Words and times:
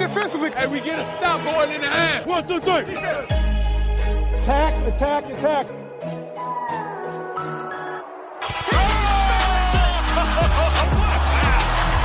Defensively. 0.00 0.50
And 0.56 0.72
we 0.72 0.80
get 0.80 0.98
a 0.98 1.04
stop 1.18 1.44
going 1.44 1.70
in 1.70 1.80
the 1.82 1.86
half. 1.88 2.26
One, 2.26 2.46
two, 2.46 2.58
three. 2.58 2.96
Attack, 4.40 4.74
attack, 4.94 5.24
attack. 5.26 5.66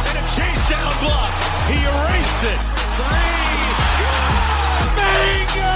And 0.06 0.18
a 0.20 0.24
chase 0.36 0.64
down 0.70 0.92
block. 1.00 1.32
He 1.72 1.80
erased 1.80 2.44
it. 2.52 2.62
Three. 3.00 3.64
Bingo! 5.00 5.76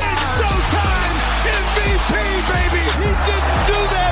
It's 0.00 0.24
showtime. 0.40 1.14
MVP, 1.60 2.12
baby. 2.48 2.82
He 2.98 3.10
didn't 3.28 3.60
do 3.68 3.78
that, 3.94 4.07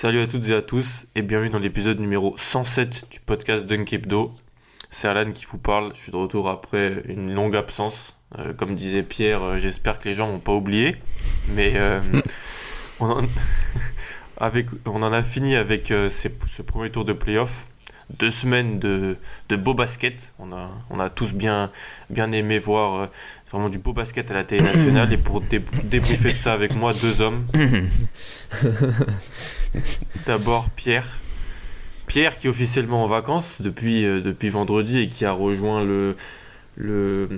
Salut 0.00 0.20
à 0.20 0.28
toutes 0.28 0.48
et 0.48 0.54
à 0.54 0.62
tous 0.62 1.06
et 1.16 1.22
bienvenue 1.22 1.50
dans 1.50 1.58
l'épisode 1.58 1.98
numéro 1.98 2.36
107 2.38 3.06
du 3.10 3.18
podcast 3.18 3.66
Dunk 3.66 3.92
Hebdo. 3.92 4.32
C'est 4.90 5.08
Alan 5.08 5.32
qui 5.32 5.44
vous 5.44 5.58
parle, 5.58 5.90
je 5.96 6.00
suis 6.02 6.12
de 6.12 6.16
retour 6.16 6.48
après 6.48 7.02
une 7.08 7.34
longue 7.34 7.56
absence. 7.56 8.14
Euh, 8.38 8.52
comme 8.52 8.76
disait 8.76 9.02
Pierre, 9.02 9.42
euh, 9.42 9.58
j'espère 9.58 9.98
que 9.98 10.08
les 10.08 10.14
gens 10.14 10.28
m'ont 10.30 10.38
pas 10.38 10.52
oublié. 10.52 10.94
Mais 11.48 11.72
euh, 11.74 12.00
on, 13.00 13.10
en... 13.10 13.22
avec... 14.36 14.68
on 14.86 15.02
en 15.02 15.12
a 15.12 15.24
fini 15.24 15.56
avec 15.56 15.92
ces- 16.10 16.38
ce 16.46 16.62
premier 16.62 16.90
tour 16.90 17.04
de 17.04 17.12
playoff. 17.12 17.66
Deux 18.20 18.30
semaines 18.30 18.78
de, 18.78 19.16
de 19.48 19.56
beau 19.56 19.74
basket. 19.74 20.32
On 20.38 20.52
a, 20.52 20.70
on 20.90 21.00
a 21.00 21.10
tous 21.10 21.34
bien, 21.34 21.72
bien 22.08 22.30
aimé 22.30 22.60
voir 22.60 23.08
vraiment 23.50 23.68
du 23.68 23.78
beau 23.80 23.94
basket 23.94 24.30
à 24.30 24.34
la 24.34 24.44
télé 24.44 24.62
nationale. 24.62 25.12
Et 25.12 25.16
pour 25.16 25.40
dé- 25.40 25.60
débriefer 25.82 26.30
de 26.30 26.36
ça 26.36 26.52
avec 26.52 26.76
moi, 26.76 26.92
deux 26.92 27.20
hommes. 27.20 27.44
D'abord 30.26 30.68
Pierre. 30.70 31.18
Pierre 32.06 32.38
qui 32.38 32.46
est 32.46 32.50
officiellement 32.50 33.04
en 33.04 33.06
vacances 33.08 33.60
depuis, 33.60 34.04
euh, 34.06 34.20
depuis 34.20 34.48
vendredi 34.48 34.98
et 35.00 35.08
qui 35.08 35.24
a 35.24 35.32
rejoint 35.32 35.84
le, 35.84 36.16
le, 36.76 37.28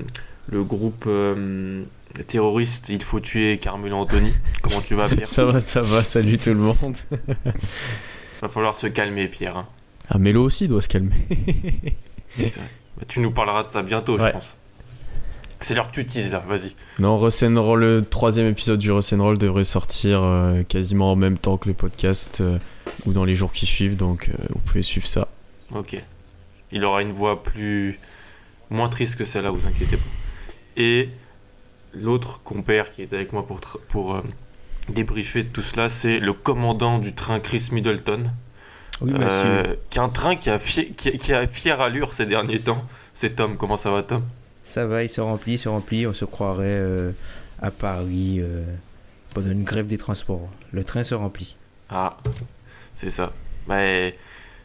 le 0.50 0.62
groupe 0.64 1.04
euh, 1.08 1.82
terroriste 2.26 2.88
Il 2.88 3.02
faut 3.02 3.18
tuer 3.20 3.58
Carmelo 3.58 3.96
Anthony. 3.96 4.32
Comment 4.62 4.80
tu 4.80 4.94
vas 4.94 5.08
Pierre? 5.08 5.26
Ça 5.26 5.44
va, 5.44 5.58
ça 5.60 5.80
va, 5.80 6.04
salut 6.04 6.38
tout 6.38 6.50
le 6.50 6.56
monde. 6.56 6.96
Va 8.40 8.48
falloir 8.48 8.76
se 8.76 8.86
calmer 8.86 9.26
Pierre. 9.28 9.56
hein. 9.56 9.66
Ah, 10.08 10.18
Mélo 10.18 10.42
aussi 10.44 10.66
doit 10.68 10.82
se 10.82 10.88
calmer. 10.88 11.14
Bah, 12.38 13.04
tu 13.06 13.20
nous 13.20 13.30
parleras 13.32 13.64
de 13.64 13.68
ça 13.68 13.82
bientôt 13.82 14.18
je 14.18 14.24
Ouais. 14.24 14.32
pense. 14.32 14.56
C'est 15.62 15.74
l'heure 15.74 15.88
que 15.88 15.92
tu 15.92 16.06
teases 16.06 16.30
là, 16.32 16.42
vas-y. 16.48 16.74
non, 16.98 17.18
Roll, 17.18 17.80
le 17.80 18.02
troisième 18.04 18.46
épisode 18.46 18.78
du 18.78 18.90
Roll 18.90 19.36
devrait 19.38 19.64
sortir 19.64 20.20
euh, 20.22 20.62
quasiment 20.62 21.12
en 21.12 21.16
même 21.16 21.36
temps 21.36 21.58
que 21.58 21.68
le 21.68 21.74
podcast 21.74 22.40
euh, 22.40 22.58
ou 23.04 23.12
dans 23.12 23.24
les 23.24 23.34
jours 23.34 23.52
qui 23.52 23.66
suivent, 23.66 23.96
donc 23.96 24.28
euh, 24.30 24.44
vous 24.50 24.60
pouvez 24.60 24.82
suivre 24.82 25.06
ça. 25.06 25.28
Ok. 25.74 26.02
Il 26.72 26.84
aura 26.84 27.02
une 27.02 27.12
voix 27.12 27.42
plus. 27.42 27.98
moins 28.70 28.88
triste 28.88 29.16
que 29.16 29.24
celle-là, 29.24 29.50
vous 29.50 29.66
inquiétez 29.66 29.96
pas. 29.96 30.02
Et 30.76 31.10
l'autre 31.92 32.40
compère 32.42 32.90
qui 32.90 33.02
est 33.02 33.12
avec 33.12 33.32
moi 33.32 33.46
pour, 33.46 33.60
pour 33.88 34.14
euh, 34.14 34.22
débriefer 34.88 35.42
de 35.42 35.48
tout 35.48 35.62
cela, 35.62 35.90
c'est 35.90 36.20
le 36.20 36.32
commandant 36.32 36.98
du 36.98 37.14
train 37.14 37.38
Chris 37.40 37.68
Middleton. 37.72 38.30
Oui, 39.02 39.12
Euh, 39.14 39.74
qui 39.90 39.98
est 39.98 40.02
un 40.02 40.08
train 40.08 40.36
qui 40.36 40.48
a, 40.50 40.58
fi- 40.58 40.92
qui, 40.92 41.18
qui 41.18 41.32
a 41.32 41.46
fière 41.46 41.80
allure 41.80 42.14
ces 42.14 42.26
derniers 42.26 42.60
temps. 42.60 42.82
C'est 43.14 43.36
Tom, 43.36 43.56
comment 43.56 43.76
ça 43.76 43.90
va 43.90 44.02
Tom? 44.02 44.22
Ça 44.64 44.86
va, 44.86 45.02
il 45.02 45.08
se 45.08 45.20
remplit, 45.20 45.54
il 45.54 45.58
se 45.58 45.68
remplit. 45.68 46.06
On 46.06 46.12
se 46.12 46.24
croirait 46.24 46.64
euh, 46.66 47.12
à 47.60 47.70
Paris 47.70 48.38
euh, 48.40 48.64
pendant 49.34 49.50
une 49.50 49.64
grève 49.64 49.86
des 49.86 49.98
transports. 49.98 50.48
Le 50.72 50.84
train 50.84 51.02
se 51.02 51.14
remplit. 51.14 51.56
Ah, 51.88 52.18
c'est 52.94 53.10
ça. 53.10 53.32
Mais 53.68 54.12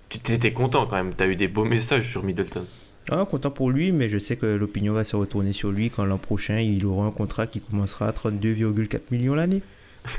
tu 0.09 0.19
t'étais 0.19 0.53
content 0.53 0.85
quand 0.85 0.95
même, 0.95 1.13
t'as 1.13 1.27
eu 1.27 1.35
des 1.35 1.47
beaux 1.47 1.65
messages 1.65 2.09
sur 2.09 2.23
Middleton. 2.23 2.65
Ah, 3.11 3.25
content 3.29 3.51
pour 3.51 3.69
lui, 3.69 3.91
mais 3.91 4.09
je 4.09 4.17
sais 4.17 4.35
que 4.35 4.45
l'opinion 4.47 4.93
va 4.93 5.03
se 5.03 5.15
retourner 5.15 5.53
sur 5.53 5.71
lui 5.71 5.91
quand 5.91 6.05
l'an 6.05 6.17
prochain 6.17 6.57
il 6.57 6.85
aura 6.85 7.05
un 7.05 7.11
contrat 7.11 7.45
qui 7.45 7.59
commencera 7.59 8.07
à 8.07 8.11
32,4 8.11 9.01
millions 9.11 9.35
l'année. 9.35 9.61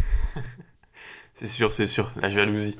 C'est 1.35 1.47
sûr, 1.47 1.71
c'est 1.75 1.85
sûr, 1.85 2.11
la 2.23 2.31
jalousie. 2.31 2.79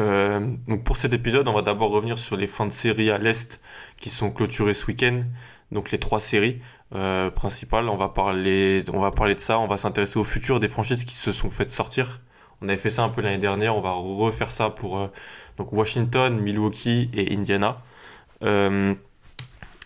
Euh, 0.00 0.54
donc 0.68 0.84
pour 0.84 0.96
cet 0.96 1.12
épisode, 1.12 1.48
on 1.48 1.52
va 1.52 1.62
d'abord 1.62 1.90
revenir 1.90 2.18
sur 2.18 2.36
les 2.36 2.46
fins 2.46 2.66
de 2.66 2.70
série 2.70 3.10
à 3.10 3.18
l'Est 3.18 3.60
qui 3.98 4.10
sont 4.10 4.30
clôturées 4.30 4.74
ce 4.74 4.86
week-end. 4.86 5.22
Donc 5.72 5.90
les 5.90 5.98
trois 5.98 6.20
séries 6.20 6.60
euh, 6.94 7.30
principales, 7.30 7.88
on 7.88 7.96
va, 7.96 8.08
parler, 8.08 8.84
on 8.92 9.00
va 9.00 9.10
parler 9.10 9.34
de 9.34 9.40
ça, 9.40 9.58
on 9.58 9.66
va 9.66 9.76
s'intéresser 9.76 10.18
au 10.18 10.24
futur 10.24 10.60
des 10.60 10.68
franchises 10.68 11.04
qui 11.04 11.14
se 11.14 11.32
sont 11.32 11.50
faites 11.50 11.70
sortir. 11.70 12.20
On 12.60 12.68
avait 12.68 12.78
fait 12.78 12.90
ça 12.90 13.04
un 13.04 13.08
peu 13.08 13.20
l'année 13.22 13.38
dernière, 13.38 13.76
on 13.76 13.80
va 13.80 13.92
refaire 13.92 14.50
ça 14.50 14.70
pour 14.70 14.98
euh, 14.98 15.08
donc 15.56 15.72
Washington, 15.72 16.38
Milwaukee 16.38 17.10
et 17.12 17.34
Indiana. 17.34 17.82
Euh, 18.42 18.94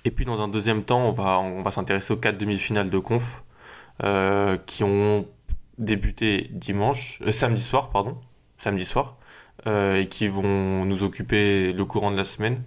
et 0.04 0.10
puis 0.10 0.24
dans 0.24 0.40
un 0.40 0.48
deuxième 0.48 0.82
temps, 0.82 1.08
on 1.08 1.12
va, 1.12 1.38
on 1.38 1.62
va 1.62 1.70
s'intéresser 1.70 2.12
aux 2.12 2.16
quatre 2.16 2.38
demi-finales 2.38 2.90
de 2.90 2.98
conf 2.98 3.42
euh, 4.02 4.56
qui 4.66 4.84
ont 4.84 5.26
débuté 5.78 6.48
dimanche, 6.50 7.20
euh, 7.26 7.32
samedi 7.32 7.62
soir, 7.62 7.90
pardon, 7.90 8.18
samedi 8.58 8.84
soir, 8.84 9.16
et 9.66 10.06
qui 10.08 10.28
vont 10.28 10.84
nous 10.84 11.02
occuper 11.04 11.72
le 11.72 11.84
courant 11.84 12.10
de 12.10 12.16
la 12.16 12.24
semaine. 12.24 12.62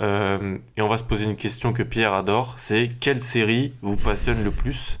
Euh, 0.00 0.58
et 0.76 0.82
on 0.82 0.88
va 0.88 0.96
se 0.98 1.04
poser 1.04 1.24
une 1.24 1.36
question 1.36 1.72
que 1.72 1.82
Pierre 1.82 2.14
adore, 2.14 2.54
c'est 2.58 2.88
quelle 3.00 3.20
série 3.20 3.74
vous 3.82 3.96
passionne 3.96 4.42
le 4.42 4.50
plus? 4.50 4.98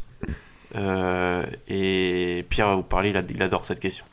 Euh, 0.76 1.44
Et 1.68 2.44
Pierre 2.48 2.68
va 2.68 2.74
vous 2.76 2.82
parler, 2.84 3.10
il, 3.10 3.16
ad- 3.16 3.30
il 3.30 3.42
adore 3.42 3.64
cette 3.64 3.80
question. 3.80 4.04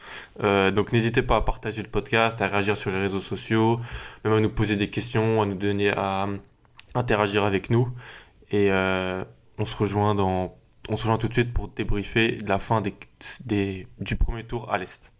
Euh, 0.43 0.71
donc 0.71 0.91
n'hésitez 0.93 1.21
pas 1.21 1.35
à 1.37 1.41
partager 1.41 1.83
le 1.83 1.89
podcast, 1.89 2.41
à 2.41 2.47
réagir 2.47 2.75
sur 2.75 2.89
les 2.91 2.99
réseaux 2.99 3.19
sociaux, 3.19 3.79
même 4.23 4.33
à 4.33 4.39
nous 4.39 4.49
poser 4.49 4.75
des 4.75 4.89
questions, 4.89 5.41
à 5.41 5.45
nous 5.45 5.55
donner 5.55 5.89
à 5.91 6.27
interagir 6.95 7.43
avec 7.43 7.69
nous. 7.69 7.89
Et 8.49 8.71
euh, 8.71 9.23
on 9.59 9.65
se 9.65 9.75
rejoint 9.75 10.15
dans 10.15 10.55
on 10.89 10.95
se 10.95 11.03
rejoint 11.03 11.17
tout 11.17 11.27
de 11.27 11.33
suite 11.33 11.53
pour 11.53 11.67
débriefer 11.67 12.37
la 12.47 12.59
fin 12.59 12.79
des, 12.81 12.95
des- 13.45 13.87
du 13.99 14.15
premier 14.15 14.45
tour 14.45 14.71
à 14.71 14.77
l'Est. 14.77 15.11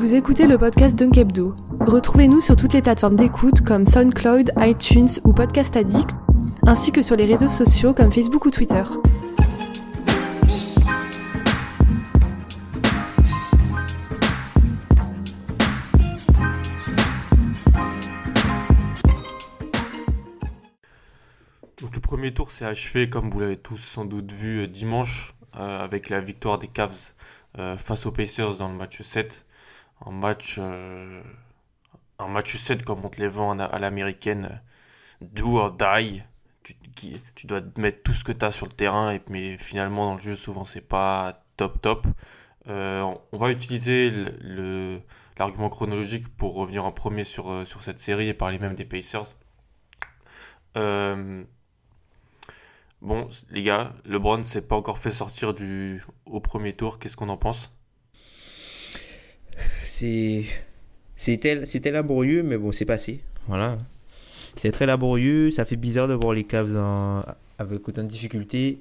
Vous 0.00 0.14
écoutez 0.14 0.46
le 0.46 0.56
podcast 0.56 0.98
Dunk 0.98 1.18
Hebdo. 1.18 1.54
Retrouvez-nous 1.78 2.40
sur 2.40 2.56
toutes 2.56 2.72
les 2.72 2.80
plateformes 2.80 3.16
d'écoute 3.16 3.60
comme 3.60 3.84
SoundCloud, 3.84 4.50
iTunes 4.56 5.10
ou 5.24 5.34
Podcast 5.34 5.76
Addict, 5.76 6.12
ainsi 6.66 6.90
que 6.90 7.02
sur 7.02 7.16
les 7.16 7.26
réseaux 7.26 7.50
sociaux 7.50 7.92
comme 7.92 8.10
Facebook 8.10 8.46
ou 8.46 8.50
Twitter. 8.50 8.82
Donc 21.82 21.94
le 21.94 22.00
premier 22.00 22.32
tour 22.32 22.50
s'est 22.50 22.64
achevé, 22.64 23.10
comme 23.10 23.28
vous 23.28 23.40
l'avez 23.40 23.58
tous 23.58 23.76
sans 23.76 24.06
doute 24.06 24.32
vu, 24.32 24.62
euh, 24.62 24.66
dimanche, 24.66 25.34
euh, 25.56 25.84
avec 25.84 26.08
la 26.08 26.22
victoire 26.22 26.58
des 26.58 26.68
Cavs 26.68 27.12
euh, 27.58 27.76
face 27.76 28.06
aux 28.06 28.12
Pacers 28.12 28.56
dans 28.56 28.70
le 28.70 28.76
match 28.76 29.02
7. 29.02 29.44
Un 30.06 30.12
match, 30.12 30.56
euh, 30.58 31.22
un 32.18 32.28
match 32.28 32.56
7 32.56 32.84
comme 32.84 33.04
on 33.04 33.08
te 33.10 33.20
les 33.20 33.28
vend 33.28 33.58
à, 33.58 33.78
l'américaine, 33.78 34.60
do 35.22 35.58
or 35.58 35.72
die. 35.72 36.22
Tu, 37.34 37.46
dois 37.46 37.62
mettre 37.78 38.02
tout 38.02 38.12
ce 38.12 38.24
que 38.24 38.32
tu 38.32 38.44
as 38.44 38.52
sur 38.52 38.66
le 38.66 38.72
terrain, 38.72 39.18
mais 39.30 39.56
finalement 39.58 40.06
dans 40.06 40.14
le 40.16 40.20
jeu, 40.20 40.36
souvent 40.36 40.64
c'est 40.66 40.82
pas 40.82 41.42
top 41.56 41.80
top. 41.82 42.06
Euh, 42.68 43.02
on- 43.32 43.38
va 43.38 43.50
utiliser 43.50 44.12
l'argument 45.38 45.70
chronologique 45.70 46.28
pour 46.36 46.54
revenir 46.54 46.84
en 46.84 46.92
premier 46.92 47.24
sur, 47.24 47.50
euh, 47.50 47.64
sur 47.64 47.82
cette 47.82 47.98
série 48.00 48.28
et 48.28 48.34
parler 48.34 48.58
même 48.58 48.74
des 48.74 48.84
Pacers. 48.84 49.34
Bon, 53.02 53.28
les 53.50 53.62
gars, 53.62 53.92
LeBron 54.06 54.42
s'est 54.42 54.62
pas 54.62 54.74
encore 54.76 54.96
fait 54.98 55.10
sortir 55.10 55.52
du 55.54 56.02
au 56.24 56.40
premier 56.40 56.74
tour. 56.74 56.98
Qu'est-ce 56.98 57.16
qu'on 57.16 57.28
en 57.28 57.36
pense? 57.36 57.70
C'est 60.00 60.46
c'était 61.14 61.90
laborieux, 61.90 62.42
mais 62.42 62.56
bon, 62.56 62.72
c'est 62.72 62.86
passé. 62.86 63.20
Voilà. 63.48 63.76
C'est 64.56 64.72
très 64.72 64.86
laborieux. 64.86 65.50
Ça 65.50 65.66
fait 65.66 65.76
bizarre 65.76 66.08
de 66.08 66.14
voir 66.14 66.32
les 66.32 66.44
Cavs 66.44 66.74
avec 67.58 67.86
autant 67.86 68.02
de 68.02 68.08
difficultés. 68.08 68.78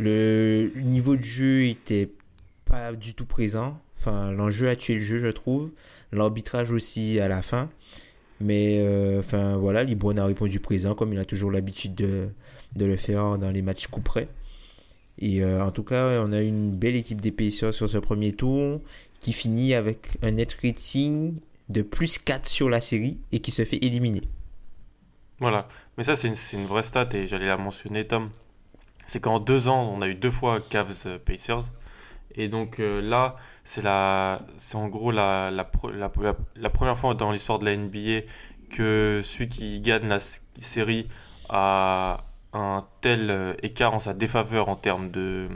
Le 0.00 0.72
niveau 0.82 1.14
de 1.14 1.22
jeu 1.22 1.66
était 1.66 2.10
pas 2.64 2.92
du 2.92 3.14
tout 3.14 3.26
présent. 3.26 3.78
Enfin, 3.96 4.32
l'enjeu 4.32 4.68
a 4.68 4.74
tué 4.74 4.94
le 4.94 5.00
jeu, 5.00 5.18
je 5.18 5.28
trouve. 5.28 5.70
L'arbitrage 6.10 6.72
aussi 6.72 7.20
à 7.20 7.28
la 7.28 7.40
fin. 7.40 7.70
Mais 8.40 8.80
euh, 8.80 9.20
enfin 9.20 9.56
voilà, 9.56 9.84
Libron 9.84 10.16
a 10.16 10.26
répondu 10.26 10.58
présent 10.58 10.96
comme 10.96 11.12
il 11.12 11.18
a 11.20 11.24
toujours 11.24 11.52
l'habitude 11.52 11.94
de, 11.94 12.26
de, 12.74 12.84
le 12.84 12.96
faire 12.96 13.38
dans 13.38 13.52
les 13.52 13.62
matchs 13.62 13.86
coup 13.86 14.00
près. 14.00 14.26
Et 15.20 15.44
euh, 15.44 15.64
en 15.64 15.70
tout 15.70 15.84
cas, 15.84 16.20
on 16.24 16.32
a 16.32 16.40
une 16.40 16.72
belle 16.72 16.96
équipe 16.96 17.20
des 17.20 17.50
sur 17.50 17.72
ce 17.72 17.98
premier 17.98 18.32
tour 18.32 18.80
qui 19.24 19.32
finit 19.32 19.72
avec 19.72 20.18
un 20.20 20.32
net 20.32 20.54
rating 20.62 21.36
de 21.70 21.80
plus 21.80 22.18
4 22.18 22.46
sur 22.46 22.68
la 22.68 22.78
série 22.78 23.16
et 23.32 23.40
qui 23.40 23.52
se 23.52 23.64
fait 23.64 23.82
éliminer. 23.82 24.20
Voilà, 25.38 25.66
mais 25.96 26.04
ça 26.04 26.14
c'est 26.14 26.28
une, 26.28 26.34
une, 26.52 26.66
vraie 26.66 26.82
stat 26.82 27.08
et 27.14 27.26
j'allais 27.26 27.46
la 27.46 27.56
mentionner 27.56 28.06
Tom. 28.06 28.28
C'est 29.06 29.20
qu'en 29.20 29.40
deux 29.40 29.68
ans, 29.68 29.90
on 29.96 30.02
a 30.02 30.08
eu 30.08 30.14
deux 30.14 30.30
fois 30.30 30.60
Cavs 30.60 31.18
Pacers. 31.24 31.64
Et 32.34 32.48
donc 32.48 32.80
euh, 32.80 33.00
là, 33.00 33.36
c'est 33.64 33.80
la, 33.80 34.42
c'est 34.58 34.76
en 34.76 34.88
gros 34.88 35.10
la, 35.10 35.50
la, 35.50 35.70
la, 35.94 36.12
la 36.56 36.70
première 36.70 36.98
fois 36.98 37.14
dans 37.14 37.32
l'histoire 37.32 37.58
de 37.58 37.64
la 37.64 37.74
NBA 37.78 38.26
que 38.68 39.22
celui 39.24 39.48
qui 39.48 39.80
gagne 39.80 40.06
la 40.06 40.18
série 40.60 41.08
a 41.48 42.26
un 42.52 42.86
tel 43.00 43.30
euh, 43.30 43.54
écart 43.62 43.94
en 43.94 44.00
sa 44.00 44.12
défaveur 44.12 44.68
en 44.68 44.76
termes 44.76 45.10
de 45.10 45.48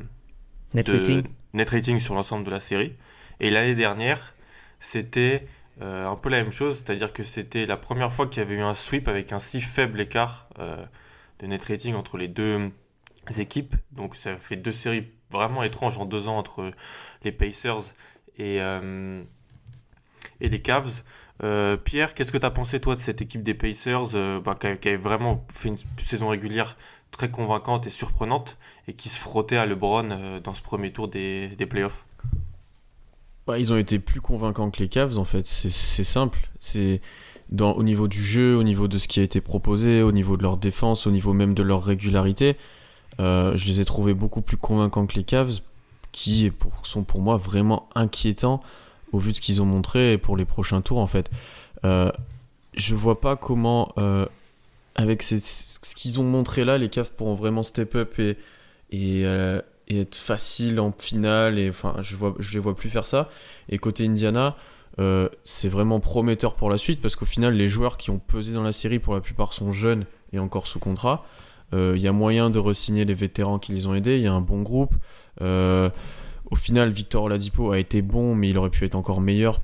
net, 0.72 0.88
rating. 0.88 1.24
net 1.52 1.68
rating 1.68 1.98
sur 1.98 2.14
l'ensemble 2.14 2.44
de 2.44 2.50
la 2.50 2.60
série. 2.60 2.94
Et 3.40 3.50
l'année 3.50 3.74
dernière, 3.74 4.34
c'était 4.80 5.46
euh, 5.80 6.06
un 6.06 6.16
peu 6.16 6.28
la 6.28 6.42
même 6.42 6.52
chose, 6.52 6.78
c'est-à-dire 6.78 7.12
que 7.12 7.22
c'était 7.22 7.66
la 7.66 7.76
première 7.76 8.12
fois 8.12 8.26
qu'il 8.26 8.42
y 8.42 8.46
avait 8.46 8.56
eu 8.56 8.62
un 8.62 8.74
sweep 8.74 9.08
avec 9.08 9.32
un 9.32 9.38
si 9.38 9.60
faible 9.60 10.00
écart 10.00 10.48
euh, 10.58 10.84
de 11.38 11.46
net 11.46 11.62
rating 11.64 11.94
entre 11.94 12.16
les 12.18 12.28
deux 12.28 12.70
équipes. 13.36 13.74
Donc 13.92 14.16
ça 14.16 14.36
fait 14.36 14.56
deux 14.56 14.72
séries 14.72 15.08
vraiment 15.30 15.62
étrange 15.62 15.98
en 15.98 16.04
deux 16.04 16.28
ans 16.28 16.38
entre 16.38 16.72
les 17.22 17.32
Pacers 17.32 17.82
et, 18.38 18.60
euh, 18.60 19.22
et 20.40 20.48
les 20.48 20.62
Cavs. 20.62 21.02
Euh, 21.44 21.76
Pierre, 21.76 22.14
qu'est-ce 22.14 22.32
que 22.32 22.38
tu 22.38 22.46
as 22.46 22.50
pensé 22.50 22.80
toi 22.80 22.96
de 22.96 23.00
cette 23.00 23.20
équipe 23.20 23.42
des 23.42 23.54
Pacers 23.54 24.14
euh, 24.14 24.40
bah, 24.40 24.56
qui, 24.56 24.66
avait 24.66 24.96
vraiment 24.96 25.46
fait 25.52 25.68
une 25.68 25.76
saison 26.00 26.28
régulière 26.28 26.76
très 27.10 27.30
convaincante 27.30 27.86
et 27.86 27.90
surprenante 27.90 28.58
et 28.86 28.94
qui 28.94 29.08
se 29.08 29.20
frottait 29.20 29.56
à 29.56 29.66
LeBron 29.66 30.40
dans 30.42 30.54
ce 30.54 30.62
premier 30.62 30.92
tour 30.92 31.08
des, 31.08 31.48
des 31.48 31.66
playoffs? 31.66 32.04
Bah, 33.48 33.58
Ils 33.58 33.72
ont 33.72 33.76
été 33.76 33.98
plus 33.98 34.20
convaincants 34.20 34.70
que 34.70 34.78
les 34.78 34.88
Cavs 34.88 35.18
en 35.18 35.24
fait, 35.24 35.46
c'est 35.46 36.04
simple. 36.04 36.38
C'est 36.60 37.00
au 37.60 37.82
niveau 37.82 38.08
du 38.08 38.22
jeu, 38.22 38.56
au 38.56 38.62
niveau 38.62 38.88
de 38.88 38.98
ce 38.98 39.08
qui 39.08 39.20
a 39.20 39.22
été 39.22 39.40
proposé, 39.40 40.02
au 40.02 40.12
niveau 40.12 40.36
de 40.36 40.42
leur 40.42 40.58
défense, 40.58 41.06
au 41.06 41.10
niveau 41.10 41.32
même 41.32 41.54
de 41.54 41.62
leur 41.62 41.82
régularité. 41.82 42.56
Euh, 43.20 43.56
je 43.56 43.66
les 43.66 43.80
ai 43.80 43.84
trouvés 43.84 44.12
beaucoup 44.14 44.42
plus 44.42 44.58
convaincants 44.58 45.06
que 45.06 45.14
les 45.14 45.24
Cavs, 45.24 45.60
qui 46.12 46.52
sont 46.82 47.04
pour 47.04 47.22
moi 47.22 47.38
vraiment 47.38 47.88
inquiétants 47.94 48.62
au 49.12 49.18
vu 49.18 49.32
de 49.32 49.36
ce 49.36 49.40
qu'ils 49.40 49.62
ont 49.62 49.66
montré 49.66 50.18
pour 50.18 50.36
les 50.36 50.44
prochains 50.44 50.82
tours 50.82 50.98
en 50.98 51.06
fait. 51.06 51.30
Euh, 51.84 52.12
je 52.74 52.94
vois 52.94 53.18
pas 53.18 53.34
comment, 53.34 53.92
euh, 53.96 54.26
avec 54.94 55.22
ce 55.22 55.94
qu'ils 55.96 56.20
ont 56.20 56.24
montré 56.24 56.66
là, 56.66 56.76
les 56.76 56.90
Cavs 56.90 57.10
pourront 57.10 57.34
vraiment 57.34 57.62
step 57.62 57.94
up 57.94 58.18
et, 58.18 58.36
et, 58.90 59.24
être 59.96 60.14
facile 60.14 60.80
en 60.80 60.92
finale. 60.96 61.58
Et 61.58 61.70
enfin, 61.70 61.96
je 62.00 62.16
vois, 62.16 62.34
je 62.38 62.52
les 62.52 62.58
vois 62.58 62.76
plus 62.76 62.90
faire 62.90 63.06
ça. 63.06 63.30
Et 63.68 63.78
côté 63.78 64.06
Indiana. 64.06 64.56
c'est 65.44 65.68
vraiment 65.68 66.00
prometteur 66.00 66.54
pour 66.54 66.70
la 66.70 66.76
suite 66.76 67.00
parce 67.00 67.16
qu'au 67.16 67.26
final, 67.26 67.54
les 67.54 67.68
joueurs 67.68 67.96
qui 67.96 68.10
ont 68.10 68.18
pesé 68.18 68.54
dans 68.54 68.62
la 68.62 68.72
série 68.72 68.98
pour 68.98 69.14
la 69.14 69.20
plupart 69.20 69.52
sont 69.52 69.72
jeunes 69.72 70.04
et 70.32 70.38
encore 70.38 70.66
sous 70.66 70.78
contrat. 70.78 71.24
Euh, 71.74 71.94
il 71.96 72.02
y 72.02 72.08
a 72.08 72.12
moyen 72.12 72.50
de 72.50 72.58
re-signer 72.58 73.04
les 73.04 73.14
vétérans 73.14 73.58
qui 73.58 73.72
les 73.72 73.86
ont 73.86 73.94
aidés. 73.94 74.16
Il 74.16 74.22
y 74.22 74.26
a 74.26 74.32
un 74.32 74.40
bon 74.40 74.62
groupe. 74.62 74.94
Euh, 75.40 75.90
au 76.50 76.56
final, 76.56 76.90
Victor 76.90 77.24
Oladipo 77.24 77.72
a 77.72 77.78
été 77.78 78.02
bon, 78.02 78.34
mais 78.34 78.48
il 78.50 78.58
aurait 78.58 78.70
pu 78.70 78.84
être 78.84 78.94
encore 78.94 79.20
meilleur. 79.20 79.60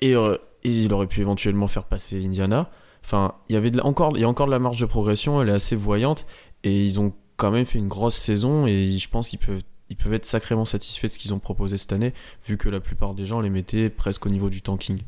Et, 0.00 0.14
euh, 0.14 0.36
il 0.64 0.92
aurait 0.92 1.06
pu 1.06 1.20
éventuellement 1.20 1.68
faire 1.68 1.84
passer 1.84 2.24
Indiana. 2.24 2.70
Enfin, 3.04 3.34
il 3.48 3.52
y 3.52 3.56
avait 3.56 3.78
encore, 3.80 4.16
il 4.16 4.22
y 4.22 4.24
a 4.24 4.28
encore 4.28 4.46
de 4.46 4.50
la 4.50 4.58
marge 4.58 4.80
de 4.80 4.86
progression. 4.86 5.40
Elle 5.40 5.48
est 5.48 5.52
assez 5.52 5.76
voyante. 5.76 6.26
Et 6.64 6.84
ils 6.84 6.98
ont 6.98 7.12
quand 7.36 7.50
même 7.50 7.64
fait 7.64 7.78
une 7.78 7.88
grosse 7.88 8.16
saison. 8.16 8.66
Et 8.66 8.98
je 8.98 9.08
pense 9.08 9.28
qu'ils 9.28 9.38
peuvent 9.38 9.62
ils 9.88 9.96
peuvent 9.96 10.14
être 10.14 10.24
sacrément 10.24 10.64
satisfaits 10.64 11.08
de 11.08 11.12
ce 11.12 11.18
qu'ils 11.18 11.34
ont 11.34 11.38
proposé 11.38 11.76
cette 11.76 11.92
année, 11.92 12.12
vu 12.46 12.56
que 12.56 12.68
la 12.68 12.80
plupart 12.80 13.14
des 13.14 13.26
gens 13.26 13.40
les 13.40 13.50
mettaient 13.50 13.90
presque 13.90 14.26
au 14.26 14.28
niveau 14.28 14.50
du 14.50 14.62
tanking. 14.62 15.00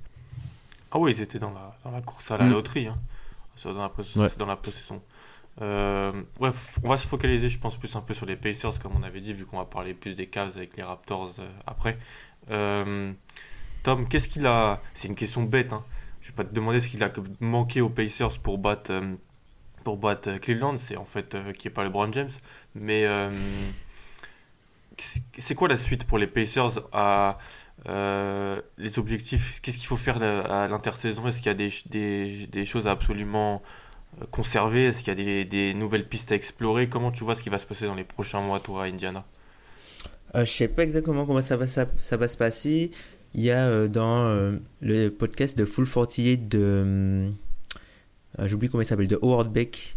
Ah 0.91 0.99
oui, 0.99 1.13
ils 1.13 1.21
étaient 1.21 1.39
dans 1.39 1.51
la, 1.51 1.77
dans 1.85 1.91
la 1.91 2.01
course 2.01 2.31
à 2.31 2.39
la 2.39 2.45
mm. 2.45 2.51
loterie, 2.51 2.87
hein. 2.87 2.99
dans 3.65 3.73
la, 3.73 4.29
dans 4.39 4.47
la 4.47 4.57
possession. 4.57 5.03
Euh, 5.61 6.13
ouais, 6.39 6.51
on 6.85 6.89
va 6.89 6.99
se 6.99 7.09
focaliser, 7.09 7.49
je 7.49 7.59
pense, 7.59 7.77
plus 7.77 7.95
un 7.97 8.01
peu 8.01 8.15
sur 8.15 8.27
les 8.27 8.37
Pacers, 8.37 8.79
comme 8.79 8.93
on 8.97 9.03
avait 9.03 9.21
dit, 9.21 9.33
vu 9.33 9.45
qu'on 9.45 9.59
va 9.59 9.65
parler 9.65 9.95
plus 9.95 10.15
des 10.15 10.29
Cavs 10.29 10.57
avec 10.57 10.77
les 10.77 10.85
Raptors 10.85 11.33
euh, 11.41 11.51
après. 11.67 11.99
Euh, 12.51 13.13
Tom, 13.83 14.09
qu'est-ce 14.09 14.29
qu'il 14.29 14.47
a. 14.47 14.81
C'est 14.95 15.09
une 15.09 15.17
question 15.17 15.43
bête, 15.43 15.73
hein. 15.73 15.85
Je 16.21 16.29
vais 16.29 16.35
pas 16.35 16.45
te 16.45 16.55
demander 16.55 16.79
ce 16.79 16.89
qu'il 16.89 17.03
a 17.03 17.11
manqué 17.41 17.81
aux 17.81 17.89
Pacers 17.89 18.39
pour 18.41 18.59
battre, 18.59 18.93
pour 19.88 19.96
battre 19.96 20.37
Cleveland, 20.37 20.76
c'est 20.76 20.99
en 20.99 21.06
fait 21.06 21.35
qui 21.56 21.69
est 21.69 21.70
pas 21.70 21.82
LeBron 21.82 22.12
James. 22.12 22.29
Mais 22.75 23.06
c'est 25.38 25.55
quoi 25.55 25.67
la 25.67 25.79
suite 25.79 26.05
pour 26.05 26.19
les 26.19 26.26
Pacers 26.26 26.81
à. 26.93 27.38
les 27.87 28.99
objectifs, 28.99 29.62
qu'est-ce 29.62 29.79
qu'il 29.79 29.87
faut 29.87 29.96
faire 29.96 30.23
à 30.23 30.69
l'intersaison? 30.69 31.26
Est-ce 31.26 31.38
qu'il 31.38 31.46
y 31.46 31.50
a 31.50 31.55
des, 31.55 31.73
des, 31.87 32.46
des, 32.49 32.67
choses 32.67 32.87
absolument 32.87 33.62
conserver? 34.31 34.88
Est-ce 34.88 35.02
qu'il 35.02 35.19
y 35.19 35.40
a 35.40 35.44
des, 35.44 35.73
nouvelles 35.73 36.06
pistes 36.06 36.32
à 36.32 36.35
explorer? 36.35 36.90
Comment 36.90 37.11
tu 37.11 37.25
vois 37.25 37.35
ce 37.35 37.43
qui 37.43 37.49
va 37.49 37.58
se 37.58 37.64
passer 37.64 37.87
dans 37.87 37.94
les 37.94 38.05
prochains 38.05 38.43
mois, 38.43 38.61
toi, 38.61 38.85
à 38.85 38.87
Indiana? 38.88 39.25
Euh, 40.35 40.44
Je 40.44 40.50
sais 40.50 40.69
pas 40.69 40.82
exactement 40.82 41.25
comment 41.25 41.40
ça 41.40 41.56
va, 41.56 41.67
ça, 41.67 41.87
va 41.87 42.29
se 42.29 42.37
passer. 42.37 42.90
Il 43.32 43.43
y 43.43 43.50
a 43.50 43.67
euh, 43.67 43.88
dans 43.88 44.26
euh, 44.26 44.58
le 44.82 45.08
podcast 45.08 45.56
de 45.56 45.64
Full 45.64 45.88
48 45.88 46.46
de. 46.46 47.32
Euh, 48.38 48.49
j'oublie 48.49 48.69
comment 48.69 48.82
il 48.82 48.87
s'appelle, 48.87 49.08
de 49.08 49.19
Howard 49.20 49.52
Beck. 49.52 49.96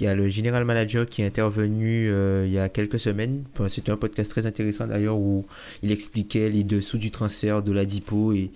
Y 0.00 0.06
a 0.06 0.14
le 0.14 0.28
general 0.28 0.64
manager 0.64 1.06
qui 1.06 1.22
est 1.22 1.26
intervenu 1.26 2.10
il 2.44 2.50
y 2.50 2.58
a 2.58 2.68
quelques 2.68 2.98
semaines. 2.98 3.44
C'était 3.68 3.92
un 3.92 3.96
podcast 3.96 4.32
très 4.32 4.46
intéressant 4.46 4.88
d'ailleurs 4.88 5.16
où 5.16 5.46
il 5.82 5.92
expliquait 5.92 6.48
les 6.48 6.64
dessous 6.64 6.98
du 6.98 7.12
transfert 7.12 7.62
de 7.62 7.70
la 7.70 7.84
Dipo 7.84 8.32
et 8.32 8.50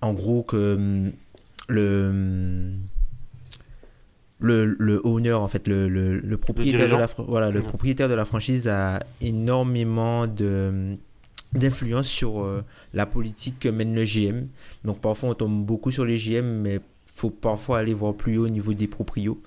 en 0.00 0.12
gros 0.12 0.42
que 0.42 0.74
hum, 0.74 1.12
le 1.68 2.08
hum, 2.10 2.72
le, 4.40 4.64
le 4.78 5.00
owner, 5.06 5.34
en 5.34 5.48
fait, 5.48 5.68
le, 5.68 5.88
le, 5.88 6.18
le 6.18 6.36
propriétaire, 6.36 6.88
de 6.88 6.96
la, 6.96 7.08
voilà, 7.18 7.50
le 7.50 7.60
propriétaire 7.60 8.08
de 8.08 8.14
la 8.14 8.24
franchise 8.24 8.68
a 8.68 9.00
énormément 9.20 10.26
de 10.26 10.96
d'influence 11.52 12.06
sur 12.06 12.44
euh, 12.44 12.64
la 12.94 13.06
politique 13.06 13.58
que 13.58 13.68
mène 13.68 13.94
le 13.94 14.04
GM. 14.04 14.46
Donc 14.84 15.00
parfois 15.00 15.30
on 15.30 15.34
tombe 15.34 15.66
beaucoup 15.66 15.90
sur 15.90 16.04
les 16.04 16.16
GM, 16.16 16.44
mais 16.44 16.80
faut 17.20 17.30
parfois 17.30 17.78
aller 17.78 17.94
voir 17.94 18.14
plus 18.14 18.38
haut 18.38 18.46
au 18.46 18.48
niveau 18.48 18.74
des 18.74 18.86
proprios. 18.86 19.40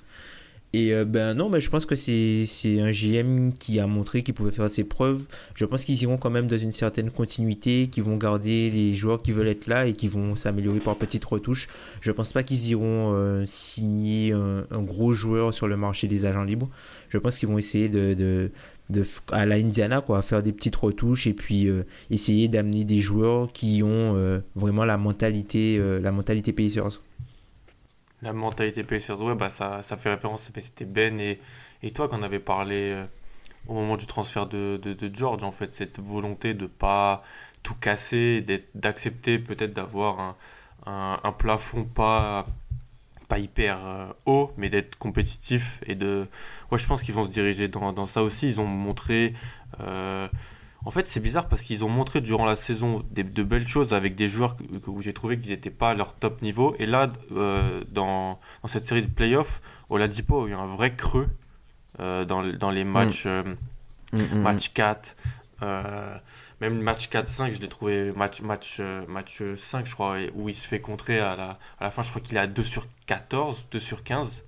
Et 0.75 0.91
euh, 0.91 1.05
ben 1.05 1.35
non, 1.35 1.49
mais 1.49 1.61
je 1.61 1.69
pense 1.69 1.85
que 1.85 1.95
c'est 1.95 2.47
un 2.79 2.89
GM 2.89 3.51
qui 3.53 3.79
a 3.79 3.85
montré 3.85 4.23
qu'il 4.23 4.33
pouvait 4.33 4.51
faire 4.51 4.69
ses 4.71 4.83
preuves. 4.83 5.27
Je 5.53 5.65
pense 5.65 5.85
qu'ils 5.85 6.01
iront 6.01 6.17
quand 6.17 6.31
même 6.31 6.47
dans 6.47 6.57
une 6.57 6.73
certaine 6.73 7.11
continuité, 7.11 7.87
qu'ils 7.91 8.01
vont 8.01 8.17
garder 8.17 8.71
les 8.71 8.95
joueurs 8.95 9.21
qui 9.21 9.31
veulent 9.31 9.49
être 9.49 9.67
là 9.67 9.85
et 9.85 9.93
qui 9.93 10.07
vont 10.07 10.35
s'améliorer 10.35 10.79
par 10.79 10.95
petites 10.95 11.25
retouches. 11.25 11.67
Je 12.01 12.11
pense 12.11 12.33
pas 12.33 12.41
qu'ils 12.41 12.69
iront 12.69 13.13
euh, 13.13 13.45
signer 13.45 14.31
un, 14.31 14.81
gros 14.81 15.13
joueur 15.13 15.53
sur 15.53 15.67
le 15.67 15.77
marché 15.77 16.07
des 16.07 16.25
agents 16.25 16.43
libres. 16.43 16.69
Je 17.09 17.19
pense 17.19 17.37
qu'ils 17.37 17.49
vont 17.49 17.59
essayer 17.59 17.87
de, 17.87 18.51
à 19.31 19.45
la 19.45 19.55
Indiana 19.55 20.01
quoi, 20.01 20.23
faire 20.23 20.41
des 20.41 20.53
petites 20.53 20.75
retouches 20.75 21.27
et 21.27 21.33
puis 21.33 21.67
euh, 21.67 21.83
essayer 22.09 22.47
d'amener 22.47 22.83
des 22.83 22.99
joueurs 22.99 23.51
qui 23.53 23.83
ont 23.83 24.41
vraiment 24.55 24.85
la 24.85 24.97
mentalité, 24.97 25.79
la 26.01 26.11
mentalité. 26.11 26.51
La 28.23 28.31
mentalité 28.31 28.83
Pacers, 28.83 29.19
ouais, 29.19 29.35
bah 29.35 29.49
ça, 29.49 29.83
ça 29.83 29.97
fait 29.97 30.09
référence, 30.09 30.49
c'était 30.55 30.85
Ben 30.85 31.19
et, 31.19 31.41
et 31.81 31.91
toi 31.91 32.07
qu'on 32.07 32.23
avait 32.23 32.39
parlé 32.39 32.91
euh, 32.93 33.05
au 33.67 33.73
moment 33.73 33.97
du 33.97 34.07
transfert 34.07 34.45
de, 34.47 34.77
de, 34.81 35.13
George, 35.13 35.43
en 35.43 35.51
fait, 35.51 35.73
cette 35.73 35.99
volonté 35.99 36.53
de 36.53 36.65
pas 36.65 37.23
tout 37.63 37.75
casser, 37.75 38.45
d'accepter 38.75 39.39
peut-être 39.39 39.73
d'avoir 39.73 40.35
un, 40.85 41.19
un, 41.21 41.31
plafond 41.33 41.83
pas, 41.83 42.45
pas 43.27 43.39
hyper 43.39 43.85
euh, 43.85 44.07
haut, 44.25 44.53
mais 44.55 44.69
d'être 44.69 44.97
compétitif 44.97 45.81
et 45.85 45.95
de... 45.95 46.27
Ouais, 46.71 46.77
je 46.77 46.87
pense 46.87 47.03
qu'ils 47.03 47.15
vont 47.15 47.25
se 47.25 47.29
diriger 47.29 47.67
dans, 47.67 47.91
dans 47.91 48.05
ça 48.05 48.23
aussi. 48.23 48.47
Ils 48.47 48.61
ont 48.61 48.67
montré... 48.67 49.33
Euh, 49.81 50.29
en 50.85 50.91
fait, 50.91 51.07
c'est 51.07 51.19
bizarre 51.19 51.47
parce 51.47 51.61
qu'ils 51.61 51.83
ont 51.85 51.89
montré 51.89 52.21
durant 52.21 52.45
la 52.45 52.55
saison 52.55 53.03
de 53.11 53.43
belles 53.43 53.67
choses 53.67 53.93
avec 53.93 54.15
des 54.15 54.27
joueurs 54.27 54.55
que, 54.55 54.63
j'ai 54.99 55.13
trouvé 55.13 55.39
qu'ils 55.39 55.51
n'étaient 55.51 55.69
pas 55.69 55.91
à 55.91 55.93
leur 55.93 56.13
top 56.13 56.41
niveau. 56.41 56.75
Et 56.79 56.85
là, 56.85 57.11
euh, 57.31 57.83
dans, 57.91 58.39
cette 58.65 58.85
série 58.85 59.01
de 59.01 59.11
playoffs, 59.11 59.61
Oladipo 59.89 60.45
a 60.45 60.49
eu 60.49 60.53
un 60.53 60.65
vrai 60.65 60.95
creux 60.95 61.29
euh, 61.99 62.25
dans, 62.25 62.43
dans 62.43 62.71
les 62.71 62.83
matchs, 62.83 63.23
euh, 63.27 63.43
Mm, 64.13 64.21
mm, 64.21 64.41
match 64.41 64.73
4. 64.73 65.15
euh, 65.63 66.17
même 66.61 66.79
match 66.81 67.09
4-5, 67.09 67.51
je 67.51 67.59
l'ai 67.59 67.67
trouvé 67.67 68.11
match, 68.13 68.41
match, 68.41 68.77
euh, 68.79 69.05
match 69.07 69.41
5, 69.55 69.85
je 69.85 69.93
crois, 69.93 70.17
où 70.35 70.47
il 70.47 70.55
se 70.55 70.67
fait 70.67 70.79
contrer 70.79 71.19
à 71.19 71.35
la, 71.35 71.59
à 71.79 71.85
la 71.85 71.91
fin. 71.91 72.03
Je 72.03 72.09
crois 72.09 72.21
qu'il 72.21 72.37
est 72.37 72.39
à 72.39 72.47
2 72.47 72.63
sur 72.63 72.85
14, 73.07 73.65
2 73.71 73.79
sur 73.79 74.03
15. 74.03 74.43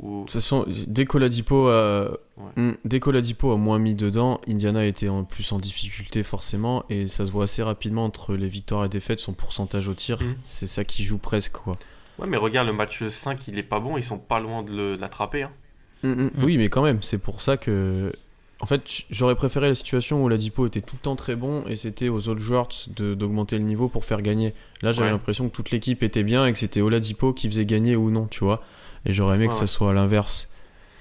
Ou... 0.00 0.20
De 0.20 0.24
toute 0.24 0.32
façon, 0.32 0.66
dès 0.86 1.04
qu'Oladipo 1.06 1.68
a... 1.68 2.10
Ouais. 2.36 2.62
Mm, 2.62 2.72
dès 2.84 3.00
qu'Oladipo 3.00 3.50
a 3.52 3.56
moins 3.56 3.78
mis 3.78 3.94
dedans, 3.94 4.40
Indiana 4.48 4.84
était 4.84 5.08
en 5.08 5.24
plus 5.24 5.50
en 5.52 5.58
difficulté 5.58 6.22
forcément, 6.22 6.84
et 6.90 7.08
ça 7.08 7.24
se 7.24 7.30
voit 7.30 7.44
assez 7.44 7.62
rapidement 7.62 8.04
entre 8.04 8.34
les 8.34 8.48
victoires 8.48 8.84
et 8.84 8.88
défaites, 8.88 9.20
son 9.20 9.32
pourcentage 9.32 9.88
au 9.88 9.94
tir, 9.94 10.18
Mm. 10.20 10.34
c'est 10.42 10.66
ça 10.66 10.84
qui 10.84 11.02
joue 11.04 11.18
presque 11.18 11.52
quoi. 11.52 11.76
Ouais, 12.18 12.26
mais 12.26 12.36
regarde, 12.36 12.66
le 12.66 12.72
match 12.72 13.06
5, 13.06 13.46
il 13.48 13.58
est 13.58 13.62
pas 13.62 13.80
bon, 13.80 13.96
ils 13.96 14.02
sont 14.02 14.18
pas 14.18 14.40
loin 14.40 14.62
de 14.62 14.96
l'attraper. 15.00 15.42
hein. 15.44 15.50
Oui, 16.38 16.56
mais 16.56 16.68
quand 16.68 16.82
même, 16.82 17.02
c'est 17.02 17.18
pour 17.18 17.40
ça 17.42 17.56
que. 17.56 18.12
En 18.60 18.64
fait, 18.64 18.82
j'aurais 19.10 19.34
préféré 19.34 19.68
la 19.68 19.74
situation 19.74 20.22
où 20.22 20.26
Oladipo 20.26 20.66
était 20.66 20.80
tout 20.80 20.96
le 20.96 21.02
temps 21.02 21.16
très 21.16 21.36
bon 21.36 21.64
et 21.68 21.76
c'était 21.76 22.08
aux 22.08 22.28
autres 22.28 22.40
joueurs 22.40 22.68
de- 22.96 23.12
d'augmenter 23.14 23.58
le 23.58 23.64
niveau 23.64 23.88
pour 23.88 24.06
faire 24.06 24.22
gagner. 24.22 24.54
Là, 24.80 24.92
j'avais 24.92 25.08
Ouais. 25.08 25.12
l'impression 25.12 25.48
que 25.50 25.54
toute 25.54 25.70
l'équipe 25.72 26.02
était 26.02 26.22
bien 26.22 26.46
et 26.46 26.52
que 26.54 26.58
c'était 26.58 26.80
Oladipo 26.80 27.34
qui 27.34 27.48
faisait 27.48 27.66
gagner 27.66 27.96
ou 27.96 28.10
non, 28.10 28.26
tu 28.30 28.44
vois. 28.44 28.62
Et 29.06 29.12
j'aurais 29.12 29.36
aimé 29.36 29.44
Ouais, 29.44 29.48
que 29.50 29.54
ouais. 29.54 29.60
ça 29.60 29.66
soit 29.66 29.90
à 29.90 29.94
l'inverse. 29.94 30.48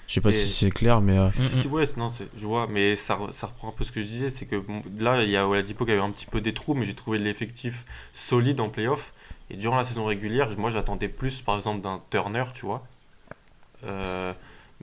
Je 0.07 0.13
sais 0.13 0.21
pas 0.21 0.29
Et- 0.29 0.33
si 0.33 0.49
c'est 0.49 0.69
clair, 0.69 1.01
mais. 1.01 1.17
euh, 1.17 1.29
Si, 1.31 1.67
ouais, 1.67 1.83
non, 1.97 2.11
je 2.37 2.45
vois, 2.45 2.67
mais 2.67 2.95
ça, 2.95 3.17
ça 3.31 3.47
reprend 3.47 3.69
un 3.69 3.71
peu 3.71 3.83
ce 3.83 3.91
que 3.91 4.01
je 4.01 4.07
disais, 4.07 4.29
c'est 4.29 4.45
que 4.45 4.55
bon, 4.55 4.81
là, 4.97 5.23
il 5.23 5.29
y 5.29 5.35
a 5.37 5.47
Oladipo 5.47 5.85
qui 5.85 5.91
avait 5.91 6.01
un 6.01 6.11
petit 6.11 6.27
peu 6.27 6.41
des 6.41 6.53
trous, 6.53 6.75
mais 6.75 6.85
j'ai 6.85 6.93
trouvé 6.93 7.17
l'effectif 7.17 7.85
solide 8.13 8.59
en 8.59 8.69
playoff. 8.69 9.13
Et 9.49 9.57
durant 9.57 9.77
la 9.77 9.83
saison 9.85 10.05
régulière, 10.05 10.49
moi, 10.57 10.69
j'attendais 10.69 11.07
plus, 11.09 11.41
par 11.41 11.55
exemple, 11.57 11.81
d'un 11.81 12.01
Turner, 12.11 12.45
tu 12.53 12.65
vois. 12.65 12.85
Euh, 13.85 14.33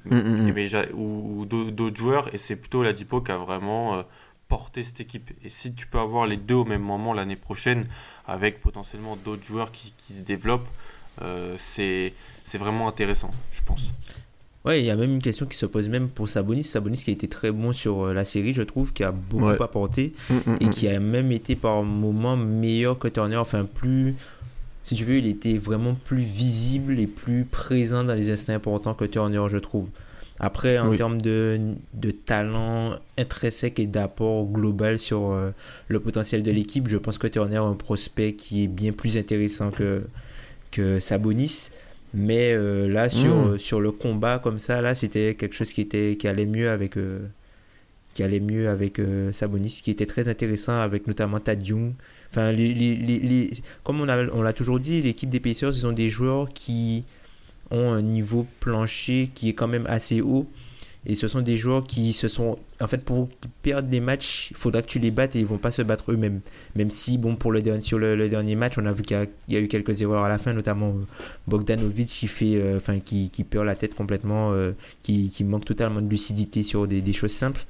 Mm, 0.06 0.16
mm, 0.16 0.48
mm. 0.48 0.52
mais 0.54 0.92
ou, 0.94 1.40
ou 1.40 1.44
d'au- 1.46 1.70
d'autres 1.70 1.96
joueurs, 1.96 2.34
et 2.34 2.38
c'est 2.38 2.56
plutôt 2.56 2.80
Oladipo 2.80 3.20
qui 3.20 3.30
a 3.30 3.36
vraiment 3.36 3.94
euh, 3.96 4.02
porté 4.48 4.84
cette 4.84 5.00
équipe. 5.00 5.30
Et 5.44 5.50
si 5.50 5.74
tu 5.74 5.86
peux 5.86 5.98
avoir 5.98 6.26
les 6.26 6.38
deux 6.38 6.54
au 6.54 6.64
même 6.64 6.82
moment 6.82 7.12
l'année 7.12 7.36
prochaine, 7.36 7.86
avec 8.26 8.60
potentiellement 8.62 9.16
d'autres 9.16 9.44
joueurs 9.44 9.70
qui, 9.70 9.92
qui 9.98 10.14
se 10.14 10.20
développent, 10.22 10.68
euh, 11.22 11.56
c'est 11.58 12.14
c'est 12.44 12.58
vraiment 12.58 12.88
intéressant, 12.88 13.30
je 13.52 13.60
pense. 13.64 13.82
Ouais, 14.64 14.80
il 14.80 14.86
y 14.86 14.90
a 14.90 14.96
même 14.96 15.10
une 15.10 15.20
question 15.22 15.46
qui 15.46 15.56
se 15.56 15.66
pose 15.66 15.88
même 15.88 16.08
pour 16.08 16.28
Sabonis. 16.28 16.62
Sabonis 16.62 17.02
qui 17.02 17.10
a 17.10 17.12
été 17.14 17.26
très 17.26 17.50
bon 17.50 17.72
sur 17.72 18.06
euh, 18.06 18.14
la 18.14 18.24
série, 18.24 18.52
je 18.54 18.62
trouve, 18.62 18.92
qui 18.92 19.02
a 19.02 19.10
beaucoup 19.10 19.46
Ouais. 19.46 19.60
apporté 19.60 20.12
mm, 20.30 20.34
mm, 20.34 20.56
et 20.60 20.66
mm. 20.66 20.70
qui 20.70 20.88
a 20.88 21.00
même 21.00 21.32
été 21.32 21.56
par 21.56 21.82
moments 21.82 22.36
meilleur 22.36 22.96
que 22.98 23.08
Turner. 23.08 23.36
Enfin, 23.38 23.64
plus. 23.64 24.14
Si 24.84 24.94
tu 24.94 25.04
veux, 25.04 25.16
il 25.18 25.26
était 25.26 25.58
vraiment 25.58 25.94
plus 25.94 26.22
visible 26.22 26.98
et 27.00 27.06
plus 27.08 27.44
présent 27.44 28.04
dans 28.04 28.14
les 28.14 28.30
instants 28.30 28.52
importants 28.52 28.94
que 28.94 29.04
Turner, 29.04 29.42
je 29.48 29.56
trouve. 29.58 29.90
Après, 30.38 30.78
en 30.78 30.90
Oui. 30.90 30.96
termes 30.96 31.20
de, 31.20 31.60
de 31.94 32.10
talent 32.10 32.96
intrinsèque 33.18 33.78
et 33.80 33.86
d'apport 33.86 34.44
global 34.46 34.98
sur 34.98 35.30
euh, 35.32 35.50
le 35.88 36.00
potentiel 36.00 36.42
de 36.42 36.50
l'équipe, 36.50 36.88
je 36.88 36.96
pense 36.96 37.18
que 37.18 37.28
Turner 37.28 37.56
est 37.56 37.58
un 37.58 37.74
prospect 37.74 38.34
qui 38.34 38.64
est 38.64 38.68
bien 38.68 38.92
plus 38.92 39.16
intéressant 39.16 39.70
que, 39.70 40.04
que 40.72 40.98
Sabonis. 41.00 41.70
Mais 42.14 42.52
euh, 42.52 42.88
là, 42.88 43.08
sur, 43.08 43.34
Mm. 43.36 43.48
euh, 43.54 43.58
sur 43.58 43.80
le 43.80 43.90
combat 43.92 44.38
comme 44.38 44.58
ça, 44.58 44.82
là, 44.82 44.94
c'était 44.94 45.34
quelque 45.34 45.54
chose 45.54 45.72
qui, 45.72 45.80
était, 45.80 46.16
qui 46.18 46.28
allait 46.28 46.46
mieux 46.46 46.68
avec, 46.70 46.96
euh, 46.98 47.20
qui 48.14 48.22
allait 48.22 48.40
mieux 48.40 48.68
avec 48.68 49.00
Sabonis, 49.32 49.80
qui 49.82 49.90
était 49.90 50.04
très 50.06 50.28
intéressant 50.28 50.78
avec 50.80 51.06
notamment 51.06 51.40
Tad 51.40 51.66
Young. 51.66 51.94
Enfin, 52.30 52.52
les, 52.52 52.74
les- 52.74 52.96
les- 52.96 53.18
les- 53.20 53.50
comme 53.84 54.00
on 54.02 54.08
a- 54.08 54.26
on 54.32 54.42
l'a 54.42 54.52
toujours 54.52 54.78
dit, 54.80 55.00
l'équipe 55.00 55.30
des 55.30 55.40
Pacers, 55.40 55.70
ils 55.74 55.86
ont 55.86 55.92
des 55.92 56.10
joueurs 56.10 56.48
qui 56.52 57.04
ont 57.70 57.92
un 57.92 58.02
niveau 58.02 58.46
plancher 58.60 59.30
qui 59.34 59.48
est 59.48 59.54
quand 59.54 59.68
même 59.68 59.86
assez 59.88 60.20
haut. 60.20 60.46
Et 61.04 61.16
ce 61.16 61.26
sont 61.26 61.40
des 61.40 61.56
joueurs 61.56 61.84
qui 61.84 62.12
se 62.12 62.28
sont. 62.28 62.56
En 62.80 62.86
fait, 62.86 63.04
pour 63.04 63.28
qu'ils 63.40 63.50
perdent 63.62 63.90
des 63.90 63.98
matchs, 63.98 64.48
il 64.52 64.56
faudra 64.56 64.82
que 64.82 64.86
tu 64.86 65.00
les 65.00 65.10
battes 65.10 65.34
et 65.34 65.40
ils 65.40 65.46
vont 65.46 65.58
pas 65.58 65.72
se 65.72 65.82
battre 65.82 66.12
eux-mêmes. 66.12 66.40
Même 66.76 66.90
si, 66.90 67.18
bon, 67.18 67.34
pour 67.34 67.50
le, 67.50 67.60
dernier- 67.60 67.80
sur 67.80 67.98
le, 67.98 68.14
le 68.14 68.28
dernier 68.28 68.54
match, 68.54 68.78
on 68.78 68.86
a 68.86 68.92
vu 68.92 69.02
qu'il 69.02 69.16
y 69.16 69.20
a, 69.20 69.26
il 69.48 69.54
y 69.54 69.56
a 69.56 69.60
eu 69.60 69.66
quelques 69.66 70.00
erreurs 70.00 70.22
à 70.22 70.28
la 70.28 70.38
fin, 70.38 70.52
notamment 70.52 70.90
euh, 70.90 71.04
Bogdanovic 71.48 72.08
qui, 72.08 72.28
fait, 72.28 72.54
euh, 72.54 72.76
enfin, 72.76 73.00
qui, 73.00 73.30
qui 73.30 73.42
perd 73.42 73.66
la 73.66 73.74
tête 73.74 73.94
complètement, 73.96 74.52
euh, 74.52 74.72
qui, 75.02 75.30
qui 75.30 75.42
manque 75.42 75.64
totalement 75.64 76.00
de 76.00 76.08
lucidité 76.08 76.62
sur 76.62 76.86
des, 76.86 77.00
des 77.00 77.12
choses 77.12 77.32
simples, 77.32 77.64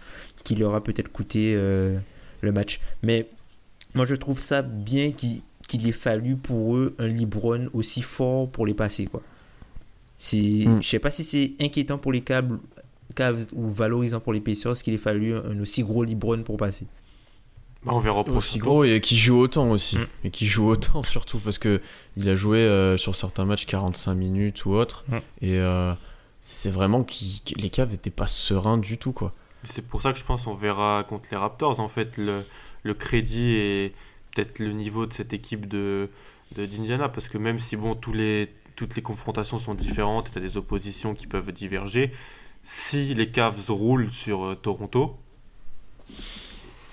qui 0.45 0.55
leur 0.55 0.75
a 0.75 0.83
peut-être 0.85 1.11
coûté 1.11 1.55
euh, 1.57 1.99
le 2.43 2.53
match. 2.53 2.81
Mais 3.03 3.29
moi, 3.95 4.05
je 4.05 4.15
trouve 4.15 4.41
ça 4.41 4.61
bien 4.61 5.13
qu'il 5.13 5.89
ait 5.89 5.93
fallu 5.93 6.37
pour 6.37 6.77
eux 6.77 6.95
un 6.99 7.09
Libron 7.09 7.71
aussi 7.73 8.03
fort 8.03 8.51
pour 8.51 8.67
les 8.67 8.75
passer, 8.75 9.07
quoi. 9.07 9.23
Mm. 10.33 10.81
Je 10.81 10.89
sais 10.89 11.01
pas 11.01 11.11
si 11.11 11.25
c'est 11.25 11.53
inquiétant 11.61 11.99
pour 11.99 12.13
les 12.13 12.21
câbles, 12.21 12.61
Cavs 13.15 13.47
ou 13.53 13.69
valorisant 13.69 14.21
pour 14.21 14.33
les 14.33 14.41
Pacers 14.41 14.75
qu'il 14.75 14.95
ait 14.95 14.99
fallu 14.99 15.35
un 15.35 15.61
aussi 15.61 15.83
gros 15.83 16.05
Libron 16.05 16.43
pour 16.43 16.57
passer. 16.57 16.87
Bah, 17.85 17.93
on 17.95 17.99
verra 17.99 18.21
au 18.21 18.37
aussi 18.37 18.59
gros 18.59 18.85
et 18.85 19.01
qui 19.01 19.17
joue 19.17 19.39
autant 19.41 19.71
aussi. 19.71 19.99
Mm. 19.99 20.07
Et 20.25 20.31
qui 20.31 20.47
joue 20.47 20.69
autant 20.69 21.03
surtout 21.05 21.39
parce 21.39 21.59
que 21.59 21.81
il 22.17 22.29
a 22.29 22.35
joué 22.35 22.59
euh, 22.59 22.97
sur 22.97 23.15
certains 23.17 23.45
matchs 23.45 23.67
45 23.67 24.15
minutes 24.15 24.65
ou 24.65 24.73
autre. 24.73 25.05
Mm. 25.09 25.17
Et 25.43 25.59
euh, 25.59 25.93
c'est 26.41 26.71
vraiment 26.71 27.03
que 27.03 27.13
les 27.57 27.71
Cavs 27.71 27.91
n'étaient 27.91 28.11
pas 28.11 28.27
sereins 28.27 28.79
du 28.79 28.99
tout 28.99 29.13
quoi. 29.13 29.33
C'est 29.65 29.87
pour 29.87 30.03
ça 30.03 30.13
que 30.13 30.19
je 30.19 30.25
pense 30.25 30.45
qu'on 30.45 30.55
verra 30.55 31.05
contre 31.09 31.29
les 31.31 31.37
Raptors 31.37 31.79
en 31.79 31.89
fait 31.89 32.17
le, 32.17 32.43
le 32.83 32.95
crédit 32.95 33.53
et 33.55 33.93
peut-être 34.35 34.59
le 34.59 34.73
niveau 34.73 35.07
de 35.07 35.13
cette 35.13 35.33
équipe 35.33 35.69
de 35.69 36.09
de- 36.57 36.67
d'Indiana 36.67 37.09
parce 37.09 37.29
que 37.29 37.39
même 37.39 37.59
si 37.59 37.77
bon 37.77 37.95
tous 37.95 38.13
les 38.13 38.49
toutes 38.75 38.97
les 38.97 39.03
confrontations 39.03 39.59
sont 39.59 39.75
différentes, 39.75 40.31
tu 40.33 40.39
as 40.39 40.41
des 40.41 40.57
oppositions 40.57 41.15
qui 41.15 41.27
peuvent 41.27 41.53
diverger, 41.53 42.11
si 42.63 43.15
les 43.15 43.31
Cavs 43.31 43.71
roulent 43.71 44.13
sur 44.13 44.45
euh, 44.45 44.55
Toronto, 44.55 45.17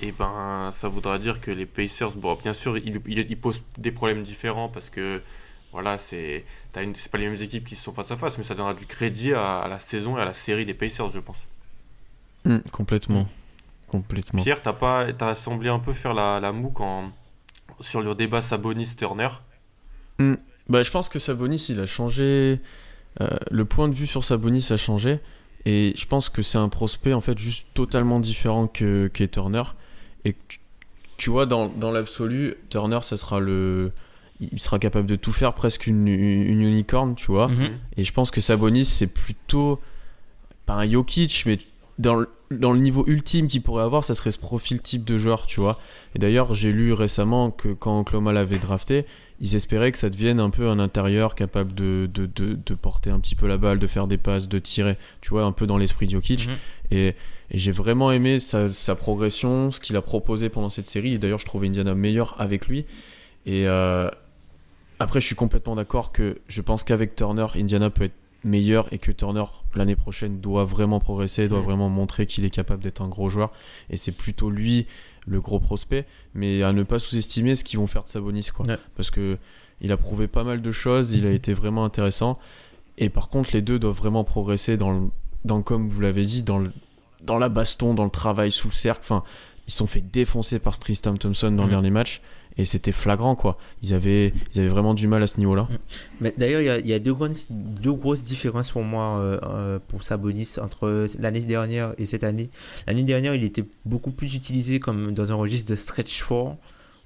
et 0.02 0.12
ben 0.12 0.70
ça 0.72 0.88
voudra 0.88 1.20
dire 1.20 1.42
que 1.42 1.52
les 1.52 1.66
Pacers 1.66 2.12
bon 2.12 2.38
bien 2.42 2.54
sûr 2.54 2.78
ils, 2.78 3.38
posent 3.38 3.62
des 3.78 3.92
problèmes 3.92 4.24
différents 4.24 4.70
parce 4.70 4.90
que 4.90 5.22
voilà, 5.72 5.98
c'est 5.98 6.46
pas 6.74 6.82
les 6.82 7.28
mêmes 7.30 7.42
équipes 7.42 7.68
qui 7.68 7.76
se 7.76 7.84
sont 7.84 7.94
face 7.94 8.10
à 8.10 8.18
face, 8.18 8.38
mais 8.38 8.44
ça 8.44 8.56
donnera 8.56 8.74
du 8.74 8.86
crédit 8.86 9.34
à, 9.34 9.60
à 9.60 9.68
la 9.68 9.80
saison 9.80 10.18
et 10.18 10.22
à 10.22 10.26
la 10.26 10.34
série 10.34 10.66
des 10.66 10.74
Pacers, 10.74 11.10
je 11.10 11.20
pense. 11.20 11.46
complètement. 12.72 13.28
Complètement. 13.88 14.44
Pierre, 14.44 14.62
t'as 14.62 14.74
pas, 14.74 15.12
t'as 15.14 15.36
semblé 15.36 15.70
un 15.70 15.80
peu 15.80 15.94
faire 15.94 16.14
la, 16.14 16.40
la 16.40 16.52
moue 16.52 16.70
quand, 16.70 17.12
sur 17.80 18.02
le 18.02 18.16
débat 18.16 18.42
Sabonis-Turner? 18.42 19.30
Bah, 20.68 20.84
je 20.84 20.92
pense 20.92 21.10
que 21.10 21.18
Sabonis, 21.18 21.66
il 21.70 21.80
a 21.80 21.86
changé. 21.86 22.60
euh, 23.22 23.28
le 23.50 23.66
point 23.66 23.88
de 23.90 23.96
vue 23.96 24.08
sur 24.08 24.24
Sabonis 24.24 24.68
a 24.70 24.78
changé. 24.78 25.20
Et 25.66 25.94
je 25.96 26.06
pense 26.06 26.30
que 26.30 26.42
c'est 26.42 26.58
un 26.58 26.70
prospect, 26.70 27.14
en 27.14 27.22
fait, 27.22 27.38
juste 27.38 27.66
totalement 27.74 28.20
différent 28.20 28.68
que, 28.68 29.10
Turner. 29.32 29.64
Et 30.26 30.36
tu 31.18 31.30
vois, 31.30 31.46
dans, 31.46 31.68
dans 31.68 31.92
l'absolu, 31.92 32.56
Turner, 32.70 33.00
ça 33.02 33.18
sera 33.18 33.40
le. 33.40 33.92
Il 34.40 34.62
sera 34.62 34.80
capable 34.80 35.06
de 35.06 35.18
tout 35.18 35.34
faire, 35.34 35.54
presque 35.54 35.86
une, 35.86 36.08
une 36.08 36.62
unicorne, 36.62 37.16
tu 37.16 37.28
vois. 37.28 37.50
Mhm. 37.50 37.72
Et 37.98 38.06
je 38.06 38.14
pense 38.14 38.32
que 38.32 38.40
Sabonis, 38.40 38.86
c'est 38.86 39.14
plutôt. 39.14 39.82
Pas 40.66 40.76
un 40.76 40.90
Jokic, 40.90 41.44
mais 41.46 41.60
dans 42.00 42.16
le, 42.16 42.30
dans 42.50 42.72
le 42.72 42.80
niveau 42.80 43.04
ultime 43.08 43.48
qu'il 43.48 43.62
pourrait 43.62 43.84
avoir, 43.84 44.04
ça 44.04 44.14
serait 44.16 44.32
ce 44.32 44.40
profil 44.40 44.82
type 44.82 45.04
de 45.04 45.18
joueur, 45.18 45.46
tu 45.46 45.60
vois. 45.60 45.80
Et 46.16 46.20
d'ailleurs, 46.20 46.56
j'ai 46.56 46.72
lu 46.72 46.94
récemment 46.94 47.52
que 47.52 47.70
quand 47.70 48.00
Oklahoma 48.00 48.32
l'avait 48.32 48.58
drafté, 48.58 49.06
ils 49.42 49.56
espéraient 49.56 49.92
que 49.92 49.98
ça 49.98 50.10
devienne 50.10 50.40
un 50.40 50.50
peu 50.50 50.70
un 50.70 50.80
intérieur 50.80 51.36
capable 51.36 51.74
de, 51.74 52.10
de, 52.12 52.26
de, 52.26 52.58
de 52.66 52.74
porter 52.74 53.10
un 53.10 53.20
petit 53.20 53.36
peu 53.36 53.48
la 53.48 53.58
balle, 53.58 53.80
de 53.80 53.88
faire 53.88 54.08
des 54.08 54.18
passes, 54.18 54.48
de 54.48 54.60
tirer, 54.60 54.98
tu 55.22 55.30
vois, 55.30 55.44
un 55.44 55.52
peu 55.52 55.68
dans 55.68 55.78
l'esprit 55.78 56.08
de 56.08 56.12
Jokic. 56.12 56.48
Mhm. 56.48 56.54
Et, 56.92 57.08
et 57.08 57.58
j'ai 57.58 57.72
vraiment 57.72 58.12
aimé 58.12 58.40
sa, 58.40 58.72
sa 58.72 58.96
progression, 58.96 59.72
ce 59.72 59.82
qu'il 59.82 59.96
a 59.98 60.02
proposé 60.02 60.48
pendant 60.50 60.70
cette 60.70 60.88
série. 60.88 61.14
Et 61.14 61.18
d'ailleurs, 61.18 61.40
je 61.40 61.46
trouvais 61.46 61.68
Indiana 61.68 61.94
meilleur 61.96 62.36
avec 62.40 62.68
lui. 62.68 62.86
Et 63.46 63.68
euh, 63.68 64.10
après, 65.00 65.20
je 65.20 65.26
suis 65.26 65.36
complètement 65.36 65.76
d'accord 65.76 66.14
que 66.14 66.38
je 66.48 66.62
pense 66.62 66.86
qu'avec 66.86 67.16
Turner, 67.16 67.48
Indiana 67.56 67.90
peut 67.90 68.06
être 68.06 68.19
meilleur 68.44 68.92
et 68.94 69.00
que 69.00 69.12
Turner 69.12 69.44
l'année 69.76 69.96
prochaine 69.96 70.40
doit 70.40 70.64
vraiment 70.66 71.00
progresser, 71.00 71.48
doit 71.48 71.60
Mhm. 71.60 71.66
vraiment 71.66 71.90
montrer 71.90 72.26
qu'il 72.26 72.46
est 72.46 72.50
capable 72.50 72.82
d'être 72.84 73.02
un 73.02 73.08
gros 73.08 73.30
joueur. 73.30 73.52
Et 73.90 73.98
c'est 73.98 74.12
plutôt 74.14 74.50
lui 74.50 74.88
le 75.28 75.42
gros 75.42 75.60
prospect, 75.60 76.06
mais 76.34 76.64
à 76.64 76.72
ne 76.74 76.84
pas 76.84 77.00
sous-estimer 77.00 77.56
ce 77.56 77.64
qu'ils 77.64 77.80
vont 77.80 77.88
faire 77.88 78.04
de 78.04 78.10
Sabonis, 78.10 78.50
quoi. 78.56 78.66
Ouais. 78.66 78.78
Parce 78.96 79.12
que 79.12 79.38
il 79.82 79.92
a 79.92 79.98
prouvé 79.98 80.28
pas 80.28 80.44
mal 80.44 80.62
de 80.62 80.72
choses, 80.72 81.14
il 81.14 81.26
a 81.26 81.32
été 81.32 81.54
vraiment 81.54 81.86
intéressant. 81.86 82.40
Et 82.98 83.10
par 83.10 83.30
contre, 83.30 83.52
les 83.54 83.62
deux 83.62 83.80
doivent 83.80 83.96
vraiment 83.96 84.24
progresser 84.24 84.76
dans, 84.78 84.92
le- 84.92 85.10
dans 85.46 85.62
comme 85.62 85.88
vous 85.88 86.02
l'avez 86.02 86.26
dit, 86.26 86.42
dans, 86.44 86.60
le- 86.60 86.72
dans 87.24 87.38
la 87.38 87.50
baston, 87.50 87.94
dans 87.94 88.04
le 88.06 88.10
travail 88.10 88.52
sous 88.52 88.72
cercle. 88.72 89.02
Enfin, 89.04 89.24
ils 89.68 89.72
sont 89.74 89.88
fait 89.88 90.02
défoncer 90.02 90.60
par 90.60 90.78
Tristan 90.80 91.16
Thompson 91.16 91.52
dans 91.52 91.64
le 91.66 91.70
dernier 91.70 91.92
match. 91.92 92.22
Et 92.60 92.66
c'était 92.66 92.92
flagrant, 92.92 93.36
quoi. 93.36 93.58
Ils 93.82 93.94
avaient, 93.94 94.34
ils 94.54 94.60
avaient 94.60 94.68
vraiment 94.68 94.94
du 94.94 95.08
mal 95.08 95.24
à 95.24 95.28
ce 95.28 95.38
niveau-là. 95.38 95.70
Mais 96.20 96.34
d'ailleurs, 96.38 96.60
il 96.60 96.66
y 96.66 96.70
a, 96.70 96.78
il 96.78 96.88
y 96.88 96.94
a 96.94 97.00
deux, 97.00 97.14
grosses 97.14 98.24
différences 98.24 98.72
pour 98.72 98.84
moi 98.84 99.20
euh, 99.20 99.40
euh, 99.44 99.80
pour 99.88 100.04
Sabonis 100.04 100.56
entre 100.62 101.08
l'année 101.20 101.40
dernière 101.40 101.94
et 101.98 102.06
cette 102.06 102.26
année. 102.26 102.50
L'année 102.86 103.04
dernière, 103.04 103.34
il 103.34 103.46
était 103.46 103.64
beaucoup 103.86 104.12
plus 104.12 104.36
utilisé 104.36 104.82
comme 104.82 105.14
dans 105.14 105.32
un 105.32 105.36
registre 105.36 105.72
de 105.72 105.76
stretch 105.78 106.22
four 106.22 106.58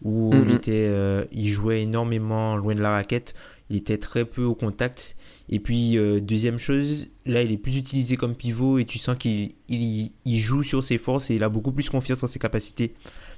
où 0.01 0.33
Mhm. 0.33 0.45
il, 0.49 0.55
était, 0.55 0.87
euh, 0.89 1.23
il 1.31 1.47
jouait 1.49 1.83
énormément 1.83 2.57
loin 2.57 2.73
de 2.73 2.81
la 2.81 2.91
raquette. 2.91 3.35
il 3.69 3.77
était 3.77 3.97
très 3.97 4.25
peu 4.25 4.43
au 4.43 4.55
contact. 4.55 5.15
Et 5.49 5.59
puis, 5.59 5.97
euh, 5.97 6.19
deuxième 6.19 6.59
chose, 6.59 7.07
là, 7.25 7.41
il 7.41 7.51
est 7.51 7.57
plus 7.57 7.77
utilisé 7.77 8.17
comme 8.17 8.35
pivot 8.35 8.77
et 8.79 8.85
tu 8.85 8.99
sens 8.99 9.17
qu'il 9.17 9.51
il, 9.69 10.11
il 10.25 10.39
joue 10.39 10.63
sur 10.63 10.83
ses 10.83 10.97
forces 10.97 11.29
et 11.31 11.35
il 11.35 11.43
a 11.43 11.49
beaucoup 11.49 11.71
plus 11.71 11.89
confiance 11.89 12.23
en 12.23 12.27
ses 12.27 12.39
capacités. 12.39 12.93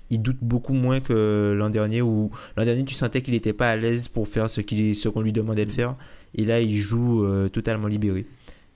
Il 0.09 0.21
doute 0.21 0.37
beaucoup 0.41 0.73
moins 0.73 0.99
que 0.99 1.55
l'an 1.57 1.69
dernier 1.69 2.01
où 2.01 2.31
l'an 2.57 2.65
dernier, 2.65 2.85
tu 2.85 2.93
sentais 2.93 3.21
qu'il 3.21 3.33
n'était 3.33 3.53
pas 3.53 3.69
à 3.69 3.75
l'aise 3.75 4.07
pour 4.07 4.27
faire 4.27 4.49
ce 4.49 4.61
qu'on 4.61 4.93
ce 4.93 5.09
qu'on 5.09 5.21
lui 5.21 5.31
demandait 5.31 5.65
de 5.65 5.71
faire. 5.71 5.95
Et 6.35 6.45
là, 6.45 6.59
il 6.59 6.77
joue 6.77 7.23
euh, 7.25 7.49
totalement 7.49 7.87
libéré. 7.87 8.25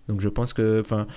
Donc, 0.07 0.21
je 0.21 0.29
pense 0.29 0.53
que, 0.53 0.81
enfin, 0.81 1.07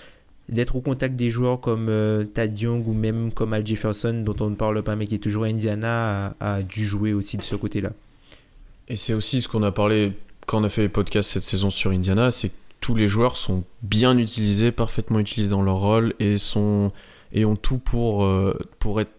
d'être 0.48 0.76
au 0.76 0.80
contact 0.80 1.16
des 1.16 1.30
joueurs 1.30 1.60
comme 1.60 1.88
euh, 1.88 2.24
Tad 2.24 2.58
Young 2.58 2.86
ou 2.86 2.92
même 2.92 3.32
comme 3.32 3.52
Al 3.52 3.66
Jefferson, 3.66 4.22
dont 4.24 4.36
on 4.40 4.50
ne 4.50 4.56
parle 4.56 4.82
pas, 4.82 4.96
mais 4.96 5.06
qui 5.06 5.14
est 5.14 5.18
toujours 5.18 5.44
à 5.44 5.46
Indiana, 5.46 6.34
a, 6.40 6.62
dû 6.62 6.84
jouer 6.84 7.12
aussi 7.12 7.36
de 7.36 7.42
ce 7.42 7.54
côté-là. 7.54 7.92
Et 8.88 8.96
c'est 8.96 9.14
aussi 9.14 9.40
ce 9.40 9.48
qu'on 9.48 9.62
a 9.62 9.72
parlé 9.72 10.12
quand 10.46 10.60
on 10.60 10.64
a 10.64 10.68
fait 10.68 10.82
les 10.82 10.88
podcasts 10.88 11.30
cette 11.30 11.44
saison 11.44 11.70
sur 11.70 11.92
Indiana, 11.92 12.30
c'est 12.30 12.48
que 12.48 12.54
tous 12.80 12.94
les 12.96 13.06
joueurs 13.06 13.36
sont 13.36 13.64
bien 13.82 14.18
utilisés, 14.18 14.72
parfaitement 14.72 15.20
utilisés 15.20 15.50
dans 15.50 15.62
leur 15.62 15.76
rôle 15.76 16.14
et, 16.18 16.36
sont, 16.36 16.92
et 17.32 17.44
ont 17.44 17.56
tout 17.56 17.78
pour, 17.78 18.24
euh, 18.24 18.58
pour 18.80 19.00
être 19.00 19.12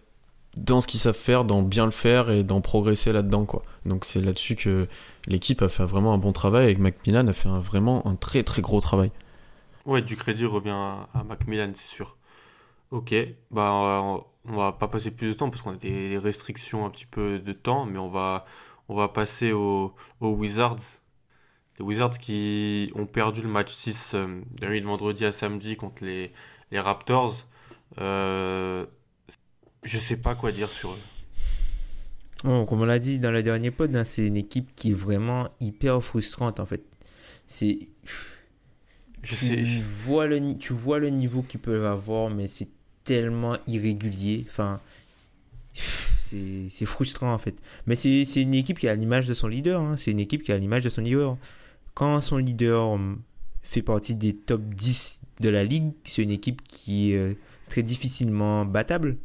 dans 0.55 0.81
ce 0.81 0.87
qu'ils 0.87 0.99
savent 0.99 1.15
faire, 1.15 1.45
dans 1.45 1.61
bien 1.61 1.85
le 1.85 1.91
faire 1.91 2.29
et 2.29 2.43
d'en 2.43 2.61
progresser 2.61 3.11
là-dedans. 3.11 3.45
quoi. 3.45 3.63
Donc 3.85 4.05
c'est 4.05 4.21
là-dessus 4.21 4.55
que 4.55 4.85
l'équipe 5.27 5.61
a 5.61 5.69
fait 5.69 5.85
vraiment 5.85 6.13
un 6.13 6.17
bon 6.17 6.31
travail 6.31 6.69
et 6.69 6.75
que 6.75 6.81
Macmillan 6.81 7.27
a 7.27 7.33
fait 7.33 7.49
un, 7.49 7.59
vraiment 7.59 8.05
un 8.07 8.15
très 8.15 8.43
très 8.43 8.61
gros 8.61 8.79
travail. 8.79 9.11
Ouais, 9.85 10.01
du 10.01 10.15
crédit 10.15 10.45
revient 10.45 10.69
à, 10.69 11.23
Macmillan, 11.27 11.71
c'est 11.73 11.87
sûr. 11.87 12.15
Ok, 12.91 13.13
bah 13.51 13.71
on 13.73 13.83
va, 13.83 14.23
on 14.45 14.57
va 14.57 14.71
pas 14.71 14.87
passer 14.87 15.11
plus 15.11 15.29
de 15.29 15.33
temps 15.33 15.49
parce 15.49 15.61
qu'on 15.61 15.73
a 15.73 15.75
des 15.75 16.17
restrictions 16.17 16.85
un 16.85 16.89
petit 16.89 17.07
peu 17.07 17.39
de 17.39 17.53
temps, 17.53 17.85
mais 17.85 17.97
on 17.97 18.09
va, 18.09 18.45
on 18.87 18.95
va 18.95 19.07
passer 19.07 19.51
aux, 19.51 19.93
Wizards. 20.21 21.01
Les 21.79 21.85
Wizards 21.85 22.17
qui 22.19 22.91
ont 22.95 23.07
perdu 23.07 23.41
le 23.41 23.47
match 23.47 23.73
6 23.73 24.11
euh, 24.13 24.41
de 24.61 24.67
nuit 24.67 24.79
de 24.79 24.85
vendredi 24.85 25.25
à 25.25 25.31
samedi 25.31 25.75
contre 25.75 26.03
les, 26.05 26.31
les 26.71 26.79
Raptors. 26.79 27.47
Euh, 27.99 28.85
je 29.83 29.97
sais 29.97 30.17
pas 30.17 30.35
quoi 30.35 30.51
dire 30.51 30.69
sur 30.69 30.91
eux. 30.91 30.99
Oh, 32.45 32.65
comme 32.65 32.81
on 32.81 32.85
l'a 32.85 32.99
dit 32.99 33.19
dans 33.19 33.31
le 33.31 33.41
dernier 33.41 33.71
pod, 33.71 33.95
hein, 33.95 34.03
c'est 34.03 34.25
une 34.25 34.37
équipe 34.37 34.75
qui 34.75 34.91
est 34.91 34.95
vraiment 34.95 35.49
hyper 35.59 36.03
frustrante 36.03 36.59
en 36.59 36.65
fait. 36.65 36.83
C'est. 37.47 37.79
Je 39.21 39.35
tu, 39.35 39.35
sais. 39.35 39.63
Vois 40.05 40.27
le, 40.27 40.57
tu 40.57 40.73
vois 40.73 40.99
le 40.99 41.09
niveau 41.09 41.41
qu'ils 41.41 41.61
peuvent 41.61 41.85
avoir, 41.85 42.29
mais 42.29 42.47
c'est 42.47 42.67
tellement 43.05 43.57
irrégulier. 43.67 44.45
Enfin 44.49 44.81
c'est 46.69 46.85
frustrant 46.85 47.33
en 47.33 47.37
fait. 47.37 47.55
Mais 47.87 47.95
c'est 47.95 48.23
une 48.35 48.53
équipe 48.53 48.79
qui 48.79 48.87
a 48.87 48.95
l'image 48.95 49.27
de 49.27 49.33
son 49.33 49.47
leader. 49.47 49.81
Hein. 49.81 49.97
C'est 49.97 50.11
une 50.11 50.19
équipe 50.19 50.43
qui 50.43 50.51
a 50.51 50.57
l'image 50.57 50.83
de 50.83 50.89
son 50.89 51.01
leader. 51.01 51.37
Quand 51.93 52.19
son 52.21 52.37
leader 52.37 52.89
hum, 52.89 53.21
fait 53.61 53.81
partie 53.81 54.15
des 54.15 54.35
top 54.35 54.61
10 54.63 55.21
de 55.41 55.49
la 55.49 55.63
ligue, 55.63 55.91
c'est 56.03 56.23
une 56.23 56.31
équipe 56.31 56.61
qui 56.67 57.13
est 57.13 57.17
euh, 57.17 57.33
très 57.69 57.83
difficilement 57.83 58.65
battable. 58.65 59.17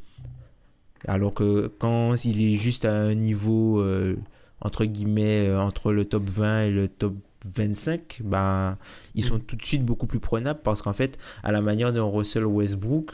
Alors 1.07 1.35
que 1.35 1.69
quand 1.79 2.25
il 2.25 2.43
est 2.43 2.57
juste 2.57 2.85
à 2.85 2.93
un 2.93 3.15
niveau, 3.15 3.81
euh, 3.81 4.17
entre 4.61 4.85
guillemets, 4.85 5.49
euh, 5.49 5.61
entre 5.61 5.93
le 5.93 6.05
top 6.05 6.29
20 6.29 6.63
et 6.63 6.71
le 6.71 6.89
top 6.89 7.15
25, 7.45 8.21
ben, 8.25 8.77
ils 9.15 9.23
sont 9.23 9.39
tout 9.39 9.57
de 9.57 9.65
suite 9.65 9.85
beaucoup 9.85 10.07
plus 10.07 10.19
prenables 10.19 10.61
parce 10.63 10.83
qu'en 10.83 10.93
fait, 10.93 11.19
à 11.43 11.53
la 11.53 11.61
manière 11.61 11.93
d'un 11.93 12.03
Russell 12.03 12.45
Westbrook, 12.45 13.13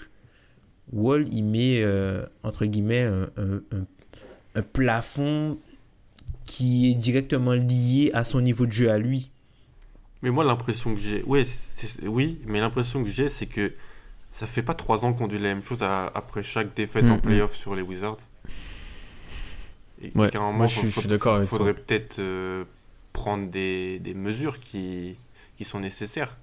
Wall, 0.93 1.27
il 1.33 1.45
met, 1.45 1.83
euh, 1.83 2.25
entre 2.43 2.67
guillemets, 2.67 3.05
un, 3.05 4.63
plafond 4.73 5.59
qui 6.45 6.91
est 6.91 6.95
directement 6.95 7.53
lié 7.53 8.11
à 8.15 8.23
son 8.23 8.41
niveau 8.41 8.67
de 8.67 8.73
jeu 8.73 8.91
à 8.91 8.99
lui. 8.99 9.31
Mais 10.23 10.31
moi, 10.31 10.45
l'impression 10.45 10.95
que 10.95 11.01
j'ai. 11.01 11.23
Oui, 11.27 12.39
mais 12.47 12.61
l'impression 12.61 13.03
que 13.03 13.11
j'ai, 13.11 13.29
c'est 13.29 13.47
que 13.47 13.73
ça 14.35 14.47
fait 14.47 14.63
pas 14.63 14.75
trois 14.75 15.05
ans 15.05 15.13
qu'on 15.13 15.29
dit 15.29 15.39
la 15.39 15.55
même 15.55 15.63
chose 15.63 15.83
après 15.83 16.43
chaque 16.43 16.75
défaite 16.75 17.05
en 17.05 17.15
mm, 17.15 17.19
mm. 17.19 17.21
playoff 17.21 17.55
sur 17.55 17.77
les 17.77 17.83
Wizards. 17.83 18.19
Et 20.03 20.11
ouais, 20.15 20.31
moi, 20.53 20.67
je, 20.67 20.87
suis 20.87 21.09
d'accord 21.09 21.41
Il 21.41 21.47
faudrait 21.47 21.75
peut-être 21.75 22.19
euh, 22.19 22.65
prendre 23.13 23.49
des, 23.49 24.01
des 24.01 24.13
mesures 24.13 24.59
qui, 24.61 25.17
qui 25.57 25.65
sont 25.65 25.81
nécessaires. 25.81 26.37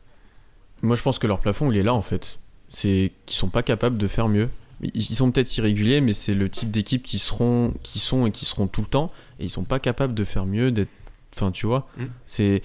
Moi, 0.81 0.95
je 0.95 1.03
pense 1.03 1.19
que 1.19 1.27
leur 1.27 1.39
plafond, 1.39 1.71
il 1.71 1.77
est 1.77 1.83
là, 1.83 1.93
en 1.93 2.01
fait 2.01 2.39
c'est 2.71 3.11
qu'ils 3.25 3.37
sont 3.37 3.49
pas 3.49 3.63
capables 3.63 3.97
de 3.97 4.07
faire 4.07 4.29
mieux. 4.29 4.49
Ils 4.81 5.03
sont 5.03 5.29
peut-être 5.31 5.55
irréguliers, 5.57 6.01
mais 6.01 6.13
c'est 6.13 6.33
le 6.33 6.49
type 6.49 6.71
d'équipe 6.71 7.03
qui 7.03 7.19
seront, 7.19 7.71
qui 7.83 7.99
sont 7.99 8.25
et 8.25 8.31
qui 8.31 8.45
seront 8.45 8.65
tout 8.65 8.81
le 8.81 8.87
temps, 8.87 9.11
et 9.39 9.43
ils 9.43 9.49
sont 9.49 9.63
pas 9.63 9.79
capables 9.79 10.15
de 10.15 10.23
faire 10.23 10.45
mieux. 10.45 10.71
D'être, 10.71 10.89
enfin, 11.35 11.51
tu 11.51 11.67
vois, 11.67 11.87
mm. 11.97 12.05
c'est 12.25 12.63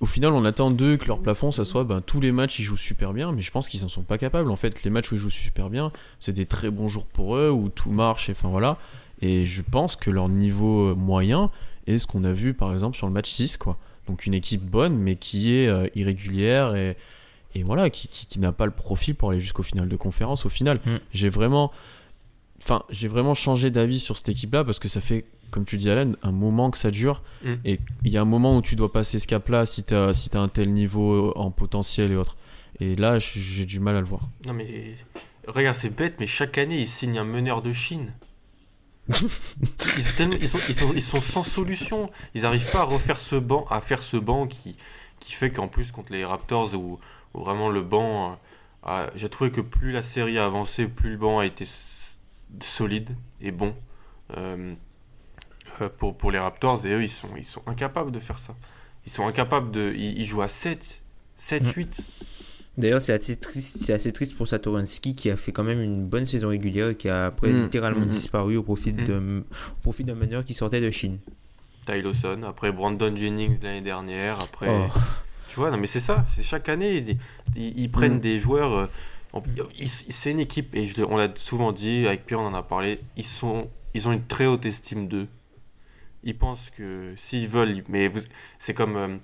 au 0.00 0.06
final, 0.06 0.32
on 0.32 0.44
attend 0.44 0.70
d'eux 0.70 0.96
que 0.96 1.06
leur 1.06 1.18
plafond, 1.18 1.50
ça 1.50 1.64
soit 1.64 1.84
ben, 1.84 2.00
tous 2.00 2.20
les 2.20 2.30
matchs, 2.32 2.60
ils 2.60 2.62
jouent 2.62 2.76
super 2.76 3.12
bien, 3.12 3.32
mais 3.32 3.42
je 3.42 3.50
pense 3.50 3.68
qu'ils 3.68 3.84
en 3.84 3.88
sont 3.88 4.02
pas 4.02 4.18
capables. 4.18 4.50
En 4.50 4.56
fait, 4.56 4.84
les 4.84 4.90
matchs 4.90 5.10
où 5.10 5.16
ils 5.16 5.20
jouent 5.20 5.30
super 5.30 5.70
bien, 5.70 5.90
c'est 6.20 6.32
des 6.32 6.46
très 6.46 6.70
bons 6.70 6.88
jours 6.88 7.06
pour 7.06 7.36
eux, 7.36 7.50
où 7.50 7.68
tout 7.68 7.90
marche, 7.90 8.28
et 8.28 8.32
enfin 8.32 8.48
voilà. 8.48 8.78
Et 9.20 9.44
je 9.44 9.62
pense 9.62 9.96
que 9.96 10.10
leur 10.10 10.28
niveau 10.28 10.94
moyen 10.94 11.50
est 11.88 11.98
ce 11.98 12.06
qu'on 12.06 12.22
a 12.22 12.32
vu 12.32 12.54
par 12.54 12.72
exemple 12.72 12.96
sur 12.96 13.06
le 13.06 13.12
match 13.12 13.28
6, 13.28 13.56
quoi. 13.56 13.76
Donc 14.06 14.26
une 14.26 14.34
équipe 14.34 14.62
bonne, 14.62 14.96
mais 14.96 15.16
qui 15.16 15.54
est 15.54 15.66
euh, 15.66 15.88
irrégulière 15.94 16.74
et 16.76 16.96
et 17.54 17.62
voilà, 17.62 17.90
qui, 17.90 18.08
qui, 18.08 18.38
n'a 18.38 18.52
pas 18.52 18.66
le 18.66 18.72
profil 18.72 19.14
pour 19.14 19.30
aller 19.30 19.40
jusqu'au 19.40 19.62
final 19.62 19.88
de 19.88 19.96
conférence. 19.96 20.44
Au 20.44 20.48
final, 20.48 20.78
mm. 20.84 20.96
j'ai 21.12 21.28
vraiment, 21.28 21.72
enfin, 22.62 22.82
j'ai 22.90 23.08
vraiment 23.08 23.34
changé 23.34 23.70
d'avis 23.70 23.98
sur 23.98 24.16
cette 24.16 24.28
équipe-là 24.28 24.64
parce 24.64 24.78
que 24.78 24.88
ça 24.88 25.00
fait, 25.00 25.24
comme 25.50 25.64
tu 25.64 25.76
dis, 25.76 25.90
Alain, 25.90 26.12
un 26.22 26.32
moment 26.32 26.70
que 26.70 26.78
ça 26.78 26.90
dure. 26.90 27.22
Mm. 27.44 27.54
Et 27.64 27.80
il 28.04 28.12
y 28.12 28.16
a 28.16 28.22
un 28.22 28.26
moment 28.26 28.56
où 28.56 28.62
tu 28.62 28.76
dois 28.76 28.92
passer 28.92 29.18
ce 29.18 29.26
cap-là 29.26 29.66
si 29.66 29.84
tu 29.84 29.94
as, 29.94 30.12
si 30.12 30.30
as 30.36 30.40
un 30.40 30.48
tel 30.48 30.72
niveau 30.72 31.32
en 31.36 31.50
potentiel 31.50 32.12
et 32.12 32.16
autres. 32.16 32.36
Et 32.80 32.96
là, 32.96 33.18
j'ai 33.18 33.64
du 33.64 33.80
mal 33.80 33.96
à 33.96 34.00
le 34.00 34.06
voir. 34.06 34.28
Non, 34.46 34.52
mais 34.52 34.94
regarde, 35.46 35.76
c'est 35.76 35.94
bête, 35.94 36.16
mais 36.20 36.26
chaque 36.26 36.58
année, 36.58 36.78
ils 36.78 36.88
signent 36.88 37.18
un 37.18 37.24
meneur 37.24 37.62
de 37.62 37.72
Chine. 37.72 38.12
ils, 39.08 40.04
sont, 40.04 40.30
ils, 40.30 40.48
sont, 40.48 40.92
ils, 40.94 41.02
sont, 41.02 41.20
sans 41.20 41.42
solution. 41.42 42.10
Ils 42.34 42.42
n'arrivent 42.42 42.70
pas 42.70 42.80
à 42.80 42.84
refaire 42.84 43.18
ce 43.18 43.36
banc, 43.36 43.66
à 43.70 43.80
faire 43.80 44.02
ce 44.02 44.18
banc 44.18 44.46
qui, 44.46 44.76
qui 45.18 45.32
fait 45.32 45.50
qu'en 45.50 45.66
plus 45.66 45.92
contre 45.92 46.12
les 46.12 46.24
Raptors 46.24 46.74
ou 46.74 46.98
vraiment 47.34 47.70
le 47.70 47.82
banc. 47.82 48.38
Euh, 48.86 49.08
j'ai 49.14 49.28
trouvé 49.28 49.50
que 49.50 49.60
plus 49.60 49.92
la 49.92 50.02
série 50.02 50.38
a 50.38 50.44
avancé, 50.44 50.86
plus 50.86 51.12
le 51.12 51.16
banc 51.16 51.38
a 51.38 51.46
été 51.46 51.64
solide 52.60 53.10
et 53.40 53.50
bon 53.50 53.74
euh, 54.36 54.74
pour, 55.86 56.16
pour 56.16 56.30
les 56.30 56.38
Raptors. 56.38 56.84
Et 56.86 56.92
eux, 56.92 57.02
ils 57.02 57.10
sont, 57.10 57.28
ils 57.36 57.44
sont 57.44 57.62
incapables 57.66 58.10
de 58.10 58.18
faire 58.18 58.38
ça. 58.38 58.54
Ils 59.06 59.12
sont 59.12 59.26
incapables 59.26 59.70
de. 59.70 59.94
Ils, 59.96 60.24
jouent 60.24 60.42
à 60.42 60.48
7, 60.48 61.00
7, 61.36 61.68
8. 61.68 62.00
D'ailleurs, 62.76 63.02
c'est 63.02 63.12
assez 63.12 63.36
triste, 63.36 63.78
c'est 63.78 63.92
assez 63.92 64.12
triste 64.12 64.36
pour 64.36 64.46
Satoransky 64.46 65.14
qui 65.14 65.30
a 65.30 65.36
fait 65.36 65.50
quand 65.50 65.64
même 65.64 65.80
une 65.80 66.06
bonne 66.06 66.26
saison 66.26 66.48
régulière 66.48 66.90
et 66.90 66.94
qui 66.94 67.08
a 67.08 67.26
après 67.26 67.48
mm. 67.48 67.62
littéralement 67.62 68.06
mm. 68.06 68.10
disparu 68.10 68.56
au 68.56 68.62
profit 68.62 68.92
mm. 68.92 69.04
de 69.04 69.44
profit 69.82 70.04
d'un 70.04 70.14
meneur 70.14 70.44
qui 70.44 70.54
sortait 70.54 70.80
de 70.80 70.90
Chine. 70.90 71.18
Ty 71.86 72.02
Lawson, 72.02 72.42
après 72.46 72.70
Brandon 72.70 73.14
Jennings 73.16 73.58
l'année 73.62 73.80
dernière, 73.80 74.38
après 74.42 74.68
oh. 74.70 74.86
Tu 75.48 75.56
vois, 75.56 75.70
non, 75.70 75.78
mais 75.78 75.86
c'est 75.86 76.00
ça. 76.00 76.24
C'est 76.28 76.42
chaque 76.42 76.68
année, 76.68 77.18
ils, 77.56 77.90
prennent 77.90 78.16
mm. 78.16 78.20
des 78.20 78.38
joueurs. 78.38 78.72
Euh, 78.74 78.86
c'est 79.86 80.30
une 80.30 80.40
équipe, 80.40 80.74
et 80.74 80.86
je, 80.86 81.02
on 81.02 81.16
l'a 81.16 81.28
souvent 81.36 81.72
dit, 81.72 82.06
avec 82.06 82.26
Pierre, 82.26 82.40
on 82.40 82.46
en 82.46 82.54
a 82.54 82.62
parlé. 82.62 83.00
Ils, 83.16 83.24
sont, 83.24 83.68
ils 83.94 84.06
ont 84.08 84.12
une 84.12 84.24
très 84.24 84.46
haute 84.46 84.66
estime 84.66 85.08
d'eux. 85.08 85.26
Ils 86.24 86.36
pensent 86.36 86.70
que 86.70 87.12
s'ils 87.16 87.48
veulent, 87.48 87.82
mais 87.88 88.10
c'est 88.58 88.74
comme. 88.74 88.92
Il 88.92 88.96
euh, 88.96 89.16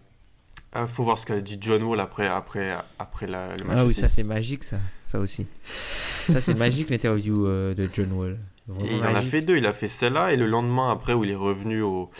ah, 0.73 0.87
faut 0.87 1.05
voir 1.05 1.19
ce 1.19 1.27
qu'a 1.27 1.41
dit 1.41 1.59
John 1.61 1.83
Wall 1.83 2.01
après, 2.01 2.27
après, 2.27 2.77
après 2.99 3.27
la, 3.27 3.57
le 3.57 3.65
match. 3.65 3.77
Ah 3.79 3.87
oui, 3.87 3.95
ça 3.95 4.09
c'est 4.09 4.23
magique, 4.23 4.65
ça, 4.65 4.79
ça 5.03 5.19
aussi. 5.19 5.47
ça 5.65 6.41
c'est 6.41 6.55
magique 6.55 6.91
l'interview 6.91 7.47
euh, 7.47 7.75
de 7.75 7.89
John 7.93 8.13
Wall. 8.13 8.39
il 8.81 9.01
en 9.01 9.15
a 9.15 9.23
fait 9.23 9.43
deux. 9.43 9.57
Il 9.57 9.67
a 9.67 9.73
fait 9.73 9.89
celle-là 9.89 10.33
et 10.33 10.37
le 10.37 10.47
lendemain 10.47 10.91
après 10.91 11.15
où 11.15 11.25
il 11.25 11.31
est 11.31 11.37
revenu 11.37 11.83
au, 11.83 12.11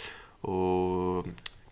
au 0.43 1.23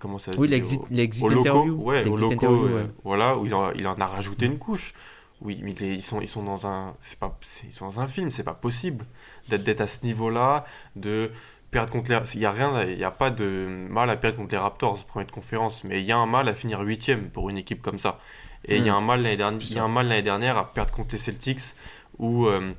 comment 0.02 0.18
ça 0.18 0.32
Oui, 0.36 0.48
l'exit 0.48 0.80
interview. 0.90 1.74
Ouais, 1.74 2.04
au 2.06 2.16
loco, 2.16 2.66
euh, 2.66 2.86
voilà, 3.04 3.38
où 3.38 3.46
il 3.46 3.54
en, 3.54 3.70
il 3.72 3.86
en, 3.86 3.94
a 3.94 4.06
rajouté 4.06 4.46
une 4.46 4.58
couche. 4.58 4.94
Oui, 5.40 5.60
mais 5.62 5.72
ils 5.72 6.02
sont, 6.02 6.20
ils 6.20 6.28
sont 6.28 6.42
dans 6.42 6.66
un, 6.66 6.94
c'est 7.00 7.18
pas, 7.18 7.36
ils 7.64 7.72
sont 7.72 7.86
dans 7.86 8.00
un 8.00 8.06
film, 8.06 8.30
c'est 8.30 8.44
pas 8.44 8.54
possible 8.54 9.04
d'être 9.48 9.80
à 9.80 9.86
ce 9.88 10.04
niveau-là, 10.04 10.64
de 10.94 11.30
perdre 11.72 11.90
contre 11.90 12.10
les, 12.10 12.18
il 12.34 12.40
y 12.40 12.46
a 12.46 12.52
rien, 12.52 12.82
il 12.84 12.98
y 12.98 13.04
a 13.04 13.10
pas 13.10 13.30
de 13.30 13.66
mal 13.90 14.08
à 14.10 14.16
perdre 14.16 14.36
contre 14.36 14.52
les 14.52 14.58
Raptors 14.58 15.04
première 15.04 15.26
de 15.26 15.32
conférence, 15.32 15.82
mais 15.82 16.00
il 16.00 16.06
y 16.06 16.12
a 16.12 16.18
un 16.18 16.26
mal 16.26 16.48
à 16.48 16.54
finir 16.54 16.80
huitième 16.80 17.30
pour 17.30 17.50
une 17.50 17.58
équipe 17.58 17.82
comme 17.82 17.98
ça. 17.98 18.20
Et 18.66 18.76
il 18.76 18.86
y 18.86 18.90
a 18.90 18.92
hmm. 18.92 18.96
un 18.96 19.00
mal 19.00 19.22
l'année 19.22 19.36
dernière, 19.36 19.60
il 19.60 19.74
y 19.74 19.78
a 19.78 19.82
un 19.82 19.88
mal 19.88 20.06
l'année 20.06 20.22
dernière 20.22 20.56
à 20.56 20.72
perdre 20.72 20.92
contre 20.92 21.12
les 21.12 21.18
Celtics 21.18 21.74
où 22.18 22.46
euh, 22.46 22.72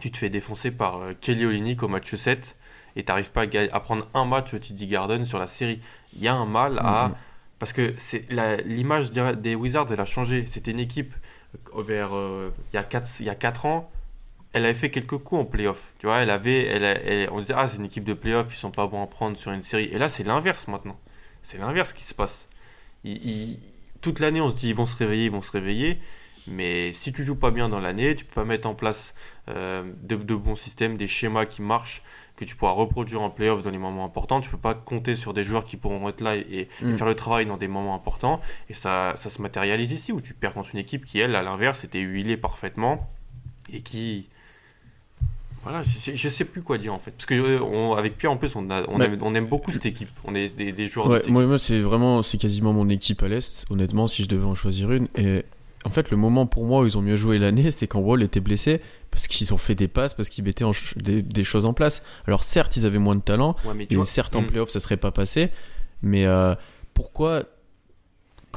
tu 0.00 0.10
te 0.10 0.16
fais 0.16 0.30
défoncer 0.30 0.70
par 0.70 0.96
euh, 1.02 1.12
Kelly 1.20 1.44
Olynyk 1.44 1.82
au 1.82 1.88
match 1.88 2.14
7 2.14 2.56
et 2.96 3.04
t'arrives 3.04 3.30
pas 3.30 3.42
à, 3.42 3.76
à, 3.76 3.80
prendre 3.80 4.08
un 4.14 4.24
match 4.24 4.54
au 4.54 4.58
TD 4.58 4.86
Garden 4.86 5.26
sur 5.26 5.38
la 5.38 5.46
série 5.46 5.82
il 6.14 6.22
y 6.22 6.28
a 6.28 6.34
un 6.34 6.46
mal 6.46 6.78
à. 6.78 7.08
Mm-hmm. 7.08 7.12
Parce 7.58 7.72
que 7.72 7.94
l'image 8.64 9.10
des 9.10 9.54
Wizards, 9.56 9.88
elle 9.90 10.00
a 10.00 10.04
changé. 10.04 10.46
C'était 10.46 10.70
une 10.70 10.78
équipe 10.78 11.12
vers 11.76 12.14
euh, 12.14 12.50
il, 12.72 12.76
y 12.76 12.78
a 12.78 12.84
4, 12.84 13.20
il 13.20 13.26
y 13.26 13.30
a 13.30 13.34
4 13.34 13.66
ans. 13.66 13.90
Elle 14.52 14.64
avait 14.64 14.74
fait 14.74 14.90
quelques 14.90 15.18
coups 15.18 15.42
en 15.42 15.44
playoff. 15.44 15.92
Tu 15.98 16.06
vois, 16.06 16.18
elle 16.18 16.30
avait, 16.30 16.64
elle, 16.64 17.28
on 17.30 17.40
disait, 17.40 17.54
ah, 17.56 17.68
c'est 17.68 17.76
une 17.76 17.84
équipe 17.84 18.04
de 18.04 18.14
playoff, 18.14 18.46
ils 18.52 18.56
sont 18.56 18.70
pas 18.70 18.86
bons 18.86 19.02
à 19.02 19.06
prendre 19.06 19.36
sur 19.36 19.52
une 19.52 19.62
série. 19.62 19.84
Et 19.84 19.98
là, 19.98 20.08
c'est 20.08 20.24
l'inverse 20.24 20.68
maintenant. 20.68 20.98
c'est 21.42 21.58
l'inverse 21.58 21.92
qui 21.92 22.04
se 22.04 22.14
passe. 22.14 22.48
toute 24.00 24.20
l'année, 24.20 24.40
on 24.40 24.48
se 24.48 24.56
dit 24.56 24.70
ils 24.70 24.74
vont 24.74 24.86
se 24.86 24.96
réveiller, 24.96 25.26
ils 25.26 25.32
vont 25.32 25.42
se 25.42 25.52
réveiller. 25.52 25.98
Mais 26.50 26.92
si 26.92 27.12
tu 27.12 27.24
joues 27.24 27.36
pas 27.36 27.50
bien 27.50 27.68
dans 27.68 27.80
l'année, 27.80 28.14
tu 28.14 28.24
peux 28.24 28.34
pas 28.34 28.44
mettre 28.44 28.68
en 28.68 28.74
place 28.74 29.14
euh, 29.48 29.82
de, 30.02 30.16
bons 30.34 30.56
systèmes, 30.56 30.96
des 30.96 31.08
schémas 31.08 31.46
qui 31.46 31.62
marchent, 31.62 32.02
que 32.36 32.44
tu 32.44 32.56
pourras 32.56 32.72
reproduire 32.72 33.20
en 33.20 33.30
playoff 33.30 33.62
dans 33.62 33.70
les 33.70 33.78
moments 33.78 34.04
importants. 34.04 34.40
Tu 34.40 34.48
peux 34.48 34.56
pas 34.56 34.74
compter 34.74 35.14
sur 35.14 35.34
des 35.34 35.42
joueurs 35.42 35.64
qui 35.64 35.76
pourront 35.76 36.08
être 36.08 36.20
là 36.20 36.36
et, 36.36 36.68
mm. 36.80 36.94
faire 36.94 37.06
le 37.06 37.14
travail 37.14 37.46
dans 37.46 37.56
des 37.56 37.68
moments 37.68 37.94
importants. 37.94 38.40
Et 38.70 38.74
ça, 38.74 39.14
ça 39.16 39.28
se 39.28 39.42
matérialise 39.42 39.92
ici, 39.92 40.12
où 40.12 40.20
tu 40.20 40.34
perds 40.34 40.54
contre 40.54 40.70
une 40.72 40.80
équipe 40.80 41.04
qui, 41.04 41.18
elle, 41.18 41.34
à 41.34 41.42
l'inverse, 41.42 41.84
était 41.84 42.00
huilée 42.00 42.36
parfaitement 42.36 43.10
et 43.70 43.82
qui, 43.82 44.28
voilà, 45.62 45.82
je, 45.82 46.28
sais 46.28 46.44
plus 46.44 46.62
quoi 46.62 46.78
dire 46.78 46.94
en 46.94 46.98
fait. 46.98 47.10
Parce 47.10 47.26
que 47.26 47.34
euh, 47.34 47.94
avec 47.94 48.16
Pierre 48.16 48.32
en 48.32 48.36
plus, 48.36 48.54
on, 48.56 48.68
on, 48.88 49.34
aime, 49.34 49.46
beaucoup 49.46 49.72
cette 49.72 49.86
équipe. 49.86 50.10
On 50.24 50.34
est 50.34 50.56
des, 50.56 50.88
joueurs. 50.88 51.08
de 51.08 51.30
moi, 51.30 51.44
moi 51.46 51.58
c'est 51.58 51.80
vraiment, 51.80 52.22
c'est 52.22 52.38
quasiment 52.38 52.72
mon 52.72 52.88
équipe 52.88 53.22
à 53.22 53.28
l'est. 53.28 53.64
Honnêtement, 53.70 54.08
si 54.08 54.22
je 54.22 54.28
devais 54.28 54.46
en 54.46 54.54
choisir 54.54 54.92
une. 54.92 55.08
Et 55.16 55.44
en 55.84 55.90
fait, 55.90 56.10
le 56.10 56.16
moment 56.16 56.46
pour 56.46 56.64
moi 56.64 56.82
où 56.82 56.86
ils 56.86 56.98
ont 56.98 57.02
mieux 57.02 57.16
joué 57.16 57.38
l'année, 57.38 57.70
c'est 57.70 57.86
quand 57.86 58.00
Wall 58.00 58.22
était 58.22 58.40
blessé 58.40 58.80
parce 59.10 59.26
qu'ils 59.26 59.54
ont 59.54 59.58
fait 59.58 59.74
des 59.74 59.88
passes, 59.88 60.14
parce 60.14 60.28
qu'ils 60.28 60.44
mettaient 60.44 60.64
des, 60.96 61.44
choses 61.44 61.66
en 61.66 61.72
place. 61.72 62.02
Alors 62.26 62.44
certes, 62.44 62.76
ils 62.76 62.86
avaient 62.86 62.98
moins 62.98 63.16
de 63.16 63.20
talent, 63.20 63.56
et 63.90 64.04
certes 64.04 64.36
en 64.36 64.42
hmm. 64.42 64.46
playoff, 64.46 64.70
ça 64.70 64.80
serait 64.80 64.96
pas 64.96 65.10
passé. 65.10 65.50
Mais 66.02 66.26
euh, 66.26 66.54
pourquoi 66.94 67.44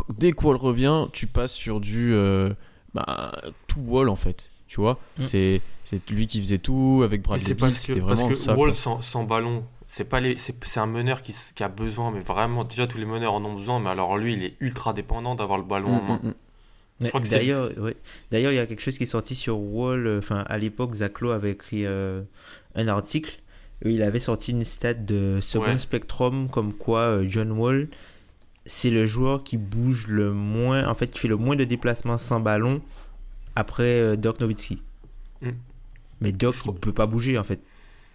dès 0.10 0.32
que 0.32 0.46
Wall 0.46 0.58
revient, 0.58 1.08
tu 1.14 1.28
passes 1.28 1.54
sur 1.54 1.80
du 1.80 2.14
euh, 2.14 2.54
bah, 2.94 3.32
tout 3.68 3.82
Wall 3.82 4.10
en 4.10 4.16
fait, 4.16 4.52
tu 4.68 4.80
vois? 4.80 5.00
Hmm. 5.18 5.24
C'est 5.24 5.62
c'est 5.92 6.10
lui 6.10 6.26
qui 6.26 6.42
faisait 6.42 6.58
tout 6.58 7.02
avec 7.04 7.22
Bradley 7.22 7.54
Bill, 7.54 7.74
c'était 7.74 8.00
vraiment 8.00 8.30
parce 8.30 8.46
que 8.46 8.52
Wall 8.52 8.74
sans, 8.74 9.24
ballon, 9.26 9.66
c'est 9.88 10.06
pas 10.06 10.22
les 10.22 10.38
c'est 10.38 10.80
un 10.80 10.86
meneur 10.86 11.22
qui, 11.22 11.36
qui, 11.54 11.64
a 11.64 11.68
besoin 11.68 12.12
mais 12.12 12.22
vraiment 12.22 12.64
déjà 12.64 12.88
tous 12.88 12.98
les 12.98 13.06
meneurs 13.06 13.34
en 13.34 13.44
ont 13.44 13.56
besoin 13.56 13.82
mais 13.82 13.90
alors 13.90 14.18
lui 14.18 14.34
il 14.34 14.44
est 14.44 14.56
ultra 14.62 14.94
dépendant 14.94 15.36
d'avoir 15.36 15.58
le 15.58 15.66
ballon 15.66 15.90
en 15.90 16.02
mm, 16.02 16.08
main. 16.08 16.20
Mm, 16.24 16.28
mm. 16.30 16.34
D'ailleurs, 17.30 17.70
D'ailleurs, 18.30 18.52
il 18.52 18.56
y 18.56 18.60
a 18.60 18.68
quelque 18.68 18.82
chose 18.82 18.98
qui 18.98 19.04
est 19.04 19.08
sorti 19.08 19.34
sur 19.36 19.60
Wall. 19.60 20.06
Euh, 20.06 20.20
enfin, 20.20 20.46
à 20.48 20.58
l'époque, 20.60 20.94
Zaclo 20.94 21.32
avait 21.32 21.52
écrit 21.52 21.86
euh, 21.86 22.22
un 22.76 22.88
article 22.88 23.40
où 23.84 23.90
il 23.90 24.04
avait 24.04 24.20
sorti 24.20 24.52
une 24.52 24.64
stat 24.64 24.94
de 24.94 25.40
Second 25.42 25.80
Spectrum 25.80 26.48
comme 26.48 26.74
quoi 26.74 27.00
euh, 27.00 27.26
John 27.28 27.52
Wall, 27.52 27.88
c'est 28.68 28.92
le 28.92 29.08
joueur 29.08 29.44
qui 29.44 29.58
bouge 29.58 30.06
le 30.08 30.32
moins, 30.32 30.88
en 30.88 30.94
fait, 30.94 31.08
qui 31.08 31.18
fait 31.18 31.28
le 31.28 31.38
moins 31.38 31.56
de 31.56 31.64
déplacements 31.64 32.20
sans 32.20 32.40
ballon 32.40 32.82
après 33.56 34.16
Dirk 34.18 34.40
Nowitzki. 34.40 34.80
Mais 36.22 36.32
Doc, 36.32 36.56
il 36.66 36.74
peut 36.74 36.94
pas 36.94 37.08
bouger 37.08 37.38
en 37.38 37.44
fait. 37.44 37.62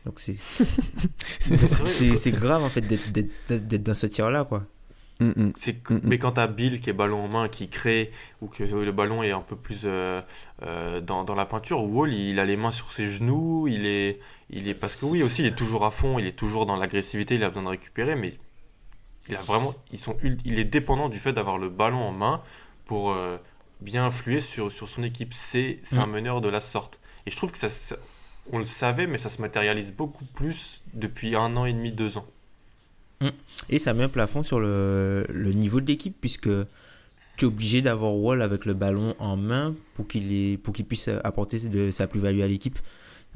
Donc 0.05 0.21
c'est 0.21 0.37
c'est 2.17 2.33
grave 2.33 2.63
en 2.63 2.69
fait 2.69 2.81
d'être 2.81 3.83
dans 3.83 3.95
ce 3.95 4.07
tir 4.07 4.31
là 4.31 4.45
quoi. 4.45 4.65
Mm, 5.19 5.33
mm. 5.35 5.53
Mm, 5.91 6.01
mais 6.03 6.19
quand 6.19 6.33
t'as 6.33 6.47
Bill 6.47 6.81
qui 6.81 6.91
est 6.91 6.93
ballon 6.93 7.25
en 7.25 7.29
main, 7.29 7.49
qui 7.49 7.69
crée, 7.69 8.13
ou 8.43 8.49
que 8.49 8.63
le 8.63 8.93
ballon 8.93 9.23
est 9.23 9.31
un 9.31 9.41
peu 9.41 9.57
plus 9.57 9.83
euh, 9.85 10.21
euh, 10.63 11.01
dans, 11.01 11.25
dans, 11.25 11.35
la 11.35 11.47
peinture, 11.47 11.83
Wall 11.83 12.13
il 12.13 12.39
a 12.39 12.45
les 12.45 12.57
mains 12.57 12.71
sur 12.71 12.93
ses 12.93 13.07
genoux, 13.07 13.67
il 13.67 13.87
est, 13.87 14.21
il 14.51 14.69
est 14.69 14.75
parce 14.75 14.95
que 14.95 15.07
oui 15.07 15.23
aussi 15.23 15.43
il 15.43 15.47
est 15.47 15.57
toujours 15.57 15.87
à 15.87 15.91
fond, 15.91 16.19
il 16.19 16.27
est 16.27 16.37
toujours 16.37 16.67
dans 16.67 16.77
l'agressivité, 16.77 17.37
il 17.37 17.45
a 17.45 17.49
besoin 17.49 17.65
de 17.65 17.69
récupérer, 17.69 18.15
mais 18.15 18.35
il 19.29 19.37
a 19.37 19.41
vraiment, 19.41 19.75
ils 19.91 19.99
sont, 19.99 20.17
il 20.23 20.59
est 20.59 20.65
dépendant 20.65 21.09
du 21.09 21.19
fait 21.19 21.33
d'avoir 21.33 21.59
le 21.59 21.71
ballon 21.71 21.99
en 22.03 22.13
main 22.13 22.43
pour 22.85 23.13
euh, 23.13 23.39
bien 23.81 24.05
influer 24.05 24.41
sur, 24.41 24.71
sur 24.73 24.89
son 24.89 25.03
équipe. 25.03 25.35
C'est 25.35 25.81
un 25.93 26.07
meneur 26.07 26.41
de 26.41 26.49
la 26.49 26.61
sorte. 26.61 27.01
Et 27.27 27.31
je 27.31 27.37
trouve 27.37 27.51
que 27.51 27.59
ça, 27.59 27.97
on 28.53 28.59
le 28.59 28.67
savait, 28.67 29.07
mais 29.07 29.19
ça 29.19 29.29
se 29.29 29.41
matérialise 29.41 29.93
beaucoup 29.93 30.25
plus 30.25 30.83
depuis 30.95 31.35
un 31.37 31.57
an 31.57 31.65
et 31.65 31.73
demi, 31.73 31.93
deux 31.93 32.19
ans. 32.19 32.27
Hum. 33.21 33.31
Et 33.69 33.79
ça 33.79 33.95
met 33.95 34.05
un 34.05 34.09
plafond 34.09 34.43
sur 34.43 34.61
le, 34.61 35.27
niveau 35.55 35.81
de 35.81 35.87
l'équipe, 35.87 36.17
puisque 36.21 36.51
tu 37.37 37.45
es 37.45 37.49
obligé 37.49 37.83
d'avoir 37.83 38.15
Wall 38.15 38.43
avec 38.43 38.65
le 38.65 38.75
ballon 38.75 39.15
en 39.19 39.37
main 39.37 39.75
pour 39.95 40.07
qu'il 40.07 40.59
qu'il 40.59 40.85
puisse 40.87 41.09
apporter 41.25 41.59
de 41.69 41.91
sa 41.91 42.07
plus-value 42.07 42.41
à 42.41 42.47
l'équipe. 42.47 42.79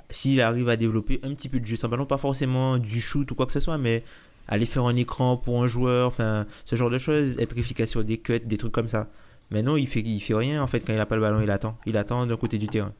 S'il 0.09 0.41
arrive 0.41 0.69
à 0.69 0.77
développer 0.77 1.21
un 1.23 1.35
petit 1.35 1.49
peu 1.49 1.61
de 1.61 1.67
jeu 1.67 1.77
sans 1.77 1.89
ballon, 1.89 2.07
pas 2.07 2.17
forcément 2.17 2.79
du 2.79 3.01
shoot 3.01 3.31
ou 3.31 3.35
quoi 3.35 3.47
que 3.47 3.53
ce 3.53 3.61
soit, 3.61 3.77
mais 3.77 4.03
aller 4.49 4.67
faire 4.67 4.85
un 4.85 4.97
écran 4.97 5.37
pour 5.37 5.63
un 5.63 5.67
joueur, 5.67 6.09
enfin 6.09 6.47
ce 6.65 6.77
genre 6.77 6.91
de 6.91 6.99
choses, 6.99 7.39
être 7.39 7.57
efficace 7.59 7.91
sur 7.91 8.03
des 8.03 8.19
cuts, 8.19 8.41
des 8.41 8.57
trucs 8.57 8.73
comme 8.73 8.89
ça. 8.89 9.09
Mais 9.51 9.63
non, 9.63 9.77
il 9.77 9.89
fait, 9.89 10.01
il 10.01 10.21
fait 10.21 10.35
rien 10.35 10.63
en 10.63 10.67
fait 10.67 10.81
quand 10.81 10.93
il 10.93 10.97
n'a 10.97 11.07
pas 11.07 11.17
le 11.17 11.23
ballon, 11.23 11.41
il 11.43 11.51
attend. 11.51 11.77
Il 11.85 11.97
attend 11.97 12.27
d'un 12.27 12.37
côté 12.37 12.57
du 12.57 12.69
terrain. 12.69 12.95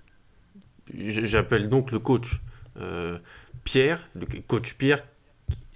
J'appelle 0.97 1.69
donc 1.69 1.93
le 1.93 1.99
coach 1.99 2.41
euh, 2.79 3.19
Pierre, 3.65 4.09
coach 4.47 4.75
Pierre. 4.75 5.05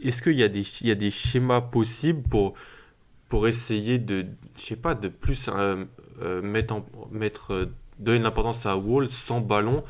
Est-ce 0.02 0.22
qu'il 0.22 0.34
y, 0.34 0.42
a 0.42 0.48
des, 0.48 1.10
schémas 1.10 1.60
possibles 1.60 2.22
pour, 2.28 3.48
essayer 3.48 3.98
de, 3.98 4.26
je 4.56 4.62
sais 4.62 4.76
pas, 4.76 4.94
de 4.94 5.08
plus 5.08 5.48
euh, 5.48 5.84
euh, 6.22 6.42
mettre, 6.42 7.68
donner 7.98 8.18
de 8.18 8.24
l'importance 8.24 8.66
à 8.66 8.76
Wall 8.76 9.10
sans 9.10 9.40
ballon, 9.40 9.82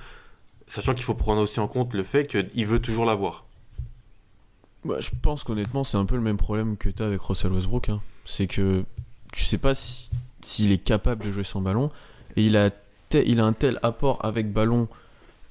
sachant 0.68 0.94
qu'il 0.94 1.04
faut 1.04 1.14
prendre 1.14 1.40
aussi 1.40 1.60
en 1.60 1.68
compte 1.68 1.94
le 1.94 2.04
fait 2.04 2.26
qu'il 2.26 2.66
veut 2.66 2.80
toujours 2.80 3.04
l'avoir? 3.04 3.44
Bah, 4.84 5.00
Je 5.00 5.10
pense 5.20 5.42
qu'honnêtement, 5.42 5.84
c'est 5.84 5.96
un 5.96 6.04
peu 6.04 6.16
le 6.16 6.22
même 6.22 6.36
problème 6.36 6.76
que 6.76 6.88
tu 6.88 7.02
as 7.02 7.06
avec 7.06 7.20
Russell 7.20 7.52
Westbrook. 7.52 7.88
Hein. 7.88 8.00
C'est 8.24 8.46
que 8.46 8.84
tu 9.32 9.44
sais 9.44 9.58
pas 9.58 9.74
s'il 9.74 10.70
est 10.70 10.78
capable 10.78 11.24
de 11.24 11.32
jouer 11.32 11.44
sans 11.44 11.60
ballon 11.60 11.90
et 12.36 12.44
il 12.44 12.56
a 12.56 12.70
un 13.12 13.52
tel 13.52 13.80
apport 13.82 14.24
avec 14.24 14.52
ballon 14.52 14.88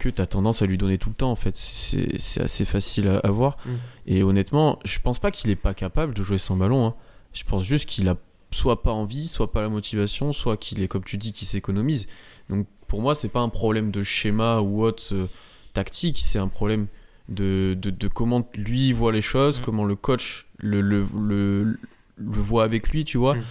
que 0.04 0.10
tu 0.10 0.22
as 0.22 0.28
tendance 0.28 0.62
à 0.62 0.66
lui 0.66 0.78
donner 0.78 0.98
tout 0.98 1.10
le 1.10 1.16
temps 1.16 1.32
en 1.32 1.36
fait. 1.36 1.56
C'est 1.56 2.42
assez 2.42 2.66
facile 2.66 3.08
à, 3.24 3.30
voir. 3.32 3.58
Mm. 3.66 3.72
Et 4.08 4.24
honnêtement, 4.24 4.80
je 4.84 5.00
pense 5.00 5.20
pas 5.20 5.32
qu'il 5.32 5.50
est 5.50 5.56
pas 5.56 5.74
capable 5.74 6.14
de 6.14 6.22
jouer 6.22 6.38
sans 6.38 6.58
ballon. 6.58 6.86
Hein. 6.86 6.96
Je 7.34 7.44
pense 7.44 7.64
juste 7.64 7.88
qu'il 7.88 8.08
a 8.10 8.16
soit 8.52 8.84
pas 8.84 8.92
envie, 8.92 9.28
soit 9.28 9.52
pas 9.52 9.62
la 9.62 9.70
motivation, 9.70 10.32
soit 10.32 10.58
qu'il 10.58 10.82
est 10.84 10.88
comme 10.88 11.04
tu 11.04 11.18
dis 11.18 11.32
qui 11.32 11.46
s'économise. 11.46 12.08
Donc 12.50 12.68
pour 12.88 13.02
moi, 13.02 13.16
c'est 13.16 13.30
pas 13.30 13.40
un 13.40 13.50
problème 13.50 13.92
de 13.92 14.04
schéma 14.04 14.60
ou 14.60 14.84
autre 14.84 15.14
euh, 15.14 15.28
tactique, 15.74 16.20
c'est 16.20 16.40
un 16.40 16.48
problème 16.48 16.88
de, 17.30 17.76
de, 17.80 18.08
comment 18.08 18.48
lui 18.54 18.94
voit 18.94 19.12
les 19.12 19.22
choses, 19.22 19.60
mm. 19.60 19.64
comment 19.64 19.86
le 19.86 19.96
coach 19.96 20.46
le, 20.58 20.82
le, 20.82 21.08
le, 21.18 21.78
voit 22.18 22.64
avec 22.64 22.90
lui, 22.90 23.06
tu 23.06 23.18
vois. 23.18 23.36
Mm. 23.36 23.44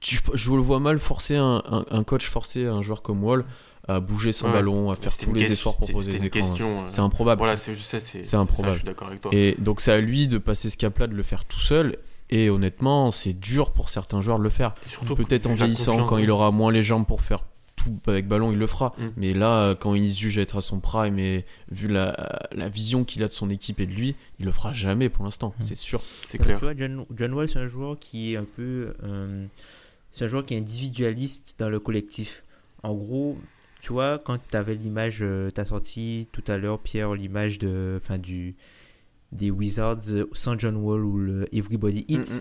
je 0.00 0.50
le 0.52 0.62
vois 0.62 0.80
mal 0.80 0.98
forcer 0.98 1.36
un, 1.36 1.62
un, 1.66 1.84
un, 1.90 2.04
coach 2.04 2.28
forcer 2.28 2.66
un 2.66 2.80
joueur 2.82 3.02
comme 3.02 3.22
Wall 3.22 3.44
à 3.86 4.00
bouger 4.00 4.32
son 4.32 4.50
ballon, 4.50 4.90
à 4.90 4.96
faire 4.96 5.16
tous 5.16 5.32
les 5.32 5.52
efforts 5.52 5.76
pour 5.78 5.90
poser 5.90 6.12
les 6.12 6.26
écrans. 6.26 6.54
Hein. 6.60 6.84
C'est 6.86 7.00
improbable. 7.00 7.38
Voilà, 7.38 7.56
c'est, 7.56 8.34
improbable. 8.34 8.76
je 8.76 8.84
d'accord 8.84 9.08
avec 9.08 9.20
toi. 9.20 9.30
Et 9.34 9.56
donc 9.58 9.80
c'est 9.80 9.92
à 9.92 10.00
lui 10.00 10.26
de 10.26 10.38
passer 10.38 10.70
ce 10.70 10.76
cap-là, 10.76 11.06
de 11.06 11.14
le 11.14 11.22
faire 11.22 11.44
tout 11.44 11.60
seul. 11.60 11.98
Et 12.30 12.48
honnêtement, 12.48 13.10
c'est 13.10 13.34
dur 13.34 13.72
pour 13.72 13.90
certains 13.90 14.22
joueurs 14.22 14.38
de 14.38 14.44
le 14.44 14.50
faire. 14.50 14.74
Peut-être 15.16 15.46
en 15.46 15.54
vieillissant, 15.54 16.06
quand 16.06 16.16
il 16.16 16.30
aura 16.30 16.50
moins 16.50 16.72
les 16.72 16.82
jambes 16.82 17.06
pour 17.06 17.20
faire 17.20 17.44
tout 17.76 18.00
avec 18.06 18.26
ballon, 18.26 18.50
il 18.50 18.58
le 18.58 18.66
fera. 18.66 18.94
Mm. 18.96 19.08
Mais 19.16 19.32
là, 19.32 19.74
quand 19.74 19.94
il 19.94 20.10
se 20.12 20.18
juge 20.18 20.38
à 20.38 20.42
être 20.42 20.56
à 20.56 20.60
son 20.62 20.80
prime 20.80 21.18
et 21.18 21.44
vu 21.70 21.88
la, 21.88 22.46
la 22.52 22.68
vision 22.68 23.04
qu'il 23.04 23.22
a 23.22 23.28
de 23.28 23.32
son 23.32 23.50
équipe 23.50 23.80
et 23.80 23.86
de 23.86 23.92
lui, 23.92 24.16
il 24.38 24.46
le 24.46 24.52
fera 24.52 24.72
jamais 24.72 25.10
pour 25.10 25.24
l'instant, 25.24 25.54
mm. 25.58 25.62
c'est 25.62 25.74
sûr. 25.74 26.00
C'est 26.26 26.38
clair. 26.38 26.58
Tu 26.58 26.64
vois, 26.64 26.74
John, 26.74 27.04
John 27.14 27.34
Wall, 27.34 27.48
c'est 27.48 27.58
un 27.58 27.68
joueur 27.68 27.98
qui 27.98 28.32
est 28.32 28.36
un 28.36 28.46
peu. 28.46 28.94
Euh, 29.02 29.46
c'est 30.10 30.24
un 30.24 30.28
joueur 30.28 30.46
qui 30.46 30.54
est 30.54 30.58
individualiste 30.58 31.56
dans 31.58 31.68
le 31.68 31.78
collectif. 31.78 32.42
En 32.82 32.94
gros, 32.94 33.36
tu 33.84 33.92
vois, 33.92 34.18
quand 34.18 34.38
tu 34.50 34.56
avais 34.56 34.74
l'image, 34.74 35.18
euh, 35.20 35.50
tu 35.54 35.60
as 35.60 35.66
sorti 35.66 36.26
tout 36.32 36.42
à 36.48 36.56
l'heure, 36.56 36.80
Pierre, 36.80 37.12
l'image 37.12 37.58
de, 37.58 38.00
enfin, 38.02 38.16
du, 38.16 38.56
des 39.30 39.50
Wizards 39.50 40.08
euh, 40.08 40.24
sans 40.32 40.58
John 40.58 40.76
Wall 40.76 41.04
ou 41.04 41.18
le 41.18 41.54
Everybody 41.54 42.06
Hits. 42.08 42.16
Mm, 42.16 42.36
mm. 42.36 42.40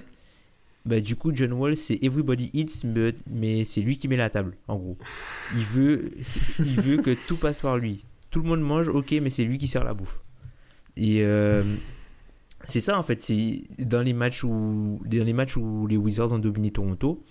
Bah, 0.85 1.01
du 1.01 1.17
coup, 1.17 1.35
John 1.35 1.51
Wall, 1.51 1.75
c'est 1.75 2.01
Everybody 2.01 2.49
Hits, 2.53 2.83
mais, 3.29 3.65
c'est 3.65 3.81
lui 3.81 3.97
qui 3.97 4.07
met 4.07 4.15
la 4.15 4.29
table, 4.29 4.55
en 4.69 4.77
gros. 4.77 4.97
Il 5.53 5.65
veut, 5.65 6.11
il 6.59 6.79
veut 6.79 6.97
que 6.97 7.13
tout 7.27 7.35
passe 7.35 7.59
par 7.59 7.77
lui. 7.77 8.05
Tout 8.31 8.41
le 8.41 8.47
monde 8.47 8.61
mange, 8.61 8.87
ok, 8.87 9.11
mais 9.21 9.29
c'est 9.29 9.43
lui 9.43 9.57
qui 9.57 9.67
sert 9.67 9.83
la 9.83 9.93
bouffe. 9.93 10.21
Et 10.95 11.23
euh, 11.23 11.61
c'est 12.69 12.79
ça, 12.79 12.97
en 12.97 13.03
fait. 13.03 13.19
C'est 13.19 13.63
dans 13.79 14.01
les 14.01 14.13
matchs 14.13 14.45
où, 14.45 15.01
dans 15.05 15.25
les 15.25 15.33
matchs 15.33 15.57
où 15.57 15.87
les 15.87 15.97
Wizards 15.97 16.31
ont 16.31 16.39
dominé 16.39 16.71
Toronto, 16.71 17.21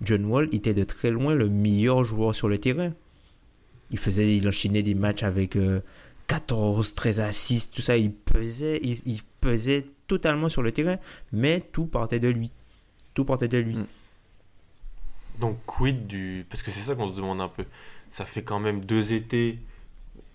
John 0.00 0.24
Wall 0.24 0.48
était 0.52 0.74
de 0.74 0.84
très 0.84 1.10
loin 1.10 1.34
le 1.34 1.50
meilleur 1.50 2.02
joueur 2.02 2.34
sur 2.34 2.48
le 2.48 2.56
terrain 2.56 2.94
il 3.90 3.98
faisait, 3.98 4.36
il 4.36 4.46
enchaînait 4.48 4.82
des 4.82 4.94
matchs 4.94 5.22
avec 5.22 5.56
14, 6.28 6.94
13 6.94 7.20
assists, 7.20 7.74
tout 7.74 7.82
ça. 7.82 7.96
Il 7.96 8.12
pesait, 8.12 8.80
il, 8.82 9.20
pesait 9.40 9.86
totalement 10.06 10.48
sur 10.48 10.62
le 10.62 10.72
terrain, 10.72 10.98
mais 11.32 11.60
tout 11.60 11.86
partait 11.86 12.20
de 12.20 12.28
lui. 12.28 12.52
Tout 13.14 13.24
partait 13.24 13.48
de 13.48 13.58
lui. 13.58 13.76
Mm. 13.76 13.86
Donc, 15.40 15.58
quid 15.66 16.06
du. 16.06 16.46
Parce 16.48 16.62
que 16.62 16.70
c'est 16.70 16.80
ça 16.80 16.94
qu'on 16.94 17.08
se 17.08 17.14
demande 17.14 17.40
un 17.40 17.48
peu. 17.48 17.64
Ça 18.10 18.24
fait 18.24 18.42
quand 18.42 18.60
même 18.60 18.84
deux 18.84 19.12
étés 19.12 19.58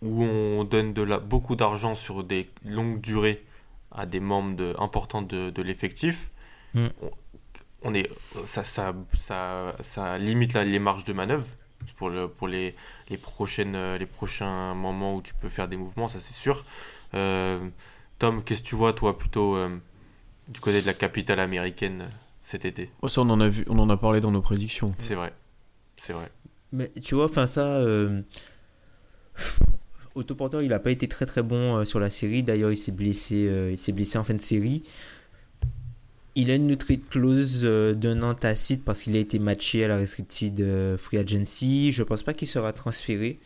où 0.01 0.23
on 0.23 0.63
donne 0.63 0.93
de 0.93 1.01
la... 1.01 1.19
beaucoup 1.19 1.55
d'argent 1.55 1.95
sur 1.95 2.23
des 2.23 2.49
longues 2.65 2.99
durées 2.99 3.45
à 3.91 4.05
des 4.05 4.19
membres 4.19 4.55
de... 4.55 4.75
importants 4.79 5.21
de, 5.21 5.49
de 5.49 5.61
l'effectif. 5.61 6.31
Mm. 6.73 6.87
On, 7.83 7.93
est... 7.93 8.09
ça, 8.45 8.63
ça, 8.63 8.95
ça, 9.13 9.75
ça 9.81 10.17
limite 10.17 10.55
les 10.55 10.79
marges 10.79 11.03
de 11.03 11.13
manœuvre 11.13 11.47
pour, 11.97 12.09
le, 12.09 12.27
pour 12.27 12.47
les, 12.47 12.75
les, 13.09 13.17
prochaines, 13.17 13.75
euh, 13.75 13.97
les 13.97 14.05
prochains 14.05 14.73
moments 14.73 15.15
où 15.15 15.21
tu 15.21 15.33
peux 15.33 15.49
faire 15.49 15.67
des 15.67 15.77
mouvements, 15.77 16.07
ça 16.07 16.19
c'est 16.19 16.33
sûr. 16.33 16.65
Euh, 17.13 17.59
Tom, 18.19 18.43
qu'est-ce 18.43 18.61
que 18.61 18.67
tu 18.67 18.75
vois 18.75 18.93
toi 18.93 19.17
plutôt 19.17 19.55
euh, 19.55 19.69
du 20.47 20.59
côté 20.59 20.81
de 20.81 20.87
la 20.87 20.93
capitale 20.93 21.39
américaine 21.39 22.09
cet 22.43 22.65
été? 22.65 22.89
Oh, 23.01 23.09
ça, 23.09 23.21
on 23.21 23.29
en 23.29 23.39
a 23.41 23.49
vu, 23.49 23.65
on 23.67 23.79
en 23.79 23.89
a 23.89 23.97
parlé 23.97 24.19
dans 24.19 24.31
nos 24.31 24.41
prédictions. 24.41 24.93
C'est 24.97 25.15
vrai. 25.15 25.33
C'est 26.01 26.13
vrai. 26.13 26.29
Mais 26.71 26.91
tu 27.03 27.15
vois, 27.15 27.25
enfin 27.25 27.47
ça. 27.47 27.65
Euh... 27.65 28.21
Autoporteur, 30.15 30.61
il 30.61 30.69
n'a 30.69 30.79
pas 30.79 30.91
été 30.91 31.07
très 31.07 31.25
très 31.25 31.41
bon 31.41 31.77
euh, 31.77 31.85
sur 31.85 31.99
la 31.99 32.09
série. 32.09 32.43
D'ailleurs, 32.43 32.71
il 32.71 32.77
s'est 32.77 32.91
blessé, 32.91 33.47
euh, 33.47 33.71
il 33.71 33.79
s'est 33.79 33.91
blessé 33.91 34.17
en 34.17 34.23
fin 34.23 34.35
de 34.35 34.41
série. 34.41 34.83
Il 36.35 36.49
a 36.49 36.55
une 36.55 36.67
nutrite 36.67 37.09
clause 37.09 37.61
euh, 37.63 37.93
d'un 37.93 38.23
an 38.23 38.33
tacite 38.33 38.83
parce 38.83 39.03
qu'il 39.03 39.15
a 39.15 39.19
été 39.19 39.37
matché 39.39 39.83
à 39.83 39.87
la 39.87 39.97
restricted 39.97 40.97
free 40.97 41.17
agency. 41.17 41.91
Je 41.91 42.03
pense 42.03 42.23
pas 42.23 42.33
qu'il 42.33 42.47
sera 42.47 42.73
transféré. 42.73 43.39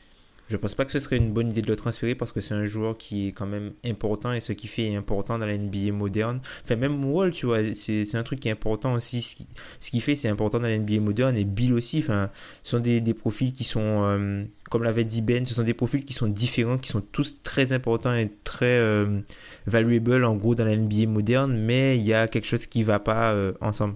Je 0.49 0.55
pense 0.55 0.75
pas 0.75 0.85
que 0.85 0.91
ce 0.91 0.99
serait 0.99 1.17
une 1.17 1.33
bonne 1.33 1.49
idée 1.49 1.61
de 1.61 1.67
le 1.67 1.75
transférer 1.75 2.15
parce 2.15 2.31
que 2.31 2.39
c'est 2.39 2.53
un 2.53 2.65
joueur 2.65 2.97
qui 2.97 3.27
est 3.27 3.31
quand 3.33 3.45
même 3.45 3.73
important 3.85 4.31
et 4.31 4.39
ce 4.39 4.53
qu'il 4.53 4.69
fait 4.69 4.83
est 4.85 4.95
important 4.95 5.37
dans 5.37 5.45
la 5.45 5.57
NBA 5.57 5.91
moderne. 5.91 6.39
Enfin, 6.63 6.77
même 6.77 7.03
Wall, 7.03 7.31
tu 7.31 7.45
vois, 7.47 7.59
c'est 7.75 8.05
c'est 8.05 8.17
un 8.17 8.23
truc 8.23 8.39
qui 8.39 8.47
est 8.47 8.51
important 8.51 8.93
aussi. 8.93 9.21
Ce 9.21 9.35
qui- 9.35 9.47
ce 9.81 9.91
qu'il 9.91 10.01
fait, 10.01 10.15
c'est 10.15 10.29
important 10.29 10.59
dans 10.59 10.67
la 10.69 10.77
NBA 10.77 11.01
moderne 11.01 11.35
et 11.35 11.43
Bill 11.43 11.73
aussi. 11.73 11.99
Enfin, 11.99 12.29
ce 12.63 12.71
sont 12.71 12.79
des, 12.79 13.01
des 13.01 13.13
profils 13.13 13.51
qui 13.51 13.65
sont, 13.65 13.81
euh, 14.05 14.43
comme 14.69 14.83
l'avait 14.83 15.03
dit 15.03 15.21
Ben, 15.21 15.45
ce 15.45 15.53
sont 15.53 15.63
des 15.63 15.73
profils 15.73 16.05
qui 16.05 16.13
sont 16.13 16.27
différents, 16.27 16.77
qui 16.77 16.89
sont 16.89 17.01
tous 17.01 17.41
très 17.43 17.73
importants 17.73 18.15
et 18.15 18.31
très 18.45 18.77
euh, 18.79 19.19
valuable 19.65 20.23
en 20.23 20.35
gros 20.35 20.55
dans 20.55 20.65
la 20.65 20.75
NBA 20.77 21.07
moderne, 21.07 21.57
mais 21.57 21.97
il 21.97 22.05
y 22.07 22.13
a 22.13 22.27
quelque 22.29 22.45
chose 22.47 22.67
qui 22.67 22.83
va 22.83 22.99
pas 22.99 23.33
euh, 23.33 23.51
ensemble. 23.59 23.95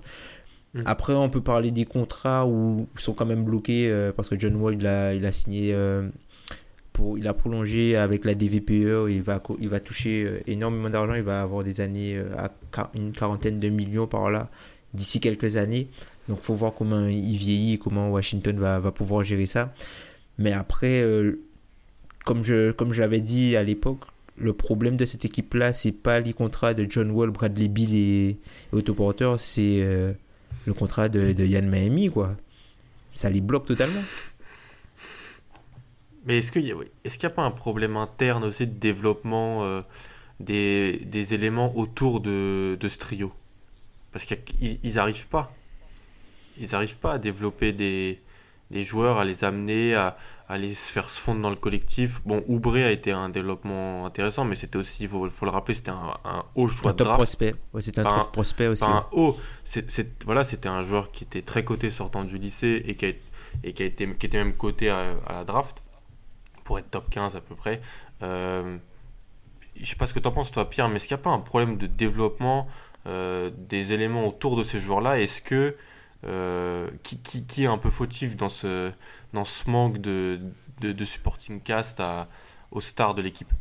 Mm. 0.73 0.81
Après, 0.85 1.13
on 1.13 1.29
peut 1.29 1.41
parler 1.41 1.71
des 1.71 1.85
contrats 1.85 2.45
où 2.45 2.87
ils 2.95 3.01
sont 3.01 3.13
quand 3.13 3.25
même 3.25 3.43
bloqués 3.43 3.89
euh, 3.89 4.11
parce 4.11 4.29
que 4.29 4.37
John 4.39 4.55
Wall 4.55 4.75
il 4.79 4.87
a, 4.87 5.13
il 5.13 5.25
a 5.25 5.31
signé 5.31 5.73
euh, 5.73 6.07
il 7.17 7.27
a 7.27 7.33
prolongé 7.33 7.95
avec 7.95 8.25
la 8.25 8.33
DVPE, 8.35 9.09
il 9.09 9.21
va, 9.21 9.41
il 9.59 9.69
va 9.69 9.79
toucher 9.79 10.23
euh, 10.23 10.39
énormément 10.47 10.89
d'argent, 10.89 11.13
il 11.13 11.23
va 11.23 11.41
avoir 11.41 11.63
des 11.63 11.81
années 11.81 12.15
euh, 12.17 12.35
à 12.73 12.91
une 12.95 13.11
quarantaine 13.11 13.59
de 13.59 13.69
millions 13.69 14.07
par 14.07 14.31
là 14.31 14.49
d'ici 14.93 15.19
quelques 15.19 15.57
années. 15.57 15.87
Donc, 16.27 16.41
faut 16.41 16.53
voir 16.53 16.73
comment 16.73 17.07
il 17.07 17.35
vieillit 17.35 17.79
comment 17.79 18.09
Washington 18.09 18.57
va, 18.57 18.79
va 18.79 18.91
pouvoir 18.91 19.23
gérer 19.23 19.45
ça. 19.45 19.73
Mais 20.37 20.53
après, 20.53 21.01
euh, 21.01 21.39
comme 22.25 22.43
je, 22.43 22.71
comme 22.71 22.93
j'avais 22.93 23.19
dit 23.19 23.55
à 23.55 23.63
l'époque, 23.63 24.01
le 24.37 24.53
problème 24.53 24.97
de 24.97 25.05
cette 25.05 25.25
équipe-là, 25.25 25.73
c'est 25.73 25.91
pas 25.91 26.19
les 26.19 26.33
contrats 26.33 26.73
de 26.73 26.85
John 26.89 27.11
Wall, 27.11 27.31
Bradley 27.31 27.67
Bill 27.67 27.93
et, 27.93 28.37
et 28.75 28.83
c'est 29.37 29.83
le 30.65 30.73
contrat 30.73 31.09
de, 31.09 31.33
de 31.33 31.45
Yann 31.45 31.67
Miami, 31.67 32.09
quoi. 32.09 32.35
Ça 33.13 33.29
les 33.29 33.41
bloque 33.41 33.65
totalement. 33.65 34.01
Mais 36.25 36.37
est-ce 36.37 36.51
qu'il 36.51 36.65
y 36.67 36.71
a, 36.71 36.75
n'y 36.75 37.25
a 37.25 37.29
pas 37.29 37.41
un 37.43 37.51
problème 37.51 37.97
interne 37.97 38.43
aussi 38.43 38.67
de 38.67 38.73
développement 38.79 39.63
euh, 39.63 39.81
des, 40.39 40.97
des 41.05 41.33
éléments 41.33 41.75
autour 41.77 42.19
de, 42.19 42.77
de 42.79 42.87
ce 42.87 42.97
trio? 42.97 43.31
Parce 44.11 44.25
qu'ils 44.25 44.93
n'arrivent 44.95 45.27
pas. 45.27 45.51
Ils 46.59 46.69
n'arrivent 46.71 46.97
pas 46.97 47.13
à 47.13 47.17
développer 47.17 47.71
des, 47.73 48.21
des 48.69 48.83
joueurs, 48.83 49.17
à 49.17 49.25
les 49.25 49.43
amener, 49.43 49.95
à, 49.95 50.17
à 50.47 50.57
les 50.57 50.73
faire 50.73 51.09
se 51.09 51.19
fondre 51.19 51.41
dans 51.41 51.49
le 51.49 51.55
collectif. 51.55 52.21
Bon, 52.25 52.43
Oubré 52.47 52.83
a 52.83 52.91
été 52.91 53.11
un 53.11 53.29
développement 53.29 54.05
intéressant, 54.05 54.43
mais 54.45 54.55
c'était 54.55 54.75
aussi, 54.77 55.03
il 55.03 55.09
faut, 55.09 55.29
faut 55.29 55.45
le 55.45 55.51
rappeler, 55.51 55.75
c'était 55.75 55.91
un, 55.91 56.13
un 56.25 56.43
haut 56.55 56.67
choix 56.67 56.91
Un 56.91 56.93
de 56.93 56.97
top 56.97 57.07
draft. 57.07 57.19
prospect. 57.19 57.55
Ouais, 57.73 57.81
c'est 57.81 57.97
un 57.97 58.03
top 58.03 58.31
prospect 58.33 58.67
aussi. 58.67 58.81
Pas 58.83 58.91
un 58.91 59.05
haut. 59.13 59.37
C'est- 59.63 60.23
voilà, 60.25 60.43
c'était 60.43 60.69
un 60.69 60.81
joueur 60.83 61.11
qui 61.11 61.23
était 61.23 61.41
très 61.41 61.63
coté 61.63 61.89
sortant 61.89 62.25
du 62.25 62.37
lycée 62.37 62.83
et 62.85 62.95
qui, 62.95 63.05
a, 63.05 63.09
et 63.63 63.73
qui, 63.73 63.81
a 63.81 63.85
été, 63.85 64.13
qui 64.19 64.25
était 64.25 64.37
même 64.37 64.53
coté 64.53 64.89
à, 64.89 65.15
à 65.25 65.33
la 65.33 65.43
draft 65.45 65.81
pour 66.63 66.79
être 66.79 66.89
top 66.89 67.09
15 67.09 67.35
à 67.35 67.41
peu 67.41 67.55
près. 67.55 67.81
Euh, 68.23 68.77
je 69.79 69.85
sais 69.85 69.95
pas 69.95 70.07
ce 70.07 70.13
que 70.13 70.19
tu 70.19 70.27
en 70.27 70.31
penses 70.31 70.51
toi 70.51 70.69
Pierre, 70.69 70.89
mais 70.89 70.97
est-ce 70.97 71.07
qu'il 71.07 71.15
n'y 71.15 71.21
a 71.21 71.23
pas 71.23 71.31
un 71.31 71.39
problème 71.39 71.77
de 71.77 71.87
développement 71.87 72.67
euh, 73.07 73.49
des 73.55 73.93
éléments 73.93 74.27
autour 74.27 74.55
de 74.55 74.63
ces 74.63 74.79
joueurs-là? 74.79 75.19
Est-ce 75.19 75.41
que 75.41 75.75
euh, 76.27 76.87
qui, 77.03 77.17
qui, 77.19 77.45
qui 77.45 77.63
est 77.63 77.67
un 77.67 77.79
peu 77.79 77.89
fautif 77.89 78.37
dans 78.37 78.49
ce, 78.49 78.91
dans 79.33 79.45
ce 79.45 79.69
manque 79.69 79.99
de, 79.99 80.39
de, 80.81 81.03
supporting 81.03 81.61
cast 81.61 81.99
à, 81.99 82.27
aux 82.71 82.81
stars 82.81 83.15
de 83.15 83.23
l'équipe? 83.23 83.51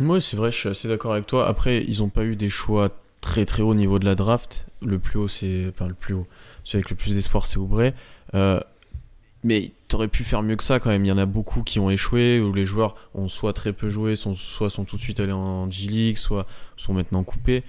Oui, 0.00 0.22
c'est 0.22 0.36
vrai, 0.36 0.52
je 0.52 0.58
suis 0.58 0.68
assez 0.68 0.86
d'accord 0.86 1.12
avec 1.12 1.26
toi. 1.26 1.48
Après, 1.48 1.82
ils 1.82 1.98
n'ont 1.98 2.10
pas 2.10 2.24
eu 2.24 2.36
des 2.36 2.48
choix 2.48 2.90
très 3.20 3.44
très 3.44 3.62
hauts 3.62 3.70
au 3.70 3.74
niveau 3.74 3.98
de 3.98 4.04
la 4.04 4.14
draft. 4.14 4.66
Le 4.82 5.00
plus 5.00 5.18
haut, 5.18 5.26
c'est. 5.26 5.66
Enfin, 5.68 5.88
le 5.88 5.94
plus 5.94 6.14
haut. 6.14 6.28
Celui 6.62 6.78
avec 6.78 6.90
le 6.90 6.96
plus 6.96 7.14
d'espoir, 7.14 7.46
c'est 7.46 7.58
Oubré. 7.58 7.94
Euh, 8.34 8.60
mais 9.44 9.72
t'aurais 9.88 10.08
pu 10.08 10.24
faire 10.24 10.42
mieux 10.42 10.56
que 10.56 10.64
ça 10.64 10.80
quand 10.80 10.90
même. 10.90 11.04
Il 11.04 11.08
y 11.08 11.12
en 11.12 11.18
a 11.18 11.26
beaucoup 11.26 11.62
qui 11.62 11.78
ont 11.78 11.90
échoué, 11.90 12.40
où 12.40 12.52
les 12.52 12.64
joueurs 12.64 12.96
ont 13.14 13.28
soit 13.28 13.52
très 13.52 13.72
peu 13.72 13.88
joué, 13.88 14.16
sont, 14.16 14.34
soit 14.34 14.70
sont 14.70 14.84
tout 14.84 14.96
de 14.96 15.00
suite 15.02 15.20
allés 15.20 15.32
en 15.32 15.70
G-League, 15.70 16.18
soit 16.18 16.46
sont 16.76 16.92
maintenant 16.94 17.22
coupés. 17.22 17.62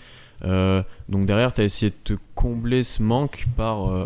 Euh, 0.45 0.81
donc 1.09 1.25
derrière, 1.25 1.53
tu 1.53 1.61
as 1.61 1.65
essayé 1.65 1.91
de 1.91 2.15
te 2.15 2.19
combler 2.33 2.83
ce 2.83 3.03
manque 3.03 3.45
par, 3.57 3.89
euh, 3.89 4.05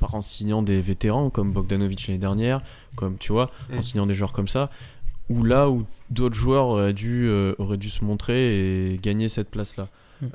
par 0.00 0.14
en 0.14 0.22
signant 0.22 0.62
des 0.62 0.80
vétérans 0.80 1.30
comme 1.30 1.52
Bogdanovic 1.52 2.06
l'année 2.08 2.18
dernière, 2.18 2.60
comme 2.94 3.16
tu 3.18 3.32
vois, 3.32 3.50
en 3.72 3.78
Mm. 3.78 3.82
signant 3.82 4.06
des 4.06 4.14
joueurs 4.14 4.32
comme 4.32 4.48
ça 4.48 4.70
ou 5.28 5.42
là 5.42 5.68
où 5.68 5.84
d'autres 6.10 6.36
joueurs 6.36 6.66
auraient 6.66 6.92
dû, 6.92 7.26
euh, 7.28 7.54
auraient 7.58 7.78
dû 7.78 7.90
se 7.90 8.04
montrer 8.04 8.92
et 8.92 8.98
gagner 8.98 9.28
cette 9.28 9.50
place-là. 9.50 9.88
Mm. 10.22 10.26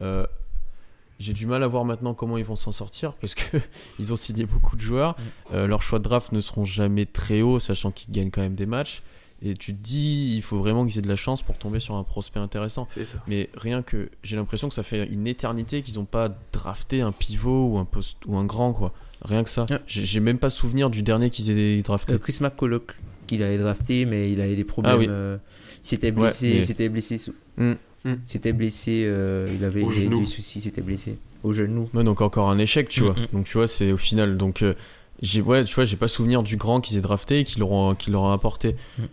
J'ai 1.22 1.34
du 1.34 1.46
mal 1.46 1.64
à 1.64 1.68
voir 1.68 1.86
maintenant 1.86 2.14
comment 2.14 2.38
ils 2.38 2.44
vont 2.46 2.56
s'en 2.56 2.72
sortir 2.72 3.14
parce 3.14 3.36
que 3.36 3.58
ils 4.00 4.12
ont 4.12 4.16
signé 4.16 4.46
beaucoup 4.46 4.76
de 4.76 4.82
joueurs. 4.82 5.16
Euh, 5.54 5.68
leurs 5.68 5.82
choix 5.82 6.00
de 6.00 6.04
draft 6.04 6.32
ne 6.32 6.42
seront 6.42 6.66
jamais 6.66 7.06
très 7.06 7.42
hauts, 7.42 7.60
sachant 7.60 7.92
qu'ils 7.92 8.12
gagnent 8.12 8.32
quand 8.32 8.42
même 8.42 8.56
des 8.56 8.66
matchs. 8.66 9.04
Et 9.44 9.56
tu 9.56 9.74
te 9.74 9.82
dis, 9.82 10.36
il 10.36 10.42
faut 10.44 10.60
vraiment 10.60 10.86
qu'ils 10.86 11.00
aient 11.00 11.02
de 11.02 11.08
la 11.08 11.16
chance 11.16 11.42
pour 11.42 11.58
tomber 11.58 11.80
sur 11.80 11.96
un 11.96 12.04
prospect 12.04 12.40
intéressant. 12.40 12.88
Mais 13.28 13.50
rien 13.56 13.82
que 13.82 14.10
j'ai 14.24 14.36
l'impression 14.36 14.70
que 14.70 14.76
ça 14.76 14.84
fait 14.84 15.06
une 15.08 15.26
éternité 15.26 15.82
qu'ils 15.82 15.96
n'ont 15.96 16.06
pas 16.06 16.30
drafté 16.54 17.02
un 17.02 17.12
pivot 17.12 17.70
ou 17.70 17.78
un 17.80 17.86
poste 17.86 18.18
ou 18.28 18.38
un 18.38 18.46
grand 18.46 18.72
quoi. 18.74 18.94
Rien 19.24 19.44
que 19.44 19.50
ça. 19.50 19.66
Ouais. 19.70 19.80
J'ai 19.88 20.06
j'ai 20.06 20.20
même 20.20 20.38
pas 20.38 20.50
souvenir 20.52 20.90
du 20.92 21.02
dernier 21.02 21.30
qu'ils 21.32 21.50
aient 21.58 21.82
drafté. 21.82 22.14
Euh, 22.14 22.18
Chris 22.20 22.38
McCulloch, 22.42 22.96
qu'il 23.26 23.42
avait 23.42 23.58
drafté, 23.58 24.06
mais 24.06 24.32
il 24.32 24.42
avait 24.42 24.56
des 24.56 24.64
problèmes. 24.64 24.94
Ah 24.94 24.98
oui. 25.00 25.08
euh, 25.10 25.38
il 25.84 25.88
s'était 25.88 26.12
blessé. 26.12 26.46
Ouais, 26.48 26.54
mais- 26.54 26.60
il 26.60 26.66
s'était 26.68 26.90
blessé. 26.90 27.18
sous- 27.18 27.34
Mm. 27.58 27.74
Mm. 28.04 28.14
il 28.14 28.30
s'était 28.32 28.54
blessé. 28.54 29.04
euh, 29.06 29.52
il 29.54 29.64
avait, 29.66 29.88
genou. 29.90 30.20
des 30.22 30.26
soucis. 30.26 30.60
Il 30.60 30.62
s'était 30.62 30.82
blessé. 30.82 31.18
Au 31.44 31.54
genou. 31.54 31.90
Ouais, 31.94 32.04
donc 32.04 32.22
encore 32.22 32.50
un 32.50 32.58
échec, 32.60 32.90
tu 32.90 33.02
Mm, 33.02 33.06
vois. 33.06 33.14
mm. 33.14 33.28
Donc 33.34 33.46
tu 33.46 33.58
vois, 33.58 33.68
c'est 33.68 33.92
au 33.92 33.98
final. 33.98 34.38
Donc 34.38 34.62
euh, 34.62 34.74
j'ai 35.22 35.42
ouais, 35.42 35.64
tu 35.66 35.76
vois, 35.76 35.86
j'ai 35.86 35.98
pas 35.98 36.08
souvenir 36.08 36.44
du 36.44 36.58
grand 36.58 36.82
qu'ils 36.82 36.98
aient 36.98 37.02
drafté 37.02 37.40
et 37.40 37.44
qu'ils 37.44 37.60
leur 37.60 37.72
ont, 37.72 37.96
qu'ils 37.96 38.14
leur 38.14 38.24
ont 38.24 38.32
apporté. 38.32 38.76
Mm. 38.98 39.04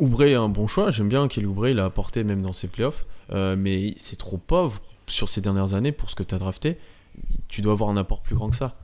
Oubré 0.00 0.32
est 0.32 0.34
un 0.34 0.48
bon 0.50 0.66
choix. 0.66 0.90
J'aime 0.90 1.08
bien 1.08 1.28
qu'il 1.28 1.46
Oubré, 1.46 1.70
il 1.70 1.80
a 1.80 1.84
apporté 1.86 2.24
même 2.24 2.42
dans 2.42 2.52
ses 2.52 2.68
playoffs. 2.68 3.06
Euh, 3.32 3.56
mais 3.58 3.94
c'est 3.96 4.16
trop 4.16 4.36
pauvre 4.36 4.80
sur 5.06 5.28
ces 5.28 5.40
dernières 5.40 5.74
années 5.74 5.92
pour 5.92 6.10
ce 6.10 6.14
que 6.14 6.22
tu 6.22 6.34
as 6.34 6.38
drafté. 6.38 6.76
Tu 7.48 7.62
dois 7.62 7.72
avoir 7.72 7.88
un 7.90 7.96
apport 7.96 8.20
plus 8.22 8.34
grand 8.36 8.50
que 8.50 8.56
ça. 8.56 8.76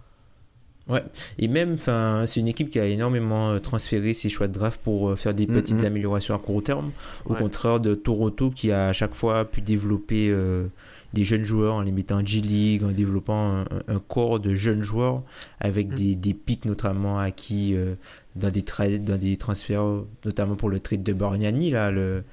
Ouais. 0.89 1.03
Et 1.39 1.47
même, 1.49 1.79
c'est 2.27 2.41
une 2.41 2.49
équipe 2.49 2.69
qui 2.71 2.81
a 2.81 2.87
énormément 2.87 3.51
euh, 3.51 3.59
transféré 3.59 4.13
ses 4.15 4.29
choix 4.29 4.49
de 4.49 4.53
draft 4.53 4.81
pour 4.83 5.11
euh, 5.11 5.17
faire 5.17 5.33
des 5.35 5.47
Mm, 5.47 5.53
petites 5.55 5.83
mm. 5.83 5.87
améliorations 5.87 6.35
à 6.35 6.39
court 6.39 6.63
terme. 6.63 6.91
Au 7.25 7.33
Ouais. 7.35 7.39
contraire 7.39 7.79
de 7.81 7.95
Toronto 7.95 8.51
qui 8.51 8.73
a 8.73 8.89
à 8.89 8.93
chaque 8.93 9.15
fois 9.15 9.45
pu 9.45 9.61
développer 9.61 10.29
euh, 10.31 10.67
des 11.13 11.25
jeunes 11.25 11.45
joueurs 11.45 11.75
en 11.75 11.83
les 11.83 11.93
mettant 11.93 12.17
en 12.21 12.27
G-League, 12.27 12.83
en 12.83 12.91
développant 12.91 13.59
un, 13.61 13.65
un 13.87 13.99
corps 14.01 14.41
de 14.41 14.55
jeunes 14.57 14.83
joueurs 14.83 15.23
avec 15.61 15.91
Mm. 15.91 15.95
des, 15.95 16.15
des 16.17 16.35
pics 16.35 16.65
notamment 16.65 17.19
acquis 17.19 17.75
euh, 17.77 17.95
dans, 18.35 18.51
des 18.51 18.65
dans 18.99 19.19
des 19.19 19.37
transferts, 19.37 19.85
notamment 20.25 20.57
pour 20.57 20.69
le 20.69 20.81
trade 20.81 21.03
de 21.05 21.13
Bargnani, 21.13 21.71
là, 21.71 21.91
le 21.93 22.25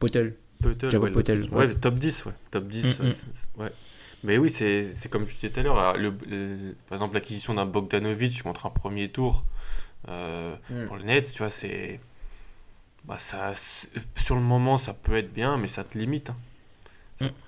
Potel. 0.00 0.34
Jacob 0.80 1.02
ouais, 1.02 1.08
le- 1.10 1.12
Poeltl, 1.12 1.54
ouais, 1.54 1.74
top 1.74 1.94
10, 1.96 2.24
ouais. 2.24 2.32
Top 2.50 2.66
10, 2.68 2.82
Mm, 2.82 2.86
ouais, 3.04 3.08
mm. 3.08 3.12
c'est- 3.12 3.62
ouais. 3.62 3.72
Mais 4.24 4.38
oui, 4.38 4.50
c'est 4.50 4.90
comme 5.10 5.26
je 5.28 5.34
disais 5.34 5.50
tout 5.50 5.60
à 5.60 5.62
l'heure, 5.62 5.96
le- 5.96 6.14
le- 6.28 6.74
par 6.88 6.96
exemple 6.96 7.14
l'acquisition 7.14 7.54
d'un 7.54 7.66
Bogdanovic 7.66 8.42
contre 8.42 8.66
un 8.66 8.70
premier 8.70 9.08
tour 9.10 9.44
euh, 10.08 10.54
Mm. 10.70 10.84
pour 10.86 10.96
le 10.96 11.02
Nets, 11.04 11.30
tu 11.32 11.38
vois, 11.38 11.50
c'est. 11.50 12.00
Bah, 13.04 13.16
ça, 13.18 13.52
c'est- 13.54 13.88
sur 14.16 14.34
le 14.34 14.40
moment, 14.40 14.78
ça 14.78 14.94
peut 14.94 15.14
être 15.14 15.32
bien, 15.32 15.56
mais 15.58 15.68
ça 15.68 15.84
te 15.84 15.96
limite. 15.98 16.30
hein. 16.30 16.36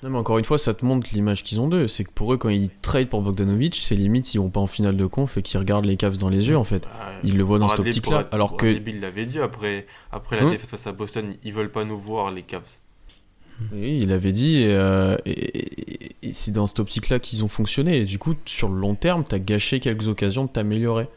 Non, 0.03 0.11
mais 0.11 0.19
encore 0.19 0.39
une 0.39 0.45
fois, 0.45 0.59
ça 0.59 0.75
te 0.75 0.85
montre 0.85 1.09
l'image 1.13 1.43
qu'ils 1.43 1.59
ont 1.61 1.67
d'eux. 1.69 1.89
C'est 1.89 2.05
que 2.05 2.11
pour 2.13 2.33
eux, 2.33 2.37
quand 2.37 2.49
ils 2.51 2.71
trade 2.71 3.09
pour 3.09 3.21
Bogdanovic, 3.21 3.75
c'est 3.75 3.97
limite 3.97 4.25
s'ils 4.27 4.41
vont 4.41 4.49
pas 4.49 4.61
en 4.61 4.67
finale 4.69 4.97
de 4.97 5.07
conf 5.07 5.37
et 5.39 5.43
qu'ils 5.43 5.59
regardent 5.59 5.87
les 5.87 5.97
Cavs 5.97 6.17
dans 6.19 6.29
les 6.29 6.49
yeux, 6.49 6.57
en 6.57 6.63
fait. 6.65 6.85
Bah, 6.85 6.91
Ils 7.25 7.37
le 7.37 7.43
voient 7.43 7.59
dans 7.59 7.69
cette 7.69 7.81
optique-là. 7.81 8.29
Alors 8.33 8.57
que 8.57 8.73
Bill 8.79 9.01
l'avait 9.01 9.27
dit 9.27 9.41
après, 9.41 9.87
après 10.13 10.37
la 10.37 10.45
Hein 10.45 10.51
défaite 10.51 10.71
face 10.71 10.87
à 10.87 10.93
Boston, 10.93 11.35
ils 11.43 11.53
veulent 11.53 11.73
pas 11.73 11.85
nous 11.85 11.99
voir, 11.99 12.31
les 12.31 12.43
Cavs. 12.43 12.63
Oui, 13.73 13.99
il 14.03 14.13
avait 14.13 14.33
dit, 14.33 14.63
et, 14.63 14.75
euh, 14.77 15.17
et- 15.25 15.31
et- 15.33 16.17
et 16.23 16.33
c'est 16.33 16.51
dans 16.51 16.67
cette 16.67 16.81
optique-là 16.81 17.19
qu'ils 17.19 17.45
ont 17.45 17.49
fonctionné. 17.49 17.99
Et 18.01 18.05
du 18.05 18.19
coup, 18.19 18.35
sur 18.45 18.69
le 18.69 18.79
long 18.79 18.95
terme, 18.95 19.25
t'as 19.25 19.39
gâché 19.39 19.81
quelques 19.81 20.09
occasions 20.09 20.45
de 20.45 20.51
t'améliorer. 20.51 21.09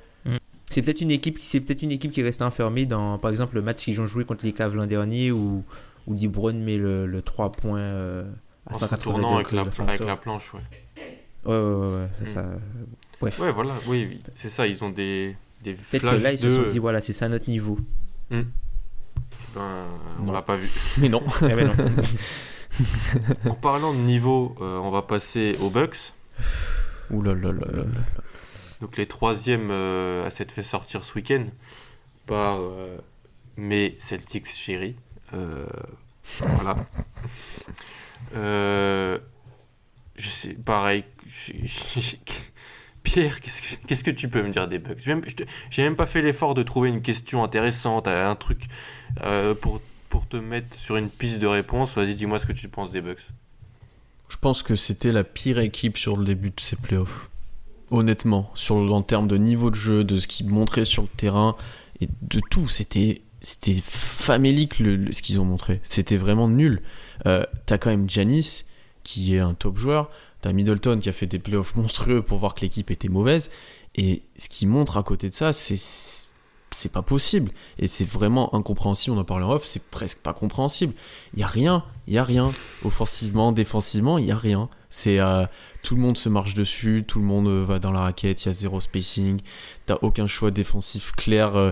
C'est 0.72 0.84
peut-être 0.84 1.02
une 1.02 1.10
équipe, 1.10 1.40
c'est 1.42 1.60
peut-être 1.62 1.82
une 1.82 1.92
équipe 1.92 2.12
qui 2.12 2.22
reste 2.22 2.44
enfermée 2.44 2.86
dans, 2.86 3.18
par 3.18 3.32
exemple, 3.32 3.56
le 3.56 3.64
match 3.64 3.78
qu'ils 3.86 4.00
ont 4.02 4.06
joué 4.06 4.24
contre 4.24 4.46
les 4.46 4.52
Cavs 4.54 4.76
l'an 4.76 4.86
dernier 4.86 5.32
où, 5.32 5.64
où 6.06 6.14
DeBron 6.16 6.54
met 6.54 6.78
le, 6.78 7.08
le 7.08 7.22
3 7.24 7.52
points 7.52 7.80
euh, 7.80 8.24
à 8.68 8.74
En 8.74 8.76
se 8.76 8.82
180 8.82 8.96
retournant 9.16 9.36
avec 9.38 9.52
la, 9.52 9.62
avec 9.62 10.00
la 10.06 10.16
planche, 10.16 10.54
ouais. 10.54 10.60
Ouais, 11.46 11.54
ouais, 11.54 11.60
ouais, 11.62 11.88
ouais, 11.96 12.08
Mm. 12.22 12.28
ça. 12.28 12.46
Bref. 13.20 13.40
Ouais, 13.40 13.52
voilà, 13.52 13.74
oui, 13.88 14.06
oui, 14.12 14.22
c'est 14.36 14.50
ça, 14.50 14.68
ils 14.68 14.84
ont 14.84 14.92
des, 14.92 15.36
des 15.64 15.74
Peut-être 15.74 16.02
que 16.12 16.24
là, 16.24 16.32
ils 16.34 16.38
se 16.38 16.50
sont 16.50 16.72
dit, 16.72 16.78
voilà, 16.78 17.02
c'est 17.02 17.14
ça 17.14 17.28
notre 17.30 17.50
niveau. 17.50 17.80
Ben, 19.60 19.86
on 20.26 20.32
l'a 20.32 20.42
pas 20.42 20.56
vu. 20.56 20.70
Mais 21.00 21.10
non. 21.10 21.22
Eh 21.42 21.54
ben 21.54 21.68
non. 21.68 21.74
en 23.52 23.56
parlant 23.56 23.94
de 23.94 24.00
niveau, 24.00 24.56
euh, 24.62 24.78
on 24.78 24.90
va 24.90 25.02
passer 25.02 25.58
aux 25.60 25.70
Bucks. 25.70 26.14
Ouh 27.12 27.22
là 27.22 27.34
là 27.34 27.52
là 27.52 27.66
là 27.72 27.84
là. 27.84 28.24
Donc 28.80 28.96
les 28.96 29.06
troisièmes 29.06 29.70
euh, 29.72 30.26
à 30.26 30.32
s'être 30.32 30.54
fait 30.54 30.64
sortir 30.64 31.04
ce 31.04 31.14
week-end 31.16 31.48
par 32.26 32.60
euh, 32.62 32.98
mes 33.58 33.98
Celtics 34.00 34.48
chéris. 34.48 34.96
Euh, 35.34 35.66
voilà. 36.40 36.76
Je 40.16 40.28
sais, 40.28 40.54
pareil. 40.54 41.04
Pierre, 43.04 43.40
qu'est-ce 43.42 43.62
que, 43.62 43.88
qu'est-ce 43.88 44.04
que 44.04 44.12
tu 44.12 44.30
peux 44.30 44.44
me 44.44 44.50
dire 44.52 44.68
des 44.68 44.80
Bucks? 44.80 45.00
Je 45.00 45.12
n'ai 45.12 45.84
même 45.84 45.96
pas 45.96 46.06
fait 46.06 46.22
l'effort 46.22 46.54
de 46.54 46.64
trouver 46.64 46.90
une 46.90 47.02
question 47.02 47.44
intéressante, 47.44 48.08
un 48.08 48.36
truc 48.36 48.68
euh, 49.24 49.54
pour, 49.56 49.82
pour 50.10 50.28
te 50.28 50.38
mettre 50.38 50.78
sur 50.78 50.96
une 50.98 51.10
piste 51.10 51.40
de 51.40 51.48
réponse. 51.48 51.96
Vas-y, 51.96 52.16
dis-moi 52.16 52.40
ce 52.40 52.46
que 52.46 52.54
tu 52.54 52.68
penses 52.68 52.92
des 52.92 53.02
Bucks. 53.02 53.26
Je 54.30 54.38
pense 54.38 54.62
que 54.64 54.76
c'était 54.76 55.12
la 55.12 55.24
pire 55.24 55.60
équipe 55.60 55.98
sur 55.98 56.16
le 56.18 56.26
début 56.26 56.50
de 56.52 56.60
ces 56.60 56.76
playoffs. 56.76 57.30
Honnêtement, 57.92 58.52
sur 58.54 58.76
en 58.76 59.02
termes 59.02 59.28
de 59.28 59.38
niveau 59.38 59.72
de 59.72 59.76
jeu, 59.76 60.04
de 60.04 60.18
ce 60.18 60.28
qu'ils 60.28 60.48
montraient 60.48 60.86
sur 60.86 61.02
le 61.02 61.08
terrain 61.08 61.56
et 62.02 62.08
de 62.22 62.40
tout, 62.52 62.70
c'était 62.70 63.22
c'était 63.42 63.82
famélique 63.84 64.80
le- 64.80 65.12
ce 65.14 65.22
qu'ils 65.22 65.40
ont 65.40 65.46
montré. 65.46 65.80
C'était 65.84 66.18
vraiment 66.18 66.48
nul. 66.50 66.82
Euh, 67.26 67.44
T'as 67.66 67.78
quand 67.78 67.90
même 67.90 68.10
Janis 68.10 68.66
qui 69.04 69.34
est 69.36 69.40
un 69.40 69.54
top 69.54 69.78
joueur. 69.78 70.12
T'as 70.42 70.52
Middleton 70.54 71.00
qui 71.00 71.10
a 71.10 71.14
fait 71.14 71.26
des 71.26 71.40
playoffs 71.40 71.76
monstrueux 71.76 72.22
pour 72.22 72.38
voir 72.38 72.54
que 72.54 72.62
l'équipe 72.62 72.92
était 72.92 73.08
mauvaise. 73.08 73.50
Et 73.96 74.22
ce 74.38 74.50
qui 74.50 74.68
montre 74.68 74.98
à 74.98 75.04
côté 75.04 75.30
de 75.30 75.34
ça, 75.34 75.52
c'est 75.54 75.78
c'est 76.72 76.92
pas 76.92 77.02
possible. 77.02 77.52
Et 77.78 77.88
c'est 77.88 78.08
vraiment 78.08 78.54
incompréhensible. 78.56 79.16
On 79.16 79.20
en 79.20 79.24
parle 79.24 79.44
en 79.44 79.52
off, 79.52 79.66
c'est 79.66 79.84
presque 79.90 80.20
pas 80.20 80.34
compréhensible. 80.34 80.94
Il 81.34 81.40
y 81.40 81.44
a 81.44 81.48
rien, 81.48 81.84
il 82.08 82.14
y 82.14 82.18
a 82.18 82.24
rien. 82.24 82.52
Offensivement, 82.84 83.52
défensivement, 83.52 84.18
il 84.18 84.26
y 84.26 84.32
a 84.32 84.38
rien. 84.38 84.70
C'est 84.90 85.20
euh, 85.20 85.46
tout 85.84 85.96
le 85.96 86.02
monde 86.02 86.18
se 86.18 86.30
marche 86.30 86.54
dessus, 86.56 87.04
tout 87.08 87.20
le 87.20 87.26
monde 87.26 87.48
euh, 87.48 87.64
va 87.64 87.80
dans 87.80 87.92
la 87.92 88.02
raquette, 88.02 88.44
il 88.44 88.48
y 88.48 88.50
a 88.50 88.54
zéro 88.54 88.82
spacing. 88.82 89.40
T'as 89.86 89.98
aucun 90.02 90.28
choix 90.28 90.52
défensif 90.52 91.12
clair. 91.14 91.56
euh, 91.56 91.72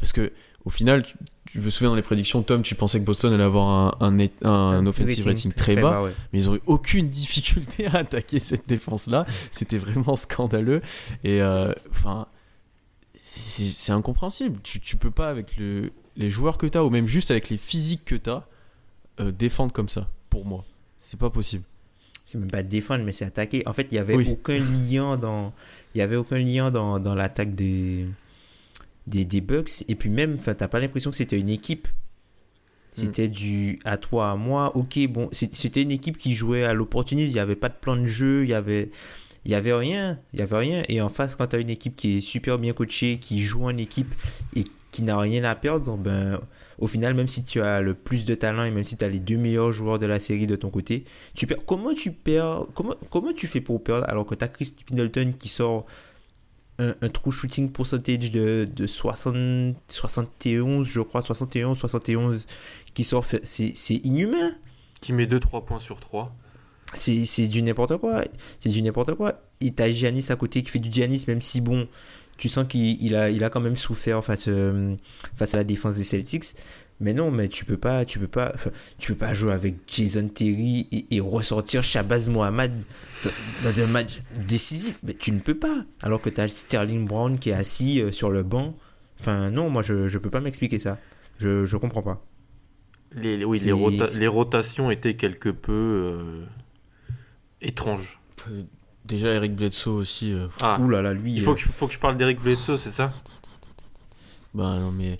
parce 0.00 0.12
que 0.12 0.32
au 0.64 0.70
final, 0.70 1.02
tu, 1.02 1.14
tu 1.46 1.60
me 1.60 1.70
souviens 1.70 1.90
dans 1.90 1.96
les 1.96 2.02
prédictions, 2.02 2.42
Tom, 2.42 2.62
tu 2.62 2.74
pensais 2.74 3.00
que 3.00 3.04
Boston 3.04 3.32
allait 3.32 3.44
avoir 3.44 4.02
un, 4.02 4.18
un, 4.42 4.86
offensive 4.86 5.26
rating 5.26 5.52
très 5.52 5.76
bas 5.76 6.02
ouais. 6.02 6.12
mais 6.32 6.40
ils 6.40 6.50
ont 6.50 6.56
eu 6.56 6.60
aucune 6.66 7.08
difficulté 7.10 7.86
à 7.86 7.96
attaquer 7.96 8.38
cette 8.38 8.68
défense-là. 8.68 9.24
C'était 9.50 9.78
vraiment 9.78 10.14
scandaleux. 10.14 10.82
Et 11.24 11.40
enfin, 11.90 12.26
c'est 13.20 13.92
incompréhensible. 13.92 14.60
Tu, 14.62 14.80
tu 14.80 14.96
peux 14.96 15.10
pas, 15.10 15.28
avec 15.28 15.56
le, 15.56 15.92
les 16.16 16.30
joueurs 16.30 16.56
que 16.56 16.66
tu 16.66 16.78
as, 16.78 16.84
ou 16.84 16.90
même 16.90 17.08
juste 17.08 17.30
avec 17.30 17.48
les 17.50 17.58
physiques 17.58 18.04
que 18.04 18.14
tu 18.14 18.30
as, 18.30 18.46
défendre 19.32 19.72
comme 19.72 19.88
ça, 19.88 20.08
pour 20.30 20.44
moi. 20.46 20.64
C'est 20.96 21.18
pas 21.18 21.30
possible. 21.30 21.64
C'est 22.24 22.38
même 22.38 22.50
pas 22.50 22.62
défendre, 22.62 23.04
mais 23.04 23.12
c'est 23.12 23.24
attaquer. 23.24 23.66
En 23.66 23.72
fait, 23.72 23.88
il 23.90 23.94
y 23.94 23.98
avait 23.98 24.14
Oui. 24.14 24.28
aucun 24.30 24.58
lien 24.58 25.16
dans, 25.16 25.52
y 25.94 26.00
avait 26.00 26.16
aucun 26.16 26.38
lien 26.38 26.70
dans, 26.70 26.98
dans 27.00 27.14
l'attaque 27.14 27.54
des, 27.54 28.06
des, 29.06 29.24
des 29.24 29.40
Bucks. 29.40 29.84
Et 29.88 29.94
puis 29.94 30.10
même, 30.10 30.38
t'as 30.38 30.54
pas 30.68 30.78
l'impression 30.78 31.10
que 31.10 31.16
c'était 31.16 31.38
une 31.40 31.48
équipe. 31.48 31.88
C'était 32.90 33.28
du 33.28 33.78
à 33.84 33.96
toi, 33.96 34.32
à 34.32 34.36
moi. 34.36 34.76
Ok, 34.76 34.98
bon, 35.08 35.28
c'était 35.32 35.82
une 35.82 35.90
équipe 35.92 36.16
qui 36.18 36.34
jouait 36.34 36.64
à 36.64 36.74
l'opportunisme. 36.74 37.28
Il 37.28 37.34
n'y 37.34 37.38
avait 37.38 37.54
pas 37.56 37.68
de 37.68 37.74
plan 37.80 37.96
de 37.96 38.06
jeu. 38.06 38.44
Il 38.44 38.50
y 38.50 38.54
avait, 38.54 38.90
il 39.44 39.52
y 39.52 39.54
avait 39.54 39.72
rien. 39.72 40.18
Il 40.32 40.40
y 40.40 40.42
avait 40.42 40.56
rien. 40.56 40.82
Et 40.88 41.00
en 41.00 41.08
face, 41.08 41.36
quand 41.36 41.46
tu 41.48 41.56
as 41.56 41.58
une 41.58 41.70
équipe 41.70 41.96
qui 41.96 42.18
est 42.18 42.20
super 42.20 42.58
bien 42.58 42.72
coachée, 42.72 43.18
qui 43.18 43.40
joue 43.40 43.64
en 43.64 43.76
équipe 43.76 44.14
et 44.54 44.64
qui 44.90 45.02
n'a 45.02 45.18
rien 45.18 45.44
à 45.44 45.54
perdre, 45.54 45.96
ben, 45.96 46.40
au 46.78 46.86
final, 46.86 47.14
même 47.14 47.28
si 47.28 47.44
tu 47.44 47.60
as 47.60 47.80
le 47.80 47.94
plus 47.94 48.24
de 48.24 48.34
talent 48.34 48.64
et 48.64 48.70
même 48.70 48.84
si 48.84 48.96
tu 48.96 49.04
as 49.04 49.08
les 49.08 49.20
deux 49.20 49.36
meilleurs 49.36 49.72
joueurs 49.72 49.98
de 49.98 50.06
la 50.06 50.18
série 50.18 50.46
de 50.46 50.56
ton 50.56 50.70
côté, 50.70 51.04
tu 51.34 51.46
perds. 51.46 51.64
Comment 51.66 51.94
tu 51.94 52.12
perds 52.12 52.66
comment, 52.74 52.94
comment 53.10 53.32
tu 53.32 53.46
fais 53.46 53.60
pour 53.60 53.82
perdre 53.82 54.08
alors 54.08 54.26
que 54.26 54.34
tu 54.34 54.44
as 54.44 54.48
Chris 54.48 54.74
Middleton 54.90 55.34
qui 55.38 55.48
sort 55.48 55.86
un, 56.78 57.08
true 57.08 57.32
shooting 57.32 57.70
percentage 57.70 58.30
de, 58.30 58.68
de 58.72 58.86
60, 58.86 59.76
71, 59.88 60.86
je 60.86 61.00
crois, 61.00 61.22
71, 61.22 61.76
71 61.76 62.46
qui 62.94 63.04
sort. 63.04 63.24
c'est 63.24 63.94
inhumain. 64.04 64.54
Qui 65.00 65.12
met 65.12 65.26
2-3 65.26 65.64
points 65.64 65.78
sur 65.78 66.00
3. 66.00 66.34
C'est 66.94 67.26
c'est 67.26 67.46
du 67.48 67.62
n'importe 67.62 67.98
quoi. 67.98 68.24
C'est 68.60 68.70
du 68.70 68.80
n'importe 68.82 69.14
quoi. 69.14 69.40
Et 69.60 69.72
t'as 69.72 69.90
Giannis 69.90 70.26
à 70.30 70.36
côté 70.36 70.62
qui 70.62 70.70
fait 70.70 70.78
du 70.78 70.90
Giannis, 70.90 71.24
même 71.28 71.42
si 71.42 71.60
bon, 71.60 71.86
tu 72.38 72.48
sens 72.48 72.66
qu'il 72.68 73.02
il 73.02 73.14
a, 73.14 73.30
il 73.30 73.44
a 73.44 73.50
quand 73.50 73.60
même 73.60 73.76
souffert 73.76 74.24
face, 74.24 74.46
euh, 74.48 74.94
face 75.36 75.54
à 75.54 75.58
la 75.58 75.64
défense 75.64 75.96
des 75.96 76.04
Celtics. 76.04 76.54
Mais 77.00 77.12
non, 77.12 77.30
mais 77.30 77.48
tu 77.48 77.64
peux 77.64 77.76
pas, 77.76 78.04
tu 78.04 78.18
peux 78.18 78.26
pas, 78.26 78.52
tu 78.98 79.12
peux 79.12 79.18
pas 79.18 79.32
jouer 79.32 79.52
avec 79.52 79.76
Jason 79.86 80.26
Terry 80.28 80.88
et, 80.90 81.16
et 81.16 81.20
ressortir 81.20 81.84
Shabazz 81.84 82.28
Mohamed 82.28 82.72
dans, 83.22 83.70
dans 83.70 83.80
un 83.82 83.86
match 83.86 84.20
décisif. 84.48 84.98
Mais 85.04 85.14
tu 85.14 85.30
ne 85.30 85.38
peux 85.38 85.56
pas. 85.56 85.84
Alors 86.02 86.20
que 86.20 86.30
t'as 86.30 86.48
Sterling 86.48 87.06
Brown 87.06 87.38
qui 87.38 87.50
est 87.50 87.54
assis 87.54 88.00
euh, 88.00 88.10
sur 88.10 88.30
le 88.30 88.42
banc. 88.42 88.74
Enfin, 89.20 89.50
non, 89.50 89.68
moi 89.70 89.82
je, 89.82 90.08
je 90.08 90.18
peux 90.18 90.30
pas 90.30 90.40
m'expliquer 90.40 90.78
ça. 90.78 90.98
Je, 91.38 91.66
je 91.66 91.76
comprends 91.76 92.02
pas. 92.02 92.24
Les, 93.14 93.44
oui, 93.44 93.60
les, 93.60 93.72
rota- 93.72 94.18
les 94.18 94.26
rotations 94.26 94.90
étaient 94.90 95.14
quelque 95.14 95.50
peu 95.50 95.72
euh, 95.72 96.44
étranges. 97.62 98.18
Euh, 98.50 98.62
Déjà, 99.04 99.28
Eric 99.32 99.54
Bledsoe 99.56 99.88
aussi. 99.92 100.32
euh, 100.32 100.48
Ah, 100.60 100.78
Ouh 100.80 100.88
là 100.90 101.00
là, 101.02 101.14
lui. 101.14 101.32
il 101.34 101.42
faut 101.42 101.52
euh, 101.52 101.54
que, 101.54 101.60
je- 101.60 101.68
faut 101.68 101.86
que 101.86 101.94
je 101.94 101.98
parle 101.98 102.16
d'Eric 102.18 102.40
Bledsoe, 102.40 102.76
c'est 102.76 102.90
ça? 102.90 103.12
Bah 104.54 104.76
non, 104.78 104.90
mais 104.90 105.18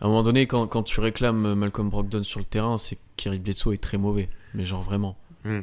à 0.00 0.04
un 0.06 0.08
moment 0.08 0.22
donné, 0.22 0.46
quand, 0.46 0.66
quand 0.66 0.82
tu 0.82 1.00
réclames 1.00 1.54
Malcolm 1.54 1.90
Brogdon 1.90 2.22
sur 2.22 2.38
le 2.40 2.44
terrain, 2.46 2.78
c'est 2.78 2.98
qu'Eric 3.16 3.42
Bledsoe 3.42 3.72
est 3.74 3.82
très 3.82 3.98
mauvais. 3.98 4.28
Mais 4.54 4.64
genre 4.64 4.82
vraiment. 4.82 5.16
Hmm. 5.44 5.60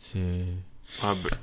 C'est. 0.00 0.44
ah, 1.02 1.14
bah, 1.22 1.36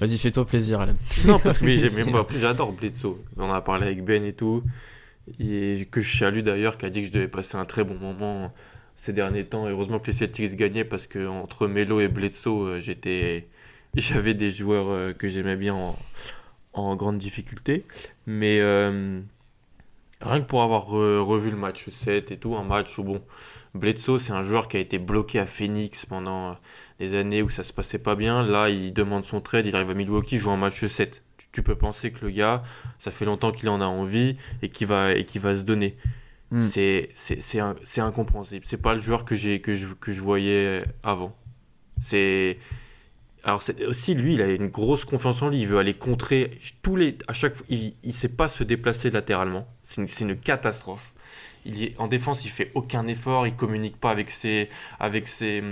Vas-y, 0.00 0.18
fais-toi 0.18 0.46
plaisir, 0.46 0.80
Alan. 0.80 0.94
Non, 1.26 1.38
parce 1.38 1.58
que 1.58 1.66
j'aime- 1.70 2.10
moi, 2.10 2.26
j'adore 2.36 2.72
Bledsoe. 2.72 3.18
On 3.36 3.44
en 3.44 3.52
a 3.52 3.60
parlé 3.62 3.86
avec 3.86 4.04
Ben 4.04 4.24
et 4.24 4.32
tout. 4.34 4.62
Et 5.40 5.86
que 5.90 6.00
je 6.00 6.18
salue 6.18 6.40
d'ailleurs, 6.40 6.78
qui 6.78 6.86
a 6.86 6.90
dit 6.90 7.00
que 7.00 7.06
je 7.08 7.12
devais 7.12 7.28
passer 7.28 7.56
un 7.56 7.64
très 7.64 7.84
bon 7.84 7.94
moment 7.98 8.52
ces 8.98 9.12
derniers 9.14 9.44
temps. 9.44 9.66
Heureusement 9.66 10.00
que 10.00 10.08
les 10.08 10.12
Celtics 10.12 10.56
gagnaient 10.56 10.84
parce 10.84 11.06
que 11.06 11.26
entre 11.26 11.66
Melo 11.68 12.00
et 12.00 12.08
Bledsoe, 12.08 12.66
euh, 12.66 12.80
j'étais, 12.80 13.48
j'avais 13.94 14.34
des 14.34 14.50
joueurs 14.50 14.90
euh, 14.90 15.12
que 15.14 15.28
j'aimais 15.28 15.56
bien 15.56 15.74
en, 16.74 16.96
grande 16.96 17.16
difficulté. 17.16 17.86
Mais 18.26 18.60
euh, 18.60 19.20
rien 20.20 20.40
que 20.40 20.46
pour 20.46 20.62
avoir 20.62 20.90
re- 20.90 21.20
revu 21.20 21.50
le 21.50 21.56
match 21.56 21.88
7 21.88 22.32
et 22.32 22.36
tout, 22.36 22.56
un 22.56 22.64
match 22.64 22.98
où 22.98 23.04
bon, 23.04 23.22
Bledsoe 23.74 24.18
c'est 24.18 24.32
un 24.32 24.42
joueur 24.42 24.68
qui 24.68 24.76
a 24.76 24.80
été 24.80 24.98
bloqué 24.98 25.38
à 25.38 25.46
Phoenix 25.46 26.04
pendant 26.04 26.56
des 26.98 27.14
années 27.14 27.42
où 27.42 27.48
ça 27.48 27.62
se 27.62 27.72
passait 27.72 27.98
pas 27.98 28.16
bien. 28.16 28.42
Là, 28.42 28.68
il 28.68 28.92
demande 28.92 29.24
son 29.24 29.40
trade, 29.40 29.66
il 29.66 29.76
arrive 29.76 29.90
à 29.90 29.94
Milwaukee, 29.94 30.36
il 30.36 30.40
joue 30.40 30.50
un 30.50 30.56
match 30.56 30.84
7. 30.84 31.22
Tu, 31.52 31.62
peux 31.62 31.76
penser 31.76 32.10
que 32.12 32.24
le 32.24 32.30
gars, 32.30 32.62
ça 32.98 33.10
fait 33.10 33.24
longtemps 33.24 33.52
qu'il 33.52 33.68
en 33.68 33.80
a 33.80 33.86
envie 33.86 34.36
et 34.62 34.68
qu'il 34.68 34.86
va, 34.86 35.14
et 35.14 35.24
qu'il 35.24 35.40
va 35.40 35.56
se 35.56 35.62
donner. 35.62 35.96
Mm. 36.50 36.62
C'est, 36.62 37.10
c'est, 37.14 38.00
incompréhensible. 38.00 38.64
C'est 38.66 38.78
pas 38.78 38.94
le 38.94 39.00
joueur 39.00 39.24
que, 39.24 39.56
que, 39.56 39.74
je, 39.74 39.94
que 39.94 40.12
je 40.12 40.20
voyais 40.20 40.84
avant. 41.02 41.36
C'est. 42.00 42.58
Alors 43.44 43.62
aussi 43.86 44.14
lui, 44.14 44.34
il 44.34 44.42
a 44.42 44.50
une 44.50 44.68
grosse 44.68 45.04
confiance 45.04 45.42
en 45.42 45.48
lui. 45.48 45.60
Il 45.60 45.66
veut 45.68 45.78
aller 45.78 45.94
contrer 45.94 46.58
tous 46.82 46.96
les. 46.96 47.16
À 47.28 47.32
chaque 47.32 47.54
fois, 47.54 47.66
il, 47.68 47.94
il 48.02 48.12
sait 48.12 48.28
pas 48.28 48.48
se 48.48 48.64
déplacer 48.64 49.10
latéralement. 49.10 49.66
C'est 49.82 50.02
une, 50.02 50.30
une 50.30 50.36
catastrophe. 50.36 51.12
Il 51.64 51.82
est 51.82 51.94
en 51.98 52.08
défense, 52.08 52.44
il 52.44 52.50
fait 52.50 52.70
aucun 52.74 53.06
effort. 53.06 53.46
Il 53.46 53.54
communique 53.54 53.98
pas 53.98 54.10
avec 54.10 54.30
ses, 54.30 54.68
avec 54.98 55.28
ses, 55.28 55.62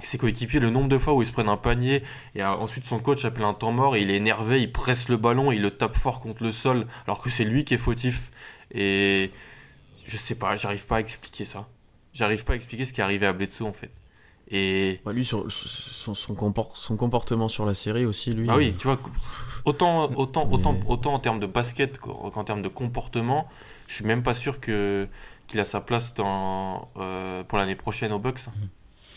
ses 0.00 0.18
coéquipiers. 0.18 0.60
Le 0.60 0.70
nombre 0.70 0.88
de 0.88 0.98
fois 0.98 1.14
où 1.14 1.22
ils 1.22 1.26
se 1.26 1.32
prennent 1.32 1.48
un 1.48 1.56
panier 1.56 2.02
et 2.34 2.42
euh, 2.42 2.48
ensuite 2.48 2.84
son 2.84 2.98
coach 2.98 3.24
appelle 3.24 3.44
un 3.44 3.54
temps 3.54 3.72
mort 3.72 3.96
et 3.96 4.02
il 4.02 4.10
est 4.10 4.16
énervé. 4.16 4.60
Il 4.60 4.72
presse 4.72 5.08
le 5.08 5.16
ballon, 5.16 5.52
il 5.52 5.62
le 5.62 5.70
tape 5.70 5.96
fort 5.96 6.20
contre 6.20 6.42
le 6.42 6.52
sol, 6.52 6.86
alors 7.06 7.22
que 7.22 7.30
c'est 7.30 7.44
lui 7.44 7.64
qui 7.64 7.74
est 7.74 7.78
fautif. 7.78 8.30
Et 8.74 9.30
je 10.04 10.16
sais 10.16 10.34
pas, 10.34 10.56
j'arrive 10.56 10.86
pas 10.86 10.96
à 10.96 11.00
expliquer 11.00 11.44
ça. 11.44 11.68
J'arrive 12.12 12.44
pas 12.44 12.52
à 12.52 12.56
expliquer 12.56 12.84
ce 12.84 12.92
qui 12.92 13.00
est 13.00 13.04
arrivé 13.04 13.26
à 13.26 13.32
Bledsoe 13.32 13.64
en 13.66 13.72
fait. 13.72 13.90
Et 14.50 15.00
Bah, 15.04 15.12
lui, 15.12 15.24
sur, 15.24 15.50
son, 15.50 16.14
son, 16.14 16.34
comport- 16.34 16.76
son 16.76 16.96
comportement 16.96 17.48
sur 17.48 17.64
la 17.64 17.74
série 17.74 18.04
aussi, 18.04 18.34
lui. 18.34 18.48
ah 18.50 18.56
oui, 18.58 18.68
euh, 18.70 18.78
tu 18.78 18.86
vois, 18.86 19.00
autant, 19.64 20.10
autant, 20.16 20.46
Mais- 20.46 20.54
autant, 20.54 20.76
autant 20.88 21.14
en 21.14 21.18
termes 21.20 21.40
de 21.40 21.46
basket 21.46 21.98
qu'en 21.98 22.44
termes 22.44 22.60
de 22.62 22.68
comportement, 22.68 23.48
je 23.88 23.94
suis 23.94 24.04
même 24.04 24.22
pas 24.22 24.34
sûr 24.34 24.60
que 24.60 25.08
qu'il 25.48 25.60
a 25.60 25.64
sa 25.64 25.80
place 25.80 26.14
dans, 26.14 26.88
euh, 26.98 27.44
pour 27.44 27.58
l'année 27.58 27.76
prochaine 27.76 28.12
aux 28.12 28.18
Bucks. 28.18 28.40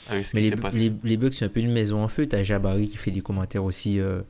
Avec 0.10 0.26
ce 0.26 0.36
Mais 0.36 0.42
qui 0.44 0.50
les, 0.52 0.56
s'est 0.56 0.62
passé. 0.62 0.78
les, 0.78 0.94
les 1.04 1.18
Bucks, 1.18 1.34
c'est 1.34 1.46
un 1.46 1.50
peu 1.50 1.60
une 1.62 1.72
maison 1.72 2.04
en 2.04 2.08
feu. 2.08 2.28
T'as 2.28 2.44
Jabari 2.44 2.88
qui 2.88 2.98
fait 2.98 3.12
des 3.12 3.22
commentaires 3.22 3.64
aussi 3.64 4.00
euh, 4.00 4.22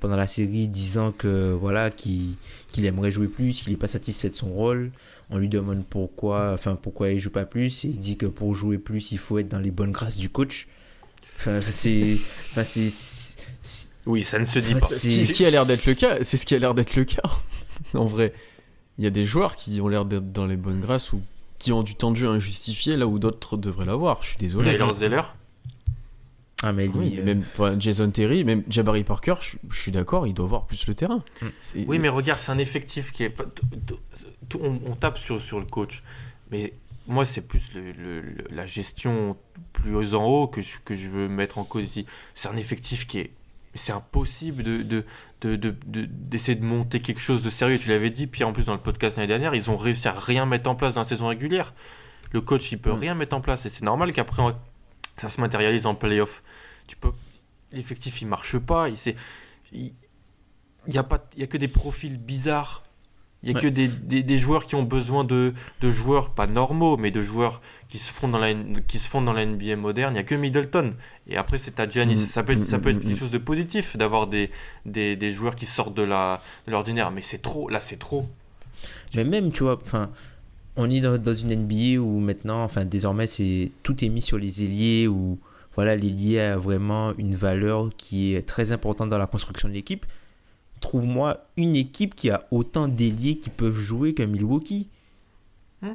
pendant 0.00 0.16
la 0.16 0.26
série 0.26 0.68
disant 0.68 1.12
que 1.12 1.52
voilà 1.52 1.90
qu'il 1.90 2.34
qu'il 2.72 2.86
aimerait 2.86 3.10
jouer 3.10 3.28
plus, 3.28 3.60
qu'il 3.60 3.72
n'est 3.72 3.78
pas 3.78 3.86
satisfait 3.88 4.28
de 4.30 4.34
son 4.34 4.48
rôle. 4.52 4.90
On 5.30 5.38
lui 5.38 5.48
demande 5.48 5.84
pourquoi, 5.88 6.52
enfin 6.54 6.74
pourquoi 6.80 7.10
il 7.10 7.20
joue 7.20 7.30
pas 7.30 7.44
plus. 7.44 7.84
Et 7.84 7.88
il 7.88 7.98
dit 7.98 8.16
que 8.16 8.26
pour 8.26 8.54
jouer 8.54 8.78
plus, 8.78 9.12
il 9.12 9.18
faut 9.18 9.38
être 9.38 9.48
dans 9.48 9.58
les 9.60 9.70
bonnes 9.70 9.92
grâces 9.92 10.16
du 10.16 10.28
coach. 10.30 10.66
Enfin, 11.38 11.60
c'est, 11.70 12.16
enfin, 12.50 12.62
Oui, 14.06 14.24
ça 14.24 14.38
ne 14.38 14.44
se 14.44 14.58
dit 14.58 14.70
Enfin, 14.72 14.80
pas. 14.80 14.86
c'est- 14.86 15.10
C'est 15.10 15.24
ce 15.24 15.32
qui 15.32 15.44
a 15.44 15.50
l'air 15.50 15.66
d'être 15.66 15.86
le 15.86 15.94
cas. 15.94 16.16
C'est 16.22 16.36
ce 16.36 16.46
qui 16.46 16.54
a 16.54 16.58
l'air 16.58 16.74
d'être 16.74 16.96
le 16.96 17.04
cas. 17.04 17.22
en 17.94 18.06
vrai, 18.06 18.32
il 18.98 19.04
y 19.04 19.06
a 19.06 19.10
des 19.10 19.24
joueurs 19.24 19.56
qui 19.56 19.80
ont 19.80 19.88
l'air 19.88 20.04
d'être 20.04 20.32
dans 20.32 20.46
les 20.46 20.56
bonnes 20.56 20.80
grâces 20.80 21.12
ou 21.12 21.20
qui 21.58 21.72
ont 21.72 21.82
du 21.82 21.94
temps 21.94 22.10
de 22.10 22.16
jeu 22.16 22.28
injustifié 22.28 22.96
là 22.96 23.06
où 23.06 23.18
d'autres 23.18 23.56
devraient 23.56 23.84
l'avoir. 23.86 24.22
Je 24.22 24.28
suis 24.28 24.38
désolé. 24.38 24.72
Tyler 24.76 24.92
Zeller 24.92 25.22
Ah, 26.62 26.72
mais 26.72 26.86
lui, 26.86 26.92
Oui, 26.96 27.16
euh, 27.18 27.24
même 27.24 27.42
pas 27.42 27.78
Jason 27.78 28.10
Terry, 28.10 28.44
même 28.44 28.62
Jabari 28.68 29.02
Parker, 29.04 29.34
je, 29.40 29.56
je 29.70 29.78
suis 29.80 29.92
d'accord, 29.92 30.26
il 30.26 30.34
doit 30.34 30.46
voir 30.46 30.66
plus 30.66 30.86
le 30.86 30.94
terrain. 30.94 31.22
Mm. 31.40 31.46
Oui, 31.86 31.98
mais 31.98 32.08
regarde, 32.10 32.38
c'est 32.38 32.52
un 32.52 32.58
effectif 32.58 33.12
qui 33.12 33.24
est 33.24 33.30
pas. 33.30 33.44
on, 34.60 34.78
on 34.86 34.94
tape 34.94 35.18
sur, 35.18 35.40
sur 35.40 35.58
le 35.58 35.66
coach, 35.66 36.02
mais 36.50 36.74
moi, 37.06 37.24
c'est 37.24 37.40
plus 37.40 37.72
le- 37.74 37.92
le- 37.92 38.20
le- 38.20 38.44
la 38.50 38.66
gestion 38.66 39.36
plus 39.72 40.14
en 40.14 40.24
haut 40.26 40.46
que 40.48 40.60
je, 40.60 40.76
que 40.84 40.94
je 40.94 41.08
veux 41.08 41.28
mettre 41.28 41.58
en 41.58 41.64
cause 41.64 41.82
ici. 41.84 42.06
C'est 42.34 42.48
un 42.48 42.56
effectif 42.56 43.06
qui 43.06 43.18
est. 43.20 43.30
C'est 43.76 43.92
impossible 43.92 44.64
de, 44.64 44.82
de, 44.82 45.04
de, 45.42 45.54
de- 45.56 45.74
de- 45.86 46.04
d'essayer 46.10 46.56
de 46.56 46.64
monter 46.64 47.00
quelque 47.00 47.20
chose 47.20 47.44
de 47.44 47.50
sérieux. 47.50 47.78
Tu 47.78 47.88
l'avais 47.88 48.10
dit, 48.10 48.26
puis 48.26 48.42
en 48.44 48.52
plus 48.52 48.64
dans 48.64 48.74
le 48.74 48.80
podcast 48.80 49.16
l'année 49.16 49.28
dernière, 49.28 49.54
ils 49.54 49.70
ont 49.70 49.76
réussi 49.76 50.08
à 50.08 50.12
rien 50.12 50.44
mettre 50.44 50.68
en 50.68 50.74
place 50.74 50.94
dans 50.96 51.02
la 51.02 51.04
saison 51.06 51.28
régulière. 51.28 51.72
Le 52.32 52.40
coach, 52.40 52.70
il 52.72 52.78
peut 52.78 52.90
Mm. 52.92 52.98
rien 52.98 53.14
mettre 53.14 53.36
en 53.36 53.40
place 53.40 53.64
et 53.66 53.68
c'est 53.68 53.84
normal 53.84 54.12
qu'après 54.12 54.42
on- 54.42 54.56
ça 55.16 55.28
se 55.28 55.40
matérialise 55.40 55.86
en 55.86 55.94
playoff. 55.94 56.42
Tu 56.86 56.96
peux, 56.96 57.12
l'effectif 57.72 58.20
il 58.22 58.26
marche 58.28 58.58
pas, 58.58 58.88
il 58.88 58.96
s'est- 58.96 59.16
il 59.72 59.92
il 60.88 60.94
y 60.94 60.98
a 60.98 61.02
pas, 61.02 61.28
il 61.34 61.40
y 61.40 61.44
a 61.44 61.46
que 61.46 61.58
des 61.58 61.68
profils 61.68 62.16
bizarres. 62.18 62.82
Il 63.42 63.48
y 63.50 63.52
a 63.52 63.54
Ouais. 63.56 63.62
que 63.62 63.68
des, 63.68 63.88
des, 63.88 64.22
des 64.22 64.36
joueurs 64.36 64.66
qui 64.66 64.74
ont 64.74 64.82
besoin 64.82 65.24
de, 65.24 65.54
de 65.80 65.90
joueurs 65.90 66.30
pas 66.30 66.46
normaux, 66.46 66.96
mais 66.98 67.10
de 67.10 67.22
joueurs 67.22 67.60
qui 67.88 67.98
se 67.98 68.10
font 68.12 68.28
dans 68.28 68.38
la 68.38 68.52
qui 68.86 68.98
se 68.98 69.08
font 69.08 69.20
dans 69.22 69.32
la 69.34 69.44
NBA 69.46 69.76
moderne. 69.76 70.14
Il 70.14 70.16
y 70.16 70.20
a 70.20 70.24
que 70.24 70.34
Middleton. 70.34 70.94
Et 71.26 71.36
après 71.36 71.58
c'est 71.58 71.80
à 71.80 71.88
Giannis. 71.88 72.14
Mm. 72.24 72.28
Ça 72.28 72.42
peut 72.42 72.52
être, 72.52 72.64
ça 72.64 72.78
peut 72.78 72.90
être 72.90 72.98
mm, 72.98 73.08
quelque 73.08 73.18
chose 73.18 73.30
de 73.30 73.38
positif 73.38 73.96
d'avoir 73.96 74.26
des, 74.26 74.50
des, 74.86 75.16
des 75.16 75.32
joueurs 75.32 75.54
qui 75.56 75.66
sortent 75.66 75.94
de 75.94 76.02
la 76.02 76.42
de 76.66 76.72
l'ordinaire, 76.72 77.10
mais 77.10 77.22
c'est 77.22 77.38
trop. 77.42 77.68
Là 77.68 77.80
c'est 77.80 77.98
trop. 77.98 78.26
Mais 79.14 79.24
même, 79.24 79.52
tu 79.52 79.62
vois, 79.64 79.78
on 80.76 80.90
est 80.90 81.00
dans, 81.00 81.18
dans 81.18 81.34
une 81.34 81.54
NBA 81.54 82.00
où 82.00 82.20
maintenant, 82.20 82.62
enfin, 82.64 82.84
désormais, 82.84 83.26
c'est 83.26 83.70
tout 83.82 84.04
est 84.04 84.08
mis 84.08 84.22
sur 84.22 84.38
les 84.38 84.62
ailiers 84.64 85.08
où, 85.08 85.38
voilà, 85.74 85.96
l'ailier 85.96 86.40
a 86.40 86.56
vraiment 86.58 87.14
une 87.18 87.34
valeur 87.34 87.90
qui 87.96 88.34
est 88.34 88.42
très 88.46 88.72
importante 88.72 89.08
dans 89.10 89.18
la 89.18 89.26
construction 89.26 89.68
de 89.68 89.74
l'équipe. 89.74 90.06
Trouve-moi 90.80 91.46
une 91.56 91.76
équipe 91.76 92.14
qui 92.14 92.30
a 92.30 92.46
autant 92.50 92.88
d'ailiers 92.88 93.36
qui 93.36 93.50
peuvent 93.50 93.78
jouer 93.78 94.14
que 94.14 94.22
Milwaukee. 94.22 94.88
Hmm. 95.82 95.88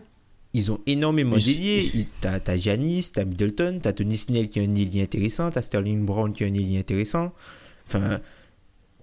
Ils 0.54 0.72
ont 0.72 0.80
énormément 0.86 1.36
d'ailiers. 1.54 2.08
T'as 2.22 2.40
t'as 2.40 2.56
Giannis, 2.56 3.12
t'as 3.14 3.26
Middleton, 3.26 3.80
t'as 3.82 3.94
Tony 3.94 4.16
Snell 4.18 4.48
qui 4.50 4.60
a 4.60 4.64
un 4.64 4.76
ailier 4.76 5.02
intéressant, 5.04 5.50
t'as 5.52 5.62
Sterling 5.62 6.06
Brown 6.06 6.32
qui 6.34 6.44
a 6.44 6.48
un 6.48 6.54
ailier 6.54 6.80
intéressant. 6.80 7.34
Enfin, 7.88 8.20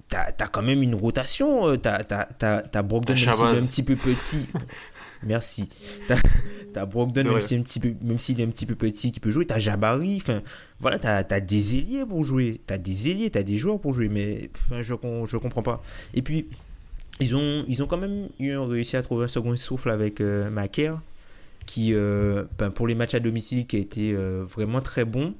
t'as 0.08 0.26
as 0.38 0.46
quand 0.48 0.62
même 0.62 0.82
une 0.82 0.94
rotation. 0.94 1.66
euh, 1.66 1.76
T'as 1.76 2.04
t'as- 2.04 2.24
t'as- 2.38 2.62
t'as 2.62 2.82
Brogdon, 2.82 3.14
un 3.48 3.66
petit 3.66 3.82
peu 3.82 3.96
petit. 3.96 4.48
Merci. 5.24 5.68
T'as 6.08 6.16
t'as 6.74 6.86
Brogdon, 6.86 7.24
même 7.24 7.40
s'il 7.40 7.56
est 7.56 7.60
un 7.60 7.62
petit 7.62 7.80
peu- 7.80 7.94
même 8.02 8.18
s'il 8.18 8.40
est 8.40 8.44
un 8.44 8.48
petit 8.50 8.66
peu 8.66 8.74
petit, 8.74 9.12
qui 9.12 9.20
peut 9.20 9.30
jouer. 9.30 9.46
T'as 9.46 9.58
Jabari. 9.58 10.16
Enfin, 10.16 10.42
voilà, 10.80 10.98
t'as 10.98 11.18
as 11.28 11.40
des 11.40 11.76
ailiers 11.76 12.04
pour 12.06 12.24
jouer. 12.24 12.60
T'as 12.66 12.78
des 12.78 13.10
ailiers, 13.10 13.30
t'as 13.30 13.42
des 13.42 13.56
joueurs 13.56 13.80
pour 13.80 13.92
jouer. 13.92 14.08
Mais 14.08 14.50
enfin, 14.54 14.82
je, 14.82 14.94
je 15.26 15.36
comprends 15.36 15.62
pas. 15.62 15.82
Et 16.14 16.22
puis, 16.22 16.48
ils 17.20 17.36
ont, 17.36 17.64
ils 17.68 17.82
ont 17.82 17.86
quand 17.86 17.98
même 17.98 18.28
eu, 18.40 18.56
réussi 18.56 18.96
à 18.96 19.02
trouver 19.02 19.24
un 19.24 19.28
second 19.28 19.54
souffle 19.56 19.90
avec 19.90 20.20
euh, 20.20 20.50
Macaire, 20.50 21.00
qui, 21.66 21.94
euh, 21.94 22.44
ben, 22.58 22.70
pour 22.70 22.86
les 22.86 22.94
matchs 22.94 23.14
à 23.14 23.20
domicile, 23.20 23.66
qui 23.66 23.76
a 23.76 23.80
été 23.80 24.12
euh, 24.14 24.44
vraiment 24.48 24.80
très 24.80 25.04
bon. 25.04 25.34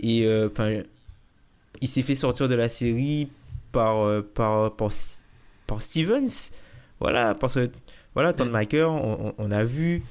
Et 0.00 0.26
euh, 0.26 0.48
enfin, 0.50 0.82
il 1.80 1.88
s'est 1.88 2.02
fait 2.02 2.14
sortir 2.16 2.48
de 2.48 2.54
la 2.54 2.68
série 2.68 3.28
par, 3.70 4.00
euh, 4.06 4.22
par, 4.22 4.74
par, 4.74 4.90
par 5.66 5.82
Stevens. 5.82 6.50
Voilà, 7.00 7.34
parce 7.34 7.54
que 7.54 7.70
voilà, 8.14 8.32
Ton 8.32 8.46
Maker, 8.46 8.90
on, 8.92 9.34
on- 9.38 9.50
a 9.50 9.64
vu, 9.64 10.02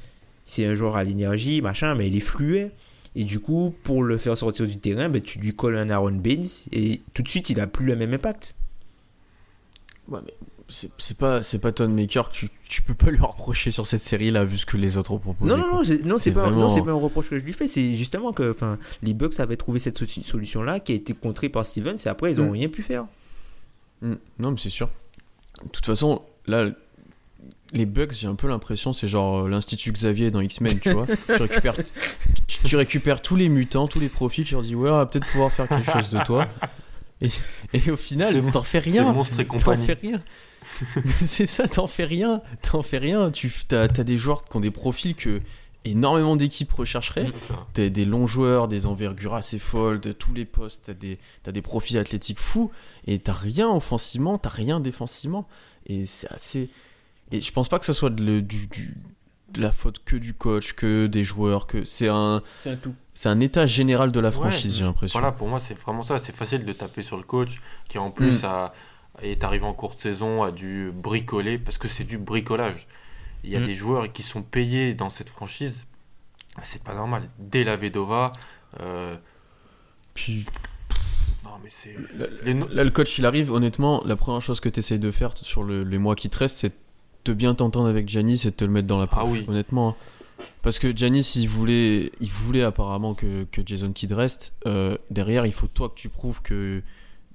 c'est 0.45 0.65
un 0.65 0.75
joueur 0.75 0.95
à 0.95 1.03
l'énergie, 1.03 1.61
machin, 1.61 1.95
mais 1.95 2.07
il 2.07 2.15
est 2.15 2.19
fluet. 2.21 2.71
Et 3.15 3.23
du 3.25 3.39
coup, 3.39 3.75
pour 3.83 4.03
le 4.03 4.17
faire 4.17 4.37
sortir 4.37 4.65
du 4.67 4.77
terrain, 4.77 5.09
ben, 5.09 5.21
tu 5.21 5.37
lui 5.39 5.53
colles 5.53 5.75
un 5.77 5.89
Aaron 5.89 6.11
Baines 6.13 6.45
et 6.71 7.01
tout 7.13 7.21
de 7.23 7.27
suite, 7.27 7.49
il 7.49 7.59
a 7.59 7.67
plus 7.67 7.85
le 7.85 7.95
même 7.97 8.13
impact. 8.13 8.55
Ouais, 10.07 10.19
mais 10.25 10.33
c'est 10.69 11.17
pas, 11.17 11.41
c'est 11.43 11.59
pas 11.59 11.73
que 11.73 12.31
tu, 12.31 12.47
tu 12.69 12.81
peux 12.81 12.93
pas 12.93 13.11
lui 13.11 13.19
reprocher 13.21 13.71
sur 13.71 13.85
cette 13.85 13.99
série 14.01 14.31
là, 14.31 14.45
vu 14.45 14.57
ce 14.57 14.65
que 14.65 14.77
les 14.77 14.97
autres 14.97 15.11
ont 15.11 15.19
proposé. 15.19 15.49
Non, 15.53 15.57
non, 15.57 15.67
non, 15.75 15.83
c'est- 15.83 16.05
non, 16.05 16.17
c'est 16.17 16.23
C'est 16.25 16.31
pas, 16.31 16.49
non, 16.49 16.69
c'est 16.69 16.81
pas 16.81 16.91
un 16.91 16.95
reproche 16.95 17.29
que 17.29 17.37
je 17.37 17.43
lui 17.43 17.51
fais. 17.53 17.67
C'est 17.67 17.93
justement 17.95 18.31
que 18.31 18.49
enfin, 18.51 18.79
les 19.03 19.13
Bucks 19.13 19.39
avaient 19.41 19.57
trouvé 19.57 19.79
cette 19.79 19.97
so- 19.97 20.05
solution-là 20.07 20.79
qui 20.79 20.93
a 20.93 20.95
été 20.95 21.13
contrée 21.13 21.49
par 21.49 21.65
Stevens 21.65 21.97
et 22.05 22.07
après, 22.07 22.31
ils 22.31 22.37
n'ont 22.39 22.47
Mm. 22.49 22.53
rien 22.53 22.69
pu 22.69 22.81
faire. 22.81 23.05
Mm. 24.01 24.13
Non, 24.39 24.51
mais 24.51 24.57
c'est 24.57 24.69
sûr. 24.69 24.89
De 25.63 25.69
toute 25.69 25.85
façon, 25.85 26.21
là, 26.47 26.71
les 27.73 27.85
bugs, 27.85 28.07
j'ai 28.11 28.27
un 28.27 28.35
peu 28.35 28.47
l'impression, 28.47 28.93
c'est 28.93 29.07
genre 29.07 29.45
euh, 29.45 29.49
l'Institut 29.49 29.91
Xavier 29.91 30.31
dans 30.31 30.41
X-Men, 30.41 30.79
tu 30.79 30.91
vois. 30.91 31.07
tu, 31.07 31.41
récupères, 31.41 31.75
tu, 32.47 32.57
tu 32.65 32.75
récupères 32.75 33.21
tous 33.21 33.35
les 33.35 33.49
mutants, 33.49 33.87
tous 33.87 33.99
les 33.99 34.09
profils, 34.09 34.43
tu 34.43 34.53
leur 34.53 34.63
dis, 34.63 34.75
ouais, 34.75 34.89
on 34.89 34.97
va 34.97 35.05
peut-être 35.05 35.27
pouvoir 35.27 35.51
faire 35.51 35.67
quelque 35.67 35.91
chose 35.91 36.09
de 36.09 36.23
toi. 36.23 36.47
Et, 37.21 37.29
et 37.73 37.91
au 37.91 37.97
final, 37.97 38.33
C'est- 38.33 38.51
t'en 38.51 38.63
fais 38.63 38.81
c'est 38.81 38.89
rien. 38.91 39.13
Monstre 39.13 39.39
et 39.39 39.45
T'en 39.45 39.77
fais 39.77 39.93
rien. 39.93 40.21
c'est 41.05 41.45
ça, 41.45 41.67
t'en 41.67 41.87
fais 41.87 42.05
rien. 42.05 42.41
T'en 42.61 42.81
fais 42.81 42.97
rien. 42.97 43.31
Tu 43.31 43.51
as, 43.71 43.87
des 43.87 44.17
joueurs 44.17 44.43
qui 44.43 44.57
ont 44.57 44.59
des 44.59 44.71
profils 44.71 45.15
que 45.15 45.41
énormément 45.85 46.35
d'équipes 46.35 46.71
rechercheraient. 46.71 47.25
C'est. 47.27 47.53
T'as 47.73 47.89
des 47.89 48.05
longs 48.05 48.27
joueurs, 48.27 48.67
des 48.67 48.85
envergures 48.85 49.35
assez 49.35 49.59
folles, 49.59 49.99
de 49.99 50.11
tous 50.11 50.33
les 50.33 50.45
postes, 50.45 50.83
t'as 50.87 50.93
des, 50.93 51.19
t'as 51.43 51.51
des 51.51 51.61
profils 51.61 51.97
athlétiques 51.97 52.39
fous, 52.39 52.71
et 53.07 53.19
t'as 53.19 53.33
rien 53.33 53.69
offensivement, 53.69 54.37
t'as 54.37 54.49
rien 54.49 54.79
défensivement. 54.79 55.47
Et 55.87 56.05
c'est 56.05 56.31
assez. 56.31 56.69
Et 57.31 57.41
je 57.41 57.51
pense 57.51 57.69
pas 57.69 57.79
que 57.79 57.85
ce 57.85 57.93
soit 57.93 58.09
de, 58.09 58.23
le- 58.23 58.41
du, 58.41 58.67
du- 58.67 58.97
de 59.53 59.61
la 59.61 59.71
faute 59.71 60.01
que 60.03 60.15
du 60.15 60.33
coach, 60.33 60.73
que 60.73 61.07
des 61.07 61.23
joueurs, 61.23 61.67
que 61.67 61.83
c'est 61.85 62.07
un, 62.07 62.41
C'est 62.63 62.71
un 62.71 62.75
tout. 62.77 62.93
c'est 63.13 63.29
un 63.29 63.39
état 63.39 63.65
général 63.65 64.11
de 64.11 64.19
la 64.19 64.29
Ouais, 64.29 64.33
franchise, 64.35 64.77
j'ai 64.77 64.83
l'impression. 64.83 65.19
Voilà, 65.19 65.33
pour 65.33 65.47
moi, 65.47 65.59
c'est 65.59 65.73
vraiment 65.77 66.03
ça. 66.03 66.19
C'est 66.19 66.35
facile 66.35 66.65
de 66.65 66.71
taper 66.73 67.03
sur 67.03 67.17
le 67.17 67.23
coach 67.23 67.61
qui, 67.89 67.97
en 67.97 68.11
plus, 68.11 68.43
Mm. 68.43 68.45
a, 68.45 68.73
est 69.21 69.43
arrivé 69.43 69.65
en 69.65 69.73
courte 69.73 69.99
saison, 69.99 70.43
a 70.43 70.51
dû 70.51 70.91
bricoler, 70.93 71.57
parce 71.57 71.77
que 71.77 71.87
c'est 71.87 72.03
du 72.05 72.17
bricolage. 72.17 72.87
Il 73.43 73.49
y 73.49 73.55
a 73.55 73.59
Mm. 73.59 73.65
des 73.65 73.73
joueurs 73.73 74.11
qui 74.11 74.23
sont 74.23 74.41
payés 74.41 74.93
dans 74.93 75.09
cette 75.09 75.29
franchise. 75.29 75.85
C'est 76.63 76.83
pas 76.83 76.93
normal. 76.93 77.29
Dès 77.39 77.63
la 77.63 77.75
Vedova. 77.77 78.31
euh, 78.81 79.15
Puis 80.13 80.45
non, 81.43 81.51
mais 81.63 81.69
c'est. 81.69 81.95
Là- 82.17 82.27
les 82.45 82.53
le 82.83 82.89
coach, 82.89 83.17
il 83.19 83.25
arrive, 83.25 83.51
honnêtement, 83.51 84.01
la 84.05 84.15
première 84.15 84.41
chose 84.41 84.59
que 84.59 84.69
t'essayes 84.69 84.99
de 84.99 85.11
faire 85.11 85.37
sur 85.37 85.63
le- 85.63 85.83
les 85.83 85.97
mois 85.97 86.15
qui 86.15 86.29
te 86.29 86.37
restent, 86.37 86.57
c'est 86.57 86.73
de 87.25 87.33
bien 87.33 87.53
t'entendre 87.55 87.87
avec 87.87 88.07
Giannis 88.09 88.41
et 88.45 88.51
de 88.51 88.55
te 88.55 88.65
le 88.65 88.71
mettre 88.71 88.87
dans 88.87 88.99
la 88.99 89.07
poche, 89.07 89.19
Ah 89.21 89.25
oui. 89.25 89.45
honnêtement. 89.47 89.89
hein. 89.89 89.95
Parce 90.63 90.79
que 90.79 90.95
Giannis, 90.95 91.33
il 91.35 91.47
voulait, 91.47 92.11
il 92.19 92.29
voulait 92.29 92.63
apparemment 92.63 93.13
que, 93.13 93.45
que 93.51 93.61
Jason 93.65 93.91
Kidd 93.91 94.11
reste. 94.13 94.53
Euh, 94.65 94.97
derrière, 95.11 95.45
il 95.45 95.51
faut 95.53 95.67
toi 95.67 95.89
que 95.89 95.95
tu 95.95 96.09
prouves 96.09 96.41
que 96.41 96.81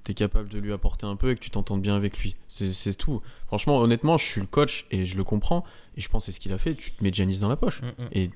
t'es 0.03 0.13
capable 0.13 0.49
de 0.49 0.59
lui 0.59 0.71
apporter 0.73 1.05
un 1.05 1.15
peu 1.15 1.31
et 1.31 1.35
que 1.35 1.39
tu 1.41 1.49
t'entendes 1.49 1.81
bien 1.81 1.95
avec 1.95 2.17
lui. 2.19 2.35
C'est 2.47 2.97
tout. 2.97 3.21
Franchement, 3.47 3.79
honnêtement, 3.79 4.17
je 4.17 4.25
suis 4.25 4.41
le 4.41 4.47
coach 4.47 4.85
et 4.91 5.05
je 5.05 5.15
le 5.17 5.23
comprends. 5.23 5.63
Et 5.95 6.01
je 6.01 6.09
pense 6.09 6.23
que 6.23 6.25
c'est 6.27 6.35
ce 6.35 6.39
qu'il 6.39 6.51
a 6.53 6.57
fait. 6.57 6.75
Tu 6.75 6.91
te 6.91 7.03
mets 7.03 7.11
Giannis 7.13 7.39
dans 7.39 7.49
la 7.49 7.55
poche. 7.57 7.81
Mm, 7.81 7.85
mm. 8.03 8.07
Et 8.13 8.29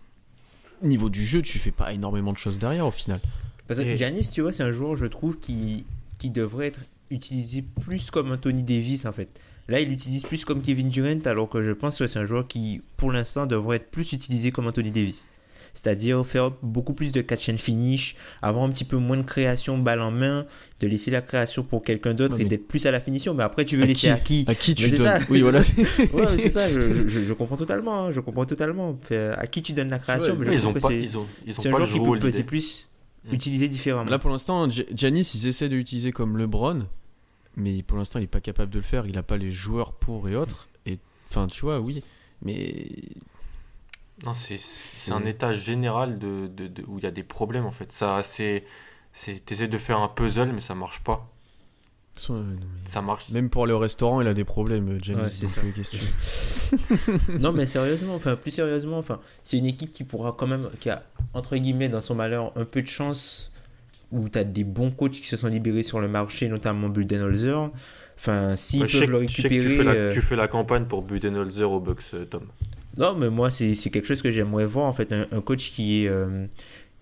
niveau 0.84 1.10
du 1.10 1.24
jeu, 1.26 1.42
tu 1.42 1.60
fais 1.60 1.72
pas 1.72 1.94
énormément 1.94 2.32
de 2.34 2.38
choses 2.38 2.58
derrière 2.60 2.88
au 2.88 2.92
final. 2.92 3.20
Parce 3.68 3.80
que 3.80 3.86
Et- 3.86 3.98
Giannis, 3.98 4.30
tu 4.34 4.42
vois, 4.42 4.52
c'est 4.54 4.64
un 4.64 4.72
joueur, 4.72 4.96
je 4.96 5.06
trouve, 5.06 5.38
qui, 5.38 5.86
qui 6.18 6.30
devrait 6.30 6.68
être 6.68 6.80
utilisé 7.10 7.62
plus 7.62 8.10
comme 8.10 8.32
Anthony 8.32 8.64
Davis, 8.64 9.06
en 9.06 9.12
fait. 9.12 9.30
Là, 9.72 9.80
il 9.80 9.90
l'utilise 9.90 10.24
plus 10.24 10.46
comme 10.46 10.62
Kevin 10.62 10.90
Durant, 10.90 11.20
alors 11.26 11.50
que 11.50 11.64
je 11.64 11.72
pense 11.72 11.98
que 11.98 12.06
c'est 12.06 12.20
un 12.20 12.26
joueur 12.26 12.48
qui, 12.48 12.82
pour 12.98 13.12
l'instant, 13.12 13.46
devrait 13.48 13.78
être 13.78 13.90
plus 13.90 14.12
utilisé 14.14 14.52
comme 14.52 14.68
Anthony 14.68 14.92
Davis. 14.92 15.26
C'est-à-dire 15.74 16.26
faire 16.26 16.52
beaucoup 16.62 16.94
plus 16.94 17.14
de 17.14 17.22
catch 17.22 17.48
and 17.48 17.56
finish, 17.58 18.18
avoir 18.42 18.66
un 18.66 18.70
petit 18.70 18.84
peu 18.84 18.98
moins 18.98 19.16
de 19.16 19.22
création 19.22 19.78
balle 19.78 20.02
en 20.02 20.12
main, 20.12 20.46
de 20.82 20.88
laisser 20.88 21.12
la 21.12 21.22
création 21.22 21.64
pour 21.64 21.82
quelqu'un 21.82 22.14
d'autre 22.14 22.38
et 22.42 22.44
d'être 22.44 22.68
plus 22.68 22.86
à 22.86 22.92
la 22.92 23.00
finition. 23.00 23.34
Mais 23.34 23.44
après, 23.44 23.64
tu 23.64 23.78
veux 23.78 23.84
À 23.84 23.86
laisser 23.86 24.08
qui 24.08 24.10
à 24.10 24.18
qui 24.18 24.46
À 24.50 24.54
qui 24.56 24.76
tu 24.76 24.90
donnes 24.90 25.00
ça. 25.00 25.20
Oui, 25.30 25.40
voilà. 25.40 25.62
c'est- 25.62 25.82
Ouais, 26.14 26.26
mais 26.30 26.42
c'est 26.42 26.50
ça, 26.52 26.68
je, 26.70 27.08
je- 27.08 27.20
je 27.22 27.34
comprends 27.34 27.56
totalement. 27.56 28.08
hein, 28.08 28.12
je 28.12 28.20
comprends 28.20 28.44
totalement. 28.46 29.00
Fait, 29.02 29.30
à 29.30 29.48
qui 29.48 29.62
tu 29.62 29.72
donnes 29.72 29.90
la 29.90 30.00
création 30.00 30.34
Ouais, 30.34 30.40
mais 30.40 30.46
je 30.48 30.52
ils 30.52 30.68
ont 30.68 30.74
que 30.74 30.80
pas, 30.80 30.92
ils 30.92 31.18
ont, 31.18 31.26
ils 31.48 31.58
ont 31.58 31.62
c'est 31.62 31.70
un 31.70 31.78
joueur 31.78 31.88
qui 31.90 32.00
peut 32.02 32.20
peser 32.20 32.44
plus, 32.44 32.90
Mm. 33.24 33.34
utilisé 33.36 33.68
différemment. 33.70 34.10
Là, 34.10 34.18
pour 34.20 34.32
l'instant, 34.32 34.68
Giannis, 34.70 35.32
ils 35.36 35.48
essaient 35.48 35.70
de 35.70 35.76
l'utiliser 35.76 36.12
comme 36.12 36.38
LeBron, 36.38 36.88
mais 37.56 37.84
pour 37.84 37.98
l'instant, 37.98 38.20
il 38.20 38.24
est 38.24 38.28
pas 38.28 38.42
capable 38.42 38.72
de 38.72 38.80
le 38.80 38.84
faire. 38.84 39.06
Il 39.08 39.18
a 39.18 39.24
pas 39.24 39.38
les 39.38 39.52
joueurs 39.52 39.94
pour 39.94 40.28
et 40.30 40.36
autres. 40.36 40.68
Et 40.86 40.98
enfin, 41.30 41.48
tu 41.48 41.62
vois, 41.62 41.80
oui, 41.80 42.04
mais 42.42 42.88
Non, 44.26 44.34
c'est 44.34 44.58
c'est 44.58 45.12
un 45.14 45.26
état 45.26 45.52
général 45.54 46.20
de, 46.20 46.48
de- 46.48 46.68
de- 46.68 46.84
où 46.88 46.98
il 47.00 47.04
y 47.04 47.08
a 47.08 47.12
des 47.12 47.24
problèmes 47.24 47.66
en 47.66 47.72
fait. 47.72 47.92
Ça, 47.92 48.22
c'est, 48.24 48.64
c'est, 49.14 49.44
t'essaies 49.46 49.68
de 49.68 49.78
faire 49.78 50.00
un 50.00 50.08
puzzle, 50.08 50.52
mais 50.54 50.62
ça 50.62 50.76
marche 50.76 51.02
pas. 51.04 51.28
Soit, 52.16 52.36
euh, 52.36 52.42
non, 52.44 52.68
mais- 52.84 52.90
Ça 52.90 53.02
marche. 53.02 53.30
même 53.32 53.50
pour 53.50 53.64
aller 53.64 53.74
au 53.74 53.80
restaurant, 53.80 54.22
il 54.22 54.28
a 54.28 54.34
des 54.34 54.44
problèmes. 54.44 55.02
Giannis, 55.02 55.22
Ouais, 55.22 55.30
c'est 55.32 55.48
ça. 55.48 55.62
euh, 55.62 57.38
non, 57.40 57.52
mais 57.52 57.66
sérieusement, 57.66 58.16
enfin, 58.16 58.36
plus 58.36 58.52
sérieusement, 58.52 58.98
enfin, 58.98 59.20
c'est 59.44 59.58
une 59.58 59.66
équipe 59.66 59.92
qui 59.92 60.04
pourra 60.04 60.34
quand 60.38 60.48
même, 60.48 60.70
qui 60.80 60.90
a, 60.90 61.04
entre 61.34 61.56
guillemets, 61.58 61.90
dans 61.90 62.02
son 62.02 62.16
malheur, 62.16 62.52
un 62.58 62.66
peu 62.66 62.82
de 62.82 62.88
chance, 62.88 63.51
où 64.12 64.30
tu 64.30 64.38
as 64.40 64.44
des 64.44 64.64
bons 64.64 64.92
coachs 64.92 65.12
qui 65.12 65.26
se 65.28 65.38
sont 65.38 65.48
libérés 65.48 65.84
sur 65.84 66.00
le 66.00 66.08
marché, 66.08 66.48
notamment 66.48 66.90
Budenholzer. 66.90 67.70
Enfin, 68.18 68.56
s'ils 68.56 68.82
Ouais, 68.84 68.88
peuvent 68.88 69.10
le 69.10 69.18
récupérer. 69.18 69.62
tu, 69.70 69.78
fais 69.78 69.84
la, 69.84 69.92
euh, 69.92 70.12
tu 70.12 70.22
fais 70.22 70.36
la 70.36 70.48
campagne 70.48 70.86
pour 70.86 71.02
Budenholzer 71.02 71.72
au 71.72 71.80
Bucks, 71.80 72.02
euh, 72.14 72.26
Tom. 72.26 72.44
Non, 72.98 73.16
mais 73.16 73.30
moi, 73.30 73.50
c'est 73.50 73.74
c'est 73.74 73.90
quelque 73.90 74.06
chose 74.08 74.22
que 74.22 74.32
j'aimerais 74.32 74.66
voir, 74.66 74.86
en 74.86 74.94
fait, 74.94 75.12
un, 75.14 75.26
un 75.32 75.42
coach 75.42 75.72
qui, 75.72 76.04
est, 76.06 76.10
euh, 76.10 76.46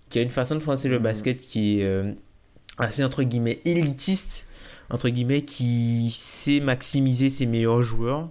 qui 0.10 0.20
a 0.20 0.22
une 0.22 0.30
façon 0.30 0.56
de 0.56 0.62
penser 0.62 0.88
le 0.88 1.00
basket 1.00 1.40
qui 1.42 1.82
est 1.82 1.86
euh, 1.86 2.14
assez 2.78 3.04
entre 3.04 3.24
guillemets 3.24 3.60
élitiste, 3.66 4.46
entre 4.90 5.10
guillemets, 5.10 5.42
qui 5.42 6.12
sait 6.16 6.60
maximiser 6.60 7.30
ses 7.30 7.46
meilleurs 7.48 7.82
joueurs. 7.82 8.30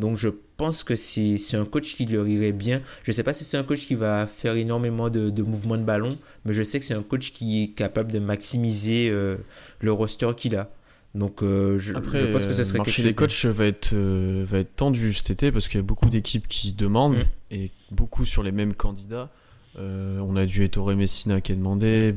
Donc 0.00 0.16
je 0.16 0.28
pense 0.56 0.82
que 0.82 0.96
c'est 0.96 1.38
un 1.54 1.64
coach 1.64 1.94
qui 1.94 2.06
leur 2.06 2.26
irait 2.26 2.52
bien. 2.52 2.80
Je 3.02 3.10
ne 3.10 3.14
sais 3.14 3.22
pas 3.22 3.32
si 3.32 3.44
c'est 3.44 3.56
un 3.56 3.62
coach 3.62 3.86
qui 3.86 3.94
va 3.94 4.26
faire 4.26 4.54
énormément 4.54 5.10
de, 5.10 5.30
de 5.30 5.42
mouvements 5.42 5.76
de 5.76 5.84
ballon, 5.84 6.10
mais 6.44 6.52
je 6.52 6.62
sais 6.62 6.78
que 6.80 6.84
c'est 6.84 6.94
un 6.94 7.02
coach 7.02 7.32
qui 7.32 7.62
est 7.62 7.68
capable 7.68 8.10
de 8.12 8.18
maximiser 8.18 9.08
euh, 9.10 9.36
le 9.80 9.92
roster 9.92 10.30
qu'il 10.36 10.56
a. 10.56 10.70
Donc 11.14 11.42
euh, 11.42 11.78
je, 11.78 11.94
Après, 11.94 12.20
je 12.20 12.26
pense 12.26 12.46
que 12.46 12.52
ce 12.52 12.62
serait 12.62 12.78
quelque 12.78 12.86
marché 12.86 13.02
chose 13.02 13.04
des 13.04 13.14
coachs 13.14 13.44
va 13.46 13.66
être, 13.66 13.90
euh, 13.94 14.44
va 14.46 14.58
être 14.58 14.76
tendu 14.76 15.12
cet 15.12 15.30
été 15.30 15.50
parce 15.50 15.66
qu'il 15.66 15.78
y 15.78 15.82
a 15.82 15.86
beaucoup 15.86 16.08
d'équipes 16.08 16.46
qui 16.46 16.72
demandent 16.72 17.24
Mm. 17.50 17.54
et 17.54 17.70
beaucoup 17.90 18.24
sur 18.24 18.42
les 18.42 18.52
mêmes 18.52 18.74
candidats. 18.74 19.30
Euh, 19.78 20.18
on 20.20 20.36
a 20.36 20.46
du 20.46 20.64
Ettore 20.64 20.94
Messina 20.94 21.40
qui 21.40 21.52
est 21.52 21.56
demandé, 21.56 22.14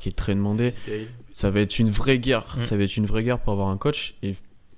qui 0.00 0.08
est 0.08 0.16
très 0.16 0.34
demandé. 0.34 0.72
Ça 1.32 1.50
va 1.50 1.60
être 1.60 1.78
une 1.78 1.90
vraie 1.90 2.18
guerre. 2.18 2.56
Mm. 2.58 2.62
Ça 2.62 2.76
va 2.76 2.84
être 2.84 2.96
une 2.96 3.06
vraie 3.06 3.24
guerre 3.24 3.38
pour 3.38 3.52
avoir 3.52 3.68
un 3.68 3.76
coach 3.76 4.14
et 4.22 4.34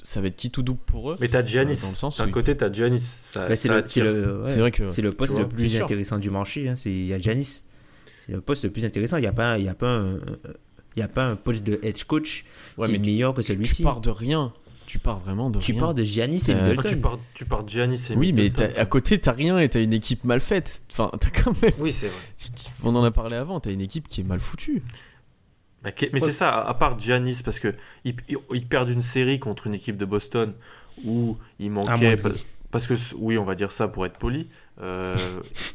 ça 0.09 0.21
va 0.21 0.29
être 0.29 0.37
qui 0.37 0.51
tout 0.51 0.63
double 0.63 0.79
pour 0.87 1.11
eux. 1.11 1.17
Mais 1.21 1.29
t'as 1.29 1.45
Giannis. 1.45 1.81
Dans 1.83 1.91
le 1.91 1.97
sens 1.97 2.19
D'un 2.19 2.31
côté, 2.31 2.57
t'as 2.57 2.73
Giannis. 2.73 3.03
Bah, 3.35 3.57
c'est 3.57 3.69
le, 3.69 3.75
c'est 3.75 4.01
attire. 4.01 4.05
le- 4.05 4.39
ouais. 4.39 4.45
C'est 4.45 4.61
vrai 4.61 4.71
que 4.71 4.89
C'est 4.89 5.03
le 5.03 5.11
poste 5.11 5.37
le 5.37 5.49
plus 5.49 5.77
intéressant 5.81 6.19
du 6.19 6.31
marché. 6.31 6.69
Hein. 6.69 6.75
Il 6.85 7.07
y 7.07 7.13
a 7.13 7.19
Giannis. 7.19 7.63
C'est 8.25 8.33
le 8.33 8.41
poste 8.41 8.63
le 8.65 8.71
plus 8.71 8.85
intéressant. 8.85 9.17
Il 9.17 9.23
n'y 9.23 9.27
a 9.27 9.33
pas, 9.33 9.59
y 9.59 9.69
a 9.69 9.75
pas 9.75 9.89
un, 9.89 10.17
il 10.95 11.01
y 11.01 11.03
a 11.03 11.09
pas 11.09 11.25
un 11.25 11.35
poste 11.37 11.65
de 11.65 11.81
head 11.83 12.05
coach 12.05 12.45
Ouais, 12.79 12.87
qui 12.87 12.93
mais 12.93 12.99
est 12.99 13.03
tu- 13.03 13.11
meilleur 13.11 13.35
que 13.35 13.41
tu, 13.41 13.47
tu 13.49 13.53
celui-ci. 13.55 13.83
pars 13.83 14.01
de 14.01 14.11
rien. 14.11 14.53
Tu 14.87 15.01
pars 15.01 15.19
vraiment 15.19 15.51
de 15.51 15.59
Tu 15.59 15.73
rien. 15.73 15.81
pars 15.81 15.95
de 15.95 16.05
Giannis 16.05 16.45
et 16.49 16.53
Euh, 16.53 16.59
Ah, 16.61 16.69
Middleton. 16.69 16.89
tu 16.89 16.97
pars, 16.99 17.19
tu 17.35 17.45
pars 17.45 17.65
de 17.65 17.69
Giannis 17.69 18.01
et 18.11 18.15
Oui, 18.15 18.33
mais 18.33 18.45
Middleton. 18.45 18.71
à 18.77 18.87
côté, 18.87 19.19
t'as 19.19 19.33
rien 19.33 19.59
et 19.59 19.69
t'as 19.69 19.83
une 19.83 19.93
équipe 19.93 20.23
mal 20.23 20.39
faite. 20.39 20.83
Enfin, 20.93 21.11
t'as 21.21 21.31
quand 21.31 21.61
même. 21.61 21.73
Oui, 21.81 21.93
c'est 21.93 22.07
vrai. 22.07 22.17
On 22.85 22.95
en 22.95 23.03
a 23.03 23.11
parlé 23.11 23.35
avant. 23.37 23.59
T'as 23.59 23.73
une 23.73 23.81
équipe 23.81 24.07
qui 24.07 24.21
est 24.21 24.25
mal 24.25 24.39
foutue. 24.39 24.85
Mais 26.12 26.20
c'est 26.20 26.32
ça, 26.32 26.51
à 26.62 26.74
part 26.74 26.99
Giannis, 26.99 27.41
parce 27.45 27.59
que 27.59 27.74
ils, 28.05 28.16
ils- 28.53 28.66
perdent 28.66 28.89
une 28.91 29.03
série 29.03 29.39
contre 29.39 29.66
une 29.66 29.74
équipe 29.74 29.97
de 29.97 30.05
Boston 30.05 30.53
où 31.05 31.37
il 31.59 31.70
manquait. 31.70 32.16
Parce 32.70 32.87
que, 32.89 32.95
oui, 33.16 33.39
on 33.39 33.45
va 33.45 33.55
dire 33.55 33.70
ça 33.72 33.89
pour 33.89 34.05
être 34.07 34.18
poli. 34.18 34.49
euh, 34.82 35.16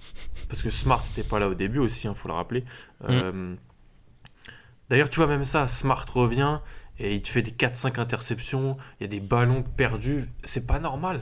parce 0.49 0.61
que 0.61 0.69
Smart 0.69 1.03
n'était 1.09 1.27
pas 1.27 1.39
là 1.39 1.47
au 1.47 1.53
début 1.53 1.79
aussi, 1.79 2.07
il 2.07 2.13
faut 2.13 2.27
le 2.27 2.33
rappeler. 2.33 2.63
Euh, 3.09 3.55
D'ailleurs, 4.89 5.09
tu 5.09 5.17
vois, 5.17 5.27
même 5.27 5.45
ça, 5.45 5.67
Smart 5.67 6.05
revient 6.13 6.59
et 6.99 7.15
il 7.15 7.21
te 7.21 7.29
fait 7.29 7.41
des 7.41 7.51
4-5 7.51 7.99
interceptions, 7.99 8.77
il 8.99 9.03
y 9.03 9.05
a 9.05 9.07
des 9.07 9.19
ballons 9.21 9.63
perdus. 9.63 10.27
C'est 10.43 10.67
pas 10.67 10.79
normal. 10.79 11.21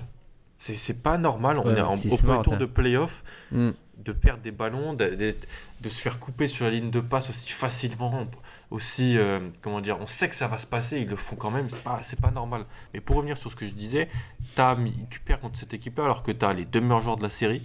C'est 0.58 1.02
pas 1.02 1.18
normal. 1.18 1.58
On 1.60 1.66
Ouais, 1.68 1.78
est 1.78 1.82
en, 1.82 1.96
c'est 1.96 2.08
au 2.12 2.18
premier 2.18 2.34
Smart, 2.34 2.44
tour 2.44 2.54
hein. 2.54 2.58
de 2.58 2.66
playoff 2.66 3.24
Mm. 3.52 3.70
de 4.04 4.12
perdre 4.12 4.42
des 4.42 4.52
ballons, 4.52 4.94
de, 4.94 5.06
de- 5.16 5.36
de 5.82 5.90
se 5.90 6.02
faire 6.02 6.20
couper 6.20 6.48
sur 6.50 6.66
la 6.66 6.72
ligne 6.72 6.90
de 6.92 7.00
passe 7.00 7.30
aussi 7.30 7.50
facilement, 7.52 8.28
aussi, 8.72 9.18
euh, 9.18 9.40
comment 9.62 9.82
dire, 9.82 9.98
on 10.00 10.06
sait 10.08 10.30
que 10.30 10.36
ça 10.36 10.48
va 10.48 10.58
se 10.58 10.68
passer, 10.68 11.00
ils 11.02 11.08
le 11.08 11.16
font 11.16 11.36
quand 11.36 11.50
même, 11.52 11.70
c'est 11.70 11.82
pas, 11.84 12.02
c'est 12.04 12.20
pas 12.20 12.32
normal. 12.32 12.66
Mais 12.94 13.02
pour 13.02 13.16
revenir 13.16 13.36
sur 13.38 13.50
ce 13.52 13.56
que 13.56 13.66
je 13.68 13.74
disais, 13.74 14.10
t'as 14.56 14.76
mis- 14.76 14.96
tu 15.10 15.20
perds 15.20 15.40
contre 15.40 15.58
cette 15.58 15.74
équipe-là 15.74 16.04
alors 16.06 16.22
que 16.24 16.32
tu 16.32 16.46
as 16.46 16.54
les 16.54 16.66
deux 16.66 16.82
meilleurs 16.82 17.02
joueurs 17.02 17.18
de 17.18 17.24
la 17.24 17.30
série. 17.30 17.64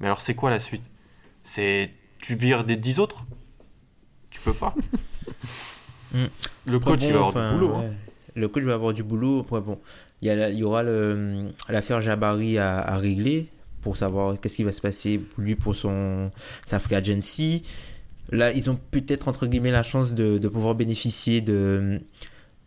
Mais 0.00 0.06
alors 0.06 0.20
c'est 0.20 0.34
quoi 0.34 0.50
la 0.50 0.60
suite? 0.60 0.84
C'est 1.42 1.90
tu 2.22 2.36
vires 2.36 2.64
des 2.64 2.76
10 2.76 3.00
autres? 3.00 3.26
Tu 4.30 4.40
peux 4.40 4.54
pas? 4.54 4.74
Le 6.66 6.78
coach 6.78 7.00
bon, 7.00 7.06
il 7.06 7.12
va 7.12 7.18
avoir 7.18 7.26
enfin, 7.28 7.48
du 7.52 7.54
boulot. 7.58 7.74
hein. 7.74 7.92
Le 8.36 8.48
coach 8.48 8.62
va 8.64 8.74
avoir 8.74 8.92
du 8.92 9.02
boulot. 9.02 9.40
Après, 9.40 9.60
bon, 9.60 9.78
il 10.22 10.28
y, 10.28 10.30
a 10.30 10.36
la- 10.36 10.48
il 10.48 10.56
y 10.58 10.64
aura 10.64 10.82
le- 10.82 11.52
l'affaire 11.68 12.00
Jabari 12.00 12.58
à, 12.58 12.78
à 12.80 12.96
régler 12.96 13.48
pour 13.80 13.96
savoir 13.96 14.40
qu'est-ce 14.40 14.56
qui 14.56 14.64
va 14.64 14.72
se 14.72 14.80
passer 14.80 15.20
lui 15.38 15.54
pour 15.56 15.76
son 15.76 16.30
sa 16.64 16.78
free 16.80 16.94
agency. 16.96 17.62
Là, 18.30 18.52
ils 18.52 18.70
ont 18.70 18.78
peut-être 18.90 19.28
entre 19.28 19.46
guillemets 19.46 19.70
la 19.70 19.82
chance 19.82 20.14
de, 20.14 20.38
de 20.38 20.48
pouvoir 20.48 20.74
bénéficier 20.74 21.40
de 21.40 22.00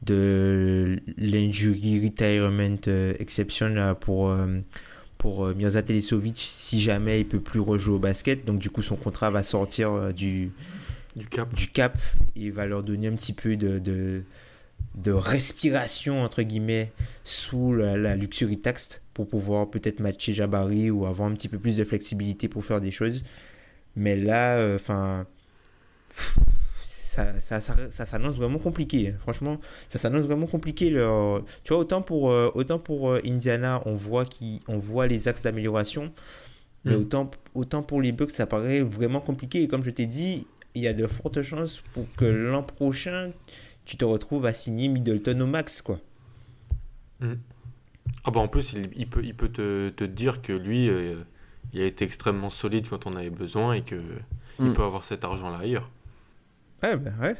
de 0.03 0.99
l'injury 1.17 1.99
retirement 2.03 2.77
euh, 2.87 3.13
exception 3.19 3.67
là, 3.69 3.95
pour 3.95 4.29
euh, 4.29 4.59
pour 5.17 5.45
euh, 5.45 5.55
Mirza 5.55 5.81
Telesovic 5.81 6.37
si 6.37 6.79
jamais 6.79 7.21
il 7.21 7.27
peut 7.27 7.39
plus 7.39 7.59
rejouer 7.59 7.95
au 7.95 7.99
basket. 7.99 8.45
Donc 8.45 8.59
du 8.59 8.69
coup, 8.69 8.83
son 8.83 8.95
contrat 8.95 9.31
va 9.31 9.41
sortir 9.41 10.13
du 10.13 10.51
Du 11.15 11.25
cap. 11.27 11.51
du 11.55 11.67
cap 11.69 11.97
et 12.35 12.51
va 12.51 12.67
leur 12.67 12.83
donner 12.83 13.07
un 13.07 13.15
petit 13.15 13.33
peu 13.33 13.57
de, 13.57 13.79
de, 13.79 14.21
de 14.93 15.11
respiration, 15.11 16.21
entre 16.21 16.43
guillemets, 16.43 16.91
sous 17.23 17.73
la, 17.73 17.97
la 17.97 18.15
luxury 18.15 18.59
tax 18.59 19.01
pour 19.15 19.27
pouvoir 19.27 19.67
peut-être 19.67 19.99
matcher 19.99 20.31
Jabari 20.31 20.91
ou 20.91 21.07
avoir 21.07 21.27
un 21.27 21.33
petit 21.33 21.49
peu 21.49 21.57
plus 21.57 21.75
de 21.75 21.83
flexibilité 21.83 22.47
pour 22.47 22.63
faire 22.63 22.79
des 22.79 22.91
choses. 22.91 23.23
Mais 23.95 24.15
là, 24.15 24.75
enfin, 24.75 25.25
ça, 26.09 27.39
ça, 27.41 27.61
ça, 27.61 27.75
ça 27.89 28.05
s'annonce 28.05 28.35
vraiment 28.35 28.59
compliqué. 28.59 29.09
hein. 29.09 29.17
Franchement, 29.19 29.59
ça 29.89 29.97
s'annonce 29.97 30.25
vraiment 30.25 30.45
compliqué. 30.47 30.89
Tu 30.91 31.73
vois, 31.73 31.79
autant 31.79 32.01
pour, 32.01 32.31
euh, 32.31 32.51
autant 32.53 32.79
pour 32.79 33.09
euh, 33.11 33.21
Indiana, 33.25 33.81
on 33.85 33.95
voit, 33.95 34.25
qui, 34.25 34.61
on 34.67 34.77
voit 34.77 35.07
les 35.07 35.27
axes 35.27 35.43
d'amélioration. 35.43 36.11
Mais 36.85 36.95
Mm. 36.95 37.01
autant, 37.01 37.31
autant 37.55 37.83
pour 37.83 38.01
les 38.01 38.11
Bucks, 38.11 38.31
ça 38.31 38.45
paraît 38.45 38.81
vraiment 38.81 39.19
compliqué. 39.19 39.63
Et 39.63 39.67
comme 39.67 39.83
je 39.83 39.89
t'ai 39.89 40.05
dit, 40.05 40.45
il 40.75 40.83
y 40.83 40.87
a 40.87 40.93
de 40.93 41.07
fortes 41.07 41.41
chances 41.41 41.81
pour 41.93 42.05
que 42.15 42.25
l'an 42.25 42.61
prochain, 42.63 43.31
tu 43.85 43.97
te 43.97 44.05
retrouves 44.05 44.45
à 44.45 44.53
signer 44.53 44.87
Middleton 44.87 45.39
au 45.41 45.47
max, 45.47 45.81
quoi. 45.81 45.99
Ah 48.23 48.31
bah 48.31 48.39
en 48.41 48.47
plus, 48.47 48.73
il, 48.73 48.89
il 48.95 49.07
peut, 49.09 49.23
il 49.23 49.33
peut 49.33 49.49
te, 49.49 49.89
te 49.89 50.03
dire 50.03 50.41
que 50.41 50.53
lui, 50.53 50.87
euh, 50.89 51.15
il 51.73 51.81
a 51.81 51.85
été 51.85 52.05
extrêmement 52.05 52.49
solide 52.49 52.87
quand 52.89 53.07
on 53.07 53.15
avait 53.15 53.29
besoin 53.31 53.73
et 53.73 53.81
que 53.81 53.95
il 54.59 54.65
Mm. 54.65 54.73
peut 54.73 54.83
avoir 54.83 55.03
cet 55.03 55.23
argent-là 55.23 55.59
ailleurs. 55.59 55.89
Ouais, 56.83 56.95
ben 56.95 57.13
ouais. 57.21 57.35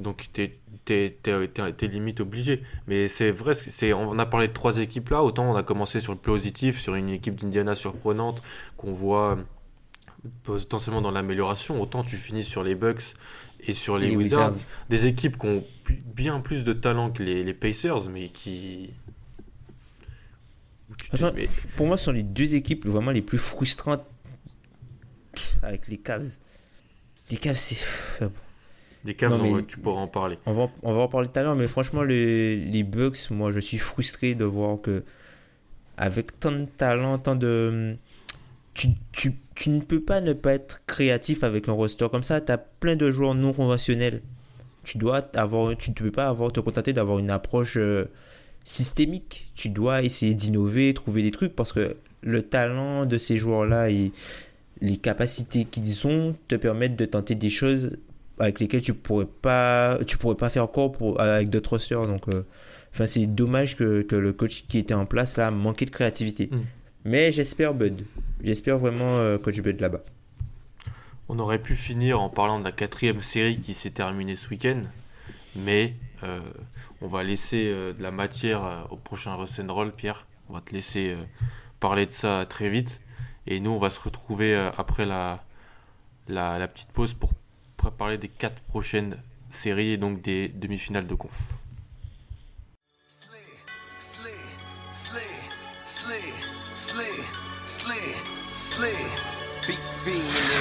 Donc 0.00 0.28
t'es, 0.32 0.58
t'es- 0.84 1.18
t'es 1.22 1.86
limite 1.88 2.20
obligé. 2.20 2.62
Mais 2.86 3.08
c'est 3.08 3.30
vrai, 3.32 3.54
c'est, 3.54 3.92
on 3.92 4.18
a 4.18 4.26
parlé 4.26 4.48
de 4.48 4.52
trois 4.52 4.78
équipes 4.78 5.10
là, 5.10 5.22
autant 5.22 5.50
on 5.50 5.56
a 5.56 5.62
commencé 5.62 6.00
sur 6.00 6.12
le 6.12 6.18
positif, 6.18 6.80
sur 6.80 6.94
une 6.94 7.10
équipe 7.10 7.34
d'Indiana 7.34 7.74
surprenante 7.74 8.42
qu'on 8.76 8.92
voit 8.92 9.36
euh, 9.36 10.28
potentiellement 10.44 11.00
dans 11.02 11.10
l'amélioration, 11.10 11.80
autant 11.82 12.04
tu 12.04 12.16
finis 12.16 12.44
sur 12.44 12.62
les 12.62 12.74
Bucks 12.74 13.14
et 13.66 13.74
sur 13.74 13.98
les, 13.98 14.08
Les 14.10 14.16
Wizards, 14.16 14.52
Wizards. 14.52 14.66
des 14.88 15.06
équipes 15.06 15.36
qui 15.38 15.46
ont 15.46 15.64
bien 16.14 16.40
plus 16.40 16.64
de 16.64 16.72
talent 16.72 17.10
que 17.10 17.22
les, 17.22 17.42
les 17.44 17.52
Pacers, 17.54 18.08
mais 18.08 18.28
qui... 18.30 18.90
Enfin, 21.12 21.32
mais- 21.34 21.48
Pour 21.76 21.86
moi, 21.86 21.96
ce 21.96 22.04
sont 22.06 22.12
les 22.12 22.22
deux 22.22 22.54
équipes 22.54 22.86
vraiment 22.86 23.10
les 23.10 23.22
plus 23.22 23.38
frustrantes 23.38 24.04
avec 25.62 25.88
les 25.88 25.98
Cavs. 25.98 26.30
Les 27.30 27.36
Cavs, 27.36 27.56
c'est. 27.56 27.76
Les 29.04 29.14
Cavs, 29.14 29.30
Non, 29.38 29.44
on 29.44 29.54
mais- 29.56 29.62
tu 29.64 29.78
pourras 29.78 30.02
en 30.02 30.06
parler. 30.08 30.38
On 30.46 30.52
va, 30.52 30.68
on 30.82 30.92
va 30.92 31.00
en 31.02 31.08
parler 31.08 31.28
tout 31.28 31.38
à 31.38 31.42
l'heure, 31.42 31.56
mais 31.56 31.68
franchement, 31.68 32.02
les, 32.02 32.56
les 32.56 32.82
Bucks, 32.82 33.30
moi, 33.30 33.50
je 33.50 33.58
suis 33.60 33.78
frustré 33.78 34.34
de 34.34 34.44
voir 34.44 34.80
que, 34.80 35.04
avec 35.96 36.38
tant 36.38 36.52
de 36.52 36.66
talent, 36.66 37.18
tant 37.18 37.34
de. 37.36 37.96
Tu, 38.74 38.88
tu, 39.12 39.32
tu 39.54 39.70
ne 39.70 39.80
peux 39.80 40.00
pas 40.00 40.20
ne 40.20 40.32
pas 40.32 40.52
être 40.54 40.82
créatif 40.86 41.44
avec 41.44 41.68
un 41.68 41.72
roster 41.72 42.06
comme 42.10 42.22
ça. 42.24 42.40
Tu 42.40 42.52
as 42.52 42.58
plein 42.58 42.96
de 42.96 43.10
joueurs 43.10 43.34
non 43.34 43.52
conventionnels. 43.52 44.22
Tu 44.84 44.96
dois 44.98 45.18
avoir, 45.36 45.76
tu 45.76 45.90
ne 45.90 45.94
peux 45.94 46.10
pas 46.10 46.28
avoir, 46.28 46.52
te 46.52 46.60
contenter 46.60 46.92
d'avoir 46.92 47.18
une 47.18 47.30
approche 47.30 47.76
euh, 47.76 48.04
systémique. 48.64 49.50
Tu 49.54 49.68
dois 49.68 50.02
essayer 50.02 50.34
d'innover, 50.34 50.94
trouver 50.94 51.22
des 51.22 51.30
trucs 51.30 51.54
parce 51.56 51.72
que 51.72 51.96
le 52.22 52.42
talent 52.42 53.06
de 53.06 53.18
ces 53.18 53.36
joueurs-là 53.36 53.90
et 53.90 54.12
les 54.80 54.96
capacités 54.96 55.64
qu'ils 55.64 56.06
ont 56.06 56.34
te 56.48 56.54
permettent 56.54 56.96
de 56.96 57.04
tenter 57.04 57.34
des 57.34 57.50
choses 57.50 57.98
avec 58.40 58.60
lesquelles 58.60 58.82
tu 58.82 58.94
pourrais 58.94 59.26
pas 59.26 59.98
tu 60.06 60.16
pourrais 60.18 60.36
pas 60.36 60.48
faire 60.50 60.64
encore 60.64 60.92
pour, 60.92 61.20
avec 61.20 61.50
d'autres 61.50 61.70
rosters 61.70 62.06
donc 62.06 62.28
euh, 62.28 62.46
enfin 62.92 63.06
c'est 63.06 63.26
dommage 63.26 63.76
que, 63.76 64.02
que 64.02 64.16
le 64.16 64.32
coach 64.32 64.64
qui 64.68 64.78
était 64.78 64.94
en 64.94 65.06
place 65.06 65.36
là 65.36 65.50
manquait 65.50 65.84
de 65.86 65.90
créativité 65.90 66.48
Mm. 66.52 66.60
mais 67.04 67.32
j'espère 67.32 67.74
Bud 67.74 68.02
j'espère 68.42 68.78
vraiment 68.78 69.16
euh, 69.18 69.38
coach 69.38 69.60
Bud 69.60 69.80
là-bas 69.80 70.00
On 71.28 71.38
aurait 71.38 71.60
pu 71.60 71.76
finir 71.76 72.20
en 72.20 72.28
parlant 72.28 72.58
de 72.58 72.64
la 72.64 72.72
quatrième 72.72 73.22
série 73.22 73.60
qui 73.60 73.72
s'est 73.74 73.90
terminée 73.90 74.34
ce 74.34 74.48
week-end, 74.50 74.82
mais 75.54 75.94
euh, 76.24 76.40
on 77.00 77.06
va 77.06 77.22
laisser 77.22 77.68
euh, 77.70 77.92
de 77.92 78.02
la 78.02 78.10
matière 78.10 78.64
euh, 78.64 78.82
au 78.90 78.96
prochain 78.96 79.36
Roll, 79.68 79.92
Pierre. 79.92 80.26
On 80.48 80.54
va 80.54 80.60
te 80.60 80.72
laisser 80.74 81.10
euh, 81.10 81.22
parler 81.78 82.06
de 82.06 82.10
ça 82.12 82.44
très 82.48 82.68
vite. 82.68 83.00
Et 83.46 83.60
nous, 83.60 83.70
on 83.70 83.78
va 83.78 83.90
se 83.90 84.00
retrouver 84.00 84.54
euh, 84.54 84.70
après 84.76 85.06
la, 85.06 85.44
la, 86.28 86.58
la 86.58 86.66
petite 86.68 86.90
pause 86.92 87.14
pour 87.14 87.30
parler 87.88 88.18
des 88.18 88.28
quatre 88.28 88.60
prochaines 88.62 89.16
séries 89.50 89.92
et 89.92 89.96
donc 89.96 90.20
des 90.20 90.48
demi-finales 90.48 91.06
de 91.06 91.14
conf. 91.14 91.59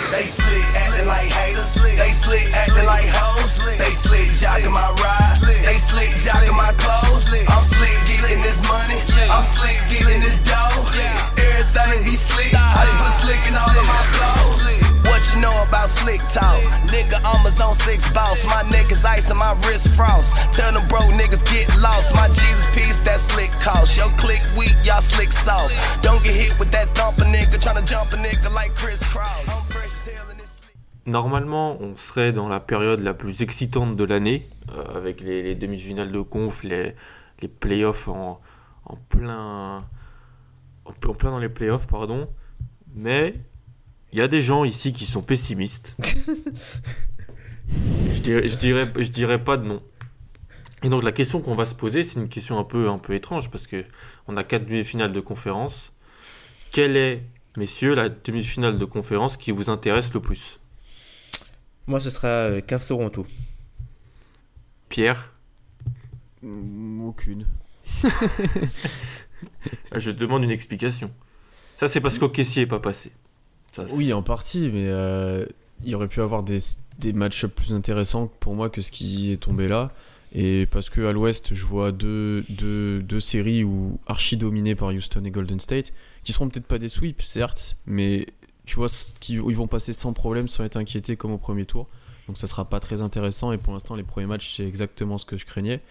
They 0.09 0.25
slick 0.25 0.65
acting 0.73 1.05
like 1.05 1.29
haters. 1.29 1.73
They 1.77 2.11
slick 2.11 2.49
acting 2.57 2.85
like 2.85 3.05
hoes. 3.13 3.61
They 3.77 3.93
slick 3.93 4.33
jocking 4.33 4.73
my 4.73 4.89
ride. 4.97 5.37
They 5.61 5.77
slick 5.77 6.09
jocking 6.17 6.57
my 6.57 6.73
clothes. 6.81 7.29
I'm 7.29 7.61
slick 7.61 7.93
getting 8.09 8.41
this 8.41 8.57
money. 8.65 8.97
I'm 9.29 9.45
slick 9.45 9.77
getting 9.85 10.17
this 10.17 10.33
dough. 10.41 10.89
Everything 11.37 12.09
be 12.09 12.17
slick. 12.17 12.49
I 12.57 12.89
just 12.89 12.97
put 12.97 13.13
slick 13.21 13.41
in 13.45 13.53
all 13.53 13.69
of 13.69 13.85
my 13.85 14.03
clothes. 14.17 14.65
What 15.05 15.21
you 15.29 15.45
know 15.45 15.53
about 15.61 15.93
slick 15.93 16.25
talk? 16.33 16.57
Nigga, 16.89 17.21
I'm 17.21 17.45
a 17.45 17.51
zone 17.53 17.77
six 17.85 18.01
boss. 18.09 18.41
My 18.49 18.65
neck 18.73 18.89
is 18.89 19.05
ice 19.05 19.29
and 19.29 19.37
my 19.37 19.53
wrist 19.69 19.93
frost. 19.93 20.33
Tell 20.57 20.73
them 20.73 20.81
bro 20.89 21.05
niggas 21.13 21.45
get 21.45 21.69
lost. 21.85 22.17
My 22.17 22.25
Jesus 22.33 22.65
piece, 22.73 22.97
that 23.05 23.21
slick 23.21 23.53
cost. 23.61 23.93
Yo, 23.93 24.09
click 24.17 24.41
weak, 24.57 24.73
y'all 24.81 25.05
slick 25.05 25.29
sauce. 25.29 25.77
Don't 26.01 26.23
get 26.25 26.33
hit 26.33 26.57
with 26.57 26.71
that 26.71 26.89
thumper 26.97 27.29
nigga. 27.29 27.61
Tryna 27.61 27.85
jump 27.85 28.09
a 28.09 28.17
nigga 28.17 28.49
like 28.49 28.73
Chris 28.73 29.03
Cross. 29.05 29.68
Normalement, 31.09 31.81
on 31.81 31.95
serait 31.95 32.31
dans 32.33 32.47
la 32.47 32.59
période 32.59 32.99
la 32.99 33.15
plus 33.15 33.41
excitante 33.41 33.95
de 33.95 34.03
l'année, 34.03 34.47
euh, 34.71 34.95
avec 34.95 35.21
les, 35.21 35.41
les 35.41 35.55
demi-finales 35.55 36.11
de 36.11 36.21
conf, 36.21 36.61
les, 36.63 36.93
les 37.41 37.47
playoffs 37.47 38.07
en, 38.07 38.39
en 38.85 38.95
plein, 38.95 39.83
en, 40.85 40.93
plein 40.93 41.31
dans 41.31 41.39
les 41.39 41.49
playoffs, 41.49 41.87
pardon. 41.87 42.29
Mais 42.93 43.33
il 44.11 44.19
y 44.19 44.21
a 44.21 44.27
des 44.27 44.43
gens 44.43 44.63
ici 44.65 44.93
qui 44.93 45.05
sont 45.05 45.23
pessimistes. 45.23 45.97
je, 48.13 48.21
dirais, 48.21 48.47
je, 48.47 48.57
dirais, 48.57 48.87
je 48.95 49.09
dirais 49.09 49.43
pas 49.43 49.57
de 49.57 49.65
nom. 49.65 49.81
Et 50.83 50.89
donc 50.89 51.01
la 51.01 51.11
question 51.11 51.41
qu'on 51.41 51.55
va 51.55 51.65
se 51.65 51.73
poser, 51.73 52.03
c'est 52.03 52.19
une 52.19 52.29
question 52.29 52.59
un 52.59 52.63
peu, 52.63 52.87
un 52.87 52.99
peu 52.99 53.15
étrange 53.15 53.49
parce 53.49 53.65
que 53.65 53.83
on 54.27 54.37
a 54.37 54.43
quatre 54.43 54.67
demi-finales 54.67 55.11
de 55.11 55.21
conférence. 55.21 55.91
Quelle 56.71 56.95
est, 56.95 57.23
messieurs, 57.57 57.95
la 57.95 58.09
demi-finale 58.09 58.77
de 58.77 58.85
conférence 58.85 59.37
qui 59.37 59.49
vous 59.49 59.71
intéresse 59.71 60.13
le 60.13 60.19
plus? 60.19 60.58
Moi, 61.89 61.99
ce 61.99 62.11
sera 62.11 62.27
euh, 62.27 62.61
Cave 62.61 62.85
Toronto. 62.85 63.25
Pierre? 64.89 65.33
Mm, 66.43 67.03
Aucune. 67.03 67.47
Je 69.95 70.11
te 70.11 70.15
demande 70.19 70.43
une 70.43 70.51
explication. 70.51 71.09
Ça, 71.79 71.87
c'est 71.87 71.99
parce 71.99 72.19
qu'Okessi 72.19 72.59
est 72.59 72.67
pas 72.67 72.77
passé. 72.77 73.11
Ça, 73.71 73.85
Oui, 73.95 74.13
en 74.13 74.21
partie, 74.21 74.69
mais 74.71 74.85
euh, 74.85 75.47
il 75.83 75.89
y 75.89 75.95
aurait 75.95 76.07
pu 76.07 76.21
avoir 76.21 76.43
des, 76.43 76.59
des 76.99 77.11
matchs 77.11 77.47
plus 77.47 77.73
intéressants 77.73 78.27
pour 78.39 78.53
moi 78.53 78.69
que 78.69 78.81
ce 78.81 78.91
qui 78.91 79.31
est 79.31 79.37
tombé 79.37 79.67
là. 79.67 79.91
Et 80.31 80.67
parce 80.69 80.91
que 80.91 81.01
à 81.07 81.11
l'ouest, 81.11 81.55
je 81.55 81.65
vois 81.65 81.91
deux, 81.91 82.45
deux, 82.49 83.01
deux 83.01 83.19
séries 83.19 83.63
où 83.63 83.99
archi 84.05 84.37
dominées 84.37 84.75
par 84.75 84.89
Houston 84.89 85.23
et 85.25 85.31
Golden 85.31 85.59
State, 85.59 85.91
qui 86.23 86.33
seront 86.33 86.49
peut-être 86.49 86.67
pas 86.67 86.77
des 86.77 86.87
sweeps, 86.87 87.25
certes, 87.25 87.77
mais 87.87 88.27
tu 88.69 88.75
vois, 88.75 88.87
ils 89.27 89.55
vont 89.55 89.67
passer 89.67 89.93
sans 89.93 90.13
problème, 90.13 90.47
sans 90.47 90.63
être 90.63 90.77
inquiétés 90.77 91.17
comme 91.17 91.31
au 91.31 91.39
premier 91.39 91.65
tour. 91.65 91.87
Donc 92.27 92.37
ça 92.37 92.45
sera 92.45 92.65
pas 92.65 92.79
très 92.79 93.01
intéressant. 93.01 93.51
Et 93.51 93.57
pour 93.57 93.73
l'instant, 93.73 93.95
les 93.95 94.03
premiers 94.03 94.27
matchs, 94.27 94.53
c'est 94.55 94.67
exactement 94.67 95.17
ce 95.17 95.25
que 95.25 95.37
je 95.37 95.45
craignais. 95.47 95.81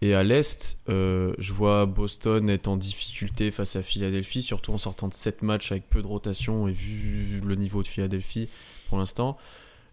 Et 0.00 0.14
à 0.14 0.22
l'Est, 0.22 0.78
euh, 0.88 1.34
je 1.36 1.52
vois 1.52 1.84
Boston 1.84 2.48
être 2.48 2.66
en 2.66 2.78
difficulté 2.78 3.50
face 3.50 3.76
à 3.76 3.82
Philadelphie, 3.82 4.40
surtout 4.40 4.72
en 4.72 4.78
sortant 4.78 5.08
de 5.08 5.12
7 5.12 5.42
matchs 5.42 5.70
avec 5.70 5.90
peu 5.90 6.00
de 6.00 6.06
rotation 6.06 6.66
et 6.66 6.72
vu 6.72 7.42
le 7.44 7.54
niveau 7.56 7.82
de 7.82 7.88
Philadelphie 7.88 8.48
pour 8.88 8.96
l'instant. 8.96 9.36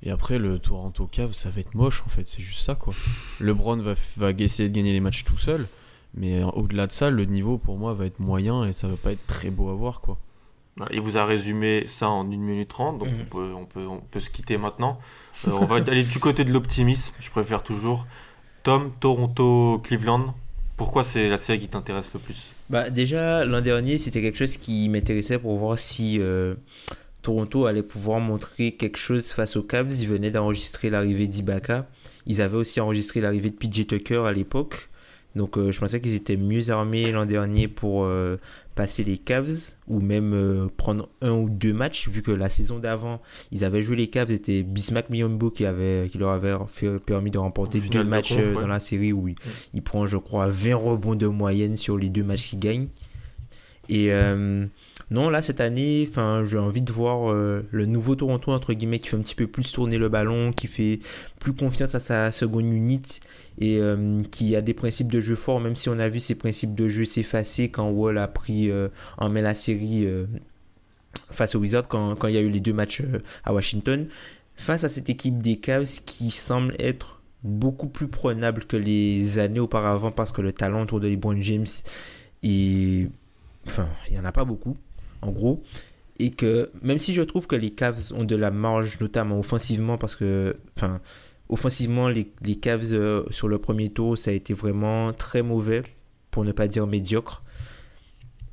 Et 0.02 0.10
après, 0.12 0.40
le 0.40 0.58
Toronto 0.58 1.08
Cave, 1.08 1.34
ça 1.34 1.50
va 1.50 1.60
être 1.60 1.76
moche 1.76 2.02
en 2.06 2.10
fait, 2.10 2.28
c'est 2.28 2.42
juste 2.42 2.62
ça 2.62 2.76
quoi. 2.76 2.94
LeBron 3.42 3.78
va, 3.78 3.96
va 4.16 4.32
essayer 4.32 4.70
de 4.70 4.76
gagner 4.76 4.94
les 4.94 5.00
matchs 5.00 5.24
tout 5.24 5.38
seul, 5.38 5.68
mais 6.14 6.44
au-delà 6.44 6.88
de 6.88 6.92
ça, 6.92 7.10
le 7.10 7.26
niveau 7.26 7.58
pour 7.58 7.78
moi 7.78 7.94
va 7.94 8.06
être 8.06 8.20
moyen 8.20 8.64
et 8.66 8.74
ça 8.74 8.88
va 8.88 8.96
pas 8.96 9.12
être 9.12 9.26
très 9.26 9.50
beau 9.50 9.70
à 9.70 9.74
voir 9.74 10.02
quoi. 10.02 10.20
Voilà, 10.78 10.94
Il 10.94 11.02
vous 11.02 11.18
a 11.18 11.26
résumé 11.26 11.86
ça 11.88 12.10
en 12.10 12.26
1 12.26 12.36
minute 12.38 12.68
30, 12.70 13.00
donc 13.00 13.08
Mhm. 13.08 13.16
on, 13.22 13.26
peut, 13.26 13.54
on, 13.56 13.66
peut, 13.66 13.88
on 13.88 14.00
peut 14.02 14.20
se 14.20 14.30
quitter 14.30 14.58
maintenant. 14.58 15.00
Euh, 15.48 15.52
on 15.52 15.66
va 15.66 15.76
aller 15.78 16.04
du 16.04 16.20
côté 16.20 16.44
de 16.44 16.52
l'optimisme, 16.52 17.14
je 17.20 17.30
préfère 17.30 17.64
toujours. 17.64 18.06
Tom, 18.64 18.92
Toronto, 19.00 19.80
Cleveland, 19.84 20.34
pourquoi 20.76 21.04
c'est 21.04 21.30
la 21.30 21.38
série 21.38 21.60
qui 21.60 21.68
t'intéresse 21.70 22.10
le 22.14 22.20
plus? 22.20 22.52
Bah, 22.70 22.90
déjà, 22.90 23.46
l'an 23.46 23.62
dernier, 23.62 23.98
c'était 23.98 24.22
quelque 24.22 24.38
chose 24.38 24.58
qui 24.58 24.90
m'intéressait 24.90 25.40
pour 25.40 25.56
voir 25.58 25.78
si 25.80 26.20
euh, 26.20 26.56
Toronto 27.22 27.66
allait 27.68 27.84
pouvoir 27.84 28.20
montrer 28.20 28.74
quelque 28.74 28.98
chose 28.98 29.28
face 29.32 29.56
aux 29.56 29.64
Cavs. 29.64 29.94
Ils 30.02 30.08
venaient 30.10 30.32
d'enregistrer 30.32 30.90
l'arrivée 30.90 31.28
d'Ibaka. 31.28 31.88
Ils 32.26 32.42
avaient 32.42 32.58
aussi 32.58 32.82
enregistré 32.82 33.22
l'arrivée 33.22 33.52
de 33.52 33.56
PJ 33.56 33.86
Tucker 33.88 34.24
à 34.26 34.32
l'époque. 34.34 34.90
Donc, 35.36 35.58
euh, 35.58 35.72
je 35.72 35.80
pensais 35.80 36.02
qu'ils 36.02 36.16
étaient 36.16 36.38
mieux 36.38 36.70
armés 36.72 37.12
l'an 37.12 37.26
dernier 37.26 37.68
pour 37.68 38.04
euh, 38.06 38.38
passer 38.76 39.04
les 39.04 39.18
Cavs 39.18 39.74
ou 39.88 40.00
même 40.02 40.34
euh, 40.34 40.68
prendre 40.76 41.10
un 41.22 41.32
ou 41.32 41.50
deux 41.50 41.74
matchs, 41.74 42.08
vu 42.10 42.22
que 42.22 42.32
la 42.32 42.50
saison 42.50 42.78
d'avant, 42.80 43.22
ils 43.52 43.64
avaient 43.64 43.82
joué 43.82 43.96
les 43.96 44.08
Cavs. 44.10 44.30
C'était 44.30 44.64
Bismack 44.64 45.10
Miyombo 45.10 45.50
qui, 45.50 45.66
avait, 45.66 46.10
qui 46.12 46.18
leur 46.18 46.32
avait 46.32 46.54
fait- 46.68 47.00
permis 47.00 47.32
de 47.32 47.38
remporter 47.38 47.80
deux 47.80 48.04
de 48.04 48.10
matchs 48.10 48.34
conf, 48.34 48.40
euh, 48.44 48.54
ouais. 48.56 48.62
dans 48.62 48.68
la 48.68 48.80
série 48.80 49.14
où 49.14 49.28
il, 49.30 49.36
il 49.74 49.82
prend, 49.82 50.06
je 50.08 50.18
crois, 50.18 50.48
20 50.48 50.76
rebonds 50.76 51.16
de 51.16 51.28
moyenne 51.28 51.78
sur 51.78 51.98
les 51.98 52.10
deux 52.10 52.24
matchs 52.24 52.50
qu'il 52.50 52.60
gagne. 52.60 52.88
Et 53.90 54.12
euh, 54.12 54.66
non, 55.12 55.30
là, 55.30 55.42
cette 55.42 55.62
année, 55.62 56.10
j'ai 56.46 56.58
envie 56.58 56.82
de 56.82 56.92
voir 56.92 57.32
euh, 57.32 57.66
le 57.72 57.86
nouveau 57.86 58.16
Toronto, 58.16 58.52
entre 58.52 58.74
guillemets, 58.74 59.00
qui 59.00 59.10
fait 59.10 59.18
un 59.18 59.22
petit 59.22 59.36
peu 59.36 59.48
plus 59.48 59.72
tourner 59.72 59.98
le 59.98 60.10
ballon, 60.10 60.52
qui 60.52 60.68
fait 60.68 61.00
plus 61.40 61.54
confiance 61.54 61.96
à 61.96 62.00
sa 62.00 62.32
seconde 62.32 62.66
unit 62.66 63.20
et 63.60 63.78
euh, 63.80 64.20
qui 64.32 64.56
a 64.56 64.62
des 64.62 64.74
principes 64.74 65.12
de 65.12 65.22
jeu 65.22 65.36
forts, 65.36 65.60
même 65.60 65.76
si 65.76 65.90
on 65.90 66.00
a 66.00 66.10
vu 66.10 66.20
ces 66.20 66.36
principes 66.36 66.76
de 66.76 66.90
jeu 66.90 67.06
s'effacer 67.06 67.70
quand 67.70 67.90
Wall 67.90 68.18
a 68.18 68.28
pris 68.28 68.72
en 69.18 69.30
main 69.30 69.42
la 69.42 69.54
série 69.54 70.08
face 71.30 71.56
aux 71.56 71.60
Wizards, 71.60 71.88
quand, 71.88 72.16
quand 72.16 72.28
il 72.28 72.36
y 72.36 72.38
a 72.38 72.42
eu 72.42 72.50
les 72.50 72.60
deux 72.60 72.74
matchs 72.74 73.02
à 73.44 73.54
Washington. 73.54 74.08
Face 74.58 74.86
à 74.86 74.90
cette 74.90 75.10
équipe 75.10 75.42
des 75.42 75.58
Cavs 75.58 76.02
qui 76.06 76.32
semble 76.32 76.76
être 76.80 77.22
beaucoup 77.44 77.88
plus 77.88 78.08
prenable 78.08 78.66
que 78.66 78.78
les 78.78 79.38
années 79.38 79.60
auparavant 79.60 80.12
parce 80.12 80.32
que 80.32 80.42
le 80.42 80.52
talent 80.52 80.84
autour 80.84 81.00
de 81.00 81.08
LeBron 81.08 81.40
James 81.42 81.68
est 82.42 83.10
enfin, 83.68 83.90
il 84.08 84.14
n'y 84.14 84.20
en 84.20 84.26
a 84.26 84.32
pas 84.32 84.46
beaucoup, 84.46 84.78
en 85.22 85.32
gros. 85.32 85.64
Et 86.18 86.32
que 86.32 86.70
même 86.82 87.00
si 87.00 87.14
je 87.14 87.22
trouve 87.22 87.48
que 87.48 87.56
les 87.56 87.72
Cavs 87.72 88.14
ont 88.14 88.24
de 88.24 88.36
la 88.36 88.52
marge, 88.52 89.00
notamment 89.00 89.38
offensivement, 89.38 89.98
parce 89.98 90.16
que, 90.16 90.56
enfin, 90.78 91.02
offensivement, 91.50 92.08
les, 92.08 92.32
les 92.42 92.56
Cavs 92.56 92.94
euh, 92.94 93.24
sur 93.32 93.48
le 93.48 93.60
premier 93.60 93.90
tour, 93.90 94.18
ça 94.18 94.32
a 94.32 94.34
été 94.34 94.54
vraiment 94.54 95.12
très 95.14 95.42
mauvais, 95.42 95.84
pour 96.32 96.46
ne 96.46 96.52
pas 96.52 96.68
dire 96.68 96.88
médiocre. 96.88 97.44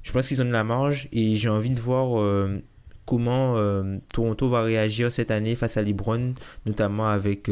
Je 0.03 0.11
pense 0.11 0.27
qu'ils 0.27 0.43
ont 0.43 0.45
de 0.45 0.51
la 0.51 0.65
marge 0.65 1.09
et 1.13 1.37
j'ai 1.37 1.49
envie 1.49 1.71
de 1.71 1.81
voir 1.81 2.21
euh, 2.21 2.61
comment 3.07 3.57
euh, 3.57 3.99
Toronto 4.13 4.49
va 4.49 4.63
réagir 4.63 5.13
cette 5.13 5.31
année 5.31 5.55
face 5.55 5.77
à 5.77 5.83
LeBron, 5.83 6.35
notamment 6.67 7.07
avec 7.07 7.49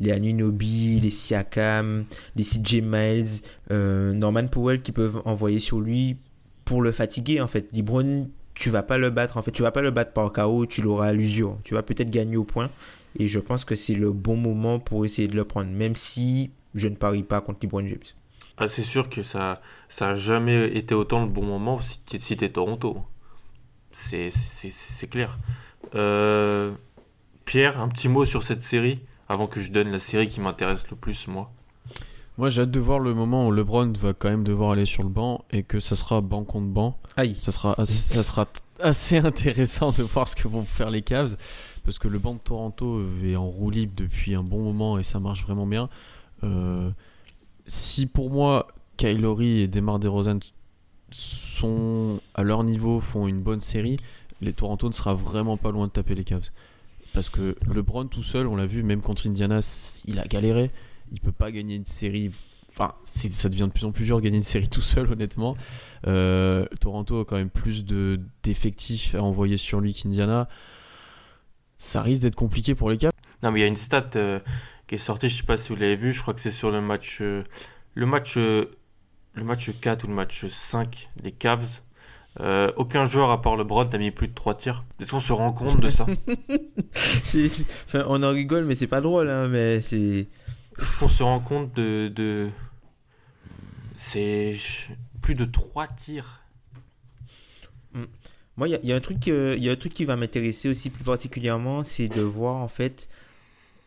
les 0.00 0.12
Anunobi, 0.12 1.00
les 1.00 1.10
Siakam, 1.10 2.04
les 2.36 2.44
CJ 2.44 2.82
Miles, 2.82 3.40
Norman 3.70 4.48
Powell 4.48 4.82
qui 4.82 4.92
peuvent 4.92 5.22
envoyer 5.24 5.60
sur 5.60 5.80
lui 5.80 6.18
pour 6.64 6.82
le 6.82 6.92
fatiguer 6.92 7.40
en 7.40 7.48
fait. 7.48 7.68
LeBron, 7.74 8.28
tu 8.54 8.70
vas 8.70 8.82
pas 8.82 8.98
le 8.98 9.10
battre 9.10 9.36
en 9.36 9.42
fait, 9.42 9.50
tu 9.52 9.62
vas 9.62 9.72
pas 9.72 9.82
le 9.82 9.90
battre 9.90 10.12
par 10.12 10.32
KO, 10.32 10.66
tu 10.66 10.82
l'auras 10.82 11.08
à 11.08 11.12
l'usure. 11.12 11.58
Tu 11.64 11.74
vas 11.74 11.82
peut-être 11.82 12.10
gagner 12.10 12.36
au 12.36 12.44
point 12.44 12.70
et 13.18 13.28
je 13.28 13.38
pense 13.38 13.64
que 13.64 13.76
c'est 13.76 13.94
le 13.94 14.12
bon 14.12 14.36
moment 14.36 14.78
pour 14.80 15.04
essayer 15.04 15.28
de 15.28 15.36
le 15.36 15.44
prendre 15.44 15.70
même 15.70 15.96
si 15.96 16.50
je 16.74 16.88
ne 16.88 16.96
parie 16.96 17.22
pas 17.22 17.40
contre 17.40 17.60
LeBron 17.62 17.86
James. 17.86 17.98
ah, 18.56 18.68
C'est 18.68 18.82
sûr 18.82 19.08
que 19.08 19.22
ça 19.22 19.60
ça 19.88 20.10
a 20.10 20.14
jamais 20.14 20.76
été 20.76 20.94
autant 20.94 21.22
le 21.22 21.28
bon 21.30 21.44
moment 21.44 21.80
si 21.80 22.00
si 22.18 22.36
t'es 22.36 22.48
Toronto. 22.50 22.98
C'est 23.96 24.30
c'est- 24.30 24.70
c'est 24.72 25.06
clair. 25.08 25.38
Euh, 25.94 26.72
Pierre, 27.44 27.80
un 27.80 27.88
petit 27.88 28.08
mot 28.08 28.24
sur 28.24 28.42
cette 28.42 28.62
série 28.62 29.00
avant 29.28 29.46
que 29.46 29.60
je 29.60 29.70
donne 29.70 29.90
la 29.92 29.98
série 29.98 30.28
qui 30.28 30.40
m'intéresse 30.40 30.90
le 30.90 30.96
plus, 30.96 31.28
moi. 31.28 31.52
Moi 32.36 32.50
j'ai 32.50 32.62
hâte 32.62 32.70
de 32.70 32.80
voir 32.80 32.98
le 32.98 33.14
moment 33.14 33.46
où 33.46 33.52
LeBron 33.52 33.92
va 33.92 34.12
quand 34.12 34.28
même 34.28 34.44
devoir 34.44 34.72
aller 34.72 34.86
sur 34.86 35.02
le 35.04 35.08
banc 35.08 35.44
et 35.52 35.62
que 35.62 35.78
ça 35.78 35.94
sera 35.94 36.20
banc 36.20 36.44
contre 36.44 36.66
banc. 36.66 36.98
Aïe. 37.16 37.36
Ça 37.40 37.52
sera, 37.52 37.74
assez, 37.78 38.14
ça 38.14 38.22
sera 38.22 38.46
assez 38.80 39.18
intéressant 39.18 39.92
de 39.92 40.02
voir 40.02 40.26
ce 40.26 40.34
que 40.34 40.48
vont 40.48 40.64
faire 40.64 40.90
les 40.90 41.02
Cavs 41.02 41.36
parce 41.84 41.98
que 41.98 42.08
le 42.08 42.18
banc 42.18 42.34
de 42.34 42.40
Toronto 42.40 43.02
est 43.24 43.36
en 43.36 43.46
roue 43.46 43.70
libre 43.70 43.92
depuis 43.96 44.34
un 44.34 44.42
bon 44.42 44.62
moment 44.62 44.98
et 44.98 45.04
ça 45.04 45.20
marche 45.20 45.44
vraiment 45.44 45.66
bien. 45.66 45.88
Euh, 46.42 46.90
si 47.66 48.06
pour 48.06 48.30
moi 48.30 48.66
Kyle 48.96 49.20
Lowry 49.20 49.60
et 49.60 49.68
Demar 49.68 49.98
DeRozan 49.98 50.40
sont 51.10 52.20
à 52.34 52.42
leur 52.42 52.64
niveau, 52.64 53.00
font 53.00 53.28
une 53.28 53.40
bonne 53.40 53.60
série, 53.60 53.98
les 54.40 54.52
Toronto 54.52 54.88
ne 54.88 54.92
sera 54.92 55.14
vraiment 55.14 55.56
pas 55.56 55.70
loin 55.70 55.86
de 55.86 55.90
taper 55.90 56.14
les 56.14 56.24
Cavs. 56.24 56.50
Parce 57.12 57.28
que 57.28 57.56
LeBron 57.72 58.06
tout 58.06 58.24
seul, 58.24 58.48
on 58.48 58.56
l'a 58.56 58.66
vu, 58.66 58.82
même 58.82 59.00
contre 59.00 59.26
Indiana, 59.28 59.60
il 60.06 60.18
a 60.18 60.24
galéré. 60.24 60.70
Il 61.12 61.20
peut 61.20 61.32
pas 61.32 61.52
gagner 61.52 61.76
une 61.76 61.86
série. 61.86 62.30
Enfin, 62.70 62.94
ça 63.04 63.48
devient 63.48 63.68
de 63.68 63.72
plus 63.72 63.84
en 63.84 63.92
plus 63.92 64.04
dur 64.04 64.16
de 64.16 64.22
gagner 64.22 64.38
une 64.38 64.42
série 64.42 64.68
tout 64.68 64.80
seul, 64.80 65.10
honnêtement. 65.10 65.56
Euh, 66.06 66.66
Toronto 66.80 67.20
a 67.20 67.24
quand 67.24 67.36
même 67.36 67.50
plus 67.50 67.84
de 67.84 68.20
d'effectifs 68.42 69.14
à 69.14 69.22
envoyer 69.22 69.56
sur 69.56 69.80
lui 69.80 69.94
qu'Indiana. 69.94 70.48
Ça 71.76 72.02
risque 72.02 72.22
d'être 72.22 72.34
compliqué 72.34 72.74
pour 72.74 72.90
les 72.90 72.96
Cavs. 72.96 73.12
Non, 73.42 73.52
mais 73.52 73.60
il 73.60 73.62
y 73.62 73.64
a 73.64 73.68
une 73.68 73.76
stat 73.76 74.10
euh, 74.16 74.40
qui 74.86 74.96
est 74.96 74.98
sortie, 74.98 75.28
je 75.28 75.36
sais 75.36 75.42
pas 75.42 75.56
si 75.56 75.68
vous 75.70 75.78
l'avez 75.78 75.96
vu, 75.96 76.12
je 76.12 76.20
crois 76.20 76.34
que 76.34 76.40
c'est 76.40 76.50
sur 76.50 76.70
le 76.70 76.80
match 76.80 77.18
euh, 77.20 77.44
le 77.94 78.06
match 78.06 78.36
euh, 78.36 78.66
le 79.34 79.44
match 79.44 79.70
4 79.80 80.04
ou 80.04 80.08
le 80.08 80.14
match 80.14 80.46
5 80.46 81.10
des 81.22 81.32
Cavs. 81.32 81.80
Euh, 82.40 82.72
aucun 82.76 83.06
joueur 83.06 83.30
à 83.30 83.40
part 83.40 83.56
LeBron 83.56 83.84
n'a 83.84 83.98
mis 83.98 84.10
plus 84.10 84.26
de 84.26 84.34
3 84.34 84.54
tirs. 84.56 84.84
Est-ce 85.00 85.12
qu'on 85.12 85.20
se 85.20 85.32
rend 85.32 85.52
compte 85.52 85.80
de 85.80 85.88
ça? 85.88 86.06
Enfin, 87.86 88.04
on 88.08 88.22
en 88.22 88.30
rigole, 88.30 88.64
mais 88.64 88.74
c'est 88.74 88.86
pas 88.86 89.00
drôle, 89.00 89.28
hein, 89.28 89.48
mais 89.48 89.80
c'est. 89.82 90.28
Est-ce 90.80 90.96
qu'on 90.98 91.08
se 91.08 91.22
rend 91.22 91.40
compte 91.40 91.72
de, 91.74 92.08
de... 92.14 92.50
c'est 93.96 94.56
plus 95.22 95.34
de 95.34 95.44
3 95.44 95.86
tirs? 95.88 96.40
Moi, 98.56 98.68
il 98.68 98.72
y, 98.72 98.74
a- 98.74 98.80
il 98.82 98.88
y 98.88 98.92
a 98.92 98.96
un 98.96 99.00
truc, 99.00 99.26
euh, 99.28 99.54
il 99.56 99.64
y 99.64 99.68
a 99.68 99.72
un 99.72 99.76
truc 99.76 99.92
qui 99.92 100.04
va 100.04 100.16
m'intéresser 100.16 100.68
aussi 100.68 100.90
plus 100.90 101.04
particulièrement, 101.04 101.82
c'est 101.84 102.08
de 102.08 102.20
voir 102.20 102.56
en 102.56 102.68
fait, 102.68 103.08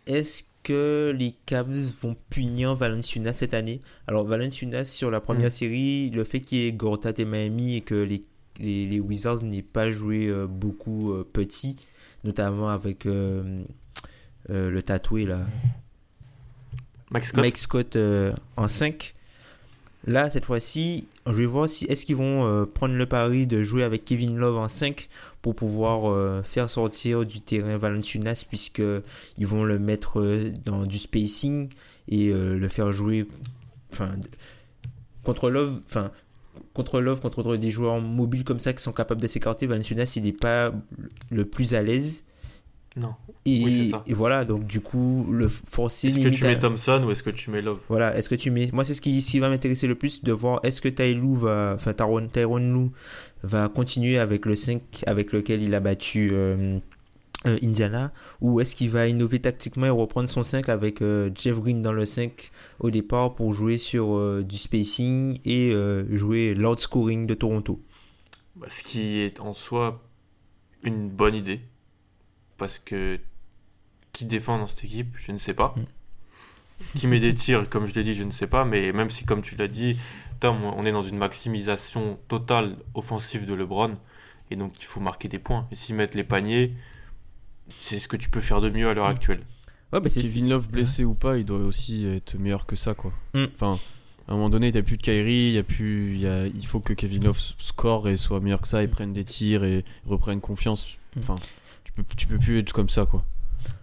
est-ce 0.07 0.43
que 0.63 1.13
les 1.17 1.33
Cavs 1.45 1.71
vont 2.01 2.15
punir 2.29 2.75
Valenciunas 2.75 3.33
cette 3.33 3.53
année? 3.53 3.81
Alors 4.07 4.25
Valenciunas 4.25 4.85
sur 4.85 5.11
la 5.11 5.21
première 5.21 5.47
Mm. 5.47 5.51
série, 5.51 6.09
le 6.11 6.23
fait 6.25 6.41
qu'il 6.41 6.59
y 6.59 6.67
ait 6.67 6.73
Gortat 6.73 7.13
et 7.17 7.25
Miami 7.25 7.77
et 7.77 7.81
que 7.81 7.95
les, 7.95 8.23
les, 8.59 8.85
les 8.87 8.99
Wizards 8.99 9.43
n'aient 9.43 9.61
pas 9.63 9.91
joué 9.91 10.27
euh, 10.27 10.47
beaucoup 10.47 11.13
euh, 11.13 11.23
petit, 11.31 11.77
notamment 12.23 12.69
avec 12.69 13.05
euh, 13.05 13.63
le 14.49 14.81
tatoué 14.81 15.25
là, 15.25 15.41
Mike 17.11 17.57
Scott 17.57 17.95
euh, 17.95 18.33
en 18.57 18.67
5. 18.67 19.13
Là, 20.05 20.29
cette 20.29 20.45
fois-ci, 20.45 21.07
je 21.25 21.31
vais 21.31 21.45
voir 21.45 21.67
si 21.67 21.85
est-ce 21.85 22.05
qu'ils 22.05 22.15
vont 22.15 22.47
euh, 22.47 22.65
prendre 22.65 22.95
le 22.95 23.05
pari 23.05 23.47
de 23.47 23.63
jouer 23.63 23.83
avec 23.83 24.05
Kevin 24.05 24.37
Love 24.37 24.57
en 24.57 24.67
5 24.67 25.09
pour 25.41 25.55
pouvoir 25.55 26.09
euh, 26.09 26.43
faire 26.43 26.69
sortir 26.69 27.25
du 27.25 27.41
terrain 27.41 27.77
Valanciunas 27.77 28.45
puisque 28.47 28.81
ils 29.37 29.47
vont 29.47 29.63
le 29.63 29.79
mettre 29.79 30.21
dans 30.65 30.85
du 30.85 30.97
spacing 30.97 31.69
et 32.09 32.31
le 32.31 32.67
faire 32.69 32.93
jouer 32.93 33.27
enfin 33.91 34.11
contre 35.23 35.49
Love 35.49 35.81
enfin 35.85 36.11
contre 36.73 37.01
Love 37.01 37.19
contre 37.19 37.57
des 37.57 37.69
joueurs 37.69 37.99
mobiles 37.99 38.45
comme 38.45 38.61
ça 38.61 38.71
qui 38.71 38.81
sont 38.81 38.93
capables 38.93 39.21
de 39.21 39.27
s'écarter 39.27 39.67
Valanciunas 39.67 40.13
il 40.15 40.23
n'est 40.23 40.31
pas 40.31 40.73
le 41.31 41.45
plus 41.45 41.73
à 41.73 41.81
l'aise 41.81 42.23
Non. 42.99 43.13
et, 43.45 43.63
Oui, 43.63 43.83
c'est 43.85 43.91
ça. 43.91 44.03
et 44.07 44.13
voilà 44.15 44.43
donc 44.43 44.65
du 44.65 44.81
coup 44.81 45.27
le 45.31 45.47
forcer 45.47 46.07
Est-ce 46.07 46.19
que 46.19 46.29
tu 46.29 46.43
mets 46.43 46.57
Thompson 46.57 47.03
ou 47.05 47.11
est-ce 47.11 47.21
que 47.21 47.29
tu 47.29 47.51
mets 47.51 47.61
Love? 47.61 47.79
Voilà, 47.89 48.17
est-ce 48.17 48.27
que 48.27 48.35
tu 48.35 48.49
mets. 48.49 48.69
Moi, 48.73 48.83
c'est 48.83 48.95
ce 48.95 49.01
qui, 49.01 49.21
ce 49.21 49.29
qui 49.31 49.39
va 49.39 49.49
m'intéresser 49.49 49.85
le 49.85 49.95
plus 49.95 50.23
de 50.23 50.31
voir 50.31 50.59
est-ce 50.63 50.81
que 50.81 50.89
Tyloo 50.89 51.35
va. 51.35 51.73
Enfin, 51.75 51.93
Tyron, 51.93 52.27
Tyron 52.27 52.57
Lou 52.57 52.91
va 53.43 53.69
continuer 53.69 54.17
avec 54.17 54.45
le 54.47 54.55
5 54.55 54.81
avec 55.05 55.31
lequel 55.31 55.61
il 55.61 55.75
a 55.75 55.79
battu 55.79 56.29
euh, 56.33 56.79
euh, 57.45 57.57
Indiana 57.61 58.11
ou 58.41 58.59
est-ce 58.61 58.75
qu'il 58.75 58.89
va 58.89 59.07
innover 59.07 59.39
tactiquement 59.39 59.85
et 59.85 59.89
reprendre 59.91 60.27
son 60.27 60.43
5 60.43 60.67
avec 60.69 61.03
euh, 61.03 61.29
Jeff 61.35 61.59
Green 61.59 61.83
dans 61.83 61.93
le 61.93 62.03
5 62.05 62.49
au 62.79 62.89
départ 62.89 63.35
pour 63.35 63.53
jouer 63.53 63.77
sur 63.77 64.17
euh, 64.17 64.43
du 64.43 64.57
spacing 64.57 65.37
et 65.45 65.71
euh, 65.71 66.03
jouer 66.17 66.55
l'out 66.55 66.79
scoring 66.79 67.27
de 67.27 67.35
Toronto? 67.35 67.79
Bah, 68.55 68.65
Ce 68.71 68.81
qui 68.83 69.19
est 69.19 69.39
en 69.39 69.53
soi 69.53 70.01
une 70.81 71.09
bonne 71.09 71.35
idée. 71.35 71.59
Parce 72.57 72.79
que 72.79 73.19
qui 74.13 74.25
défend 74.25 74.57
dans 74.57 74.67
cette 74.67 74.83
équipe, 74.83 75.15
je 75.17 75.31
ne 75.31 75.37
sais 75.37 75.53
pas. 75.53 75.75
Mm. 75.77 75.85
Qui 76.97 77.07
met 77.07 77.19
des 77.19 77.33
tirs, 77.33 77.69
comme 77.69 77.85
je 77.85 77.93
l'ai 77.93 78.03
dit, 78.03 78.13
je 78.13 78.23
ne 78.23 78.31
sais 78.31 78.47
pas. 78.47 78.65
Mais 78.65 78.91
même 78.91 79.09
si, 79.09 79.25
comme 79.25 79.41
tu 79.41 79.55
l'as 79.55 79.67
dit, 79.67 79.97
Tom, 80.39 80.63
on 80.63 80.85
est 80.85 80.91
dans 80.91 81.03
une 81.03 81.17
maximisation 81.17 82.19
totale 82.27 82.77
offensive 82.93 83.45
de 83.45 83.53
LeBron. 83.53 83.97
Et 84.51 84.55
donc, 84.55 84.73
il 84.79 84.85
faut 84.85 84.99
marquer 84.99 85.27
des 85.27 85.39
points. 85.39 85.67
Et 85.71 85.75
s'ils 85.75 85.95
mettent 85.95 86.15
les 86.15 86.23
paniers, 86.23 86.73
c'est 87.81 87.99
ce 87.99 88.07
que 88.07 88.17
tu 88.17 88.29
peux 88.29 88.41
faire 88.41 88.61
de 88.61 88.69
mieux 88.69 88.87
à 88.87 88.93
l'heure 88.93 89.07
actuelle. 89.07 89.41
Ouais, 89.93 89.99
bah, 89.99 90.09
Kevin 90.09 90.49
Love 90.49 90.67
blessé 90.67 91.03
ou 91.03 91.13
pas, 91.13 91.37
il 91.37 91.45
doit 91.45 91.59
aussi 91.59 92.05
être 92.05 92.37
meilleur 92.37 92.65
que 92.65 92.75
ça, 92.75 92.93
quoi. 92.93 93.13
Mm. 93.33 93.45
Enfin, 93.53 93.79
à 94.27 94.33
un 94.33 94.35
moment 94.35 94.49
donné, 94.49 94.67
il 94.67 94.73
n'y 94.73 94.79
a 94.79 94.83
plus 94.83 94.97
de 94.97 95.01
Kyrie, 95.01 95.47
il 95.47 95.53
y 95.53 95.57
a 95.57 95.63
plus, 95.63 96.15
il, 96.15 96.21
y 96.21 96.27
a, 96.27 96.47
il 96.47 96.65
faut 96.65 96.79
que 96.79 96.93
Kevin 96.93 97.23
Love 97.23 97.39
score 97.57 98.09
et 98.09 98.17
soit 98.17 98.39
meilleur 98.39 98.61
que 98.61 98.67
ça, 98.67 98.83
et 98.83 98.87
prenne 98.87 99.13
des 99.13 99.23
tirs 99.23 99.63
et 99.63 99.85
reprenne 100.05 100.41
confiance. 100.41 100.97
Mm. 101.15 101.19
Enfin, 101.19 101.35
tu 102.15 102.27
peux 102.27 102.37
plus 102.37 102.59
être 102.59 102.73
comme 102.73 102.89
ça, 102.89 103.05
quoi. 103.05 103.23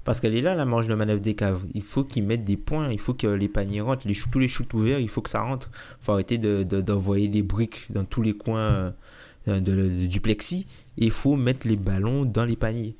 Parce 0.04 0.20
qu'elle 0.20 0.34
est 0.34 0.40
là, 0.42 0.54
la 0.54 0.64
marge 0.64 0.86
de 0.86 0.94
manœuvre 0.94 1.20
des 1.20 1.34
caves. 1.34 1.62
Il 1.74 1.82
faut 1.82 2.04
qu'ils 2.04 2.24
mettent 2.24 2.44
des 2.44 2.56
points, 2.56 2.90
il 2.90 2.98
faut 3.00 3.14
que 3.14 3.26
les 3.26 3.48
paniers 3.48 3.80
rentrent, 3.80 4.04
tous 4.30 4.38
les 4.38 4.48
shoots 4.48 4.72
ouverts, 4.74 4.98
il 5.00 5.08
faut 5.08 5.22
que 5.22 5.30
ça 5.30 5.40
rentre. 5.42 5.70
Il 6.00 6.04
faut 6.04 6.12
arrêter 6.12 6.38
de- 6.38 6.62
de- 6.62 6.80
d'envoyer 6.80 7.28
des 7.28 7.42
briques 7.42 7.86
dans 7.90 8.04
tous 8.04 8.22
les 8.22 8.34
coins 8.34 8.92
euh, 9.48 9.60
du 10.06 10.20
plexi. 10.20 10.66
Il 10.96 11.10
faut 11.10 11.36
mettre 11.36 11.66
les 11.66 11.76
ballons 11.76 12.24
dans 12.24 12.44
les 12.44 12.56
paniers. 12.56 12.96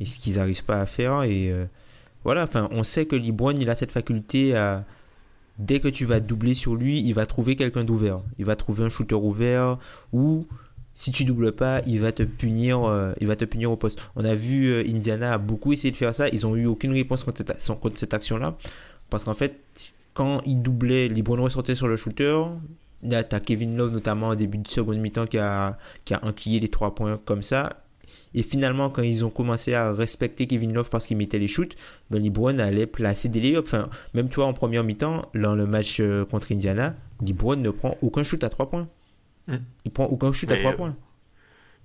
Et 0.00 0.04
ce 0.06 0.18
qu'ils 0.18 0.36
n'arrivent 0.36 0.64
pas 0.64 0.80
à 0.80 0.86
faire. 0.86 1.22
Et 1.22 1.50
euh, 1.50 1.64
voilà, 2.24 2.42
enfin, 2.44 2.68
on 2.70 2.82
sait 2.84 3.06
que 3.06 3.16
LeBron, 3.16 3.52
il 3.58 3.70
a 3.70 3.74
cette 3.74 3.92
faculté 3.92 4.56
à. 4.56 4.84
Dès 5.58 5.80
que 5.80 5.88
tu 5.88 6.04
vas 6.04 6.20
doubler 6.20 6.52
sur 6.52 6.74
lui, 6.74 7.00
il 7.00 7.14
va 7.14 7.24
trouver 7.24 7.56
quelqu'un 7.56 7.82
d'ouvert. 7.82 8.20
Il 8.38 8.44
va 8.44 8.56
trouver 8.56 8.84
un 8.84 8.90
shooter 8.90 9.14
ouvert 9.14 9.78
ou 10.12 10.46
si 10.96 11.12
tu 11.12 11.26
doubles 11.26 11.52
pas, 11.52 11.82
il 11.86 12.00
va 12.00 12.10
te 12.10 12.22
punir, 12.22 12.84
euh, 12.84 13.12
il 13.20 13.26
va 13.26 13.36
te 13.36 13.44
punir 13.44 13.70
au 13.70 13.76
poste. 13.76 14.00
On 14.16 14.24
a 14.24 14.34
vu 14.34 14.68
euh, 14.68 14.82
Indiana 14.88 15.34
a 15.34 15.38
beaucoup 15.38 15.74
essayé 15.74 15.92
de 15.92 15.96
faire 15.96 16.14
ça, 16.14 16.28
ils 16.30 16.46
ont 16.46 16.56
eu 16.56 16.64
aucune 16.64 16.92
réponse 16.92 17.22
contre 17.22 17.44
cette, 17.94 18.14
action-là, 18.14 18.56
parce 19.10 19.24
qu'en 19.24 19.34
fait, 19.34 19.60
quand 20.14 20.40
ils 20.46 20.60
doublaient, 20.60 21.08
les 21.08 21.22
Browns 21.22 21.40
ressortaient 21.40 21.74
sur 21.74 21.86
le 21.86 21.96
shooter. 21.96 22.42
Là, 23.02 23.22
t'as 23.22 23.40
Kevin 23.40 23.76
Love 23.76 23.92
notamment 23.92 24.30
au 24.30 24.34
début 24.34 24.56
de 24.56 24.68
seconde 24.68 24.96
mi-temps 24.96 25.26
qui 25.26 25.36
a, 25.36 25.76
qui 26.06 26.14
a 26.14 26.24
enquillé 26.24 26.60
les 26.60 26.68
trois 26.68 26.94
points 26.94 27.20
comme 27.26 27.42
ça. 27.42 27.84
Et 28.34 28.42
finalement, 28.42 28.88
quand 28.88 29.02
ils 29.02 29.22
ont 29.22 29.30
commencé 29.30 29.74
à 29.74 29.92
respecter 29.92 30.46
Kevin 30.46 30.72
Love 30.72 30.88
parce 30.88 31.06
qu'il 31.06 31.18
mettait 31.18 31.38
les 31.38 31.46
shoots, 31.46 31.76
ben, 32.10 32.22
les 32.22 32.30
Browns 32.30 32.58
allaient 32.58 32.86
placer 32.86 33.28
des 33.28 33.40
layups. 33.40 33.66
Enfin, 33.66 33.90
même 34.14 34.30
tu 34.30 34.36
vois, 34.36 34.46
en 34.46 34.54
première 34.54 34.82
mi-temps, 34.82 35.30
dans 35.34 35.54
le 35.54 35.66
match 35.66 36.00
euh, 36.00 36.24
contre 36.24 36.52
Indiana, 36.52 36.94
les 37.24 37.34
Browns 37.34 37.60
ne 37.60 37.70
prend 37.70 37.98
aucun 38.00 38.22
shoot 38.22 38.42
à 38.42 38.48
trois 38.48 38.70
points. 38.70 38.88
Mm. 39.48 39.56
Il 39.84 39.90
prend 39.90 40.04
aucun 40.04 40.32
shoot 40.32 40.50
à 40.50 40.54
Mais, 40.54 40.60
trois 40.60 40.72
euh, 40.72 40.76
points. 40.76 40.96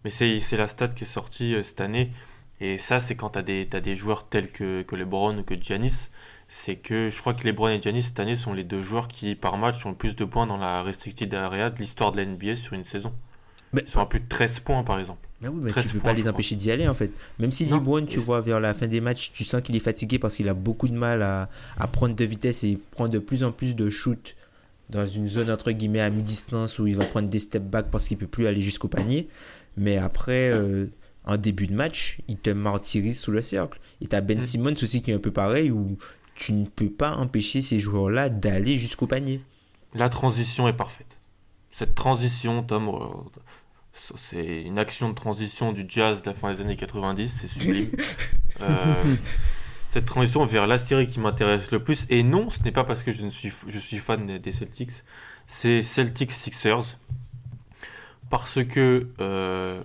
Mais 0.03 0.09
c'est 0.09 0.57
la 0.57 0.67
stat 0.67 0.89
qui 0.89 1.03
est 1.03 1.07
sortie 1.07 1.55
euh, 1.55 1.63
cette 1.63 1.81
année. 1.81 2.11
Et 2.59 2.77
ça, 2.77 2.99
c'est 2.99 3.15
quand 3.15 3.31
tu 3.31 3.39
as, 3.39 3.41
des 3.41 3.67
t'as 3.69 3.79
des 3.79 3.95
joueurs 3.95 4.27
tels 4.27 4.51
que, 4.51 4.83
que 4.83 4.95
LeBron 4.95 5.37
ou 5.39 5.43
que 5.43 5.55
Giannis. 5.55 6.09
C'est 6.47 6.75
que 6.75 7.09
je 7.09 7.19
crois 7.19 7.33
que 7.33 7.45
LeBron 7.47 7.69
et 7.69 7.81
Giannis 7.81 8.03
cette 8.03 8.19
année 8.19 8.35
sont 8.35 8.53
les 8.53 8.63
deux 8.63 8.81
joueurs 8.81 9.07
qui, 9.07 9.35
par 9.35 9.57
match, 9.57 9.85
ont 9.85 9.91
le 9.91 9.95
plus 9.95 10.15
de 10.15 10.25
points 10.25 10.45
dans 10.45 10.57
la 10.57 10.83
restricted 10.83 11.33
area 11.33 11.69
de 11.69 11.79
l'histoire 11.79 12.11
de 12.11 12.17
la 12.17 12.25
NBA 12.25 12.57
sur 12.57 12.73
une 12.73 12.83
saison. 12.83 13.13
Mais- 13.73 13.83
Ils 13.85 13.89
sont 13.89 14.01
à 14.01 14.05
plus 14.05 14.19
de 14.19 14.27
13 14.27 14.59
points, 14.59 14.83
par 14.83 14.99
exemple. 14.99 15.27
Mais 15.41 15.47
oui, 15.47 15.59
mais 15.61 15.71
13 15.71 15.87
tu 15.87 15.93
peux 15.93 15.99
points, 15.99 16.11
pas 16.11 16.17
les 16.17 16.27
empêcher 16.27 16.55
d'y 16.55 16.69
aller 16.71 16.87
en 16.87 16.93
fait. 16.93 17.11
Même 17.39 17.51
si 17.51 17.65
LeBron, 17.65 18.05
tu 18.05 18.19
vois, 18.19 18.41
vers 18.41 18.59
la 18.59 18.75
fin 18.75 18.87
des 18.87 19.01
matchs, 19.01 19.31
tu 19.33 19.43
sens 19.43 19.61
qu'il 19.63 19.75
est 19.75 19.79
fatigué 19.79 20.19
parce 20.19 20.35
qu'il 20.35 20.47
a 20.49 20.53
beaucoup 20.53 20.87
de 20.87 20.93
mal 20.93 21.23
à, 21.23 21.49
à 21.77 21.87
prendre 21.87 22.15
de 22.15 22.25
vitesse 22.25 22.63
et 22.63 22.77
prendre 22.91 23.09
de 23.09 23.19
plus 23.19 23.43
en 23.43 23.51
plus 23.51 23.75
de 23.75 23.89
shoots 23.89 24.35
dans 24.91 25.05
une 25.05 25.27
zone 25.27 25.49
entre 25.49 25.71
guillemets 25.71 26.01
à 26.01 26.09
mi-distance 26.09 26.77
où 26.79 26.87
il 26.87 26.95
va 26.95 27.05
prendre 27.05 27.29
des 27.29 27.39
step 27.39 27.63
back 27.63 27.87
parce 27.89 28.07
qu'il 28.07 28.17
peut 28.17 28.27
plus 28.27 28.47
aller 28.47 28.61
jusqu'au 28.61 28.87
panier. 28.87 29.27
Mais 29.77 29.97
après, 29.97 30.51
euh, 30.51 30.87
en 31.25 31.37
début 31.37 31.67
de 31.67 31.73
match, 31.73 32.19
il 32.27 32.37
te 32.37 32.49
martyrise 32.49 33.19
sous 33.19 33.31
le 33.31 33.41
cercle. 33.41 33.79
Et 34.01 34.07
t'as 34.07 34.21
Ben 34.21 34.39
Mm. 34.39 34.41
Simmons 34.41 34.73
aussi 34.73 35.01
qui 35.01 35.11
est 35.11 35.13
un 35.13 35.19
peu 35.19 35.31
pareil 35.31 35.71
où 35.71 35.97
tu 36.35 36.53
ne 36.53 36.65
peux 36.65 36.89
pas 36.89 37.11
empêcher 37.11 37.61
ces 37.61 37.79
joueurs-là 37.79 38.29
d'aller 38.29 38.77
jusqu'au 38.77 39.07
panier. 39.07 39.41
La 39.93 40.09
transition 40.09 40.67
est 40.67 40.73
parfaite. 40.73 41.19
Cette 41.73 41.95
transition, 41.95 42.63
Tom, 42.63 42.89
euh, 42.89 43.39
c'est 43.93 44.61
une 44.63 44.79
action 44.79 45.09
de 45.09 45.15
transition 45.15 45.71
du 45.71 45.85
jazz 45.87 46.21
de 46.21 46.27
la 46.29 46.33
fin 46.33 46.51
des 46.51 46.61
années 46.61 46.75
90, 46.75 47.39
c'est 47.41 47.47
sublime. 47.47 47.89
Euh, 48.59 49.15
cette 49.91 50.05
transition 50.05 50.45
vers 50.45 50.67
la 50.67 50.77
série 50.77 51.05
qui 51.05 51.19
m'intéresse 51.19 51.69
le 51.71 51.83
plus, 51.83 52.05
et 52.09 52.23
non, 52.23 52.49
ce 52.49 52.63
n'est 52.63 52.71
pas 52.71 52.85
parce 52.85 53.03
que 53.03 53.11
je, 53.11 53.27
suis, 53.27 53.97
fan 53.97 54.37
des- 54.37 54.51
Celtics, 54.53 54.91
c'est 55.47 55.83
Celtics 55.83 56.31
Sixers. 56.31 56.97
Parce 58.29 58.63
que 58.63 59.09
euh, 59.19 59.83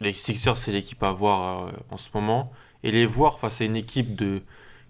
les 0.00 0.12
Sixers, 0.12 0.56
c'est 0.56 0.72
l'équipe 0.72 1.00
à 1.04 1.12
voir 1.12 1.68
euh, 1.68 1.70
en 1.90 1.96
ce 1.96 2.08
moment, 2.12 2.50
et 2.82 2.90
les 2.90 3.06
voir 3.06 3.38
face 3.38 3.60
à 3.60 3.64
une 3.66 3.76
équipe 3.76 4.20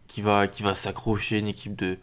qui 0.09 0.23
va, 0.23 0.49
qui 0.49 0.63
va 0.63 0.75
s'accrocher, 0.75 1.39
une 1.39 1.49
équipe 1.49 1.77
de, 1.77 1.99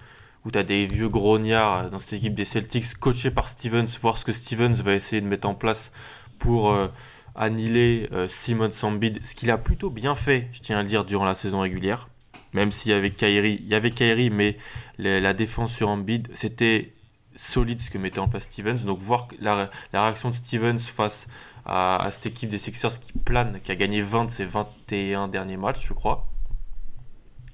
où 0.46 0.52
tu 0.52 0.60
as 0.60 0.64
des 0.64 0.86
vieux 0.86 1.10
grognards 1.10 1.90
dans 1.90 1.98
cette 1.98 2.14
équipe 2.14 2.36
des 2.36 2.46
Celtics 2.46 2.94
coachés 3.00 3.32
par 3.32 3.50
Stevens, 3.50 3.88
voir 4.00 4.20
ce 4.20 4.26
que 4.26 4.32
Stevens 4.32 4.76
va 4.76 4.94
essayer 4.94 5.24
de 5.24 5.28
mettre 5.28 5.50
en 5.50 5.56
place 5.56 5.92
pour 6.38 6.70
euh, 6.70 6.88
annihiler 7.34 8.08
Simon 8.28 8.72
Sambid, 8.72 9.26
ce 9.26 9.34
qu'il 9.34 9.50
a 9.50 9.58
plutôt 9.58 9.90
bien 9.90 10.14
fait, 10.14 10.50
je 10.52 10.60
tiens 10.60 10.78
à 10.78 10.84
le 10.84 10.88
dire, 10.88 11.04
durant 11.04 11.26
la 11.26 11.34
saison 11.34 11.62
régulière. 11.62 12.10
Même 12.58 12.72
s'il 12.72 12.90
y 12.92 12.96
avait 12.96 13.12
Kyrie, 13.12 13.60
il 13.62 13.68
y 13.68 13.76
avait 13.76 13.92
Kyrie, 13.92 14.32
mais 14.32 14.58
la 14.98 15.36
défense 15.36 15.72
sur 15.72 15.90
Embiid, 15.90 16.28
c'était 16.34 16.92
solide 17.36 17.80
ce 17.80 17.92
que 17.92 18.00
mettait 18.00 18.18
en 18.18 18.28
place 18.28 18.46
Stevens. 18.46 18.84
Donc 18.84 18.98
voir 18.98 19.28
la, 19.40 19.70
réaction 19.94 20.32
de 20.32 20.34
Stevens 20.34 20.80
face 20.80 21.28
à, 21.68 22.10
cette 22.10 22.26
équipe 22.26 22.50
des 22.50 22.58
Sixers 22.58 23.00
qui 23.00 23.14
plane, 23.14 23.62
qui 23.62 23.72
a 23.72 23.76
gagné 23.76 24.02
20 24.02 24.26
de 24.26 24.32
ses 24.32 24.46
21 24.46 25.28
derniers 25.28 25.56
matchs, 25.56 25.86
je 25.88 25.94
crois. 25.94 26.26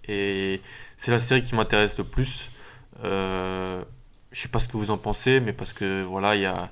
Et 0.07 0.61
c'est 0.95 1.11
la 1.11 1.19
série 1.19 1.43
qui 1.43 1.53
m'intéresse 1.53 1.97
le 1.97 2.05
plus. 2.05 2.49
Euh, 3.03 3.83
je 4.31 4.39
sais 4.39 4.47
pas 4.47 4.59
ce 4.59 4.69
que 4.69 4.77
vous 4.77 4.89
en 4.89 4.97
pensez, 4.97 5.41
mais 5.41 5.51
parce 5.51 5.73
que 5.73 6.01
voilà, 6.03 6.37
il 6.37 6.43
y 6.43 6.45
a 6.45 6.71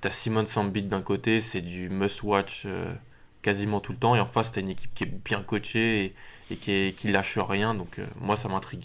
t'as 0.00 0.10
Simon 0.10 0.46
Sambit 0.46 0.84
d'un 0.84 1.02
côté, 1.02 1.42
c'est 1.42 1.60
du 1.60 1.90
must-watch 1.90 2.62
euh, 2.64 2.94
quasiment 3.42 3.80
tout 3.80 3.92
le 3.92 3.98
temps, 3.98 4.16
et 4.16 4.20
en 4.20 4.26
face 4.26 4.52
t'as 4.52 4.62
une 4.62 4.70
équipe 4.70 4.94
qui 4.94 5.04
est 5.04 5.22
bien 5.22 5.42
coachée 5.42 6.14
et 6.50 6.56
qui, 6.56 6.94
qui 6.96 7.10
lâche 7.10 7.38
rien, 7.38 7.74
donc 7.74 7.98
euh, 7.98 8.06
moi 8.20 8.36
ça 8.36 8.48
m'intrigue. 8.48 8.84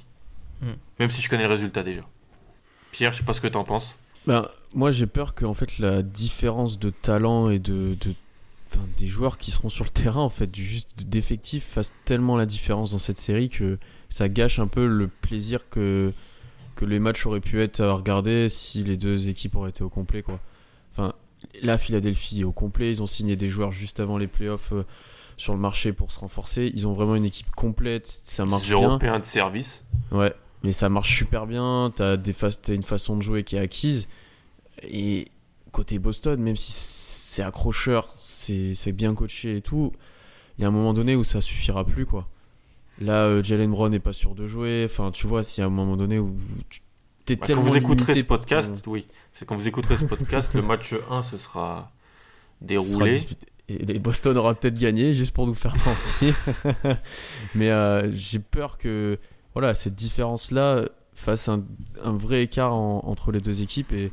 Hmm. 0.61 0.73
Même 0.99 1.09
si 1.09 1.21
je 1.21 1.29
connais 1.29 1.43
le 1.43 1.49
résultat 1.49 1.83
déjà. 1.83 2.01
Pierre, 2.91 3.11
je 3.11 3.19
sais 3.19 3.23
pas 3.23 3.33
ce 3.33 3.41
que 3.41 3.47
t'en 3.47 3.63
penses. 3.63 3.95
Ben, 4.27 4.47
moi, 4.73 4.91
j'ai 4.91 5.07
peur 5.07 5.35
que 5.35 5.45
en 5.45 5.53
fait, 5.53 5.79
la 5.79 6.01
différence 6.01 6.79
de 6.79 6.89
talent 6.89 7.49
et 7.49 7.59
de, 7.59 7.97
des 8.97 9.07
joueurs 9.07 9.37
qui 9.37 9.51
seront 9.51 9.69
sur 9.69 9.83
le 9.83 9.89
terrain, 9.89 10.21
en 10.21 10.29
fait, 10.29 10.55
juste 10.55 11.07
d'effectifs, 11.07 11.65
fasse 11.65 11.93
tellement 12.05 12.37
la 12.37 12.45
différence 12.45 12.91
dans 12.91 12.97
cette 12.97 13.17
série 13.17 13.49
que 13.49 13.77
ça 14.09 14.29
gâche 14.29 14.59
un 14.59 14.67
peu 14.67 14.87
le 14.87 15.07
plaisir 15.07 15.69
que, 15.69 16.13
que 16.75 16.85
les 16.85 16.99
matchs 16.99 17.25
auraient 17.25 17.41
pu 17.41 17.61
être 17.61 17.81
à 17.81 17.93
regarder 17.93 18.47
si 18.49 18.83
les 18.83 18.95
deux 18.95 19.29
équipes 19.29 19.55
auraient 19.55 19.71
été 19.71 19.83
au 19.83 19.89
complet, 19.89 20.23
quoi. 20.23 20.39
Enfin, 20.91 21.13
là, 21.61 21.77
Philadelphie 21.77 22.41
est 22.41 22.45
au 22.45 22.51
complet. 22.51 22.91
Ils 22.91 23.01
ont 23.01 23.07
signé 23.07 23.35
des 23.35 23.49
joueurs 23.49 23.71
juste 23.71 23.99
avant 23.99 24.17
les 24.17 24.27
playoffs 24.27 24.73
euh, 24.73 24.85
sur 25.37 25.53
le 25.53 25.59
marché 25.59 25.93
pour 25.93 26.11
se 26.11 26.19
renforcer. 26.19 26.71
Ils 26.73 26.87
ont 26.87 26.93
vraiment 26.93 27.15
une 27.15 27.25
équipe 27.25 27.51
complète, 27.55 28.21
ça 28.23 28.45
marche 28.45 28.67
bien. 28.67 28.81
Européens 28.87 29.19
de 29.19 29.25
service. 29.25 29.83
Ouais, 30.11 30.33
mais 30.63 30.71
ça 30.71 30.89
marche 30.89 31.15
super 31.17 31.45
bien. 31.47 31.91
T'as 31.95 32.17
des 32.17 32.33
fa- 32.33 32.51
t'as 32.51 32.73
une 32.73 32.83
façon 32.83 33.17
de 33.17 33.21
jouer 33.21 33.43
qui 33.43 33.55
est 33.55 33.59
acquise. 33.59 34.07
Et 34.83 35.27
côté 35.71 35.97
Boston, 35.99 36.39
même 36.41 36.55
si 36.55 36.71
c'est 36.71 37.43
accrocheur, 37.43 38.07
c'est 38.19 38.91
bien 38.91 39.13
coaché 39.15 39.57
et 39.57 39.61
tout, 39.61 39.91
il 40.57 40.61
y 40.61 40.65
a 40.65 40.67
un 40.67 40.71
moment 40.71 40.93
donné 40.93 41.15
où 41.15 41.23
ça 41.23 41.41
suffira 41.41 41.83
plus 41.85 42.05
quoi. 42.05 42.27
Là, 43.01 43.23
euh, 43.23 43.41
Jalen 43.43 43.71
Brown 43.71 43.91
n'est 43.91 43.99
pas 43.99 44.13
sûr 44.13 44.35
de 44.35 44.45
jouer. 44.45 44.83
Enfin, 44.85 45.09
tu 45.09 45.25
vois, 45.25 45.41
s'il 45.41 45.61
y 45.61 45.63
a 45.63 45.67
un 45.67 45.71
moment 45.71 45.97
donné 45.97 46.19
où 46.19 46.35
tu 46.69 46.81
t'es 47.25 47.35
Bah, 47.35 47.39
quand 47.41 47.45
tellement 47.47 47.61
vous 47.63 47.75
écouterez 47.77 48.13
ce 48.13 48.19
podcast, 48.21 48.83
oui, 48.85 49.07
c'est 49.31 49.47
quand 49.47 49.55
vous 49.55 49.67
écouterez 49.67 49.97
ce 49.97 50.05
podcast, 50.05 50.53
le 50.53 50.61
match 50.61 50.93
1 51.09 51.23
ce 51.23 51.37
sera 51.37 51.91
déroulé. 52.61 53.19
Et 53.79 53.85
les 53.85 53.99
Boston 53.99 54.37
aura 54.37 54.53
peut-être 54.55 54.77
gagné 54.79 55.13
juste 55.13 55.33
pour 55.33 55.47
nous 55.47 55.53
faire 55.53 55.75
mentir. 55.85 56.35
Mais 57.55 57.69
euh, 57.71 58.11
j'ai 58.11 58.39
peur 58.39 58.77
que 58.77 59.17
voilà, 59.53 59.73
cette 59.73 59.95
différence-là 59.95 60.83
fasse 61.13 61.47
un, 61.47 61.63
un 62.03 62.13
vrai 62.13 62.43
écart 62.43 62.73
en- 62.73 63.01
entre 63.05 63.31
les 63.31 63.39
deux 63.39 63.61
équipes. 63.61 63.91
Et 63.93 64.11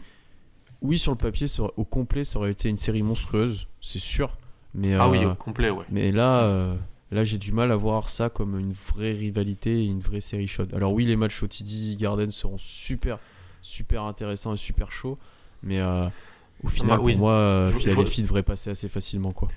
oui, 0.83 0.99
sur 0.99 1.13
le 1.13 1.19
papier, 1.19 1.47
ça 1.47 1.63
aurait- 1.63 1.73
au 1.77 1.85
complet, 1.85 2.25
ça 2.25 2.39
aurait 2.39 2.51
été 2.51 2.69
une 2.69 2.77
série 2.77 3.03
monstrueuse, 3.03 3.67
c'est 3.81 3.99
sûr. 3.99 4.37
Mais, 4.75 4.95
Ah 4.95 5.09
oui, 5.09 5.25
euh, 5.25 5.33
au 5.33 5.35
complet, 5.35 5.71
ouais. 5.71 5.85
mais 5.91 6.13
là, 6.13 6.43
euh, 6.43 6.77
là 7.11 7.25
j'ai 7.25 7.39
du 7.39 7.51
mal 7.53 7.73
à 7.73 7.77
voir 7.77 8.09
ça 8.09 8.29
comme 8.29 8.59
une 8.59 8.73
vraie 8.73 9.13
rivalité 9.13 9.83
et 9.83 9.87
une 9.87 10.01
vraie 10.01 10.21
série 10.21 10.47
chaude. 10.47 10.73
Alors 10.75 10.93
oui, 10.93 11.07
les 11.07 11.17
matchs 11.17 11.43
au 11.43 11.47
TD 11.49 11.97
Garden 11.97 12.31
seront 12.31 12.59
super, 12.59 13.19
super 13.63 14.05
intéressants 14.05 14.55
et 14.55 14.59
super 14.59 14.93
chauds. 14.93 15.19
Mais 15.63 15.81
au 16.65 16.69
final, 16.69 16.99
Bah 16.99 17.03
oui. 17.03 17.13
pour 17.13 17.21
moi, 17.21 17.33
euh, 17.33 17.67
Je- 17.67 17.73
je- 17.73 17.79
Philadelphie 17.79 18.23
devrait 18.23 18.43
passer 18.43 18.71
assez 18.71 18.89
facilement. 18.89 19.33
quoi. 19.33 19.49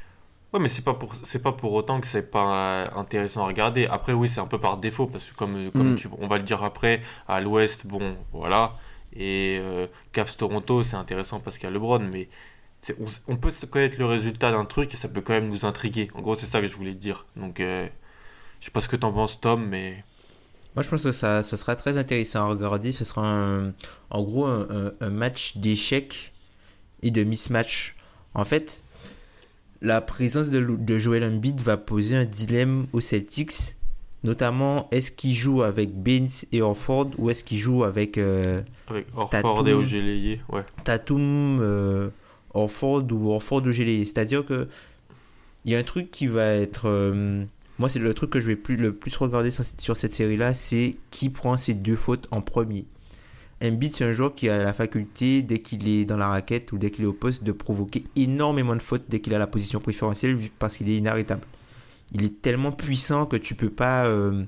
Ouais, 0.53 0.59
mais 0.59 0.67
c'est 0.67 0.83
pas 0.83 0.93
pour 0.93 1.13
c'est 1.23 1.41
pas 1.41 1.51
pour 1.51 1.73
autant 1.73 1.99
que 1.99 2.05
c'est 2.07 2.29
pas 2.29 2.85
euh, 2.85 2.87
intéressant 2.95 3.43
à 3.43 3.47
regarder. 3.47 3.87
Après, 3.87 4.13
oui, 4.13 4.29
c'est 4.29 4.39
un 4.39 4.45
peu 4.45 4.59
par 4.59 4.77
défaut 4.77 5.07
parce 5.07 5.25
que 5.25 5.35
comme 5.35 5.71
comme 5.71 5.93
Mm. 5.93 5.95
tu 5.95 6.07
on 6.19 6.27
va 6.27 6.37
le 6.37 6.43
dire 6.43 6.63
après, 6.63 7.01
à 7.27 7.41
l'Ouest, 7.41 7.87
bon, 7.87 8.15
voilà. 8.31 8.73
Et 9.15 9.57
euh, 9.59 9.87
Cavs 10.11 10.35
Toronto, 10.37 10.83
c'est 10.83 10.95
intéressant 10.95 11.39
parce 11.39 11.57
qu'il 11.57 11.67
y 11.67 11.71
a 11.71 11.73
LeBron, 11.73 11.99
mais 11.99 12.29
c'est- 12.81 12.95
on, 12.99 13.33
on 13.33 13.35
peut 13.37 13.51
connaître 13.69 13.97
le 13.97 14.05
résultat 14.05 14.51
d'un 14.51 14.65
truc 14.65 14.93
et 14.93 14.97
ça 14.97 15.07
peut 15.07 15.21
quand 15.21 15.33
même 15.33 15.49
nous 15.49 15.65
intriguer. 15.65 16.09
En 16.13 16.21
gros, 16.21 16.35
c'est 16.35 16.45
ça 16.45 16.61
que 16.61 16.67
je 16.67 16.75
voulais 16.77 16.93
dire. 16.93 17.25
Donc, 17.35 17.59
euh, 17.59 17.87
je 18.59 18.65
sais 18.65 18.71
pas 18.71 18.81
ce 18.81 18.87
que 18.89 18.95
t'en 18.95 19.11
penses, 19.11 19.39
Tom, 19.41 19.65
mais 19.67 20.03
Moi, 20.75 20.81
je 20.83 20.89
pense 20.89 21.03
que 21.03 21.11
ça, 21.11 21.43
ce 21.43 21.55
sera 21.55 21.75
très 21.75 21.97
intéressant 21.99 22.41
à 22.41 22.45
regarder. 22.47 22.91
Ce 22.91 23.05
sera 23.05 23.21
un- 23.27 23.73
en 24.09 24.21
gros 24.23 24.45
un, 24.45 24.67
un- 24.69 24.91
un 25.01 25.09
match 25.11 25.57
d'échecs 25.57 26.32
et 27.03 27.11
de 27.11 27.23
mismatch. 27.23 27.95
En 28.33 28.45
fait, 28.45 28.83
la 29.81 30.01
présence 30.01 30.49
de, 30.49 30.59
de 30.61 30.97
Joel 30.97 31.23
Embiid 31.23 31.61
va 31.61 31.77
poser 31.77 32.15
un 32.15 32.25
dilemme 32.25 32.87
aux 32.93 33.01
Celtics. 33.01 33.75
Notamment, 34.23 34.87
est-ce 34.91 35.11
qu'il 35.11 35.33
joue 35.33 35.63
avec 35.63 35.93
Baines 36.01 36.29
et 36.53 36.61
Orford 36.61 37.11
ou 37.17 37.29
est-ce 37.29 37.43
qu'il 37.43 37.57
joue 37.57 37.83
avec 37.83 38.17
euh, 38.17 38.61
avec 38.87 39.07
Orford 39.15 39.29
Tatum. 39.29 39.67
et 39.67 39.73
Ogilvy, 39.73 40.39
ouais. 40.47 40.61
Tatum, 40.85 41.59
euh, 41.61 42.09
Orford 42.53 43.03
ou 43.11 43.31
Orford 43.31 43.63
Ogilvy. 43.67 44.05
C'est-à-dire 44.05 44.45
que 44.45 44.69
il 45.65 45.71
y 45.71 45.75
a 45.75 45.79
un 45.79 45.83
truc 45.83 46.09
qui 46.09 46.27
va 46.27 46.45
être. 46.45 46.87
euh, 46.87 47.43
moi, 47.79 47.89
c'est 47.89 47.99
le 47.99 48.13
truc 48.13 48.29
que 48.29 48.39
je 48.39 48.47
vais 48.47 48.55
plus, 48.55 48.77
le 48.77 48.93
plus 48.93 49.15
regarder 49.17 49.49
sur, 49.51 49.97
cette 49.97 50.13
série-là, 50.13 50.53
c'est 50.53 50.95
qui 51.11 51.29
prend 51.29 51.57
ses 51.57 51.73
deux 51.73 51.95
fautes 51.95 52.27
en 52.31 52.41
premier. 52.41 52.85
Embiid, 53.63 53.93
c'est 53.93 54.03
un 54.03 54.11
joueur 54.11 54.35
qui 54.35 54.49
a 54.49 54.61
la 54.61 54.73
faculté, 54.73 55.41
dès 55.41 55.59
qu'il 55.59 55.87
est 55.87 56.05
dans 56.05 56.17
la 56.17 56.27
raquette 56.27 56.71
ou 56.73 56.77
dès 56.77 56.91
qu'il 56.91 57.05
est 57.05 57.07
au 57.07 57.13
poste, 57.13 57.43
de 57.43 57.51
provoquer 57.51 58.03
énormément 58.15 58.75
de 58.75 58.81
fautes 58.81 59.05
dès 59.07 59.21
qu'il 59.21 59.33
a 59.33 59.39
la 59.39 59.47
position 59.47 59.79
préférentielle 59.79 60.37
parce 60.59 60.77
qu'il 60.77 60.89
est 60.89 60.97
inarrêtable. 60.97 61.43
Il 62.13 62.25
est 62.25 62.41
tellement 62.41 62.71
puissant 62.71 63.25
que 63.25 63.37
tu 63.37 63.55
peux 63.55 63.69
pas. 63.69 64.05
euh, 64.05 64.43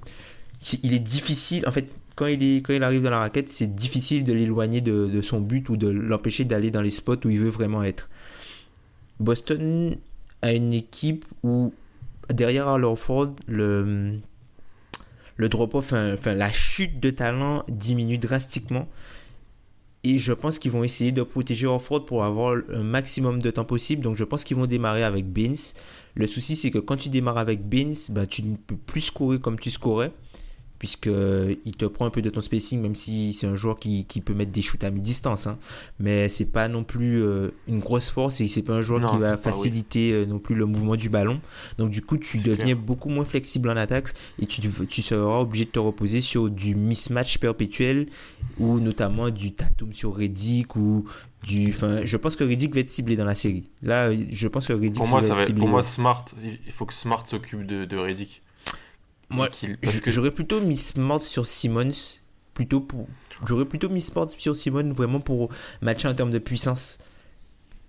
il 0.84 0.94
est 0.94 1.00
difficile. 1.00 1.68
En 1.68 1.72
fait, 1.72 1.98
quand 2.16 2.28
il, 2.28 2.84
arrive 2.84 3.04
dans 3.04 3.10
la 3.10 3.20
raquette, 3.20 3.50
c'est 3.50 3.74
difficile 3.74 4.24
de 4.24 4.34
l'éloigner 4.34 4.82
de, 4.82 5.22
son 5.22 5.42
but 5.42 5.70
ou 5.70 5.78
de 5.78 5.88
l'empêcher 5.88 6.46
d'aller 6.46 6.72
dans 6.72 6.82
les 6.82 6.92
spots 6.92 7.26
où 7.26 7.30
il 7.30 7.40
veut 7.40 7.50
vraiment 7.50 7.84
être. 7.84 8.10
Boston 9.20 9.96
a 10.42 10.54
une 10.54 10.74
équipe 10.74 11.26
où, 11.44 11.74
derrière 12.30 12.68
Al 12.68 12.84
Horford, 12.84 13.36
le, 13.48 14.20
le 15.38 15.50
drop-off, 15.50 15.94
enfin, 15.94 16.34
la 16.34 16.52
chute 16.52 17.00
de 17.00 17.10
talent 17.10 17.64
diminue 17.68 18.18
drastiquement. 18.18 18.88
Et 20.04 20.20
je 20.20 20.34
pense 20.34 20.60
qu'ils 20.60 20.72
vont 20.72 20.84
essayer 20.84 21.12
de 21.12 21.24
protéger 21.24 21.66
Horford 21.66 22.06
pour 22.06 22.24
avoir 22.24 22.56
un 22.72 22.84
maximum 22.84 23.42
de 23.42 23.50
temps 23.50 23.66
possible. 23.66 24.04
Donc 24.04 24.16
je 24.16 24.24
pense 24.24 24.44
qu'ils 24.44 24.56
vont 24.56 24.68
démarrer 24.68 25.04
avec 25.04 25.26
Baines. 25.26 25.56
Le 26.14 26.28
souci, 26.28 26.56
c'est 26.56 26.70
que 26.70 26.78
quand 26.78 26.96
tu 26.96 27.10
démarres 27.10 27.40
avec 27.40 27.68
Baines, 27.68 27.96
bah, 28.10 28.28
tu 28.28 28.44
ne 28.44 28.56
peux 28.56 28.78
plus 28.78 29.02
scorer 29.02 29.40
comme 29.40 29.60
tu 29.60 29.72
scorais. 29.72 30.12
Puisque 30.80 31.08
il 31.08 31.76
te 31.78 31.86
prend 31.86 32.06
un 32.06 32.10
peu 32.10 32.22
de 32.22 32.30
ton 32.30 32.42
spacing, 32.42 32.82
même 32.82 32.96
si 32.96 33.34
c'est 33.34 33.48
un 33.48 33.56
joueur 33.56 33.80
qui, 33.80 34.06
qui 34.06 34.20
peut 34.22 34.34
mettre 34.34 34.52
des 34.52 34.62
shoots 34.62 34.84
à 34.84 34.92
mi-distance. 34.92 35.48
hein. 35.48 35.58
Mais 36.00 36.28
c'est 36.30 36.52
pas 36.52 36.68
non 36.68 36.84
plus 36.84 37.24
euh, 37.24 37.52
une 37.68 37.80
grosse 37.80 38.10
force 38.10 38.42
et 38.42 38.48
c'est 38.48 38.62
pas 38.62 38.74
un 38.74 38.82
joueur 38.82 39.00
Non, 39.00 39.08
qui 39.10 39.18
va 39.18 39.36
oui. 39.36 39.42
faciliter 39.42 40.12
euh, 40.12 40.26
non 40.26 40.38
plus 40.38 40.54
le 40.56 40.66
mouvement 40.66 40.96
du 40.98 41.10
ballon. 41.10 41.40
Donc 41.78 41.92
du 41.92 42.02
coup, 42.02 42.18
tu 42.18 42.40
deviens 42.40 42.66
clair. 42.66 42.78
beaucoup 42.78 43.10
moins 43.10 43.26
flexible 43.26 43.70
en 43.70 43.78
attaque 43.78 44.10
et 44.40 44.46
tu, 44.46 44.62
tu 44.90 45.02
seras 45.02 45.40
obligé 45.40 45.66
de 45.66 45.70
te 45.72 45.80
reposer 45.80 46.20
sur 46.22 46.50
du 46.50 46.76
mismatch 46.76 47.38
perpétuel 47.38 48.08
ou 48.60 48.80
notamment 48.80 49.30
du 49.30 49.54
Tatum 49.54 49.94
sur 49.94 50.16
Reddick 50.16 50.76
ou 50.76 51.06
du 51.44 51.70
enfin 51.70 52.02
je 52.04 52.18
pense 52.18 52.36
que 52.36 52.44
Reddick 52.44 52.74
va 52.74 52.80
être 52.82 52.90
ciblé 52.90 53.16
dans 53.16 53.26
la 53.26 53.36
série. 53.36 53.70
Là, 53.82 54.10
je 54.14 54.48
pense 54.48 54.68
que 54.68 54.74
Reddick 54.74 54.96
Pour 54.96 55.08
moi, 55.08 55.22
va 55.22 55.28
ça 55.28 55.34
être 55.34 55.36
va 55.38 55.42
être, 55.44 55.48
ciblé. 55.48 55.60
pour 55.62 55.70
moi. 55.70 55.84
Smart, 55.84 56.26
il 56.44 56.72
faut 56.72 56.86
que 56.86 56.94
Smart 56.94 57.26
s'occupe 57.28 57.66
de, 57.66 57.86
de 57.86 57.98
Reddick. 57.98 58.42
Moi, 59.30 59.50
que 60.02 60.12
J'aurais 60.12 60.32
plutôt 60.32 60.62
mis 60.62 60.78
Smart 60.78 61.22
sur 61.22 61.46
Simmons, 61.46 62.20
plutôt 62.54 62.82
pour. 62.82 63.08
J'aurais 63.46 63.66
plutôt 63.66 63.90
mis 63.90 64.02
Smart 64.02 64.30
sur 64.38 64.56
Simmons 64.56 64.94
vraiment 64.94 65.20
pour 65.20 65.50
matcher 65.82 66.08
en 66.08 66.14
termes 66.14 66.32
de 66.32 66.40
puissance. 66.40 67.00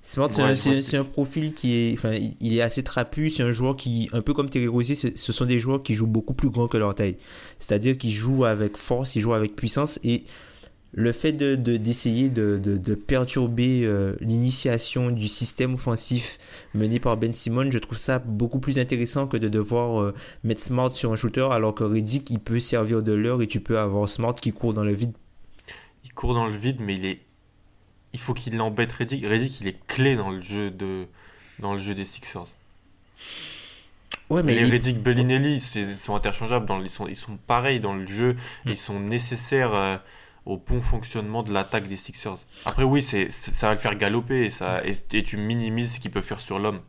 Smart, 0.02 0.30
c'est 0.32 0.42
Ouais, 0.42 0.50
un- 0.50 0.82
c'est 0.82 0.96
un 0.96 1.04
profil 1.04 1.52
qui 1.52 1.72
est, 1.74 1.94
enfin, 1.94 2.12
il- 2.40 2.56
est 2.56 2.60
assez 2.62 2.84
trapu. 2.84 3.28
C'est 3.28 3.42
un 3.42 3.50
joueur 3.50 3.74
qui, 3.76 4.08
un 4.12 4.22
peu 4.22 4.34
comme 4.34 4.48
Terry 4.48 4.68
Rozier, 4.68 4.94
ce 4.94 5.08
ce 5.16 5.32
sont 5.32 5.44
des 5.46 5.58
joueurs 5.58 5.82
qui 5.82 5.94
jouent 5.94 6.06
beaucoup 6.06 6.34
plus 6.34 6.48
grand 6.50 6.68
que 6.68 6.76
leur 6.76 6.94
taille. 6.94 7.16
C'est-à-dire 7.58 7.98
qu'ils 7.98 8.12
jouent 8.12 8.44
avec 8.44 8.76
force, 8.76 9.16
ils 9.16 9.20
jouent 9.20 9.34
avec 9.34 9.56
puissance 9.56 9.98
et 10.04 10.24
le 10.98 11.12
fait 11.12 11.32
de 11.32 11.54
de- 11.54 11.76
d'essayer 11.76 12.30
de, 12.30 12.58
de, 12.58 12.76
de 12.78 12.94
perturber 12.94 13.82
euh, 13.84 14.16
l'initiation 14.20 15.10
du 15.10 15.28
système 15.28 15.74
offensif 15.74 16.38
mené 16.74 16.98
par 16.98 17.16
Ben 17.18 17.32
Simon, 17.32 17.70
je 17.70 17.78
trouve 17.78 17.98
ça 17.98 18.18
beaucoup 18.18 18.58
plus 18.60 18.78
intéressant 18.78 19.26
que 19.28 19.36
de 19.36 19.48
devoir 19.48 20.00
euh, 20.00 20.14
mettre 20.42 20.62
Smart 20.62 20.92
sur 20.94 21.12
un 21.12 21.16
shooter 21.16 21.46
alors 21.52 21.74
que 21.74 21.84
Reddick 21.84 22.28
il 22.30 22.40
peut 22.40 22.58
servir 22.60 23.02
de 23.02 23.12
l'heure 23.12 23.42
et 23.42 23.46
tu 23.46 23.60
peux 23.60 23.78
avoir 23.78 24.08
Smart 24.08 24.34
qui 24.34 24.52
court 24.52 24.72
dans 24.74 24.84
le 24.84 24.94
vide. 24.94 25.12
il 26.04 26.12
court 26.14 26.34
dans 26.34 26.46
le 26.46 26.56
vide, 26.56 26.78
mais 26.80 26.94
il 26.94 27.04
est. 27.04 27.20
Il 28.14 28.18
faut 28.20 28.32
qu'il 28.32 28.56
l'embête 28.56 28.90
Reddick. 28.92 29.26
Reddick, 29.26 29.60
il 29.60 29.68
est 29.68 29.78
clé 29.86 30.16
dans 30.16 30.30
le 30.30 30.40
jeu 30.40 30.70
de 30.70 31.04
dans 31.58 31.74
le 31.74 31.78
jeu 31.78 31.94
des 31.94 32.06
Sixers. 32.06 32.46
Ouais, 34.30 34.42
Mais 34.42 34.54
les 34.54 34.66
il- 34.66 34.72
Reddick 34.72 35.02
Bellinelli, 35.02 35.56
ils 35.74 35.94
sont 35.94 36.14
interchangeables. 36.16 36.66
Dans, 36.66 36.82
ils, 36.82 36.90
sont, 36.90 37.06
ils 37.06 37.16
sont 37.16 37.36
pareils 37.46 37.80
dans 37.80 37.94
le 37.94 38.06
jeu. 38.06 38.32
Mm. 38.64 38.70
Ils 38.70 38.76
sont 38.76 38.98
nécessaires 39.00 39.74
euh, 39.74 39.96
au 40.46 40.56
bon 40.56 40.80
fonctionnement 40.80 41.42
de 41.42 41.52
l'attaque 41.52 41.88
des 41.88 41.96
Sixers. 41.96 42.38
Après, 42.64 42.84
oui, 42.84 43.02
c'est 43.02 43.30
ça 43.30 43.66
va 43.66 43.74
le 43.74 43.78
faire 43.80 43.96
galoper 43.96 44.46
et, 44.46 44.50
ça, 44.50 44.80
et, 44.86 44.92
et 45.16 45.22
tu 45.22 45.36
minimises 45.36 45.94
ce 45.94 46.00
qu'il 46.00 46.10
peut 46.10 46.20
faire 46.22 46.40
sur 46.40 46.58
l'homme. 46.58 46.80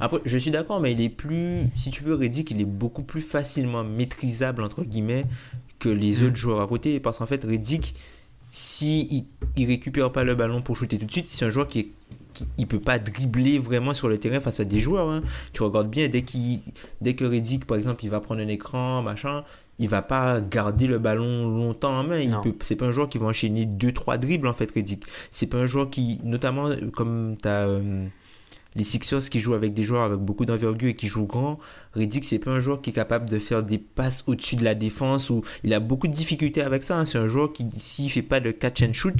Après, 0.00 0.18
je 0.24 0.36
suis 0.38 0.50
d'accord, 0.50 0.80
mais 0.80 0.92
il 0.92 1.00
est 1.00 1.08
plus, 1.08 1.64
si 1.76 1.90
tu 1.90 2.02
veux, 2.02 2.14
Reddick, 2.14 2.50
il 2.50 2.60
est 2.60 2.64
beaucoup 2.64 3.02
plus 3.02 3.22
facilement 3.22 3.84
maîtrisable, 3.84 4.62
entre 4.62 4.84
guillemets, 4.84 5.24
que 5.78 5.88
les 5.88 6.22
Mm. 6.22 6.26
autres 6.26 6.36
joueurs 6.36 6.60
à 6.60 6.66
côté. 6.66 7.00
Parce 7.00 7.18
qu'en 7.18 7.26
fait, 7.26 7.44
Reddick, 7.44 7.94
si 8.50 9.26
il, 9.56 9.66
récupère 9.66 10.12
pas 10.12 10.24
le 10.24 10.34
ballon 10.34 10.62
pour 10.62 10.76
shooter 10.76 10.98
tout 10.98 11.06
de 11.06 11.12
suite, 11.12 11.28
c'est 11.28 11.44
un 11.44 11.50
joueur 11.50 11.68
qui 11.68 11.80
est 11.80 11.88
il 12.56 12.66
peut 12.66 12.80
pas 12.80 12.98
dribbler 12.98 13.58
vraiment 13.58 13.94
sur 13.94 14.08
le 14.08 14.18
terrain 14.18 14.40
face 14.40 14.60
à 14.60 14.64
des 14.64 14.80
joueurs. 14.80 15.08
hein. 15.10 15.22
Tu 15.52 15.62
regardes 15.62 15.90
bien, 15.90 16.08
dès, 16.08 16.22
qu'il 16.22 16.60
dès 17.00 17.14
que 17.14 17.24
Reddick, 17.24 17.64
par 17.66 17.76
exemple, 17.76 18.04
il 18.04 18.10
va 18.10 18.20
prendre 18.20 18.40
un 18.40 18.48
écran, 18.48 19.02
machin, 19.02 19.44
il 19.78 19.88
va 19.88 20.02
pas 20.02 20.40
garder 20.40 20.86
le 20.86 20.98
ballon 20.98 21.48
longtemps 21.48 21.98
en 21.98 22.04
main. 22.04 22.18
Il 22.20 22.30
Non. 22.30 22.40
peut, 22.40 22.54
c'est 22.62 22.76
pas 22.76 22.86
un 22.86 22.92
joueur 22.92 23.08
qui 23.08 23.18
va 23.18 23.26
enchaîner 23.26 23.64
2-3 23.66 24.18
dribbles, 24.18 24.48
en 24.48 24.54
fait, 24.54 24.70
Reddick. 24.74 25.04
C'est 25.30 25.48
pas 25.48 25.58
un 25.58 25.66
joueur 25.66 25.88
qui, 25.90 26.18
notamment, 26.24 26.68
euh, 26.68 26.90
comme 26.92 27.36
tu 27.40 27.48
as 27.48 27.68
les 28.76 28.84
Sixers 28.84 29.28
qui 29.30 29.40
jouent 29.40 29.54
avec 29.54 29.74
des 29.74 29.82
joueurs 29.82 30.02
avec 30.02 30.20
beaucoup 30.20 30.44
d'envergure 30.44 30.90
et 30.90 30.94
qui 30.94 31.08
jouent 31.08 31.26
grand, 31.26 31.58
Reddick 31.94 32.24
c'est 32.24 32.38
pas 32.38 32.50
un 32.52 32.60
joueur 32.60 32.80
qui 32.80 32.90
est 32.90 32.92
capable 32.92 33.28
de 33.28 33.38
faire 33.38 33.64
des 33.64 33.78
passes 33.78 34.22
au-dessus 34.28 34.54
de 34.56 34.62
la 34.62 34.74
défense 34.76 35.30
ou 35.30 35.42
il 35.64 35.74
a 35.74 35.80
beaucoup 35.80 36.06
de 36.06 36.12
difficultés 36.12 36.60
avec 36.60 36.84
ça. 36.84 36.98
hein. 36.98 37.04
C'est 37.04 37.18
un 37.18 37.26
joueur 37.26 37.52
qui 37.52 37.66
s'il 37.74 38.08
fait 38.10 38.22
pas 38.22 38.38
de 38.38 38.52
catch 38.52 38.82
and 38.82 38.92
shoot, 38.92 39.16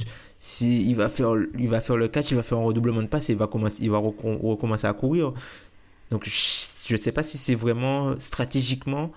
il 0.61 0.95
va 0.95 1.09
faire 1.09 1.33
il 1.57 1.69
va 1.69 1.81
faire 1.81 1.97
le 1.97 2.07
catch, 2.07 2.31
il 2.31 2.35
va 2.37 2.43
faire 2.43 2.57
un 2.59 2.63
redoublement 2.63 3.01
de 3.01 3.07
passe 3.07 3.29
et 3.29 3.33
il 3.33 3.39
va 3.39 3.47
commencer 3.47 3.83
il 3.83 3.89
va 3.91 3.99
recom- 3.99 4.39
recommencer 4.41 4.87
à 4.87 4.93
courir. 4.93 5.33
Donc 6.11 6.25
je, 6.25 6.31
je 6.87 6.97
sais 6.97 7.11
pas 7.11 7.23
si 7.23 7.37
c'est 7.37 7.55
vraiment 7.55 8.19
stratégiquement 8.19 9.11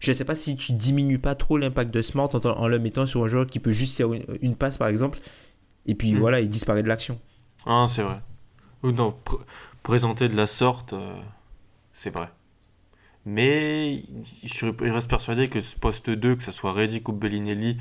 je 0.00 0.12
sais 0.12 0.24
pas 0.24 0.34
si 0.34 0.56
tu 0.56 0.72
diminues 0.72 1.18
pas 1.20 1.34
trop 1.34 1.58
l'impact 1.58 1.92
de 1.92 2.02
Smart 2.02 2.30
en, 2.34 2.40
en 2.46 2.68
le 2.68 2.78
mettant 2.78 3.06
sur 3.06 3.24
un 3.24 3.28
joueur 3.28 3.46
qui 3.46 3.60
peut 3.60 3.72
juste 3.72 3.96
faire 3.96 4.12
une, 4.12 4.24
une 4.42 4.56
passe 4.56 4.78
par 4.78 4.88
exemple 4.88 5.18
et 5.86 5.94
puis 5.94 6.14
Hmm. 6.14 6.18
voilà, 6.18 6.40
il 6.40 6.48
disparaît 6.48 6.82
de 6.82 6.88
l'action. 6.88 7.18
Ah, 7.66 7.86
c'est 7.88 8.02
vrai. 8.02 8.20
Ou 8.82 8.92
non, 8.92 9.14
pr- 9.24 9.40
présenter 9.82 10.28
de 10.28 10.36
la 10.36 10.46
sorte, 10.46 10.92
euh, 10.94 11.20
c'est 11.92 12.10
vrai. 12.10 12.30
Mais 13.26 14.02
je 14.44 14.66
reste 14.92 15.08
persuadé 15.08 15.48
que 15.48 15.60
ce 15.60 15.76
poste 15.76 16.08
2, 16.10 16.36
que 16.36 16.42
ce 16.42 16.52
soit 16.52 16.72
Reddick 16.72 17.08
ou 17.08 17.12
Bellinelli, 17.12 17.76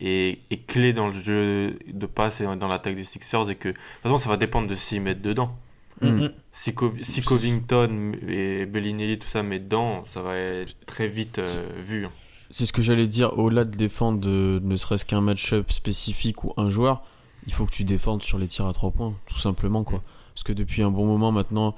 est, 0.00 0.38
est, 0.50 0.66
clé 0.66 0.92
dans 0.92 1.06
le 1.08 1.12
jeu 1.12 1.78
de 1.92 2.06
passe 2.06 2.40
et 2.40 2.44
dans 2.56 2.68
l'attaque 2.68 2.96
des 2.96 3.04
Sixers 3.04 3.50
et 3.50 3.56
que 3.56 3.68
de 3.68 3.74
toute 3.74 4.02
façon 4.02 4.16
ça 4.16 4.28
va 4.28 4.36
dépendre 4.36 4.68
de 4.68 4.74
s'ils 4.74 5.00
mettent 5.02 5.22
dedans. 5.22 5.56
Mm. 6.00 6.28
Si, 6.52 6.74
Co- 6.74 6.92
si 7.02 7.20
Covington 7.22 8.12
et 8.26 8.66
Bellinelli 8.66 9.18
tout 9.18 9.28
ça 9.28 9.42
met 9.42 9.60
dedans, 9.60 10.04
ça 10.06 10.20
va 10.22 10.36
être 10.36 10.74
très 10.86 11.06
vite 11.08 11.38
euh, 11.38 11.68
vu. 11.80 12.06
hein. 12.06 12.10
C'est 12.50 12.66
ce 12.66 12.72
que 12.72 12.82
j'allais 12.82 13.06
dire, 13.06 13.38
au-delà 13.38 13.64
de 13.64 13.76
défendre 13.76 14.20
de, 14.20 14.60
ne 14.62 14.76
serait-ce 14.76 15.04
qu'un 15.04 15.20
match-up 15.20 15.70
spécifique 15.70 16.44
ou 16.44 16.52
un 16.56 16.68
joueur, 16.70 17.02
il 17.46 17.52
faut 17.52 17.64
que 17.66 17.70
tu 17.70 17.84
défendes 17.84 18.22
sur 18.22 18.36
les 18.38 18.46
tirs 18.48 18.66
à 18.66 18.72
3 18.72 18.90
points, 18.90 19.14
tout 19.26 19.38
simplement 19.38 19.84
quoi. 19.84 20.02
Parce 20.34 20.42
que 20.44 20.52
depuis 20.52 20.82
un 20.82 20.90
bon 20.90 21.06
moment 21.06 21.30
maintenant, 21.32 21.74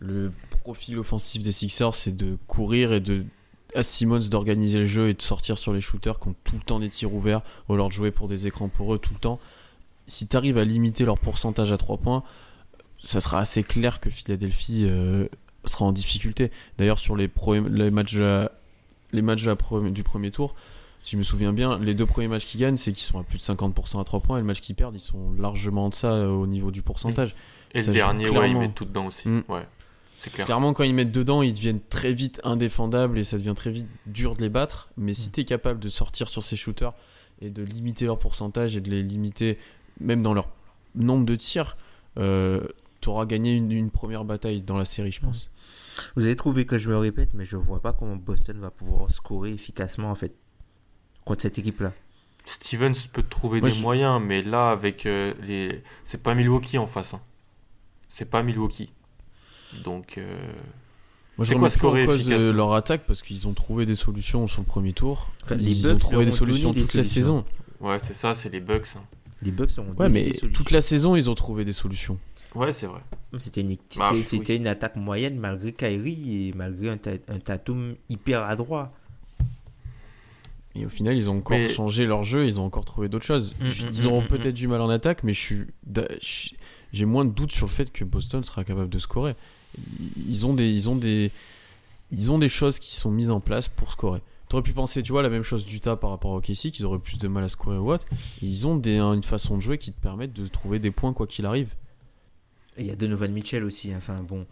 le 0.00 0.32
profil 0.62 0.98
offensif 0.98 1.42
des 1.42 1.52
Sixers, 1.52 1.94
c'est 1.94 2.16
de 2.16 2.36
courir 2.46 2.92
et 2.92 3.00
de 3.00 3.24
à 3.74 3.82
Simmons 3.82 4.18
d'organiser 4.30 4.78
le 4.78 4.86
jeu 4.86 5.08
et 5.10 5.14
de 5.14 5.22
sortir 5.22 5.58
sur 5.58 5.72
les 5.72 5.80
shooters 5.80 6.18
qui 6.18 6.28
ont 6.28 6.34
tout 6.44 6.56
le 6.56 6.62
temps 6.62 6.78
des 6.80 6.88
tirs 6.88 7.12
ouverts, 7.14 7.42
ou 7.68 7.74
alors 7.74 7.88
de 7.88 7.92
jouer 7.92 8.10
pour 8.10 8.28
des 8.28 8.46
écrans 8.46 8.68
pour 8.68 8.94
eux 8.94 8.98
tout 8.98 9.12
le 9.14 9.20
temps. 9.20 9.38
Si 10.06 10.26
tu 10.26 10.36
arrives 10.36 10.56
à 10.58 10.64
limiter 10.64 11.04
leur 11.04 11.18
pourcentage 11.18 11.70
à 11.72 11.76
3 11.76 11.98
points, 11.98 12.22
ça 12.98 13.20
sera 13.20 13.40
assez 13.40 13.62
clair 13.62 14.00
que 14.00 14.08
Philadelphie 14.10 14.84
euh, 14.88 15.26
sera 15.64 15.84
en 15.84 15.92
difficulté. 15.92 16.50
D'ailleurs, 16.78 16.98
sur 16.98 17.14
les, 17.16 17.28
pro- 17.28 17.54
les 17.54 17.90
matchs, 17.90 18.14
de 18.14 18.20
la- 18.20 18.52
les 19.12 19.22
matchs 19.22 19.42
de 19.42 19.48
la 19.48 19.54
pre- 19.54 19.92
du 19.92 20.02
premier 20.02 20.30
tour, 20.30 20.54
si 21.02 21.12
je 21.12 21.18
me 21.18 21.22
souviens 21.22 21.52
bien, 21.52 21.78
les 21.78 21.94
deux 21.94 22.06
premiers 22.06 22.28
matchs 22.28 22.46
qu'ils 22.46 22.60
gagnent, 22.60 22.76
c'est 22.76 22.92
qu'ils 22.92 23.04
sont 23.04 23.18
à 23.18 23.22
plus 23.22 23.38
de 23.38 23.42
50% 23.42 24.00
à 24.00 24.04
3 24.04 24.20
points, 24.20 24.38
et 24.38 24.40
le 24.40 24.46
match 24.46 24.60
qu'ils 24.60 24.74
perdent, 24.74 24.96
ils 24.96 25.00
sont 25.00 25.32
largement 25.38 25.84
en 25.84 25.88
deçà 25.90 26.10
euh, 26.12 26.28
au 26.28 26.46
niveau 26.46 26.70
du 26.70 26.82
pourcentage. 26.82 27.34
Et 27.74 27.82
Ça 27.82 27.88
le 27.90 27.94
dernier, 27.94 28.30
ouais, 28.30 28.50
ils 28.50 28.56
mettent 28.56 28.74
tout 28.74 28.84
dedans 28.86 29.06
aussi. 29.06 29.28
Mm. 29.28 29.44
Ouais, 29.48 29.66
c'est 30.18 30.30
clair. 30.32 30.44
Clairement, 30.44 30.72
quand 30.74 30.84
ils 30.84 30.94
mettent 30.94 31.12
dedans, 31.12 31.40
ils 31.40 31.54
deviennent 31.54 31.80
très 31.88 32.12
vite 32.12 32.40
indéfendables 32.44 33.18
et 33.18 33.24
ça 33.24 33.38
devient 33.38 33.54
très 33.56 33.70
vite 33.70 33.86
dur 34.06 34.36
de 34.36 34.42
les 34.42 34.48
battre. 34.50 34.90
Mais 34.98 35.12
Mm. 35.12 35.14
si 35.14 35.32
tu 35.32 35.40
es 35.40 35.44
capable 35.44 35.80
de 35.80 35.88
sortir 35.88 36.28
sur 36.28 36.44
ces 36.44 36.56
shooters 36.56 36.92
et 37.40 37.48
de 37.50 37.62
limiter 37.62 38.04
leur 38.04 38.18
pourcentage 38.18 38.76
et 38.76 38.80
de 38.82 38.90
les 38.90 39.02
limiter 39.02 39.58
même 40.00 40.22
dans 40.22 40.34
leur 40.34 40.50
nombre 40.94 41.24
de 41.24 41.34
tirs, 41.36 41.76
tu 42.16 43.08
auras 43.08 43.26
gagné 43.26 43.52
une, 43.54 43.70
une 43.72 43.90
première 43.90 44.24
bataille 44.24 44.60
dans 44.60 44.76
la 44.76 44.84
série, 44.84 45.12
je 45.12 45.20
pense. 45.20 45.50
Vous 46.16 46.24
avez 46.24 46.36
trouvé 46.36 46.66
que 46.66 46.78
je 46.78 46.90
me 46.90 46.96
répète, 46.98 47.30
mais 47.34 47.44
je 47.44 47.56
vois 47.56 47.80
pas 47.80 47.92
comment 47.92 48.16
Boston 48.16 48.58
va 48.60 48.70
pouvoir 48.70 49.10
scorer 49.10 49.52
efficacement 49.52 50.10
en 50.10 50.14
fait 50.14 50.34
contre 51.24 51.42
cette 51.42 51.58
équipe-là. 51.58 51.92
Stevens 52.44 52.94
peut 53.12 53.22
trouver 53.22 53.60
Moi, 53.60 53.68
des 53.68 53.74
je- 53.76 53.82
moyens, 53.82 54.22
mais 54.24 54.42
là, 54.42 54.70
avec 54.70 55.04
euh, 55.06 55.34
les. 55.42 55.82
C'est 56.04 56.22
pas 56.22 56.34
Milwaukee 56.34 56.78
en 56.78 56.86
face. 56.86 57.14
hein. 57.14 57.20
C'est 58.08 58.24
pas 58.24 58.42
Milwaukee. 58.42 58.90
Donc. 59.84 60.18
euh, 60.18 60.36
Moi, 61.36 61.44
je 61.44 61.54
remets 61.54 61.70
quoi 61.78 61.90
en 61.90 61.92
cause 62.06 62.08
euh, 62.08 62.14
efficacement 62.16 62.52
leur 62.52 62.72
attaque 62.74 63.02
parce 63.06 63.22
qu'ils 63.22 63.46
ont 63.48 63.54
trouvé 63.54 63.86
des 63.86 63.94
solutions 63.94 64.46
sur 64.48 64.60
le 64.62 64.66
premier 64.66 64.92
tour. 64.92 65.30
Enfin, 65.44 65.54
les 65.56 65.72
ils 65.72 65.82
Bucks 65.82 65.92
ont 65.92 65.96
trouvé 65.96 66.24
des 66.24 66.30
solutions 66.30 66.72
des 66.72 66.80
toute 66.82 66.94
la 66.94 67.04
solutions. 67.04 67.44
saison. 67.44 67.44
Ouais, 67.80 67.98
c'est 67.98 68.14
ça, 68.14 68.34
c'est 68.34 68.48
les 68.50 68.60
Bucks. 68.60 68.88
hein. 68.96 69.02
Les 69.42 69.52
Bucks 69.52 69.70
ont 69.78 69.86
Ouais, 70.00 70.08
mais 70.08 70.30
des 70.30 70.50
toute 70.50 70.70
la 70.72 70.80
saison, 70.80 71.14
ils 71.14 71.30
ont 71.30 71.34
trouvé 71.36 71.64
des 71.64 71.72
solutions. 71.72 72.18
Ouais, 72.54 72.72
c'est 72.72 72.86
vrai. 72.86 73.00
C'était 73.38 73.60
une, 73.60 73.70
c'était- 73.70 73.98
Bah, 73.98 74.10
oui. 74.12 74.56
une 74.56 74.66
attaque 74.66 74.96
moyenne 74.96 75.38
malgré 75.38 75.72
Kyrie 75.72 76.48
et 76.48 76.52
malgré 76.56 76.88
un, 76.88 76.96
ta- 76.96 77.10
un 77.28 77.38
Tatum 77.38 77.94
hyper 78.08 78.42
adroit. 78.42 78.90
Et 80.74 80.86
au 80.86 80.88
final, 80.88 81.16
ils 81.16 81.28
ont 81.30 81.38
encore 81.38 81.56
Mais- 81.56 81.68
changé 81.68 82.06
leur 82.06 82.22
jeu, 82.22 82.46
ils 82.46 82.58
ont 82.60 82.64
encore 82.64 82.84
trouvé 82.84 83.08
d'autres 83.08 83.24
choses. 83.26 83.54
Mm, 83.60 83.66
mm, 83.66 83.70
ils 83.92 84.06
auront 84.06 84.22
mm, 84.22 84.26
peut-être 84.26 84.54
du 84.54 84.66
mal 84.68 84.80
en 84.80 84.88
attaque, 84.88 85.22
mais 85.24 85.32
je 85.32 85.40
suis, 85.40 86.56
j'ai 86.92 87.04
moins 87.04 87.24
de 87.24 87.32
doutes 87.32 87.52
sur 87.52 87.66
le 87.66 87.72
fait 87.72 87.92
que 87.92 88.04
Boston 88.04 88.42
sera 88.44 88.64
capable 88.64 88.88
de 88.88 88.98
scorer. 88.98 89.34
Ils 90.16 90.46
ont 90.46 90.54
des, 90.54 90.68
ils 90.70 90.88
ont 90.88 90.96
des, 90.96 91.30
ils 92.10 92.30
ont 92.30 92.38
des 92.38 92.48
choses 92.48 92.78
qui 92.78 92.94
sont 92.94 93.10
mises 93.10 93.30
en 93.30 93.40
place 93.40 93.68
pour 93.68 93.92
scorer. 93.92 94.20
T'aurais 94.48 94.62
pu 94.62 94.72
penser, 94.72 95.02
tu 95.02 95.12
vois, 95.12 95.22
la 95.22 95.28
même 95.28 95.42
chose 95.42 95.66
d'Utah 95.66 95.96
par 95.96 96.08
rapport 96.10 96.30
au 96.30 96.40
KC, 96.40 96.70
qu'ils 96.72 96.86
auraient 96.86 96.98
plus 96.98 97.18
de 97.18 97.28
mal 97.28 97.44
à 97.44 97.48
scorer 97.50 97.76
ou 97.76 97.82
what. 97.90 97.98
Ils 98.40 98.66
ont 98.66 98.76
des, 98.76 98.98
une 98.98 99.22
façon 99.22 99.56
de 99.56 99.60
jouer 99.62 99.76
qui 99.76 99.92
te 99.92 100.00
permettent 100.00 100.32
de 100.32 100.46
trouver 100.46 100.78
des 100.78 100.90
points 100.90 101.12
quoi 101.12 101.26
qu'il 101.26 101.44
arrive. 101.44 101.74
Et 102.78 102.82
il 102.82 102.86
y 102.86 102.90
a 102.90 102.96
Donovan 102.96 103.30
Mitchell 103.30 103.62
aussi. 103.64 103.92
hein. 103.92 103.96
Enfin 103.98 104.22
bon, 104.26 104.46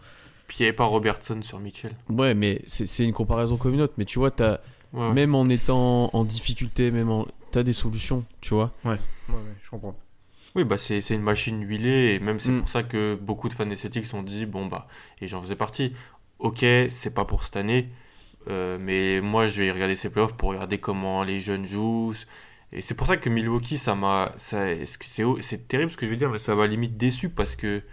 Puis 0.47 0.57
il 0.59 0.61
n'y 0.63 0.67
avait 0.67 0.75
pas 0.75 0.85
Robertson 0.85 1.41
sur 1.41 1.59
Mitchell. 1.59 1.93
Ouais, 2.09 2.35
mais 2.35 2.61
c'est 2.67 3.03
une 3.05 3.13
comparaison 3.13 3.57
comme 3.57 3.73
une 3.73 3.81
autre. 3.81 3.95
Mais 3.97 4.05
tu 4.05 4.19
vois, 4.19 4.31
Ouais, 4.39 4.57
ouais. 4.93 5.13
même 5.13 5.33
en 5.33 5.49
étant 5.49 6.11
en 6.13 6.23
difficulté, 6.25 6.91
même 6.91 7.09
en, 7.09 7.25
t'as 7.51 7.63
des 7.63 7.73
solutions, 7.73 8.23
tu 8.39 8.53
vois. 8.53 8.71
ouais, 8.85 8.99
ouais, 9.29 9.35
je 9.63 9.69
comprends. 9.71 9.95
Oui, 10.55 10.63
bah 10.63 10.77
c'est 10.77 10.99
une 11.09 11.21
machine 11.21 11.61
huilée, 11.63 12.15
et 12.15 12.19
même 12.19 12.39
c'est 12.39 12.49
Mm. 12.51 12.59
pour 12.59 12.69
ça 12.69 12.83
que 12.83 13.15
beaucoup 13.15 13.47
de 13.49 13.53
fans 13.53 13.69
esthétiques 13.69 14.05
se 14.05 14.11
sont 14.11 14.23
dit, 14.23 14.45
bon 14.45 14.65
bah, 14.65 14.87
et 15.21 15.27
j'en 15.27 15.41
faisais 15.41 15.55
partie, 15.55 15.93
ok, 16.39 16.65
c'est 16.89 17.13
pas 17.13 17.25
pour 17.25 17.43
cette 17.43 17.57
année, 17.57 17.89
euh, 18.49 18.77
mais 18.79 19.21
moi 19.21 19.45
je 19.47 19.61
vais 19.61 19.71
regarder 19.71 19.95
ces 19.95 20.09
playoffs 20.09 20.33
pour 20.35 20.49
regarder 20.49 20.79
comment 20.79 21.23
les 21.23 21.39
jeunes 21.39 21.65
jouent, 21.65 22.15
et 22.71 22.81
c'est 22.81 22.95
pour 22.95 23.07
ça 23.07 23.17
que 23.17 23.29
Milwaukee, 23.29 23.77
ça 23.77 23.93
m'a, 23.95 24.33
c'est 24.37 25.67
terrible 25.67 25.91
ce 25.91 25.97
que 25.97 26.05
je 26.05 26.11
veux 26.11 26.17
dire, 26.17 26.29
mais 26.29 26.39
ça 26.39 26.55
m'a 26.55 26.65
limite 26.65 26.97
déçu, 26.97 27.29
parce 27.29 27.55
que, 27.55 27.83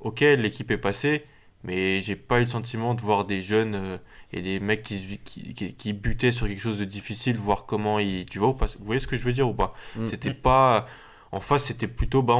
ok, 0.00 0.20
l'équipe 0.20 0.70
est 0.70 0.78
passée, 0.78 1.24
mais 1.62 2.00
j'ai 2.00 2.16
pas 2.16 2.40
eu 2.40 2.44
le 2.44 2.50
sentiment 2.50 2.94
de 2.94 3.00
voir 3.00 3.24
des 3.24 3.40
jeunes 3.40 3.74
euh, 3.74 3.96
et 4.32 4.42
des 4.42 4.60
mecs 4.60 4.82
qui, 4.82 5.18
qui, 5.24 5.54
qui, 5.54 5.74
qui 5.74 5.92
butaient 5.94 6.32
sur 6.32 6.46
quelque 6.46 6.60
chose 6.60 6.78
de 6.78 6.84
difficile, 6.84 7.36
voir 7.38 7.64
comment 7.64 7.98
ils, 7.98 8.26
tu 8.26 8.38
vois, 8.38 8.48
ou 8.48 8.54
pas, 8.54 8.66
vous 8.66 8.84
voyez 8.84 9.00
ce 9.00 9.06
que 9.06 9.16
je 9.16 9.24
veux 9.24 9.32
dire 9.32 9.48
ou 9.48 9.54
pas? 9.54 9.74
Mm. 9.96 10.06
C'était 10.06 10.34
pas. 10.34 10.86
En 11.34 11.40
face, 11.40 11.64
c'était 11.64 11.88
plutôt, 11.88 12.22
bah, 12.22 12.34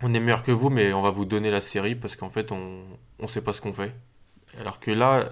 on, 0.00 0.14
est 0.14 0.20
meilleur 0.20 0.44
que 0.44 0.52
vous, 0.52 0.70
mais 0.70 0.92
on 0.92 1.02
va 1.02 1.10
vous 1.10 1.24
donner 1.24 1.50
la 1.50 1.60
série 1.60 1.96
parce 1.96 2.14
qu'en 2.14 2.30
fait, 2.30 2.52
on 2.52 2.84
on 3.18 3.26
sait 3.26 3.42
pas 3.42 3.52
ce 3.52 3.60
qu'on 3.60 3.72
fait. 3.72 3.92
Alors 4.60 4.78
que 4.80 4.92
là, 4.92 5.28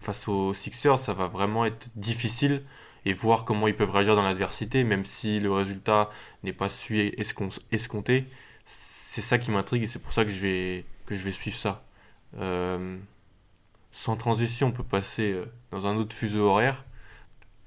face 0.00 0.28
aux 0.28 0.54
Sixers, 0.54 0.98
ça 0.98 1.14
va 1.14 1.28
vraiment 1.28 1.64
être 1.64 1.88
difficile 1.94 2.64
et 3.04 3.12
voir 3.14 3.44
comment 3.44 3.68
ils 3.68 3.76
peuvent 3.76 3.90
réagir 3.92 4.16
dans 4.16 4.24
l'adversité, 4.24 4.82
même 4.84 5.04
si 5.04 5.38
le 5.40 5.52
résultat 5.52 6.10
n'est 6.42 6.52
pas 6.52 6.68
su 6.68 6.96
escon- 7.18 7.56
escompté. 7.72 8.26
C'est 8.64 9.22
ça 9.22 9.38
qui 9.38 9.50
m'intrigue 9.52 9.84
et 9.84 9.86
c'est 9.86 10.00
pour 10.00 10.12
ça 10.12 10.24
que 10.24 10.30
je 10.30 10.40
vais, 10.40 10.84
que 11.06 11.14
je 11.14 11.24
vais 11.24 11.32
suivre 11.32 11.56
ça. 11.56 11.84
Euh, 12.38 12.98
Sans 13.92 14.16
transition, 14.16 14.68
on 14.68 14.72
peut 14.72 14.82
passer 14.84 15.32
euh, 15.32 15.46
dans 15.72 15.86
un 15.86 15.96
autre 15.96 16.14
fuseau 16.16 16.48
horaire. 16.48 16.84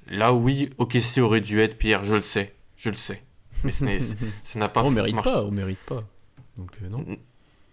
Là, 0.08 0.34
oui, 0.34 0.70
OKC 0.80 1.20
aurait 1.20 1.42
dû 1.42 1.62
être 1.62 1.78
Pierre, 1.78 2.04
je 2.04 2.16
le 2.16 2.22
sais, 2.22 2.54
je 2.76 2.90
le 2.90 2.98
sais. 2.98 3.24
Mais 3.64 3.72
ce 3.72 3.86
n'est- 3.86 4.00
ça 4.44 4.60
n'a 4.60 4.70
pas 4.70 4.84
on 4.84 4.92
mérite 4.92 5.16
marché. 5.16 5.30
pas, 5.32 5.44
on 5.44 5.52
mérite 5.52 5.80
pas. 5.86 6.04
Donc 6.58 6.78
euh, 6.84 6.90
non. 6.90 7.06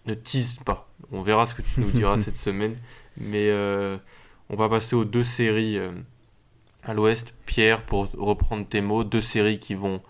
Ne 0.06 0.14
tease 0.14 0.56
pas. 0.64 0.88
On 1.12 1.20
verra 1.22 1.46
ce 1.46 1.54
que 1.54 1.62
tu 1.62 1.80
nous 1.80 1.90
diras 1.90 2.16
cette 2.22 2.36
semaine. 2.36 2.76
Mais 3.16 3.48
euh, 3.50 3.96
on 4.48 4.56
va 4.56 4.68
passer 4.68 4.94
aux 4.96 5.04
deux 5.04 5.24
séries 5.24 5.76
euh, 5.78 5.90
à 6.84 6.94
l'ouest. 6.94 7.34
Pierre, 7.46 7.84
pour 7.84 8.08
reprendre 8.16 8.66
tes 8.66 8.80
mots, 8.80 9.04
deux 9.04 9.20
séries 9.20 9.58
qui 9.58 9.74
vont 9.74 10.00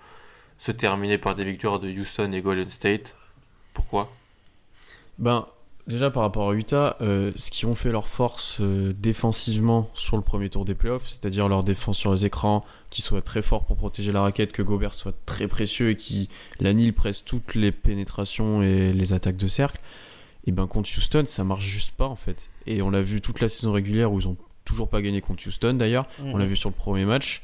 se 0.58 0.72
terminer 0.72 1.18
par 1.18 1.34
des 1.34 1.44
victoires 1.44 1.78
de 1.80 1.88
Houston 1.90 2.32
et 2.32 2.40
Golden 2.42 2.68
State. 2.70 3.16
Pourquoi? 3.74 4.12
Ben, 5.18 5.46
déjà 5.88 6.10
par 6.10 6.22
rapport 6.22 6.50
à 6.50 6.54
Utah, 6.54 6.96
euh, 7.00 7.32
ce 7.36 7.50
qui 7.50 7.66
ont 7.66 7.74
fait 7.74 7.90
leur 7.90 8.06
force 8.06 8.58
euh, 8.60 8.92
défensivement 8.96 9.90
sur 9.94 10.16
le 10.16 10.22
premier 10.22 10.50
tour 10.50 10.64
des 10.64 10.74
playoffs, 10.74 11.08
c'est-à-dire 11.08 11.48
leur 11.48 11.64
défense 11.64 11.98
sur 11.98 12.12
les 12.12 12.26
écrans, 12.26 12.64
qui 12.90 13.02
soit 13.02 13.22
très 13.22 13.42
fort 13.42 13.64
pour 13.64 13.76
protéger 13.76 14.12
la 14.12 14.20
raquette, 14.20 14.52
que 14.52 14.62
Gobert 14.62 14.94
soit 14.94 15.14
très 15.26 15.48
précieux 15.48 15.90
et 15.90 15.96
qui 15.96 16.28
l'annule 16.60 16.92
presse 16.92 17.24
toutes 17.24 17.54
les 17.54 17.72
pénétrations 17.72 18.62
et 18.62 18.92
les 18.92 19.12
attaques 19.12 19.36
de 19.36 19.48
cercle, 19.48 19.80
et 20.46 20.52
ben 20.52 20.66
contre 20.66 20.88
Houston, 20.96 21.24
ça 21.26 21.44
marche 21.44 21.64
juste 21.64 21.94
pas 21.94 22.06
en 22.06 22.16
fait. 22.16 22.48
Et 22.66 22.80
on 22.80 22.90
l'a 22.90 23.02
vu 23.02 23.20
toute 23.20 23.40
la 23.40 23.48
saison 23.48 23.72
régulière 23.72 24.12
où 24.12 24.18
ils 24.18 24.28
ont 24.28 24.36
toujours 24.64 24.88
pas 24.88 25.02
gagné 25.02 25.20
contre 25.20 25.46
Houston 25.46 25.74
d'ailleurs. 25.74 26.06
On 26.22 26.38
l'a 26.38 26.46
vu 26.46 26.56
sur 26.56 26.70
le 26.70 26.74
premier 26.74 27.04
match. 27.04 27.42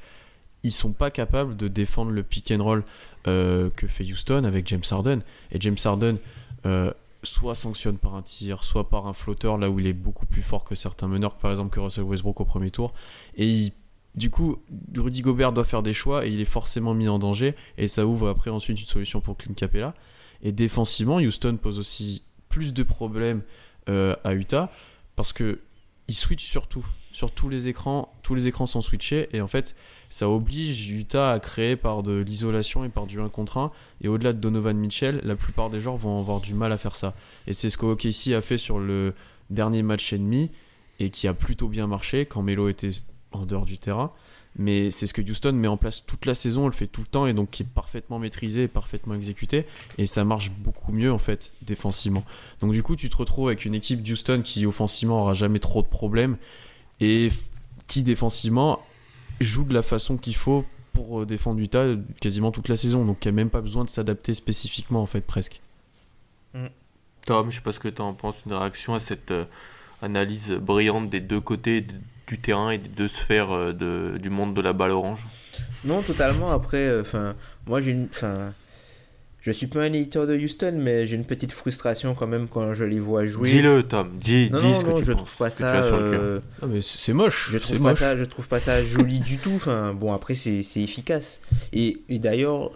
Ils 0.63 0.71
sont 0.71 0.93
pas 0.93 1.11
capables 1.11 1.55
de 1.57 1.69
défendre 1.69 2.13
le 2.13 2.23
pick 2.23 2.51
and 2.51 2.65
roll 2.65 2.85
euh, 3.27 3.69
que 3.77 3.87
fait 3.87 4.05
Houston 4.05 4.45
avec 4.45 4.67
James 4.69 4.83
Harden. 4.91 5.21
Et 5.53 5.61
James 5.61 5.77
Harden, 5.85 6.17
euh, 6.65 6.93
soit 7.25 7.55
sanctionne 7.55 7.99
par 7.99 8.15
un 8.15 8.23
tir, 8.23 8.65
soit 8.65 8.89
par 8.89 9.07
un 9.07 9.13
flotteur, 9.13 9.59
là 9.59 9.71
où 9.71 9.81
il 9.81 9.87
est 9.87 9.93
beaucoup 9.93 10.27
plus 10.27 10.43
fort 10.43 10.65
que 10.65 10.75
certains 10.75 11.09
meneurs, 11.09 11.37
par 11.37 11.51
exemple 11.51 11.75
que 11.75 11.81
Russell 11.81 12.05
Westbrook 12.05 12.41
au 12.41 12.45
premier 12.45 12.71
tour. 12.71 12.93
Et 13.37 13.73
du 14.15 14.31
coup, 14.31 14.59
Rudy 14.97 15.23
Gobert 15.23 15.53
doit 15.53 15.65
faire 15.65 15.83
des 15.83 15.93
choix 15.93 16.27
et 16.27 16.31
il 16.31 16.41
est 16.41 16.45
forcément 16.45 16.95
mis 16.95 17.09
en 17.09 17.19
danger. 17.19 17.55
Et 17.79 17.89
ça 17.89 18.07
ouvre 18.07 18.29
après 18.29 18.51
ensuite 18.51 18.81
une 18.81 18.87
solution 18.87 19.21
pour 19.21 19.37
Clint 19.37 19.55
Capella. 19.55 19.95
Et 20.43 20.53
défensivement, 20.53 21.17
Houston 21.17 21.59
pose 21.61 21.79
aussi 21.79 22.23
plus 22.49 22.73
de 22.73 22.83
problèmes 22.83 23.43
euh, 23.89 24.15
à 24.25 24.35
Utah 24.35 24.71
parce 25.17 25.33
que 25.33 25.61
il 26.07 26.15
switch 26.15 26.45
surtout 26.45 26.85
sur 27.15 27.31
tous 27.31 27.49
les 27.49 27.69
écrans 27.69 28.13
tous 28.23 28.35
les 28.35 28.49
écrans 28.49 28.67
sont 28.67 28.83
switchés 28.83 29.29
et 29.33 29.41
en 29.41 29.47
fait 29.47 29.75
ça 30.11 30.29
oblige 30.29 30.91
Utah 30.91 31.33
à 31.33 31.41
créer 31.41 31.77
par 31.77 32.03
de 32.03 32.21
l'isolation 32.21 32.85
et 32.85 32.89
par 32.89 33.07
du 33.07 33.21
1 33.21 33.31
contre 33.31 33.59
1 33.59 33.73
et 34.03 34.09
au-delà 34.09 34.33
de 34.33 34.39
Donovan 34.39 34.77
Mitchell 34.77 35.21
la 35.25 35.37
plupart 35.37 35.71
des 35.71 35.81
joueurs 35.81 35.97
vont 35.97 36.19
avoir 36.21 36.41
du 36.41 36.55
mal 36.55 36.73
à 36.73 36.79
faire 36.79 36.95
ça. 36.95 37.15
Et 37.47 37.53
c'est 37.53 37.71
ce 37.71 37.77
que 37.77 37.87
OKC 37.87 38.35
a 38.35 38.41
fait 38.41 38.59
sur 38.59 38.79
le 38.79 39.15
dernier 39.51 39.83
match 39.83 40.13
ennemi 40.13 40.51
et 41.01 41.11
qui 41.11 41.27
a 41.27 41.35
plutôt 41.35 41.69
bien 41.69 41.87
marché 41.87 42.27
quand 42.27 42.43
Melo 42.43 42.69
était 42.69 42.91
en 43.33 43.47
dehors 43.47 43.65
du 43.65 43.79
terrain. 43.79 44.13
Mais 44.57 44.93
c'est 44.93 45.09
ce 45.09 45.13
que 45.13 45.21
Houston 45.21 45.53
met 45.53 45.67
en 45.67 45.77
place 45.77 46.07
toute 46.07 46.27
la 46.27 46.37
saison, 46.37 46.65
on 46.65 46.67
le 46.69 46.73
fait 46.73 46.87
tout 46.87 47.01
le 47.01 47.09
temps 47.09 47.27
et 47.27 47.33
donc 47.33 47.51
qui 47.51 47.65
est 47.65 47.67
parfaitement 47.69 48.21
maîtrisé 48.21 48.63
et 48.63 48.69
parfaitement 48.69 49.15
exécuté. 49.15 49.67
Et 49.99 50.07
ça 50.07 50.25
marche 50.25 50.53
beaucoup 50.53 50.93
mieux 50.93 51.13
en 51.13 51.19
fait 51.19 51.55
défensivement. 51.63 52.25
Donc 52.61 52.73
du 52.73 52.83
coup 52.85 52.95
tu 52.95 53.11
te 53.11 53.17
retrouves 53.17 53.49
avec 53.49 53.65
une 53.65 53.75
équipe 53.75 54.03
d'Houston 54.03 54.43
qui 54.45 54.65
offensivement 54.65 55.23
aura 55.23 55.35
jamais 55.35 55.59
trop 55.59 55.83
de 55.83 55.89
problèmes 55.89 56.37
et 57.01 57.29
qui 57.87 58.03
défensivement 58.03 58.81
joue 59.41 59.65
de 59.65 59.75
la 59.75 59.83
façon 59.83 60.17
qu'il 60.17 60.37
faut 60.37 60.65
pour 60.93 61.23
euh, 61.23 61.27
défendre 61.27 61.61
Utah 61.61 61.87
quasiment 62.21 62.53
toute 62.53 62.69
la 62.69 62.77
saison. 62.77 63.05
Donc 63.05 63.25
il 63.25 63.29
n'y 63.29 63.35
a 63.35 63.37
même 63.37 63.51
pas 63.51 63.61
besoin 63.61 63.85
de 63.85 63.91
s'adapter 63.91 64.35
spécifiquement 64.35 65.03
en 65.03 65.07
fait 65.07 65.21
presque. 65.21 65.61
Tom, 67.27 67.51
je 67.51 67.57
sais 67.57 67.63
pas 67.63 67.73
ce 67.73 67.81
que 67.81 67.89
tu 67.89 68.03
en 68.03 68.13
penses, 68.13 68.43
une 68.47 68.53
réaction 68.53 68.95
à 68.95 69.01
cette 69.01 69.31
euh, 69.31 69.45
analyse 70.03 70.53
brillante 70.53 71.09
des 71.11 71.21
deux 71.21 71.41
côtés 71.41 71.87
du 72.27 72.39
terrain 72.39 72.71
et 72.71 72.79
des 72.79 72.89
deux 72.89 73.09
sphères 73.09 73.51
euh, 73.51 73.73
de, 73.73 74.19
du 74.19 74.31
monde 74.31 74.55
de 74.55 74.61
la 74.61 74.73
balle 74.73 74.91
orange? 74.91 75.27
Non, 75.85 76.03
totalement. 76.03 76.51
Après, 76.53 77.01
enfin, 77.01 77.35
moi 77.67 77.81
j'ai 77.81 77.93
une, 77.93 78.09
je 79.45 79.51
suis 79.53 79.67
pas 79.67 79.81
un 79.83 79.93
éditeur 79.93 80.27
de 80.27 80.35
Houston, 80.37 80.73
mais 80.77 81.07
j'ai 81.07 81.17
une 81.17 81.25
petite 81.27 81.53
frustration 81.53 82.15
quand 82.15 82.27
même 82.27 82.49
quand 82.49 82.73
je 82.75 82.85
les 82.85 82.99
vois 82.99 83.27
jouer. 83.27 83.51
Dis-le, 83.51 83.83
Tom, 83.83 84.11
dis, 84.19 84.49
Non, 84.51 84.59
dis 84.59 84.65
non, 84.69 84.75
ce 84.81 84.85
que 84.85 84.91
non, 84.91 84.97
tu 84.97 85.05
je 85.05 85.13
penses, 85.13 85.25
trouve 85.25 85.37
pas 85.37 85.51
ce 85.51 85.59
que 85.59 85.63
tu 85.65 85.69
ça. 85.69 85.79
as 85.81 85.85
sur 85.85 86.01
le 86.01 86.11
cœur. 86.11 86.21
euh, 86.23 86.41
Ah, 86.63 86.67
mais 86.67 86.81
c'est 86.81 87.13
moche. 87.13 87.49
je 87.53 87.59
trouve 87.59 87.77
pas 87.79 87.91
moche. 87.91 87.99
ça, 87.99 88.17
je 88.17 88.25
trouve 88.25 88.49
pas 88.49 88.59
ça 88.61 88.83
joli 88.83 89.21
du 89.21 89.37
tout. 89.39 89.53
Enfin, 89.55 89.93
bon, 89.95 90.13
après 90.13 90.35
c'est 90.35 90.63
c'est 90.63 90.81
efficace. 90.81 91.43
Et, 91.75 91.99
et 92.09 92.19
d'ailleurs, 92.19 92.71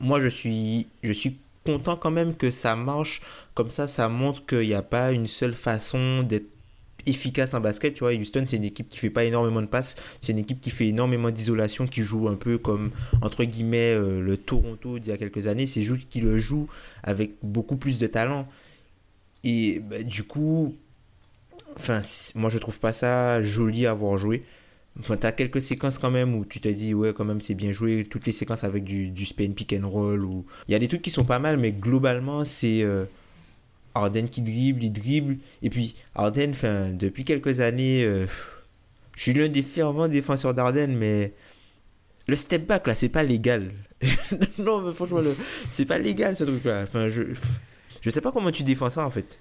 moi 0.00 0.20
je 0.20 0.28
suis, 0.28 0.86
je 1.02 1.12
suis 1.12 1.36
content 1.66 1.96
quand 1.96 2.10
même 2.12 2.34
que 2.36 2.50
ça 2.50 2.76
marche. 2.76 3.20
Comme 3.54 3.70
ça, 3.70 3.86
ça 3.88 4.08
montre 4.08 4.46
qu'il 4.46 4.60
n'y 4.68 4.74
a 4.74 4.82
pas 4.82 5.10
une 5.12 5.26
seule 5.26 5.54
façon 5.54 6.22
d'être 6.22 6.46
efficace 7.06 7.54
en 7.54 7.60
basket. 7.60 7.94
Tu 7.94 8.00
vois, 8.00 8.12
Houston, 8.12 8.44
c'est 8.46 8.56
une 8.56 8.64
équipe 8.64 8.88
qui 8.88 8.98
fait 8.98 9.10
pas 9.10 9.24
énormément 9.24 9.62
de 9.62 9.66
passes. 9.66 9.96
C'est 10.20 10.32
une 10.32 10.38
équipe 10.38 10.60
qui 10.60 10.70
fait 10.70 10.88
énormément 10.88 11.30
d'isolation, 11.30 11.86
qui 11.86 12.02
joue 12.02 12.28
un 12.28 12.36
peu 12.36 12.58
comme, 12.58 12.90
entre 13.22 13.44
guillemets, 13.44 13.94
euh, 13.94 14.20
le 14.20 14.36
Toronto 14.36 14.98
d'il 14.98 15.10
y 15.10 15.12
a 15.12 15.18
quelques 15.18 15.46
années. 15.46 15.66
C'est 15.66 15.82
juste 15.82 16.08
qui 16.08 16.20
le 16.20 16.38
joue 16.38 16.68
avec 17.02 17.32
beaucoup 17.42 17.76
plus 17.76 17.98
de 17.98 18.06
talent. 18.06 18.48
Et 19.44 19.80
bah, 19.80 20.02
du 20.02 20.24
coup, 20.24 20.74
enfin, 21.76 22.00
moi 22.34 22.50
je 22.50 22.58
trouve 22.58 22.78
pas 22.80 22.92
ça 22.92 23.42
joli 23.42 23.86
à 23.86 23.94
voir 23.94 24.16
jouer. 24.16 24.44
Enfin, 25.00 25.16
t'as 25.16 25.32
quelques 25.32 25.60
séquences 25.60 25.98
quand 25.98 26.10
même 26.10 26.34
où 26.34 26.44
tu 26.44 26.60
te 26.60 26.68
dis, 26.68 26.94
ouais, 26.94 27.12
quand 27.12 27.24
même, 27.24 27.40
c'est 27.40 27.54
bien 27.54 27.72
joué. 27.72 28.04
Toutes 28.08 28.26
les 28.26 28.32
séquences 28.32 28.62
avec 28.62 28.84
du, 28.84 29.08
du 29.08 29.26
spin 29.26 29.50
pick 29.50 29.72
and 29.72 29.88
roll. 29.88 30.24
Ou... 30.24 30.46
Il 30.68 30.72
y 30.72 30.74
a 30.76 30.78
des 30.78 30.86
trucs 30.86 31.02
qui 31.02 31.10
sont 31.10 31.24
pas 31.24 31.40
mal, 31.40 31.56
mais 31.56 31.72
globalement, 31.72 32.44
c'est 32.44 32.82
euh, 32.82 33.04
Harden 33.94 34.26
qui 34.28 34.42
dribble, 34.42 34.82
il 34.82 34.92
dribble. 34.92 35.36
Et 35.62 35.70
puis, 35.70 35.94
Harden, 36.14 36.50
enfin, 36.50 36.90
depuis 36.92 37.24
quelques 37.24 37.60
années, 37.60 38.04
euh, 38.04 38.26
je 39.16 39.22
suis 39.22 39.32
l'un 39.34 39.48
des 39.48 39.62
fervents 39.62 40.08
défenseurs 40.08 40.54
d'Harden, 40.54 40.96
mais 40.96 41.32
le 42.26 42.36
step 42.36 42.66
back, 42.66 42.86
là, 42.86 42.94
c'est 42.94 43.08
pas 43.08 43.22
légal. 43.22 43.72
non, 44.58 44.80
mais 44.82 44.92
franchement, 44.92 45.20
le- 45.20 45.36
c'est 45.68 45.84
pas 45.86 45.98
légal 45.98 46.34
ce 46.36 46.44
truc-là. 46.44 46.82
Enfin, 46.84 47.08
je, 47.08 47.22
je 48.00 48.10
sais 48.10 48.20
pas 48.20 48.32
comment 48.32 48.50
tu 48.50 48.62
défends 48.64 48.90
ça, 48.90 49.06
en 49.06 49.10
fait. 49.10 49.38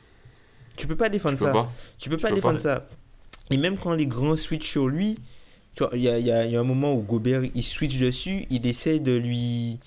Tu 0.76 0.88
peux 0.88 0.96
pas 0.96 1.10
défendre 1.10 1.38
Tu 1.38 1.44
ça. 1.44 1.52
pas. 1.52 1.72
Tu 1.98 2.10
peux 2.10 2.18
Tu 2.18 2.22
pas 2.24 2.30
peux 2.30 2.36
défendre 2.36 2.58
pas. 2.58 2.62
ça. 2.64 2.90
Et 3.50 3.58
même 3.58 3.78
quand 3.78 3.94
les 3.94 4.08
grands 4.08 4.36
switchent 4.36 4.70
sur 4.70 4.88
lui, 4.88 5.18
tu 5.76 5.84
vois, 5.84 5.92
il 5.96 6.02
y 6.02 6.10
a, 6.10 6.20
y 6.20 6.32
a- 6.32 6.46
y 6.46 6.56
a 6.56 6.60
un 6.60 6.64
moment 6.64 6.94
où 6.94 7.02
Gobert 7.02 7.42
il 7.56 7.64
switch 7.64 7.98
dessus, 8.00 8.46
il 8.50 8.66
essaie 8.68 9.00
de 9.00 9.16
lui, 9.16 9.80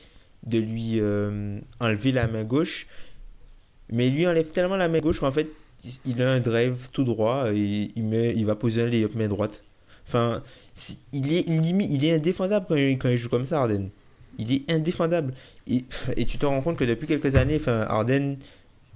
de 0.44 0.58
lui 0.58 1.00
euh, 1.00 1.58
enlever 1.80 2.12
la 2.12 2.26
main 2.26 2.44
gauche, 2.44 2.86
mais 3.91 4.09
il 4.09 4.14
lui 4.14 4.26
enlève 4.26 4.51
tellement 4.51 4.76
la 4.76 4.89
main 4.89 5.01
gauche 5.01 5.20
qu'en 5.20 5.32
fait 5.32 5.49
il 6.05 6.22
a 6.22 6.30
un 6.30 6.41
drive 6.41 6.89
tout 6.93 7.05
droit 7.05 7.53
et 7.53 7.89
il, 7.95 8.05
met, 8.05 8.32
il 8.34 8.47
va 8.47 8.55
poser 8.55 8.82
un 8.82 8.87
layup 8.87 9.14
main 9.14 9.28
droite. 9.28 9.62
Enfin, 10.07 10.43
il 11.12 11.32
est 11.32 11.45
il 11.49 12.05
est 12.05 12.12
indéfendable 12.12 12.66
quand 12.68 12.76
il, 12.76 12.99
quand 12.99 13.09
il 13.09 13.18
joue 13.18 13.28
comme 13.28 13.45
ça, 13.45 13.61
Harden. 13.61 13.89
Il 14.39 14.53
est 14.53 14.70
indéfendable. 14.70 15.34
Et, 15.66 15.84
et 16.16 16.24
tu 16.24 16.39
te 16.39 16.47
rends 16.47 16.61
compte 16.62 16.76
que 16.76 16.84
depuis 16.84 17.07
quelques 17.07 17.37
années, 17.37 17.57
enfin, 17.57 17.87
Harden, 17.89 18.37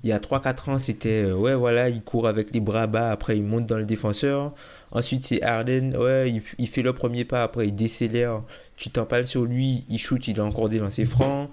il 0.03 0.11
y 0.11 0.13
a 0.13 0.19
3-4 0.19 0.71
ans, 0.71 0.79
c'était 0.79 1.25
euh, 1.25 1.35
ouais, 1.35 1.55
voilà, 1.55 1.89
il 1.89 2.03
court 2.03 2.27
avec 2.27 2.55
les 2.55 2.61
bras 2.61 2.87
bas, 2.87 3.11
après 3.11 3.37
il 3.37 3.43
monte 3.43 3.67
dans 3.67 3.77
le 3.77 3.85
défenseur. 3.85 4.55
Ensuite, 4.93 5.23
c'est 5.23 5.43
Harden, 5.43 5.95
ouais, 5.97 6.33
il, 6.59 6.67
fait 6.67 6.83
le 6.83 6.93
premier 6.93 7.25
pas, 7.25 7.43
après 7.43 7.69
il 7.69 7.75
décélère. 7.75 8.43
Tu 8.77 8.91
t'en 8.91 9.05
parles 9.05 9.27
sur 9.27 9.45
lui, 9.45 9.85
il 9.89 9.99
shoot, 9.99 10.27
il 10.29 10.41
a 10.41 10.45
encore 10.45 10.69
des 10.69 10.79
lancers 10.79 11.07
francs. 11.07 11.51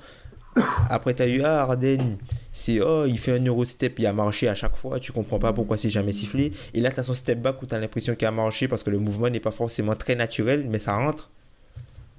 Après, 0.90 1.14
tu 1.14 1.24
as 1.24 1.28
eu 1.28 1.42
ah, 1.44 1.62
Harden, 1.62 2.18
c'est 2.52 2.80
oh, 2.82 3.06
il 3.06 3.18
fait 3.18 3.38
un 3.38 3.46
Eurostep, 3.46 4.00
il 4.00 4.06
a 4.06 4.14
marché 4.14 4.48
à 4.48 4.56
chaque 4.56 4.76
fois, 4.76 5.00
tu 5.00 5.12
comprends 5.12 5.40
pas 5.40 5.54
pourquoi 5.54 5.78
c'est 5.78 5.90
jamais 5.90 6.14
sifflé. 6.14 6.52
Et 6.74 6.82
là, 6.82 6.92
tu 6.92 7.00
as 7.00 7.04
son 7.04 7.14
step 7.14 7.42
back 7.42 7.62
où 7.62 7.66
tu 7.66 7.76
as 7.76 7.80
l'impression 7.80 8.16
qu'il 8.16 8.28
a 8.28 8.32
marché 8.32 8.68
parce 8.68 8.84
que 8.84 8.90
le 8.90 9.00
mouvement 9.00 9.30
n'est 9.30 9.40
pas 9.40 9.52
forcément 9.52 9.96
très 9.96 10.16
naturel, 10.16 10.66
mais 10.70 10.80
ça 10.80 10.96
rentre. 10.96 11.30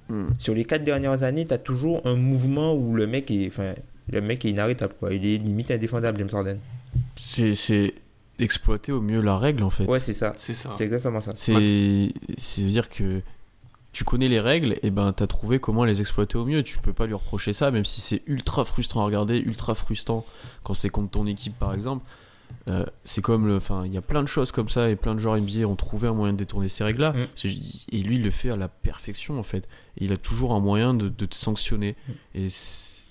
Hmm. 0.09 0.29
Sur 0.39 0.55
les 0.55 0.65
4 0.65 0.83
dernières 0.83 1.23
années, 1.23 1.45
tu 1.45 1.53
as 1.53 1.57
toujours 1.57 2.01
un 2.05 2.15
mouvement 2.15 2.73
où 2.73 2.95
le 2.95 3.05
mec 3.05 3.29
est, 3.29 3.47
enfin, 3.47 3.73
le 4.11 4.21
mec 4.21 4.43
est 4.45 4.49
inarrêtable, 4.49 4.93
quoi. 4.99 5.13
Il 5.13 5.25
est 5.25 5.37
limite 5.37 5.71
indéfendable, 5.71 6.17
James 6.19 6.29
Harden. 6.33 6.57
C'est 7.15 7.53
c'est 7.53 7.93
exploiter 8.39 8.91
au 8.91 9.01
mieux 9.01 9.21
la 9.21 9.37
règle 9.37 9.63
en 9.63 9.69
fait. 9.69 9.85
Ouais, 9.85 9.99
c'est 9.99 10.13
ça. 10.13 10.33
C'est 10.39 10.53
ça. 10.53 10.73
C'est 10.77 10.85
exactement 10.85 11.21
ça. 11.21 11.33
C'est 11.35 12.09
c'est 12.37 12.63
dire 12.63 12.89
que 12.89 13.21
tu 13.99 14.05
connais 14.05 14.29
les 14.29 14.39
règles 14.39 14.77
et 14.81 14.91
ben 14.91 15.11
t'as 15.11 15.27
trouvé 15.27 15.59
comment 15.59 15.83
les 15.83 15.99
exploiter 15.99 16.37
au 16.37 16.45
mieux. 16.45 16.63
Tu 16.63 16.77
peux 16.77 16.93
pas 16.93 17.05
lui 17.05 17.13
reprocher 17.15 17.51
ça, 17.51 17.69
même 17.69 17.83
si 17.83 17.99
c'est 17.99 18.21
ultra 18.27 18.63
frustrant 18.63 19.01
à 19.01 19.05
regarder, 19.05 19.37
ultra 19.39 19.75
frustrant 19.75 20.25
quand 20.63 20.73
c'est 20.73 20.89
contre 20.89 21.11
ton 21.11 21.27
équipe 21.27 21.59
par 21.59 21.73
exemple. 21.73 22.05
Euh, 22.69 22.85
c'est 23.03 23.21
comme 23.21 23.45
le, 23.45 23.57
enfin, 23.57 23.83
il 23.85 23.93
y 23.93 23.97
a 23.97 24.01
plein 24.01 24.23
de 24.23 24.27
choses 24.29 24.53
comme 24.53 24.69
ça 24.69 24.89
et 24.89 24.95
plein 24.95 25.15
de 25.15 25.19
joueurs 25.19 25.35
NBA 25.37 25.67
ont 25.67 25.75
trouvé 25.75 26.07
un 26.07 26.13
moyen 26.13 26.31
de 26.31 26.37
détourner 26.37 26.69
ces 26.69 26.85
règles-là. 26.85 27.11
Mm. 27.11 27.27
Et 27.91 27.97
lui, 28.01 28.15
il 28.15 28.23
le 28.23 28.31
fait 28.31 28.51
à 28.51 28.55
la 28.55 28.69
perfection 28.69 29.37
en 29.37 29.43
fait. 29.43 29.67
Et 29.97 30.05
il 30.05 30.13
a 30.13 30.17
toujours 30.17 30.53
un 30.53 30.61
moyen 30.61 30.93
de, 30.93 31.09
de 31.09 31.25
te 31.25 31.35
sanctionner. 31.35 31.97
Et, 32.35 32.47
c'est- 32.47 33.03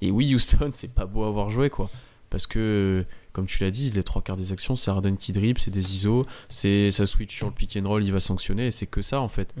et 0.00 0.12
oui, 0.12 0.32
Houston, 0.32 0.70
c'est 0.72 0.92
pas 0.94 1.06
beau 1.06 1.24
à 1.24 1.30
voir 1.32 1.50
jouer 1.50 1.70
quoi. 1.70 1.90
Parce 2.30 2.46
que, 2.46 3.04
comme 3.32 3.46
tu 3.46 3.62
l'as 3.64 3.70
dit, 3.72 3.90
les 3.90 4.02
trois 4.04 4.22
quarts 4.22 4.36
des 4.36 4.52
actions, 4.52 4.76
c'est 4.76 4.90
Harden 4.92 5.16
qui 5.16 5.32
dribble, 5.32 5.58
c'est 5.58 5.70
des 5.72 5.94
ISO, 5.96 6.24
c'est 6.48 6.90
ça 6.92 7.04
switch 7.06 7.34
sur 7.34 7.46
le 7.46 7.52
pick 7.52 7.76
and 7.76 7.88
roll, 7.88 8.04
il 8.04 8.12
va 8.12 8.20
sanctionner, 8.20 8.66
et 8.68 8.70
c'est 8.70 8.86
que 8.86 9.02
ça 9.02 9.20
en 9.20 9.28
fait. 9.28 9.52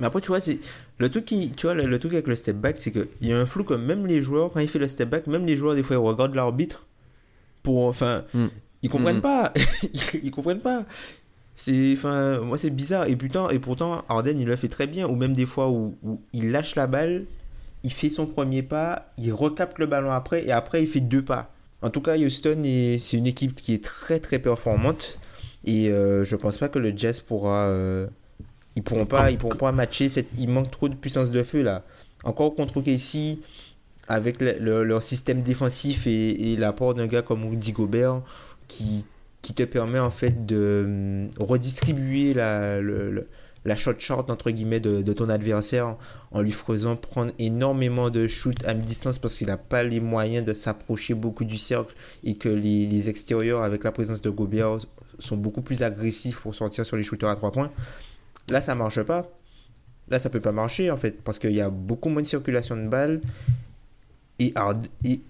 Mais 0.00 0.06
après, 0.06 0.20
tu 0.20 0.28
vois, 0.28 0.40
c'est 0.40 0.58
le 0.98 1.08
truc 1.10 1.26
qui, 1.26 1.52
tu 1.52 1.66
vois, 1.66 1.74
le, 1.74 1.86
le 1.86 1.98
truc 1.98 2.12
avec 2.14 2.26
le 2.26 2.34
step 2.34 2.56
back, 2.56 2.76
c'est 2.78 2.90
que 2.90 3.08
il 3.20 3.28
y 3.28 3.32
a 3.32 3.38
un 3.38 3.46
flou 3.46 3.64
comme 3.64 3.84
même 3.84 4.06
les 4.06 4.22
joueurs 4.22 4.50
quand 4.50 4.60
il 4.60 4.68
fait 4.68 4.78
le 4.78 4.88
step 4.88 5.08
back, 5.10 5.26
même 5.26 5.46
les 5.46 5.56
joueurs 5.56 5.74
des 5.74 5.82
fois 5.82 5.96
ils 5.96 5.98
regardent 5.98 6.34
l'arbitre 6.34 6.86
pour, 7.62 7.84
enfin, 7.86 8.24
Mm. 8.34 8.46
ils 8.82 8.88
comprennent 8.90 9.18
Mm. 9.18 9.22
pas, 9.22 9.52
ils 10.22 10.30
comprennent 10.30 10.60
pas. 10.60 10.84
C'est, 11.56 11.92
enfin, 11.92 12.40
moi 12.40 12.56
c'est 12.56 12.70
bizarre. 12.70 13.06
Et 13.08 13.16
putain, 13.16 13.48
et 13.50 13.58
pourtant 13.58 14.02
Harden 14.08 14.38
il 14.40 14.46
le 14.46 14.56
fait 14.56 14.68
très 14.68 14.86
bien. 14.86 15.06
Ou 15.06 15.14
même 15.14 15.34
des 15.34 15.44
fois 15.46 15.68
où, 15.68 15.94
où 16.02 16.20
il 16.32 16.50
lâche 16.52 16.74
la 16.74 16.86
balle, 16.86 17.26
il 17.82 17.92
fait 17.92 18.08
son 18.08 18.26
premier 18.26 18.62
pas, 18.62 19.12
il 19.18 19.32
recapte 19.32 19.78
le 19.78 19.86
ballon 19.86 20.10
après 20.10 20.44
et 20.46 20.52
après 20.52 20.82
il 20.82 20.86
fait 20.86 21.00
deux 21.00 21.22
pas. 21.22 21.52
En 21.82 21.90
tout 21.90 22.00
cas, 22.00 22.16
Houston 22.16 22.62
est- 22.64 22.98
c'est 22.98 23.16
une 23.18 23.26
équipe 23.26 23.54
qui 23.56 23.74
est 23.74 23.84
très 23.84 24.20
très 24.20 24.38
performante 24.38 25.18
et 25.66 25.90
euh, 25.90 26.24
je 26.24 26.36
pense 26.36 26.56
pas 26.56 26.68
que 26.70 26.78
le 26.78 26.94
Jazz 26.96 27.20
pourra 27.20 27.66
euh, 27.68 28.06
ils 28.80 28.84
pourront 28.84 29.06
pas 29.06 29.30
ils 29.30 29.38
pourront 29.38 29.56
pas 29.56 29.72
matcher 29.72 30.08
cette 30.08 30.28
il 30.38 30.48
manque 30.48 30.70
trop 30.70 30.88
de 30.88 30.94
puissance 30.94 31.30
de 31.30 31.42
feu 31.42 31.62
là 31.62 31.84
encore 32.24 32.54
contre 32.54 32.80
KC 32.82 33.38
avec 34.08 34.40
le- 34.40 34.58
le- 34.58 34.84
leur 34.84 35.02
système 35.02 35.42
défensif 35.42 36.06
et, 36.06 36.52
et 36.52 36.56
l'apport 36.56 36.94
d'un 36.94 37.06
gars 37.06 37.22
comme 37.22 37.44
Rudy 37.48 37.72
Gobert 37.72 38.22
qui, 38.68 39.04
qui 39.42 39.54
te 39.54 39.62
permet 39.62 39.98
en 39.98 40.10
fait 40.10 40.46
de 40.46 40.82
hum, 40.84 41.30
redistribuer 41.38 42.34
la, 42.34 42.80
le- 42.80 43.10
le- 43.10 43.28
la 43.64 43.76
shot 43.76 43.92
short 43.98 44.30
entre 44.30 44.50
guillemets 44.50 44.80
de, 44.80 45.02
de 45.02 45.12
ton 45.12 45.28
adversaire 45.28 45.96
en 46.30 46.40
lui 46.40 46.50
faisant 46.52 46.96
prendre 46.96 47.32
énormément 47.38 48.08
de 48.10 48.26
shoots 48.26 48.64
à 48.64 48.72
mi-distance 48.74 49.18
parce 49.18 49.34
qu'il 49.36 49.48
n'a 49.48 49.58
pas 49.58 49.82
les 49.82 50.00
moyens 50.00 50.46
de 50.46 50.52
s'approcher 50.54 51.14
beaucoup 51.14 51.44
du 51.44 51.58
cercle 51.58 51.94
et 52.24 52.34
que 52.36 52.48
les, 52.48 52.86
les 52.86 53.08
extérieurs 53.10 53.62
avec 53.62 53.84
la 53.84 53.92
présence 53.92 54.22
de 54.22 54.30
Gobert 54.30 54.78
sont 55.18 55.36
beaucoup 55.36 55.60
plus 55.60 55.82
agressifs 55.82 56.40
pour 56.40 56.54
sortir 56.54 56.86
sur 56.86 56.96
les 56.96 57.02
shooters 57.02 57.28
à 57.28 57.36
3 57.36 57.52
points. 57.52 57.70
Là, 58.50 58.60
ça 58.60 58.74
marche 58.74 59.02
pas. 59.02 59.28
Là, 60.08 60.18
ça 60.18 60.28
peut 60.28 60.40
pas 60.40 60.52
marcher 60.52 60.90
en 60.90 60.96
fait 60.96 61.22
parce 61.22 61.38
qu'il 61.38 61.52
y 61.52 61.60
a 61.60 61.70
beaucoup 61.70 62.08
moins 62.08 62.22
de 62.22 62.26
circulation 62.26 62.76
de 62.76 62.88
balles 62.88 63.20
et, 64.40 64.52
Hard- 64.56 64.88
et, 65.04 65.20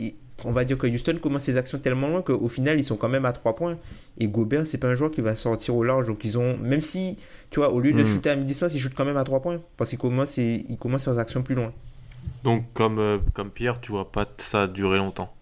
et 0.00 0.14
on 0.44 0.50
va 0.50 0.64
dire 0.64 0.76
que 0.76 0.86
Houston 0.86 1.18
commence 1.22 1.44
ses 1.44 1.56
actions 1.56 1.78
tellement 1.78 2.08
loin 2.08 2.20
qu'au 2.20 2.48
final 2.48 2.78
ils 2.78 2.84
sont 2.84 2.96
quand 2.96 3.08
même 3.08 3.24
à 3.24 3.32
3 3.32 3.54
points 3.56 3.78
et 4.18 4.28
Gobert 4.28 4.66
c'est 4.66 4.76
pas 4.78 4.88
un 4.88 4.94
joueur 4.94 5.10
qui 5.10 5.22
va 5.22 5.34
sortir 5.36 5.74
au 5.74 5.84
large 5.84 6.06
donc 6.08 6.22
ils 6.24 6.36
ont 6.36 6.58
même 6.58 6.82
si 6.82 7.16
tu 7.50 7.60
vois 7.60 7.70
au 7.70 7.80
lieu 7.80 7.92
de 7.94 8.02
Mm. 8.02 8.06
shooter 8.06 8.30
à 8.30 8.36
mi-distance 8.36 8.74
ils 8.74 8.80
shootent 8.80 8.94
quand 8.94 9.04
même 9.06 9.16
à 9.16 9.24
3 9.24 9.40
points 9.40 9.60
parce 9.78 9.88
qu'ils 9.90 9.98
commencent, 9.98 10.36
et- 10.36 10.66
ils 10.68 10.76
commencent 10.76 11.06
leurs 11.06 11.18
actions 11.18 11.42
plus 11.42 11.54
loin 11.54 11.72
Donc, 12.44 12.64
comme, 12.74 12.98
euh, 12.98 13.18
comme 13.32 13.50
Pierre, 13.50 13.80
tu 13.80 13.92
vois 13.92 14.10
pas 14.12 14.26
ça 14.38 14.66
durer 14.66 14.98
longtemps? 14.98 15.32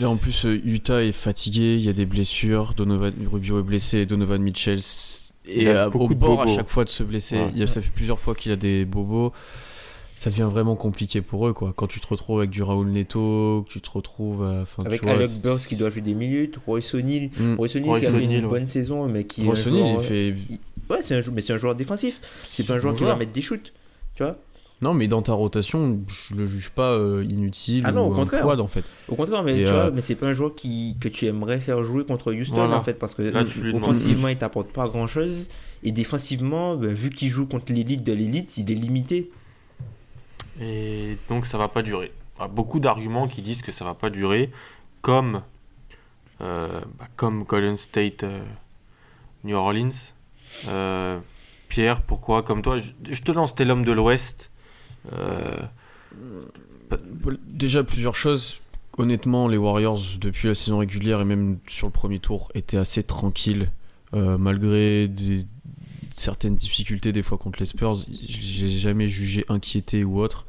Là 0.00 0.08
en 0.10 0.16
plus, 0.16 0.44
euh, 0.46 0.60
Utah 0.64 1.02
est 1.02 1.12
fatigué, 1.12 1.74
il 1.76 1.84
y 1.84 1.88
a 1.88 1.92
des 1.92 2.06
blessures, 2.06 2.74
Donovan 2.76 3.12
Rubio 3.30 3.60
est 3.60 3.62
blessé, 3.62 4.06
Donovan 4.06 4.40
Mitchell 4.42 4.80
est 5.48 5.66
a 5.68 5.84
à- 5.84 5.88
beaucoup 5.88 6.12
au 6.12 6.16
bord 6.16 6.42
à 6.42 6.46
chaque 6.46 6.68
fois 6.68 6.84
de 6.84 6.88
se 6.90 7.02
blesser. 7.02 7.36
Ouais. 7.36 7.50
Il 7.54 7.58
y 7.58 7.62
a- 7.62 7.66
ça 7.66 7.80
fait 7.80 7.90
plusieurs 7.94 8.18
fois 8.20 8.34
qu'il 8.34 8.52
a 8.52 8.56
des 8.56 8.84
bobos. 8.84 9.32
Ça 10.14 10.30
devient 10.30 10.48
vraiment 10.50 10.74
compliqué 10.74 11.22
pour 11.22 11.46
eux 11.46 11.52
quoi. 11.52 11.72
Quand 11.76 11.86
tu 11.86 12.00
te 12.00 12.06
retrouves 12.08 12.38
avec 12.40 12.50
du 12.50 12.60
Raoul 12.62 12.88
Neto, 12.88 13.64
que 13.68 13.72
tu 13.72 13.80
te 13.80 13.88
retrouves 13.88 14.42
à- 14.42 14.64
avec 14.84 15.00
tu 15.00 15.06
vois, 15.06 15.14
Alec 15.14 15.30
Burks 15.40 15.66
qui 15.68 15.76
doit 15.76 15.90
jouer 15.90 16.00
des 16.02 16.14
minutes 16.14 16.58
Royce 16.66 16.92
O'Neal 16.94 17.30
Mm. 17.38 17.54
Royce 17.54 17.76
O'Neal 17.76 17.88
Royce 17.88 18.00
qui 18.00 18.06
a 18.06 18.10
fait 18.10 18.24
une 18.24 18.32
ouais. 18.32 18.40
bonne 18.42 18.66
saison 18.66 19.06
mais 19.08 19.24
qui 19.24 19.42
un 19.42 19.44
O'Neal, 19.50 19.62
joueur- 19.64 20.00
il 20.00 20.04
fait 20.04 20.34
ouais 20.90 21.02
c'est 21.02 21.14
un 21.14 21.20
jou- 21.20 21.30
mais 21.32 21.40
c'est 21.40 21.52
un 21.52 21.58
joueur 21.58 21.76
défensif 21.76 22.20
c'est 22.48 22.66
pas 22.66 22.74
un 22.74 22.78
joueur 22.80 22.94
qui 22.96 23.04
va 23.04 23.14
mettre 23.14 23.30
des 23.30 23.42
shoots 23.42 23.72
tu 24.16 24.24
vois 24.24 24.36
Non, 24.80 24.94
mais 24.94 25.08
dans 25.08 25.22
ta 25.22 25.32
rotation, 25.32 25.98
je 26.06 26.34
le 26.36 26.46
juge 26.46 26.70
pas 26.70 26.92
euh, 26.92 27.24
inutile 27.28 27.82
Ah 27.84 27.90
non, 27.90 28.06
ou 28.06 28.10
au 28.10 28.14
un 28.14 28.16
contraire. 28.18 28.42
quad, 28.44 28.60
en 28.60 28.68
fait. 28.68 28.84
Au 29.08 29.16
contraire, 29.16 29.42
mais 29.42 29.60
Et, 29.60 29.64
tu 29.64 29.70
euh, 29.70 29.72
vois, 29.72 29.90
mais 29.90 30.00
c'est 30.00 30.14
pas 30.14 30.26
un 30.26 30.32
joueur 30.32 30.54
qui, 30.54 30.96
que 31.00 31.08
tu 31.08 31.26
aimerais 31.26 31.58
faire 31.60 31.82
jouer 31.82 32.04
contre 32.04 32.32
Houston 32.32 32.54
Voilà. 32.54 32.76
en 32.76 32.80
fait, 32.80 32.94
parce 32.94 33.14
que 33.14 33.22
Là, 33.22 33.42
offensivement, 33.74 34.28
il 34.28 34.36
t'apporte 34.36 34.68
pas 34.68 34.86
grand 34.88 35.08
chose. 35.08 35.48
Et 35.82 35.90
défensivement, 35.90 36.76
ben, 36.76 36.92
vu 36.92 37.10
qu'il 37.10 37.28
joue 37.28 37.46
contre 37.46 37.72
l'élite 37.72 38.04
de 38.04 38.12
l'élite, 38.12 38.56
il 38.56 38.70
est 38.70 38.74
limité. 38.74 39.30
Et 40.60 41.16
donc 41.28 41.46
ça 41.46 41.58
va 41.58 41.68
pas 41.68 41.82
durer. 41.82 42.12
Il 42.36 42.42
y 42.42 42.44
a 42.44 42.48
beaucoup 42.48 42.80
d'arguments 42.80 43.28
qui 43.28 43.42
disent 43.42 43.62
que 43.62 43.72
ça 43.72 43.84
va 43.84 43.94
pas 43.94 44.10
durer, 44.10 44.50
comme, 45.02 45.42
euh, 46.40 46.80
bah, 46.98 47.06
comme 47.16 47.44
Golden 47.44 47.76
State 47.76 48.22
euh, 48.24 48.42
New 49.44 49.56
Orleans. 49.56 49.90
Euh, 50.68 51.18
Pierre, 51.68 52.02
pourquoi? 52.02 52.42
Comme 52.42 52.62
toi, 52.62 52.78
je, 52.78 52.90
je 53.10 53.22
te 53.22 53.32
lance, 53.32 53.54
t'es 53.54 53.64
l'homme 53.64 53.84
de 53.84 53.92
l'Ouest. 53.92 54.50
Euh, 55.12 55.62
Déjà, 57.46 57.84
plusieurs 57.84 58.14
choses. 58.14 58.58
Honnêtement, 58.96 59.46
les 59.48 59.56
Warriors, 59.58 60.00
depuis 60.20 60.48
la 60.48 60.54
saison 60.54 60.78
régulière 60.78 61.20
et 61.20 61.24
même 61.24 61.58
sur 61.66 61.86
le 61.86 61.92
premier 61.92 62.18
tour, 62.18 62.50
étaient 62.54 62.76
assez 62.78 63.02
tranquilles. 63.02 63.70
euh, 64.14 64.38
malgré 64.38 65.06
des- 65.06 65.44
certaines 66.14 66.56
difficultés 66.56 67.12
des 67.12 67.22
fois 67.22 67.36
contre 67.36 67.58
les 67.60 67.66
Spurs, 67.66 67.94
j'ai 68.10 68.70
jamais 68.70 69.06
jugé 69.06 69.44
inquiété 69.50 70.02
ou 70.02 70.18
autre. 70.18 70.46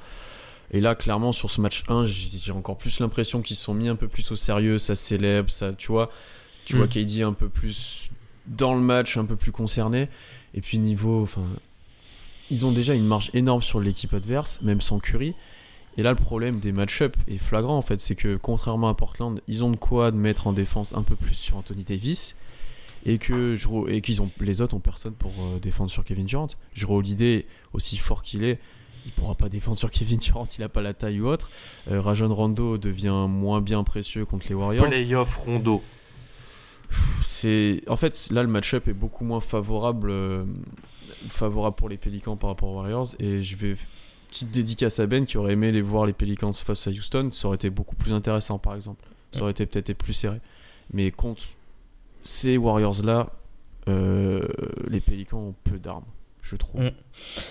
Et 0.71 0.79
là, 0.79 0.95
clairement, 0.95 1.33
sur 1.33 1.51
ce 1.51 1.59
match 1.59 1.83
1, 1.89 2.05
j'ai 2.05 2.37
j'ai 2.37 2.51
encore 2.53 2.77
plus 2.77 3.01
l'impression 3.01 3.41
qu'ils 3.41 3.57
se 3.57 3.63
sont 3.65 3.73
mis 3.73 3.89
un 3.89 3.97
peu 3.97 4.07
plus 4.07 4.31
au 4.31 4.37
sérieux, 4.37 4.77
ça 4.77 4.95
célèbre, 4.95 5.49
ça, 5.51 5.73
tu 5.73 5.91
vois. 5.91 6.09
Tu 6.63 6.75
Mm. 6.75 6.77
vois 6.77 6.87
KD 6.87 7.21
un 7.23 7.33
peu 7.33 7.49
plus 7.49 8.09
dans 8.47 8.73
le 8.75 8.79
match, 8.81 9.17
un 9.17 9.25
peu 9.25 9.35
plus 9.35 9.51
concerné. 9.51 10.07
Et 10.53 10.61
puis 10.61 10.77
niveau, 10.79 11.21
enfin, 11.23 11.43
ils 12.51 12.65
ont 12.65 12.71
déjà 12.71 12.93
une 12.93 13.05
marge 13.05 13.29
énorme 13.33 13.61
sur 13.61 13.79
l'équipe 13.79 14.13
adverse, 14.13 14.61
même 14.61 14.81
sans 14.81 14.99
Curry. 14.99 15.33
Et 15.97 16.03
là, 16.03 16.11
le 16.11 16.15
problème 16.15 16.59
des 16.59 16.71
match-up 16.71 17.17
est 17.27 17.37
flagrant 17.37 17.77
en 17.77 17.81
fait, 17.81 17.99
c'est 17.99 18.15
que 18.15 18.37
contrairement 18.37 18.89
à 18.89 18.93
Portland, 18.93 19.41
ils 19.47 19.63
ont 19.63 19.71
de 19.71 19.75
quoi 19.75 20.11
de 20.11 20.17
mettre 20.17 20.47
en 20.47 20.53
défense 20.53 20.93
un 20.93 21.03
peu 21.03 21.15
plus 21.15 21.35
sur 21.35 21.57
Anthony 21.57 21.83
Davis 21.83 22.35
et 23.05 23.17
que 23.17 23.55
je 23.55 23.67
et 23.89 24.01
qu'ils 24.01 24.21
ont 24.21 24.29
les 24.41 24.61
autres 24.61 24.75
ont 24.75 24.79
personne 24.79 25.13
pour 25.13 25.31
euh, 25.31 25.59
défendre 25.59 25.89
sur 25.89 26.03
Kevin 26.03 26.25
Durant. 26.25 26.47
Je 26.73 26.85
l'idée 27.01 27.45
aussi 27.73 27.97
fort 27.97 28.21
qu'il 28.21 28.43
est, 28.43 28.59
il 29.05 29.11
pourra 29.11 29.35
pas 29.35 29.49
défendre 29.49 29.77
sur 29.77 29.91
Kevin 29.91 30.19
Durant, 30.19 30.47
il 30.57 30.63
a 30.63 30.69
pas 30.69 30.81
la 30.81 30.93
taille 30.93 31.21
ou 31.21 31.27
autre. 31.27 31.49
Euh, 31.91 32.01
Rajon 32.01 32.33
Rondo 32.33 32.77
devient 32.77 33.25
moins 33.27 33.61
bien 33.61 33.83
précieux 33.83 34.25
contre 34.25 34.47
les 34.49 34.55
Warriors. 34.55 34.87
Playoff 34.87 35.35
Rondo. 35.37 35.83
C'est 37.23 37.81
en 37.87 37.95
fait 37.95 38.29
là 38.31 38.41
le 38.41 38.49
match-up 38.49 38.87
est 38.87 38.93
beaucoup 38.93 39.23
moins 39.23 39.39
favorable 39.39 40.09
euh, 40.11 40.43
favorable 41.27 41.75
pour 41.75 41.89
les 41.89 41.97
Pelicans 41.97 42.37
par 42.37 42.51
rapport 42.51 42.69
aux 42.69 42.75
Warriors 42.75 43.15
et 43.19 43.43
je 43.43 43.55
vais 43.55 43.75
petite 44.29 44.51
dédicace 44.51 44.99
à 44.99 45.07
Ben 45.07 45.25
qui 45.25 45.37
aurait 45.37 45.53
aimé 45.53 45.71
les 45.71 45.81
voir 45.81 46.05
les 46.05 46.13
Pelicans 46.13 46.53
face 46.53 46.87
à 46.87 46.91
Houston, 46.91 47.31
ça 47.33 47.47
aurait 47.47 47.55
été 47.55 47.69
beaucoup 47.69 47.95
plus 47.95 48.13
intéressant 48.13 48.59
par 48.59 48.75
exemple. 48.75 49.03
Ça 49.31 49.41
aurait 49.41 49.51
été 49.51 49.65
peut-être 49.65 49.93
plus 49.93 50.13
serré. 50.13 50.39
Mais 50.93 51.11
contre 51.11 51.43
ces 52.23 52.57
Warriors 52.57 53.03
là, 53.03 53.29
les 53.87 55.01
Pelicans 55.01 55.39
ont 55.39 55.55
peu 55.63 55.79
d'armes, 55.79 56.05
je 56.41 56.55
trouve. 56.55 56.81
Mm. 56.81 56.91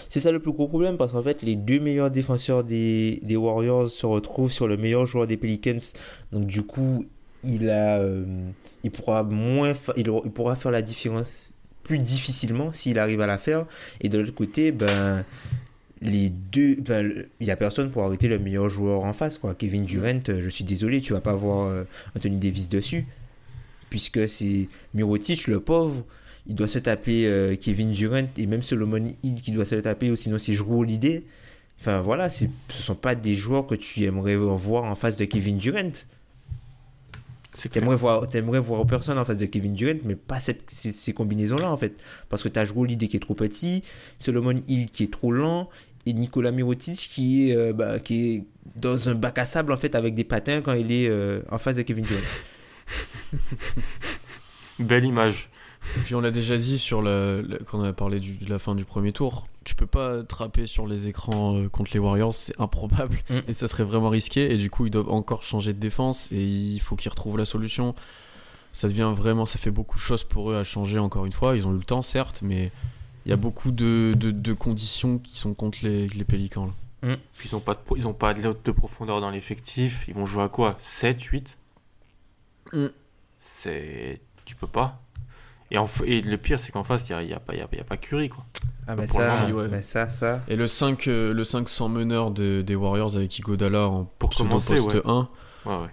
C'est 0.08 0.20
ça 0.20 0.30
le 0.30 0.40
plus 0.40 0.52
gros 0.52 0.68
problème 0.68 0.96
parce 0.96 1.12
qu'en 1.12 1.22
fait, 1.22 1.42
les 1.42 1.56
deux 1.56 1.80
meilleurs 1.80 2.10
défenseurs 2.10 2.64
des, 2.64 3.20
des 3.22 3.36
Warriors 3.36 3.90
se 3.90 4.06
retrouvent 4.06 4.52
sur 4.52 4.68
le 4.68 4.76
meilleur 4.76 5.06
joueur 5.06 5.26
des 5.26 5.36
Pelicans. 5.36 5.78
Donc, 6.32 6.46
du 6.46 6.62
coup, 6.62 7.04
il, 7.44 7.70
a, 7.70 7.98
euh, 7.98 8.24
il, 8.84 8.90
pourra 8.90 9.22
moins 9.22 9.72
il 9.96 10.04
pourra 10.32 10.56
faire 10.56 10.70
la 10.70 10.82
différence 10.82 11.50
plus 11.88 11.98
difficilement 11.98 12.72
s'il 12.72 12.98
arrive 12.98 13.22
à 13.22 13.26
la 13.26 13.38
faire. 13.38 13.66
Et 14.00 14.08
de 14.10 14.18
l'autre 14.18 14.34
côté, 14.34 14.70
ben, 14.70 15.24
les 16.02 16.28
deux, 16.28 16.76
ben, 16.76 17.24
il 17.40 17.44
n'y 17.46 17.50
a 17.50 17.56
personne 17.56 17.90
pour 17.90 18.04
arrêter 18.04 18.28
le 18.28 18.38
meilleur 18.38 18.68
joueur 18.68 19.04
en 19.04 19.14
face. 19.14 19.38
Quoi. 19.38 19.54
Kevin 19.54 19.84
Durant, 19.84 20.20
euh, 20.28 20.42
je 20.42 20.48
suis 20.50 20.64
désolé, 20.64 21.00
tu 21.00 21.14
vas 21.14 21.22
pas 21.22 21.32
avoir 21.32 21.66
euh, 21.66 21.84
Anthony 22.14 22.36
Davis 22.36 22.68
dessus. 22.68 23.06
Puisque 23.88 24.28
c'est 24.28 24.68
Mirotic, 24.92 25.48
le 25.48 25.60
pauvre, 25.60 26.04
il 26.46 26.54
doit 26.54 26.68
se 26.68 26.78
taper 26.78 27.26
euh, 27.26 27.56
Kevin 27.56 27.92
Durant 27.92 28.28
et 28.36 28.46
même 28.46 28.62
Solomon 28.62 29.08
Hill 29.22 29.40
qui 29.40 29.50
doit 29.50 29.64
se 29.64 29.76
taper 29.76 30.10
ou 30.10 30.16
sinon 30.16 30.38
c'est 30.38 30.52
Jrue 30.52 30.80
Holiday. 30.80 31.24
Enfin 31.80 32.02
voilà, 32.02 32.28
ce 32.28 32.44
sont 32.68 32.96
pas 32.96 33.14
des 33.14 33.34
joueurs 33.34 33.66
que 33.66 33.74
tu 33.74 34.04
aimerais 34.04 34.36
voir 34.36 34.84
en 34.84 34.94
face 34.94 35.16
de 35.16 35.24
Kevin 35.24 35.56
Durant. 35.56 35.92
T'aimerais 37.66 37.96
voir, 37.96 38.28
t'aimerais 38.28 38.60
voir 38.60 38.86
personne 38.86 39.18
en 39.18 39.24
face 39.24 39.36
de 39.38 39.46
Kevin 39.46 39.72
Durant, 39.74 39.98
mais 40.04 40.14
pas 40.14 40.38
cette, 40.38 40.70
ces, 40.70 40.92
ces 40.92 41.12
combinaisons-là 41.12 41.70
en 41.72 41.76
fait. 41.76 41.96
Parce 42.28 42.42
que 42.42 42.48
t'as 42.48 42.64
Jrue 42.64 42.80
Holiday 42.82 43.08
qui 43.08 43.16
est 43.16 43.20
trop 43.20 43.34
petit, 43.34 43.82
Solomon 44.18 44.54
Hill 44.68 44.90
qui 44.90 45.04
est 45.04 45.12
trop 45.12 45.32
lent 45.32 45.68
et 46.06 46.12
Nicolas 46.12 46.52
Mirotic 46.52 46.96
qui 47.12 47.50
est, 47.50 47.56
euh, 47.56 47.72
bah, 47.72 47.98
qui 47.98 48.34
est 48.36 48.44
dans 48.76 49.08
un 49.08 49.14
bac 49.14 49.38
à 49.38 49.44
sable 49.44 49.72
en 49.72 49.76
fait 49.76 49.94
avec 49.94 50.14
des 50.14 50.24
patins 50.24 50.60
quand 50.62 50.74
il 50.74 50.92
est 50.92 51.08
euh, 51.08 51.40
en 51.50 51.58
face 51.58 51.76
de 51.76 51.82
Kevin 51.82 52.04
Durant. 52.04 52.20
Belle 54.78 55.04
image. 55.04 55.48
Et 55.96 56.00
puis 56.00 56.14
on 56.14 56.20
l'a 56.20 56.30
déjà 56.30 56.56
dit 56.56 56.78
sur 56.78 57.02
la, 57.02 57.40
la- 57.42 57.58
quand 57.66 57.80
on 57.80 57.84
a 57.84 57.92
parlé 57.92 58.20
du- 58.20 58.34
de 58.34 58.48
la 58.50 58.58
fin 58.58 58.74
du 58.74 58.84
premier 58.84 59.12
tour, 59.12 59.48
tu 59.68 59.74
peux 59.74 59.86
pas 59.86 60.22
trapper 60.22 60.66
sur 60.66 60.86
les 60.86 61.06
écrans 61.08 61.56
euh, 61.56 61.68
contre 61.68 61.90
les 61.94 61.98
Warriors, 62.00 62.34
c'est 62.34 62.58
improbable 62.60 63.16
Mm. 63.30 63.38
et 63.48 63.52
ça 63.52 63.68
serait 63.68 63.84
vraiment 63.84 64.08
risqué 64.10 64.52
et 64.52 64.56
du 64.56 64.70
coup 64.70 64.86
ils 64.86 64.90
doivent 64.90 65.10
encore 65.10 65.42
changer 65.42 65.72
de 65.72 65.78
défense 65.78 66.30
et 66.32 66.42
il 66.42 66.78
faut 66.80 66.96
qu'ils 66.96 67.10
retrouvent 67.10 67.36
la 67.38 67.44
solution. 67.44 67.94
Ça 68.72 68.88
devient 68.88 69.12
vraiment, 69.14 69.44
ça 69.46 69.58
fait 69.58 69.70
beaucoup 69.70 69.96
de 69.98 70.02
choses 70.02 70.24
pour 70.24 70.50
eux 70.50 70.56
à 70.56 70.64
changer 70.64 70.98
encore 70.98 71.26
une 71.26 71.32
fois. 71.32 71.56
Ils 71.56 71.66
ont 71.66 71.72
eu 71.74 71.78
le 71.78 71.84
temps 71.84 72.02
certes, 72.02 72.40
mais 72.42 72.70
il 73.26 73.30
y 73.30 73.32
a 73.32 73.36
beaucoup 73.36 73.70
de, 73.70 74.12
de- 74.16 74.30
de 74.30 74.52
conditions 74.52 75.18
qui 75.18 75.36
sont 75.38 75.52
contre 75.54 75.78
les, 75.82 76.06
les 76.08 76.24
Pélicans. 76.24 76.66
là. 77.02 77.16
Puis 77.36 77.48
ils 77.50 77.54
ont 77.56 77.60
pas 77.60 77.74
de, 77.74 77.78
pro- 77.80 77.96
ils 77.96 78.06
ont 78.08 78.12
pas 78.14 78.34
de, 78.34 78.42
de 78.64 78.70
profondeur 78.72 79.20
dans 79.20 79.30
l'effectif. 79.30 80.04
Ils 80.08 80.14
vont 80.14 80.26
jouer 80.26 80.42
à 80.44 80.48
quoi? 80.48 80.76
7, 80.80 81.20
8 81.22 81.58
Mm. 82.72 82.86
C'est. 83.38 84.20
Tu 84.44 84.54
peux 84.56 84.66
pas. 84.66 85.00
Et, 85.70 85.78
en 85.78 85.86
et 86.06 86.22
le 86.22 86.36
pire, 86.38 86.58
c'est 86.58 86.72
qu'en 86.72 86.82
face, 86.84 87.08
il 87.08 87.12
n'y 87.12 87.18
a, 87.18 87.22
il 87.22 87.30
y 87.30 87.32
a, 87.34 87.40
pas- 87.40 87.52
il 87.54 87.58
y 87.58 87.62
a, 87.62 87.68
il 87.72 87.78
y 87.78 87.80
a 87.80 87.84
pas 87.84 87.96
Curry, 87.96 88.28
quoi. 88.30 88.44
Ah 88.86 88.96
mais 88.96 89.06
ça, 89.06 89.46
ouais. 89.52 89.68
mais 89.70 89.82
ça, 89.82 90.08
ça. 90.08 90.40
Et 90.48 90.56
le 90.56 90.66
5, 90.66 91.08
euh, 91.08 91.34
le 91.34 91.44
5 91.44 91.68
sans 91.68 91.90
meneur 91.90 92.30
de- 92.30 92.62
des 92.62 92.74
Warriors 92.74 93.16
avec 93.16 93.38
Igodala 93.38 93.86
en 93.86 94.04
Pour 94.18 94.30
commencer, 94.30 94.76
poste 94.76 94.94
ouais. 94.94 95.02
1, 95.04 95.28
Ouais, 95.66 95.74
ouais. 95.74 95.88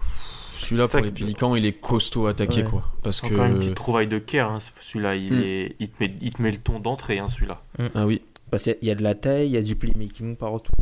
celui-là 0.56 0.88
pour 0.88 1.00
les 1.00 1.10
que- 1.10 1.14
Pélicans 1.18 1.54
il 1.56 1.66
est 1.66 1.74
costaud 1.78 2.26
à 2.26 2.30
attaquer 2.30 2.62
Ouais. 2.62 2.70
quoi. 2.70 2.84
Parce 3.02 3.20
C'est 3.20 3.28
que. 3.28 3.34
encore 3.34 3.46
une 3.46 3.58
petite 3.58 3.74
trouvaille 3.74 4.06
de 4.08 4.18
Kerr, 4.18 4.46
hein, 4.50 4.58
celui-là. 4.80 5.14
Il, 5.14 5.34
Mm. 5.34 5.42
est, 5.42 5.76
il, 5.78 5.88
te 5.90 6.02
met, 6.02 6.12
il 6.22 6.32
te 6.32 6.40
met 6.40 6.50
le 6.52 6.56
ton 6.58 6.78
d'entrée, 6.80 7.18
hein, 7.18 7.28
celui-là. 7.28 7.60
Ah 7.94 8.06
oui. 8.06 8.22
Parce 8.50 8.62
qu'il 8.62 8.72
y 8.72 8.76
a- 8.76 8.78
il 8.80 8.88
y 8.88 8.90
a 8.90 8.94
de 8.94 9.02
la 9.02 9.14
taille, 9.14 9.46
il 9.48 9.52
y 9.52 9.56
a 9.58 9.62
du 9.62 9.76
playmaking 9.76 10.36
partout. 10.36 10.72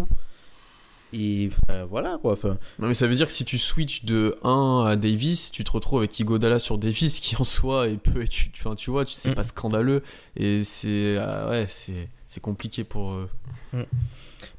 Et 1.14 1.50
enfin, 1.66 1.84
voilà 1.84 2.18
quoi. 2.20 2.32
Enfin, 2.32 2.58
Non 2.78 2.88
mais 2.88 2.94
ça 2.94 3.06
veut 3.06 3.14
dire 3.14 3.26
que 3.26 3.32
si 3.32 3.44
tu 3.44 3.56
switches 3.58 4.04
de 4.04 4.36
1 4.42 4.84
à 4.88 4.96
Davis, 4.96 5.50
tu 5.52 5.62
te 5.64 5.70
retrouves 5.70 6.00
avec 6.00 6.18
Igodala 6.18 6.58
sur 6.58 6.76
Davis 6.78 7.20
qui 7.20 7.36
en 7.36 7.44
soi 7.44 7.88
est 7.88 7.96
peu 7.98 8.26
tu, 8.26 8.50
tu- 8.50 8.60
enfin, 8.66 8.74
tu 8.74 8.90
vois, 8.90 9.04
tu 9.04 9.12
c'est 9.14 9.30
Mm. 9.30 9.34
pas 9.34 9.42
scandaleux 9.44 10.02
et 10.36 10.64
c'est 10.64 11.16
ah 11.18 11.48
ouais, 11.50 11.66
c'est 11.68 12.08
c'est 12.26 12.40
compliqué 12.40 12.82
pour 12.84 13.12
euh, 13.12 13.28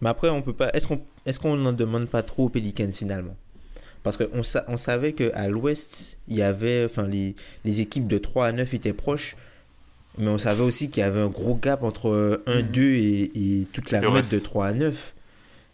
Mais 0.02 0.10
après, 0.10 0.30
on 0.30 0.42
peut 0.42 0.54
pas. 0.54 0.70
Est-ce 0.74 0.88
qu'on 0.88 1.02
est-ce 1.26 1.40
qu'on 1.40 1.56
n'en 1.58 1.74
demande 1.74 2.08
pas 2.08 2.24
trop 2.24 2.46
aux 2.46 2.50
Pelicans 2.50 2.92
finalement? 2.92 3.36
Parce 4.04 4.18
qu'on 4.18 4.44
sa- 4.44 4.64
on 4.68 4.78
savait 4.78 5.14
qu'à 5.14 5.48
l'ouest, 5.48 6.18
il 6.28 6.36
y 6.38 6.42
avait. 6.44 6.86
Enfin, 6.86 7.08
les, 7.08 7.36
les 7.66 7.82
équipes 7.82 8.08
de 8.08 8.18
3 8.20 8.46
à 8.48 8.52
9 8.52 8.74
étaient 8.76 8.94
proches. 8.94 9.36
Mais 10.18 10.30
on 10.30 10.38
savait 10.38 10.64
aussi 10.64 10.90
qu'il 10.92 11.02
y 11.02 11.04
avait 11.04 11.20
un 11.20 11.28
gros 11.28 11.56
gap 11.56 11.84
entre 11.84 12.42
1, 12.46 12.62
Mhm. 12.62 12.72
2 12.72 12.82
et, 12.94 13.22
et 13.36 13.66
toute 13.74 13.92
la 13.92 14.00
meute 14.00 14.32
de 14.32 14.40
3 14.40 14.68
à 14.68 14.74
9. 14.74 15.14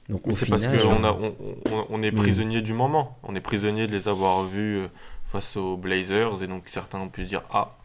Donc 0.09 0.21
c'est 0.31 0.49
parce 0.49 0.67
qu'on 0.67 1.03
on, 1.03 1.35
on- 1.71 1.85
on 1.89 2.03
est 2.03 2.11
Mm. 2.11 2.15
prisonnier 2.15 2.61
du 2.61 2.73
moment. 2.73 3.17
On 3.23 3.35
est 3.35 3.41
prisonnier 3.41 3.87
de 3.87 3.91
les 3.93 4.07
avoir 4.07 4.43
vus 4.43 4.77
euh, 4.79 4.87
face 5.25 5.55
aux 5.55 5.77
Blazers. 5.77 6.43
Et 6.43 6.47
donc 6.47 6.63
certains 6.67 6.99
ont 6.99 7.07
pu 7.09 7.23
se 7.23 7.27
dire 7.29 7.43
Ah, 7.51 7.77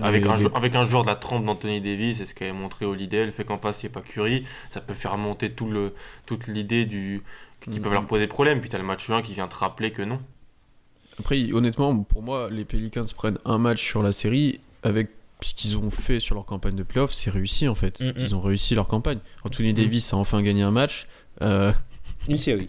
avec, 0.00 0.24
un, 0.26 0.38
avec 0.54 0.74
un 0.74 0.84
joueur 0.84 1.02
de 1.02 1.08
la 1.08 1.16
trempe 1.16 1.44
d'Anthony 1.44 1.80
Davis, 1.80 2.20
et 2.20 2.26
ce 2.26 2.34
qu'avait 2.34 2.52
montré 2.52 2.84
Holiday, 2.86 3.26
le 3.26 3.32
fait 3.32 3.44
qu'en 3.44 3.58
face 3.58 3.82
il 3.82 3.86
n'y 3.86 3.90
ait 3.90 3.92
pas 3.92 4.00
Curry, 4.00 4.46
ça 4.70 4.80
peut 4.80 4.94
faire 4.94 5.16
monter 5.18 5.50
tout 5.50 5.68
le, 5.68 5.94
toute 6.26 6.46
l'idée 6.46 6.86
du 6.86 7.22
qui 7.60 7.78
Mm. 7.78 7.82
peuvent 7.82 7.92
leur 7.92 8.06
poser 8.06 8.26
problème. 8.28 8.60
Puis 8.60 8.70
t'as 8.70 8.78
le 8.78 8.84
match 8.84 9.10
1 9.10 9.20
qui 9.22 9.34
vient 9.34 9.48
te 9.48 9.56
rappeler 9.56 9.90
que 9.90 10.02
non. 10.02 10.20
Après 11.18 11.52
honnêtement, 11.52 11.96
pour 12.04 12.22
moi, 12.22 12.48
les 12.50 12.64
Pelicans 12.64 13.04
prennent 13.16 13.38
un 13.44 13.58
match 13.58 13.82
sur 13.84 14.02
la 14.04 14.12
série 14.12 14.60
avec 14.84 15.08
ce 15.40 15.54
qu'ils 15.54 15.76
ont 15.78 15.90
fait 15.90 16.20
sur 16.20 16.34
leur 16.34 16.44
campagne 16.44 16.74
de 16.76 16.82
playoff, 16.82 17.12
c'est 17.12 17.30
réussi 17.30 17.68
en 17.68 17.74
fait. 17.74 18.00
Ils 18.16 18.34
ont 18.34 18.40
réussi 18.40 18.74
leur 18.74 18.88
campagne. 18.88 19.18
Anthony 19.44 19.72
Davis 19.72 20.12
a 20.12 20.16
enfin 20.16 20.42
gagné 20.42 20.62
un 20.62 20.70
match. 20.70 21.06
euh, 21.42 21.72
Une 22.28 22.38
série. 22.38 22.66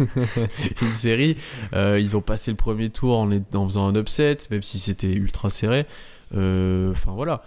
une 0.82 0.92
série. 0.92 1.36
Euh, 1.74 1.98
ils 2.00 2.16
ont 2.16 2.20
passé 2.20 2.50
le 2.50 2.56
premier 2.56 2.90
tour 2.90 3.18
en, 3.18 3.30
est- 3.30 3.54
en 3.54 3.66
faisant 3.66 3.86
un 3.86 3.94
upset, 3.94 4.36
même 4.50 4.62
si 4.62 4.78
c'était 4.78 5.12
ultra 5.12 5.50
serré. 5.50 5.86
Euh, 6.34 6.90
Enfin 6.92 7.12
voilà. 7.12 7.44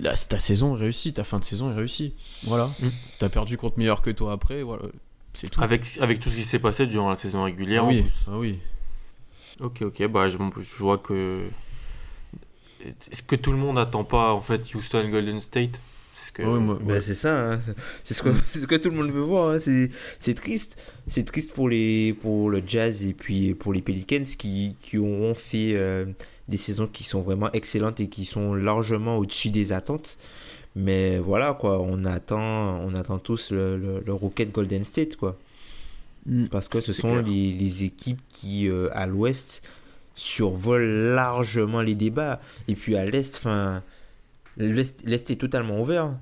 Là, 0.00 0.14
ta 0.16 0.38
saison 0.38 0.74
est 0.76 0.80
réussie, 0.80 1.12
ta 1.12 1.22
fin 1.22 1.38
de 1.38 1.44
saison 1.44 1.70
est 1.70 1.74
réussie. 1.74 2.14
Voilà. 2.44 2.70
Mm. 2.80 2.88
T'as 3.18 3.28
perdu 3.28 3.56
contre 3.58 3.78
meilleur 3.78 4.00
que 4.00 4.10
toi 4.10 4.32
après, 4.32 4.62
voilà. 4.62 4.84
C'est 5.34 5.50
tout. 5.50 5.62
Avec, 5.62 5.86
avec 6.00 6.18
tout 6.18 6.30
ce 6.30 6.36
qui 6.36 6.44
s'est 6.44 6.58
passé 6.58 6.86
durant 6.86 7.10
la 7.10 7.16
saison 7.16 7.44
régulière. 7.44 7.82
ah 7.84 7.86
en 7.86 7.90
oui, 7.90 8.02
plus. 8.02 8.12
ah 8.28 8.38
oui. 8.38 8.58
Ok, 9.60 9.82
ok, 9.82 10.06
bah 10.08 10.28
je, 10.30 10.38
je 10.60 10.74
vois 10.82 10.96
que. 10.98 11.40
Est-ce 13.10 13.22
que 13.22 13.36
tout 13.36 13.52
le 13.52 13.58
monde 13.58 13.76
n'attend 13.76 14.04
pas 14.04 14.32
en 14.32 14.40
fait 14.40 14.74
Houston 14.74 15.08
Golden 15.10 15.40
State? 15.40 15.78
C'est 16.14 16.26
ce 16.28 16.32
que. 16.32 16.42
Ouais, 16.42 16.78
Ben, 16.84 17.00
c'est 17.00 17.14
ça, 17.14 17.52
hein. 17.54 17.60
c'est 18.04 18.14
ce, 18.14 18.22
que- 18.22 18.32
c'est 18.44 18.58
ce 18.60 18.66
que 18.66 18.74
tout 18.76 18.90
le 18.90 18.96
monde 18.96 19.10
veut 19.10 19.20
voir. 19.20 19.50
hein. 19.54 19.60
C'est, 19.60 19.90
c'est 20.18 20.34
triste. 20.34 20.76
C'est 21.06 21.24
triste 21.24 21.52
pour, 21.52 21.68
les, 21.68 22.14
pour 22.14 22.50
le 22.50 22.62
Jazz 22.66 23.02
et 23.04 23.12
puis 23.14 23.54
pour 23.54 23.72
les 23.72 23.82
Pelicans 23.82 24.24
qui, 24.24 24.76
qui 24.80 24.98
auront 24.98 25.34
fait 25.34 25.74
euh, 25.76 26.06
des 26.48 26.56
saisons 26.56 26.86
qui 26.86 27.04
sont 27.04 27.22
vraiment 27.22 27.50
excellentes 27.52 28.00
et 28.00 28.08
qui 28.08 28.24
sont 28.24 28.54
largement 28.54 29.18
au-dessus 29.18 29.50
des 29.50 29.72
attentes. 29.72 30.18
Mais 30.74 31.18
voilà, 31.18 31.52
quoi, 31.52 31.80
on 31.82 32.04
attend, 32.04 32.80
on 32.80 32.94
attend 32.94 33.18
tous 33.18 33.50
le, 33.50 33.76
le, 33.76 34.02
le 34.04 34.12
Rocket 34.14 34.50
Golden 34.52 34.84
State, 34.84 35.16
quoi. 35.16 35.38
Mm. 36.26 36.46
Parce 36.46 36.68
que 36.68 36.80
ce 36.80 36.92
C'est 36.92 37.02
sont 37.02 37.16
les 37.16 37.84
équipes 37.84 38.20
qui, 38.30 38.68
euh, 38.68 38.88
à 38.92 39.06
l'ouest, 39.06 39.62
survolent 40.14 41.14
largement 41.14 41.82
les 41.82 41.94
débats. 41.94 42.40
Et 42.68 42.74
puis 42.74 42.96
à 42.96 43.04
l'est, 43.04 43.36
enfin, 43.36 43.82
l'est 44.56 45.02
l'Est 45.04 45.30
est 45.30 45.36
totalement 45.36 45.80
ouvert. 45.80 46.14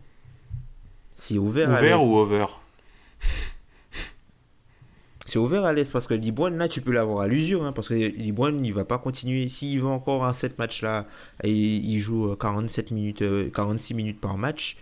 C'est 1.17 1.39
ouvert, 1.39 1.71
à 1.71 1.79
Ouvert 1.79 1.99
l'est. 1.99 2.05
ou 2.05 2.17
over? 2.17 2.47
C'est 5.27 5.39
ouvert 5.39 5.65
à 5.65 5.73
l'Est 5.73 5.93
parce 5.93 6.07
que 6.09 6.15
Libron, 6.15 6.51
là, 6.51 6.67
tu 6.67 6.81
peux 6.81 6.91
l'avoir 6.93 7.21
à 7.21 7.29
l'usure. 7.29 7.62
hein, 7.65 7.73
parce 7.73 7.89
que 7.89 7.95
Libron, 7.95 8.59
il 8.65 8.73
va 8.73 8.85
pas 8.85 8.99
continuer. 8.99 9.49
S'il 9.49 9.81
va 9.81 9.89
encore 9.91 10.25
un 10.25 10.33
7 10.33 10.59
matchs 10.59 10.83
là, 10.83 11.07
et 11.45 11.53
il 11.53 12.01
joue 12.01 12.33
euh, 12.33 12.37
47 12.37 12.91
minutes, 12.91 13.23
euh, 13.23 13.49
46 13.51 13.95
minutes 13.95 14.21
par 14.21 14.37
match, 14.39 14.77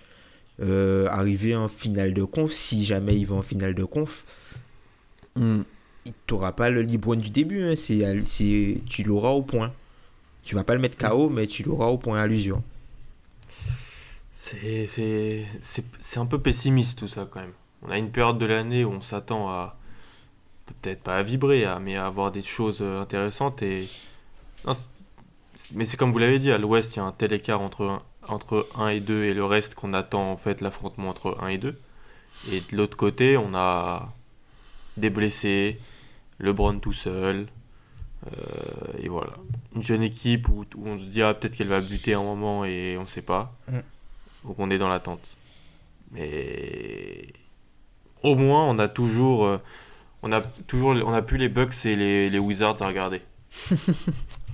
euh, 0.61 1.07
arriver 1.09 1.55
en 1.55 1.69
finale 1.69 2.15
de 2.15 2.25
conf, 2.25 2.51
si 2.53 2.85
jamais 2.85 3.17
il 3.19 3.27
va 3.27 3.37
en 3.37 3.43
finale 3.43 3.75
de 3.75 3.85
conf, 3.85 4.25
Mm. 5.37 5.63
Tu 6.27 6.35
n'auras 6.35 6.53
pas 6.53 6.71
le 6.71 6.83
Libron 6.83 7.17
du 7.17 7.31
début. 7.31 7.63
hein, 7.65 7.75
tu 8.27 9.03
l'auras 9.05 9.31
au 9.31 9.43
point. 9.43 9.73
Tu 10.45 10.55
vas 10.55 10.65
pas 10.65 10.75
le 10.75 10.81
mettre 10.81 10.97
KO, 10.97 11.29
mais 11.29 11.47
tu 11.47 11.63
l'auras 11.63 11.87
au 11.87 11.99
point 11.99 12.21
à 12.21 12.27
l'usure. 12.27 12.61
C'est 14.33 15.45
un 16.17 16.27
peu 16.27 16.41
pessimiste 16.41 16.99
tout 16.99 17.09
ça 17.09 17.29
quand 17.31 17.41
même. 17.41 17.53
On 17.83 17.91
a 17.91 17.99
une 17.99 18.11
période 18.11 18.39
de 18.39 18.47
l'année 18.47 18.85
où 18.85 18.91
on 18.91 19.01
s'attend 19.01 19.49
à 19.49 19.77
peut-être 20.67 21.03
pas 21.03 21.17
à 21.17 21.23
vibrer, 21.23 21.67
mais 21.81 21.97
à 21.97 22.07
avoir 22.07 22.33
des 22.33 22.43
choses 22.43 22.79
euh, 22.81 23.01
intéressantes 23.01 23.63
et 23.63 23.89
mais 25.73 25.85
c'est 25.85 25.97
comme 25.97 26.13
vous 26.13 26.19
l'avez 26.19 26.39
dit, 26.39 26.51
à 26.51 26.59
l'Ouest 26.59 26.97
il 26.97 26.99
y 26.99 27.03
a 27.03 27.05
un 27.05 27.13
tel 27.13 27.33
écart 27.33 27.61
entre 27.61 28.01
entre 28.27 28.69
1 28.77 28.89
et 28.89 29.01
2 29.01 29.25
et 29.25 29.35
le 29.35 29.45
reste 29.45 29.75
qu'on 29.75 29.95
attend 29.95 30.31
en 30.31 30.37
fait 30.37 30.61
l'affrontement 30.61 31.09
entre 31.09 31.39
1 31.41 31.49
et 31.49 31.59
2. 31.59 31.79
Et 32.53 32.61
de 32.61 32.77
l'autre 32.77 32.97
côté, 32.97 33.37
on 33.37 33.55
a 33.55 34.13
des 34.97 35.11
blessés, 35.11 35.79
LeBron 36.39 36.79
tout 36.79 36.93
seul. 36.93 37.47
euh, 38.27 39.03
et 39.03 39.09
voilà. 39.09 39.33
Une 39.77 39.83
jeune 39.83 40.03
équipe 40.03 40.49
où, 40.49 40.65
où 40.77 40.87
on 40.89 40.99
se 40.99 41.05
dit 41.05 41.23
ah, 41.23 41.35
peut-être 41.35 41.57
qu'elle 41.57 41.69
va 41.69 41.81
buter 41.81 42.15
un 42.15 42.23
moment 42.23 42.65
et 42.65 42.97
on 43.01 43.07
sait 43.07 43.23
pas. 43.23 43.55
Mm. 43.71 43.79
Donc 44.45 44.59
on 44.59 44.71
est 44.71 44.79
dans 44.79 44.89
l'attente. 44.89 45.37
Mais 46.13 47.27
au 48.23 48.35
moins 48.35 48.65
on 48.69 48.79
a 48.79 48.89
toujours 48.89 49.45
euh, 49.45 49.59
on 50.23 50.33
a 50.33 50.41
toujours 50.41 50.91
on 51.05 51.13
a 51.13 51.23
plus 51.23 51.39
les 51.39 51.49
Bucks 51.49 51.85
et 51.85 51.97
les, 51.97 52.31
les 52.31 52.39
Wizards 52.39 52.81
à 52.83 52.87
regarder. 52.89 53.21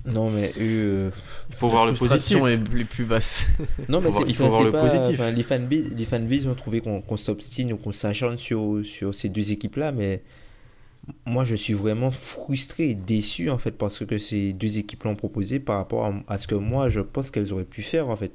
Non, 0.06 0.28
mais 0.28 0.50
eux. 0.58 0.60
euh, 0.60 1.10
Il 1.48 1.56
faut 1.56 1.68
voir 1.70 1.86
le 1.86 1.94
positif. 1.94 2.36
est 2.36 2.74
les 2.74 2.84
plus 2.84 3.06
basse. 3.06 3.46
Non, 3.88 4.02
mais 4.02 4.10
Faut 4.10 4.18
voir- 4.18 4.22
c'est- 4.24 4.28
il 4.28 4.34
faut 4.36 4.48
voir 4.48 4.62
le 4.62 4.70
pas- 4.70 4.86
positif. 4.90 5.18
les 5.34 5.42
fanbases, 5.42 5.94
les 5.96 6.04
fanbases 6.04 6.46
ont 6.46 6.54
trouvé 6.54 6.82
qu'on 6.82 7.00
qu'on 7.00 7.16
s'obstine 7.16 7.72
ou 7.72 7.78
qu'on 7.78 7.90
s'acharne 7.92 8.36
sur, 8.36 8.82
sur 8.84 9.14
ces 9.14 9.30
deux 9.30 9.50
équipes-là, 9.50 9.92
mais 9.92 10.22
moi 11.26 11.44
je 11.44 11.54
suis 11.54 11.72
vraiment 11.74 12.10
frustré 12.10 12.90
et 12.90 12.94
déçu 12.94 13.50
en 13.50 13.58
fait 13.58 13.72
parce 13.72 14.04
que 14.04 14.18
ces 14.18 14.52
deux 14.52 14.78
équipes 14.78 15.04
l'ont 15.04 15.16
proposé 15.16 15.60
par 15.60 15.76
rapport 15.76 16.06
à, 16.06 16.14
à 16.28 16.38
ce 16.38 16.46
que 16.46 16.54
moi 16.54 16.88
je 16.88 17.00
pense 17.00 17.30
qu'elles 17.30 17.52
auraient 17.52 17.64
pu 17.64 17.82
faire 17.82 18.08
en 18.08 18.16
fait. 18.16 18.32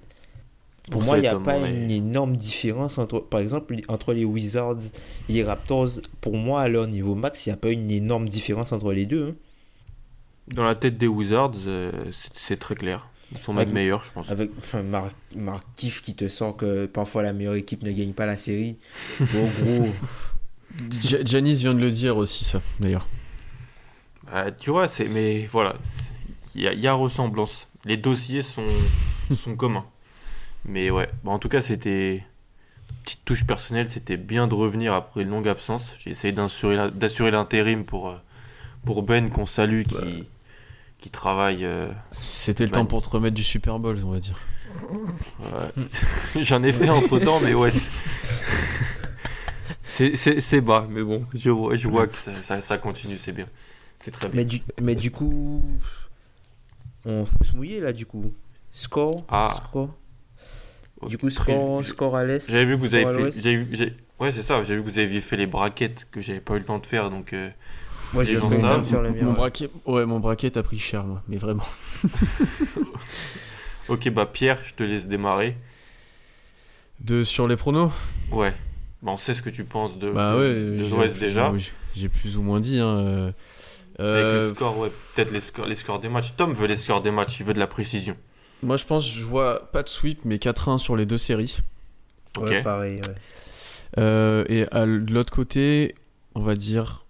Pour 0.91 1.04
moi, 1.04 1.18
il 1.20 1.22
n'y 1.22 1.28
a 1.28 1.38
pas 1.40 1.58
une 1.70 1.91
énorme 1.91 2.36
différence 2.36 2.98
entre, 2.98 3.20
par 3.20 3.41
exemple, 3.41 3.76
entre 3.90 4.12
les 4.12 4.26
Wizards 4.26 4.80
et 5.30 5.34
les 5.34 5.44
Raptors. 5.44 5.90
Pour 6.20 6.36
moi, 6.36 6.64
à 6.64 6.68
leur 6.68 6.88
niveau 6.88 7.14
max, 7.14 7.46
il 7.46 7.50
n'y 7.50 7.54
a 7.54 7.58
pas 7.58 7.70
une 7.70 7.91
énorme 7.91 8.28
différence 8.28 8.72
entre 8.72 8.91
les 8.91 9.06
deux. 9.06 9.28
hein. 9.30 9.36
Dans 10.48 10.64
la 10.66 10.74
tête 10.74 10.98
des 10.98 11.06
Wizards, 11.06 11.52
euh, 11.68 11.91
c'est 12.12 12.32
c'est 12.34 12.58
très 12.58 12.74
clair. 12.74 13.08
Ils 13.32 13.38
sont 13.38 13.54
même 13.54 13.62
Avec- 13.62 13.74
meilleurs, 13.76 14.04
je 14.04 14.12
pense. 14.14 14.32
Avec 14.32 14.50
enfin, 14.58 14.82
Marc, 14.82 15.12
Marc 15.36 15.64
Kiff 15.76 16.02
qui 16.02 16.16
te 16.16 16.28
sort 16.28 16.58
que 16.58 16.88
parfois 16.88 17.22
la 17.22 17.34
meilleure 17.34 17.54
équipe 17.54 17.84
ne 17.84 17.91
gagne 17.91 18.14
pas 18.14 18.26
la 18.26 18.38
série. 18.38 18.78
Bon, 19.20 19.48
gros. 19.62 19.88
Ja- 21.02 21.24
Janice 21.26 21.60
vient 21.62 21.74
de 21.74 21.80
le 21.80 21.91
dire 21.91 22.18
aussi, 22.18 22.46
ça, 22.46 22.62
d'ailleurs. 22.80 23.08
Bah, 24.32 24.52
tu 24.52 24.70
vois, 24.70 24.88
c'est 24.88 25.08
mais 25.08 25.48
voilà, 25.52 25.76
il 26.56 26.62
y, 26.62 26.68
a- 26.68 26.74
il 26.74 26.80
y 26.80 26.88
a 26.88 26.94
ressemblance. 26.94 27.68
Les 27.86 27.98
dossiers 27.98 28.41
sont 28.41 28.66
sont 29.36 29.56
communs. 29.56 29.86
Mais 30.66 30.90
ouais, 30.91 31.10
en 31.26 31.40
tout 31.40 31.50
cas, 31.50 31.62
c'était 31.62 32.24
petite 33.04 33.24
touche 33.26 33.46
personnelle, 33.46 33.90
c'était 33.90 34.18
bien 34.18 34.48
de 34.48 34.54
revenir 34.54 34.94
après 34.94 35.22
une 35.24 35.30
longue 35.30 35.48
absence. 35.48 35.94
J'ai 36.00 36.12
essayé 36.12 36.34
d'assurer 36.34 37.32
l'intérim 37.32 37.86
pour 37.86 38.10
euh, 38.10 38.16
pour 38.86 39.02
Ben 39.04 39.30
qu'on 39.32 39.46
salue 39.46 39.84
qui 39.84 40.28
qui 41.00 41.10
travaille 41.10 41.64
euh, 41.66 41.88
C'était 42.12 42.66
le 42.66 42.72
temps 42.72 42.86
pour 42.86 43.02
te 43.02 43.08
remettre 43.10 43.36
du 43.36 43.44
Super 43.44 43.80
Bowl, 43.80 44.00
on 44.06 44.12
va 44.12 44.20
dire. 44.20 44.38
Ouais. 45.40 45.86
J'en 46.44 46.62
ai 46.62 46.74
fait 46.74 46.90
entre 46.90 47.18
temps, 47.20 47.40
mais 47.40 47.54
ouais. 47.54 47.72
c'est- 49.90 50.10
C'est, 50.11 50.16
c'est, 50.16 50.41
c'est 50.41 50.61
bas, 50.61 50.88
mais 50.90 51.02
bon, 51.03 51.26
je 51.34 51.49
vois, 51.49 51.76
je 51.76 51.88
vois 51.88 52.07
que 52.07 52.18
ça, 52.18 52.32
ça, 52.44 52.61
ça 52.61 52.78
continue, 52.78 53.18
c'est 53.18 53.32
bien. 53.34 53.48
C'est 53.99 54.11
très 54.11 54.30
bien. 54.30 54.38
Mais 54.38 54.45
du, 54.45 54.61
mais 54.82 54.95
du 54.95 55.11
coup, 55.11 55.64
on 57.06 57.26
faut 57.26 57.44
se 57.44 57.56
mouiller 57.56 57.80
là 57.82 57.91
du 57.94 58.06
coup. 58.06 58.34
Score, 58.72 59.26
Ah. 59.30 59.53
score. 59.68 59.94
Du 61.07 61.18
coup, 61.18 61.30
score, 61.30 61.82
je- 61.82 61.88
score 61.88 62.16
à 62.16 62.24
l'est. 62.26 62.49
J'avais 62.49 62.66
vu 62.66 62.76
que 62.76 62.80
vous 62.82 62.94
avez 62.95 63.32
fait. 63.32 63.95
Ouais, 64.20 64.32
c'est 64.34 64.41
ça, 64.41 64.61
j'ai 64.64 64.76
vu 64.76 64.84
que 64.84 64.90
vous 64.90 64.99
aviez 64.99 65.22
fait 65.22 65.38
les 65.38 65.48
braquettes 65.48 66.07
que 66.11 66.20
j'avais 66.22 66.41
pas 66.41 66.56
eu 66.56 66.60
le 66.60 66.66
temps 66.66 66.78
de 66.80 66.86
faire, 66.86 67.10
donc. 67.10 67.32
euh, 67.34 67.49
Moi, 68.14 68.24
les 68.24 68.32
j'ai 68.32 68.36
gens 68.36 68.49
le 68.49 68.60
temps 68.60 68.80
de 68.80 68.84
faire 68.84 69.02
le 69.02 69.11
mien. 69.11 69.24
Mon 69.24 69.30
ouais. 69.30 69.36
braquet, 69.36 69.70
ouais, 69.86 70.06
mon 70.06 70.20
braquet 70.20 70.57
a 70.57 70.64
pris 70.64 70.78
cher, 70.80 71.03
moi, 71.06 71.24
mais 71.28 71.38
vraiment. 71.38 71.66
Ok, 73.88 74.10
bah 74.11 74.26
Pierre, 74.28 74.60
je 74.64 74.74
te 74.76 74.84
laisse 74.84 75.07
démarrer. 75.07 75.57
De, 76.99 77.24
sur 77.24 77.48
les 77.48 77.56
pronos? 77.56 77.91
Ouais. 78.32 78.53
Bah, 79.01 79.11
on 79.13 79.17
sait 79.17 79.34
ce 79.34 79.41
que 79.41 79.49
tu 79.49 79.63
penses 79.63 79.97
de, 79.97 80.11
Bah 80.11 80.35
ouais, 80.38 80.49
de 80.53 80.85
l'Ouest 80.89 81.17
déjà. 81.19 81.51
j'ai- 81.95 82.09
plus 82.09 82.38
ou 82.38 82.41
moins 82.41 82.59
dit. 82.59 82.80
Hein. 82.80 82.97
euh, 82.97 83.31
Avec 83.97 84.23
euh, 84.23 84.39
le 84.41 84.47
score, 84.53 84.77
ouais, 84.77 84.89
peut-être 85.15 85.31
les 85.31 85.39
scores, 85.41 85.67
les 85.67 85.76
scores 85.76 85.99
des 85.99 86.09
matchs. 86.09 86.34
Tom 86.35 86.53
veut 86.53 86.67
les 86.67 86.77
scores 86.77 87.01
des 87.01 87.11
matchs, 87.11 87.39
il 87.39 87.45
veut 87.45 87.53
de 87.53 87.59
la 87.59 87.67
précision. 87.67 88.15
Moi, 88.61 88.76
je 88.77 88.85
pense, 88.85 89.09
je 89.09 89.23
vois 89.23 89.71
pas 89.71 89.84
de 89.84 89.89
sweep, 89.89 90.26
mais 90.26 90.38
4-1 90.38 90.77
sur 90.80 90.95
les 90.97 91.05
deux 91.05 91.17
séries. 91.17 91.59
Ok. 92.38 92.43
Ouais, 92.45 92.61
pareil. 92.63 92.95
ouais. 92.97 93.15
Euh, 93.97 94.43
et 94.49 94.65
à 94.71 94.85
de 94.85 95.13
l'autre 95.13 95.31
côté, 95.31 95.95
on 96.35 96.41
va 96.41 96.55
dire 96.55 97.05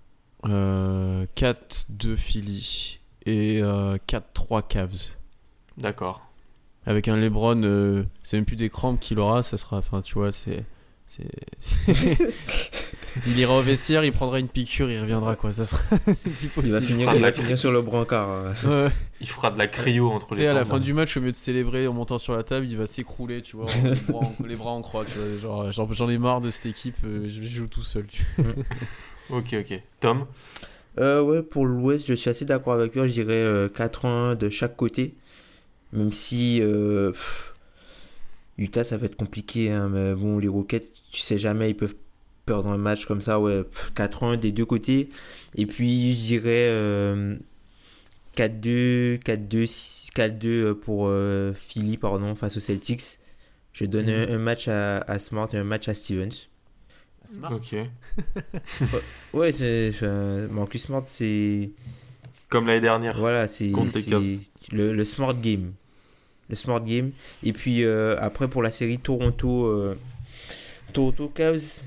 euh, 0.46 1.26
4-2 1.36 2.16
Philly 2.16 3.00
et 3.26 3.60
euh, 3.62 3.98
4-3 4.08 4.66
Cavs. 4.68 5.10
D'accord. 5.78 6.22
Avec 6.86 7.08
un 7.08 7.18
LeBron, 7.18 7.62
euh, 7.64 8.04
c'est 8.24 8.38
même 8.38 8.46
plus 8.46 8.56
des 8.56 8.70
crampes 8.70 9.00
qu'il 9.00 9.20
aura, 9.20 9.44
ça 9.44 9.58
sera. 9.58 9.78
Enfin, 9.78 10.02
tu 10.02 10.14
vois, 10.14 10.32
c'est. 10.32 10.64
il 13.28 13.38
ira 13.40 13.54
au 13.58 13.62
vestiaire, 13.62 14.04
il 14.06 14.12
prendra 14.12 14.40
une 14.40 14.48
piqûre, 14.48 14.90
il 14.92 15.00
reviendra, 15.00 15.36
quoi. 15.36 15.52
Ça 15.52 15.66
sera. 15.66 15.82
Il 16.64 16.72
va 16.72 16.80
possible. 16.80 16.82
finir, 16.84 17.14
il 17.16 17.22
va 17.22 17.32
finir 17.32 17.58
sur 17.58 17.72
le 17.72 17.82
brancard. 17.82 18.30
hein. 18.30 18.54
Ouais. 18.66 18.90
Il 19.22 19.28
fera 19.28 19.50
de 19.52 19.58
la 19.58 19.68
cryo 19.68 20.10
entre 20.12 20.28
Tu 20.28 20.34
les 20.36 20.40
sais, 20.42 20.48
à 20.48 20.54
la 20.54 20.66
fin 20.66 20.80
du 20.80 20.94
match, 20.94 21.18
au 21.18 21.20
lieu 21.20 21.32
de 21.32 21.36
célébrer 21.36 21.88
en 21.88 21.94
montant 21.94 22.20
sur 22.20 22.36
la 22.36 22.44
table, 22.44 22.66
il 22.70 22.78
va 22.78 22.86
s'écrouler, 22.86 23.42
tu 23.42 23.56
vois, 23.58 23.68
les, 23.84 23.96
bras 24.12 24.20
en, 24.20 24.36
les 24.46 24.56
bras 24.56 24.72
en 24.72 24.82
croix. 24.82 25.04
tu 25.06 25.18
vois, 25.18 25.40
genre, 25.42 25.72
genre, 25.72 25.94
j'en 25.94 26.10
ai 26.10 26.18
marre 26.18 26.42
de 26.42 26.52
cette 26.52 26.68
équipe, 26.68 26.98
euh, 27.06 27.28
je 27.28 27.42
joue 27.44 27.68
tout 27.68 27.82
seul. 27.84 28.06
Tu 28.08 28.24
vois. 28.38 28.54
Ok, 29.40 29.54
ok. 29.60 29.80
Tom? 30.00 30.26
Euh, 31.00 31.22
ouais, 31.22 31.44
pour 31.44 31.66
l'Ouest, 31.66 32.06
je 32.08 32.14
suis 32.14 32.30
assez 32.30 32.46
d'accord 32.46 32.74
avec 32.74 32.94
toi. 32.94 33.08
Je 33.08 33.14
dirais 33.14 33.34
euh, 33.34 33.70
4-1 33.70 34.36
de 34.36 34.50
chaque 34.50 34.76
côté. 34.76 35.16
Même 35.94 36.14
si 36.14 36.60
euh, 36.62 37.12
pff, 37.12 37.49
Utah, 38.60 38.84
ça 38.84 38.98
va 38.98 39.06
être 39.08 39.16
compliqué. 39.16 39.72
hein, 39.72 39.90
mais 39.90 40.14
bon, 40.16 40.38
les 40.40 40.48
Rockets, 40.48 40.94
tu 41.12 41.22
sais 41.22 41.38
jamais, 41.40 41.70
ils 41.72 41.76
peuvent 41.76 41.96
perdre 42.46 42.70
un 42.70 42.78
match 42.78 43.06
comme 43.06 43.22
ça. 43.22 43.40
Ouais, 43.40 43.64
pff, 43.64 43.92
4-1 43.96 44.38
des 44.38 44.52
deux 44.52 44.66
côtés. 44.66 45.10
Et 45.56 45.66
puis, 45.66 46.14
je 46.14 46.20
dirais 46.20 46.68
euh, 46.70 47.36
4-2, 48.36 49.20
4-2, 49.20 49.66
6 49.66 50.12
4-2 50.16 50.74
pour 50.74 51.08
euh, 51.08 51.54
Philly, 51.54 51.98
pardon, 51.98 52.36
face 52.36 52.58
aux 52.58 52.60
Celtics. 52.60 53.20
Je 53.74 53.86
donne 53.86 54.10
un, 54.10 54.28
un 54.30 54.40
match 54.40 54.68
à, 54.68 54.98
à 55.00 55.20
Smart 55.20 55.48
et 55.54 55.58
un 55.58 55.64
match 55.64 55.88
à 55.88 55.94
Stevens. 55.94 56.48
Ok. 57.52 57.76
Ouais, 59.34 59.52
c'est, 59.52 59.92
enfin, 59.94 60.48
Marcus 60.48 60.84
Smart, 60.84 61.04
c'est. 61.06 61.70
Comme 62.50 62.66
l'année 62.68 62.82
dernière. 62.82 63.18
Voilà, 63.20 63.48
c'est 63.48 63.72
le 64.72 65.06
smart 65.06 65.36
game. 65.40 65.74
Le 66.50 66.56
smart 66.56 66.82
game. 66.82 67.12
Et 67.44 67.54
puis 67.54 67.84
euh, 67.84 68.18
après 68.20 68.48
pour 68.48 68.64
la 68.64 68.72
série 68.72 68.98
Toronto 68.98 69.66
euh, 69.66 69.96
Toronto 70.94 71.30
Cavs, 71.30 71.84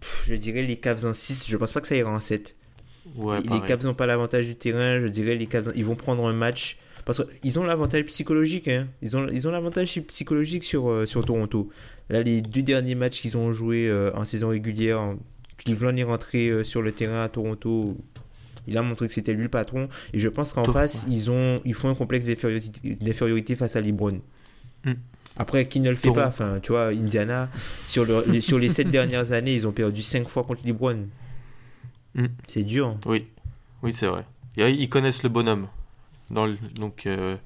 pff, 0.00 0.24
je 0.26 0.34
dirais 0.34 0.62
les 0.62 0.76
Cavs 0.76 1.04
en 1.04 1.12
6, 1.12 1.46
je 1.48 1.56
pense 1.56 1.72
pas 1.72 1.80
que 1.80 1.88
ça 1.88 1.96
ira 1.96 2.10
en 2.10 2.20
7. 2.20 2.54
Ouais, 3.16 3.38
les. 3.50 3.60
Cavs 3.60 3.84
n'ont 3.84 3.94
pas 3.94 4.06
l'avantage 4.06 4.46
du 4.46 4.56
terrain, 4.56 5.00
je 5.00 5.06
dirais 5.06 5.34
les 5.34 5.46
Cavs 5.46 5.72
ils 5.74 5.84
vont 5.84 5.94
prendre 5.94 6.26
un 6.26 6.32
match 6.32 6.78
Parce 7.04 7.22
qu'ils 7.42 7.58
ont 7.58 7.64
l'avantage 7.64 8.04
psychologique. 8.04 8.68
Hein. 8.68 8.88
Ils 9.02 9.16
ont 9.16 9.28
ils 9.28 9.46
ont 9.46 9.50
l'avantage 9.50 10.00
psychologique 10.02 10.64
sur, 10.64 10.90
euh, 10.90 11.06
sur 11.06 11.24
Toronto. 11.24 11.70
Là, 12.10 12.22
les 12.22 12.42
deux 12.42 12.62
derniers 12.62 12.94
matchs 12.94 13.20
qu'ils 13.20 13.36
ont 13.36 13.52
joués 13.52 13.88
euh, 13.88 14.10
en 14.14 14.24
saison 14.24 14.48
régulière, 14.48 15.14
Cleveland 15.58 15.96
est 15.96 16.04
rentré 16.04 16.48
euh, 16.48 16.64
sur 16.64 16.82
le 16.82 16.92
terrain 16.92 17.22
à 17.22 17.28
Toronto. 17.28 17.96
Il 18.66 18.78
a 18.78 18.82
montré 18.82 19.06
que 19.06 19.12
c'était 19.12 19.32
lui 19.32 19.42
le 19.44 19.48
patron. 19.48 19.88
Et 20.12 20.18
je 20.18 20.28
pense 20.28 20.52
qu'en 20.52 20.64
face, 20.64 21.06
ils, 21.08 21.30
ont, 21.30 21.60
ils 21.64 21.74
font 21.74 21.88
un 21.88 21.94
complexe 21.94 22.26
d'infériorité 22.26 23.54
face 23.54 23.76
à 23.76 23.80
LeBron. 23.80 24.20
Mm. 24.84 24.92
Après, 25.36 25.66
qui 25.66 25.80
ne 25.80 25.90
le 25.90 25.96
fait 25.96 26.08
Toronto. 26.08 26.20
pas 26.22 26.28
Enfin, 26.28 26.60
tu 26.62 26.72
vois, 26.72 26.86
Indiana, 26.88 27.50
sur, 27.88 28.04
le- 28.04 28.24
les, 28.28 28.40
sur 28.40 28.58
les 28.58 28.68
sept 28.68 28.88
dernières 28.90 29.32
années, 29.32 29.54
ils 29.54 29.66
ont 29.66 29.72
perdu 29.72 30.02
cinq 30.02 30.28
fois 30.28 30.44
contre 30.44 30.60
LeBron. 30.64 31.06
Mm. 32.14 32.26
C'est 32.46 32.62
dur. 32.62 32.96
Oui, 33.06 33.26
oui, 33.82 33.92
c'est 33.92 34.06
vrai. 34.06 34.24
Ils 34.56 34.88
connaissent 34.88 35.22
le 35.24 35.28
bonhomme. 35.28 35.66
Dans 36.30 36.46
le- 36.46 36.56
Donc, 36.76 37.06
euh, 37.06 37.36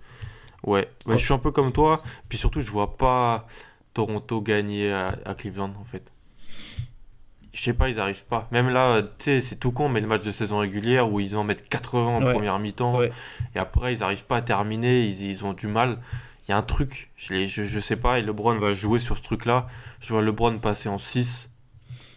ouais. 0.65 0.89
Ouais, 1.07 1.19
Je 1.19 1.25
suis 1.25 1.33
un 1.33 1.39
peu 1.39 1.51
comme 1.51 1.73
toi. 1.73 2.03
Puis 2.29 2.37
surtout, 2.39 2.61
je 2.61 2.71
vois 2.71 2.97
pas 2.97 3.47
Toronto 3.95 4.41
gagner 4.43 4.93
à, 4.93 5.19
à 5.25 5.35
Cleveland, 5.35 5.73
en 5.81 5.85
fait. 5.85 6.13
Je 7.59 7.65
sais 7.65 7.73
pas, 7.73 7.89
ils 7.89 7.99
arrivent 7.99 8.25
pas. 8.25 8.47
Même 8.53 8.69
là, 8.69 9.03
tu 9.03 9.09
sais, 9.19 9.41
c'est 9.41 9.57
tout 9.57 9.73
con, 9.73 9.89
mais 9.89 10.01
le 10.01 10.07
match 10.07 10.23
de 10.23 10.31
saison 10.31 10.59
régulière 10.59 11.11
où 11.11 11.19
ils 11.19 11.37
en 11.37 11.43
mettent 11.43 11.69
80 11.69 12.07
en 12.19 12.23
Ouais. 12.23 12.33
première 12.33 12.57
mi-temps. 12.61 12.97
Ouais. 12.97 13.11
Et 13.57 13.59
après, 13.59 13.93
ils 13.93 14.05
arrivent 14.05 14.27
pas 14.27 14.37
à 14.37 14.43
terminer. 14.43 15.05
Ils, 15.05 15.29
ils 15.29 15.45
ont 15.45 15.55
du 15.55 15.67
mal. 15.67 15.99
Il 16.47 16.53
y 16.53 16.55
a 16.55 16.57
un 16.57 16.63
truc. 16.63 17.11
Je, 17.17 17.35
l'ai- 17.35 17.49
je, 17.49 17.65
je 17.65 17.81
sais 17.81 17.97
pas. 17.97 18.21
Et 18.21 18.23
LeBron 18.23 18.55
va 18.61 18.73
jouer 18.75 19.01
sur 19.01 19.17
ce 19.17 19.23
truc-là. 19.23 19.67
Je 20.01 20.13
vois 20.13 20.23
LeBron 20.23 20.57
passer 20.59 20.89
en 20.89 20.99
6. 20.99 21.49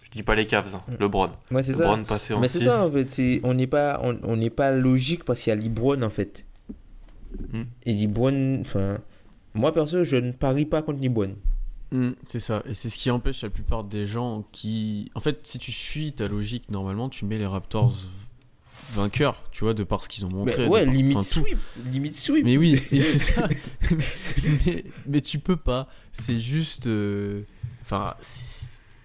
Je 0.03 0.11
dis 0.11 0.21
pas 0.21 0.35
les 0.35 0.45
Cavs, 0.45 0.75
hein, 0.75 0.81
LeBron. 0.99 1.31
Ouais, 1.49 1.63
c'est 1.63 1.73
ça. 1.73 1.85
LeBron 1.85 2.03
passer 2.03 2.35
en 2.35 2.39
Mais 2.39 2.47
c'est 2.47 2.59
6. 2.59 2.65
ça 2.65 2.85
en 2.85 2.91
fait, 2.91 3.09
c'est- 3.09 3.41
on 3.43 3.55
n'est 3.55 3.65
pas, 3.65 3.99
on, 4.03 4.49
pas 4.51 4.69
logique 4.69 5.23
parce 5.25 5.39
qu'il 5.39 5.49
y 5.49 5.53
a 5.53 5.59
LeBron 5.59 6.03
en 6.03 6.09
fait. 6.11 6.45
Mm. 7.51 7.61
Et 7.87 7.93
LeBron, 7.95 8.59
enfin, 8.61 8.93
moi 9.55 9.73
perso, 9.73 10.03
je 10.03 10.17
ne 10.17 10.33
parie 10.33 10.65
pas 10.67 10.83
contre 10.83 11.01
LeBron. 11.01 11.33
Mm, 11.91 12.11
c'est 12.27 12.39
ça, 12.39 12.63
et 12.65 12.73
c'est 12.73 12.89
ce 12.89 12.97
qui 12.97 13.11
empêche 13.11 13.41
la 13.43 13.49
plupart 13.49 13.83
des 13.83 14.05
gens 14.05 14.45
qui. 14.51 15.11
En 15.15 15.19
fait, 15.19 15.39
si 15.45 15.59
tu 15.59 15.71
suis 15.71 16.13
ta 16.13 16.27
logique, 16.27 16.69
normalement, 16.69 17.09
tu 17.09 17.25
mets 17.25 17.37
les 17.37 17.45
Raptors 17.45 17.93
vainqueurs, 18.93 19.41
tu 19.51 19.63
vois, 19.63 19.73
de 19.73 19.83
par 19.83 20.03
ce 20.03 20.09
qu'ils 20.09 20.25
ont 20.25 20.29
montré. 20.29 20.63
Mais 20.63 20.67
ouais, 20.69 20.85
par- 20.85 20.93
limite 20.93 21.17
enfin, 21.17 21.23
sweep, 21.41 21.57
limite 21.91 22.15
sweep. 22.15 22.45
Mais 22.45 22.57
oui, 22.57 22.77
c'est 22.77 22.99
ça. 23.01 23.47
mais, 24.65 24.83
mais 25.07 25.21
tu 25.21 25.39
peux 25.39 25.57
pas. 25.57 25.87
C'est 26.13 26.39
juste. 26.39 26.87
euh, 26.87 27.43
Enfin, 27.83 28.13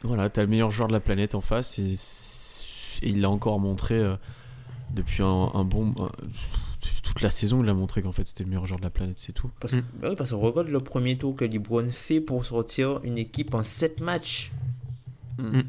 voilà, 0.03 0.31
t'as 0.31 0.43
le 0.43 0.49
meilleur 0.49 0.71
joueur 0.71 0.87
de 0.87 0.93
la 0.93 1.01
planète 1.01 1.35
en 1.35 1.41
face 1.41 1.79
et, 1.81 1.95
et 3.05 3.09
il 3.11 3.21
l'a 3.21 3.31
encore 3.31 3.59
montré 3.59 3.95
euh, 3.97 4.15
depuis 4.95 5.23
un, 5.25 5.51
un 5.55 5.65
bon. 5.65 5.93
un- 5.99 6.11
toute 7.03 7.21
la 7.23 7.31
saison, 7.31 7.63
il 7.63 7.69
a 7.69 7.75
montré 7.75 8.03
qu'en 8.03 8.13
fait 8.13 8.27
c'était 8.27 8.45
le 8.45 8.49
meilleur 8.51 8.67
joueur 8.67 8.79
de 8.79 8.85
la 8.85 8.91
planète, 8.91 9.19
c'est 9.19 9.33
tout. 9.33 9.51
Parce, 9.61 9.75
bah 9.75 10.09
oui, 10.11 10.17
parce 10.17 10.31
qu'on 10.31 10.39
regarde 10.41 10.69
le 10.69 10.81
premier 10.81 11.17
tour 11.19 11.35
que 11.37 11.45
LeBron 11.45 11.89
fait 11.89 12.21
pour 12.21 12.45
sortir 12.45 13.01
une 13.05 13.19
équipe 13.19 13.55
en 13.55 13.63
7 13.63 14.01
matchs. 14.01 14.53
Mm. 15.39 15.61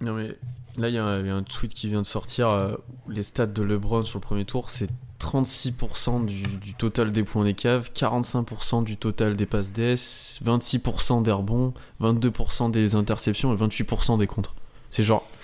Non 0.00 0.12
mais 0.14 0.28
là 0.76 0.88
il 0.88 0.94
y, 0.94 0.98
a 0.98 1.04
un- 1.04 1.20
il 1.20 1.26
y 1.26 1.30
a 1.30 1.34
un 1.36 1.42
tweet 1.42 1.72
qui 1.74 1.88
vient 1.88 2.02
de 2.02 2.06
sortir. 2.06 2.48
euh, 2.50 2.74
les 3.08 3.22
stats 3.22 3.46
de 3.46 3.62
LeBron 3.62 4.04
sur 4.04 4.18
le 4.18 4.22
premier 4.22 4.44
tour, 4.44 4.70
c'est 4.70 4.88
36% 5.20 6.24
du, 6.26 6.42
du 6.42 6.74
total 6.74 7.10
des 7.12 7.22
points 7.24 7.44
des 7.44 7.54
caves, 7.54 7.90
45% 7.94 8.84
du 8.84 8.96
total 8.96 9.36
des 9.36 9.46
passes 9.46 9.72
DS, 9.72 10.40
26% 10.44 11.22
des 11.22 11.30
rebonds, 11.32 11.72
22% 12.00 12.70
des 12.70 12.94
interceptions 12.94 13.54
et 13.54 13.56
28% 13.56 14.18
des 14.18 14.26
contres. 14.26 14.54
C'est 14.90 15.02
genre. 15.02 15.26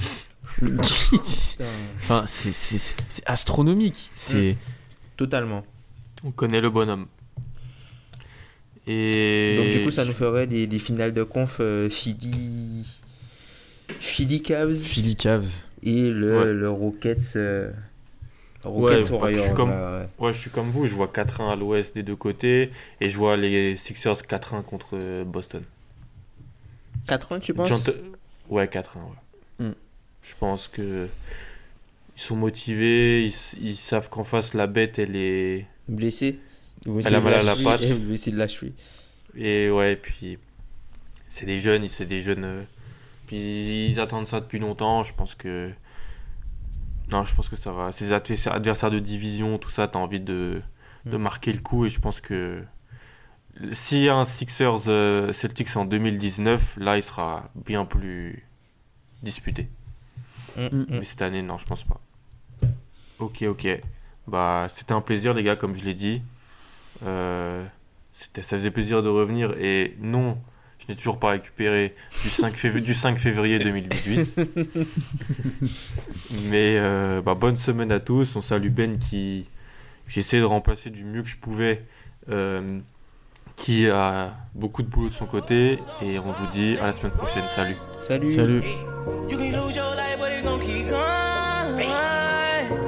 enfin, 2.00 2.24
c'est- 2.26 2.52
c'est 2.52 2.94
c'est 3.08 3.22
astronomique. 3.26 4.10
Totalement. 5.20 5.62
On 6.24 6.30
connaît 6.30 6.62
le 6.62 6.70
bonhomme. 6.70 7.04
Et 8.86 9.54
Donc 9.58 9.70
du 9.70 9.84
coup, 9.84 9.90
ça 9.90 10.06
nous 10.06 10.14
ferait 10.14 10.46
des, 10.46 10.66
des 10.66 10.78
finales 10.78 11.12
de 11.12 11.22
conf 11.24 11.58
euh, 11.60 11.90
Philly, 11.90 12.86
Philly 14.00 14.40
Cavs 14.40 14.74
Philly 14.74 15.16
Cavs. 15.16 15.46
et 15.82 16.08
le, 16.10 16.38
Ouais. 16.38 16.52
le 16.54 16.70
Rockets, 16.70 17.36
euh, 17.36 17.70
Ouais, 18.64 19.02
Rockets 19.02 19.10
bah, 19.20 19.30
je 19.34 19.40
suis 19.40 19.52
comme- 19.54 19.68
là, 19.68 19.98
ouais. 20.18 20.26
Ouais, 20.26 20.32
je 20.32 20.38
suis 20.38 20.48
comme 20.50 20.70
vous, 20.70 20.86
je 20.86 20.94
vois 20.94 21.08
4-1 21.08 21.50
à 21.52 21.56
l'ouest 21.56 21.94
des 21.94 22.02
deux 22.02 22.16
côtés 22.16 22.70
et 23.02 23.10
je 23.10 23.18
vois 23.18 23.36
les 23.36 23.76
Sixers 23.76 24.22
4-1 24.26 24.62
contre 24.62 24.88
euh, 24.94 25.22
Boston. 25.24 25.62
4 27.08 27.40
tu 27.40 27.52
penses? 27.52 27.90
Ouais, 28.48 28.66
4-1, 28.68 29.00
ouais. 29.58 29.66
Mm. 29.66 29.74
Je 30.22 30.34
pense 30.40 30.66
que 30.68 31.08
ils 32.20 32.22
sont 32.22 32.36
motivés, 32.36 33.32
ils, 33.60 33.76
savent 33.76 34.10
qu'en 34.10 34.24
face 34.24 34.52
la 34.52 34.66
bête 34.66 34.98
elle 34.98 35.16
est 35.16 35.66
Blessé 35.88 36.38
Ils 36.84 36.92
vont 36.92 37.00
Elle 37.00 37.14
a 37.14 37.20
mal 37.20 37.32
à 37.32 37.42
la 37.42 37.56
patte. 37.56 37.80
et 37.82 37.88
Ils 37.88 38.04
vont 38.04 38.12
essayer 38.12 38.36
de 38.36 38.72
et 39.36 39.70
ouais, 39.70 39.96
puis 39.96 40.38
c'est 41.28 41.46
des 41.46 41.58
jeunes, 41.58 41.88
c'est 41.88 42.04
des 42.04 42.20
jeunes 42.20 42.44
euh, 42.44 42.62
puis 43.26 43.86
ils 43.88 44.00
attendent 44.00 44.26
ça 44.26 44.40
depuis 44.40 44.58
longtemps, 44.58 45.02
je 45.02 45.14
pense 45.14 45.34
que 45.34 45.70
non, 47.10 47.24
je 47.24 47.34
pense 47.34 47.48
que 47.48 47.56
ça 47.56 47.72
va. 47.72 47.90
Ces 47.90 48.12
adversaires 48.12 48.90
de 48.90 49.00
division, 49.00 49.58
tout 49.58 49.70
ça, 49.70 49.88
t'as 49.88 49.98
envie 49.98 50.20
de, 50.20 50.62
de 51.06 51.16
Mm. 51.16 51.22
marquer 51.22 51.52
le 51.52 51.60
coup 51.60 51.86
et 51.86 51.88
je 51.88 52.00
pense 52.00 52.20
que 52.20 52.62
s'il 53.72 54.02
y 54.02 54.08
a 54.08 54.16
un 54.16 54.24
Sixers 54.24 54.88
euh, 54.88 55.32
Celtics 55.32 55.74
en 55.76 55.84
2019, 55.84 56.76
là 56.76 56.96
il 56.96 57.02
sera 57.02 57.50
bien 57.54 57.84
plus 57.84 58.46
disputé. 59.22 59.68
Mm, 60.56 60.66
mm. 60.66 60.86
Mais 60.90 61.04
cette 61.04 61.22
année, 61.22 61.42
non, 61.42 61.58
je 61.58 61.66
pense 61.66 61.84
pas. 61.84 62.00
Ok, 63.20 63.42
ok. 63.42 63.68
Bah, 64.26 64.66
c'était 64.68 64.92
un 64.92 65.00
plaisir, 65.00 65.34
les 65.34 65.42
gars, 65.42 65.56
comme 65.56 65.74
je 65.74 65.84
l'ai 65.84 65.94
dit. 65.94 66.22
Euh, 67.04 67.64
c'était, 68.12 68.42
ça 68.42 68.56
faisait 68.58 68.70
plaisir 68.70 69.02
de 69.02 69.08
revenir. 69.08 69.54
Et 69.58 69.96
non, 70.00 70.38
je 70.78 70.86
n'ai 70.88 70.96
toujours 70.96 71.18
pas 71.18 71.30
récupéré 71.30 71.94
du 72.22 72.30
5, 72.30 72.54
fév- 72.56 72.80
du 72.82 72.94
5 72.94 73.18
février 73.18 73.58
2018. 73.58 74.40
Mais 76.44 76.76
euh, 76.78 77.20
bah, 77.22 77.34
bonne 77.34 77.58
semaine 77.58 77.92
à 77.92 78.00
tous. 78.00 78.36
On 78.36 78.40
salue 78.40 78.68
Ben 78.70 78.98
qui. 78.98 79.46
J'ai 80.08 80.20
essayé 80.20 80.40
de 80.40 80.46
remplacer 80.46 80.90
du 80.90 81.04
mieux 81.04 81.22
que 81.22 81.28
je 81.28 81.36
pouvais. 81.36 81.84
euh, 82.30 82.78
qui 83.56 83.90
a 83.90 84.34
beaucoup 84.54 84.82
de 84.82 84.88
boulot 84.88 85.08
de 85.10 85.14
son 85.14 85.26
côté. 85.26 85.78
Et 86.02 86.18
on 86.18 86.32
vous 86.32 86.46
dit 86.52 86.78
à 86.80 86.86
la 86.86 86.92
semaine 86.94 87.12
prochaine. 87.12 87.42
Salut. 87.54 87.76
Salut. 88.00 88.32
Salut. 88.32 88.62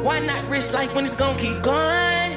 Why 0.03 0.19
not 0.19 0.43
risk 0.51 0.73
life 0.75 0.93
when 0.95 1.05
it's 1.05 1.15
gonna 1.15 1.39
keep 1.39 1.63
going? 1.63 2.33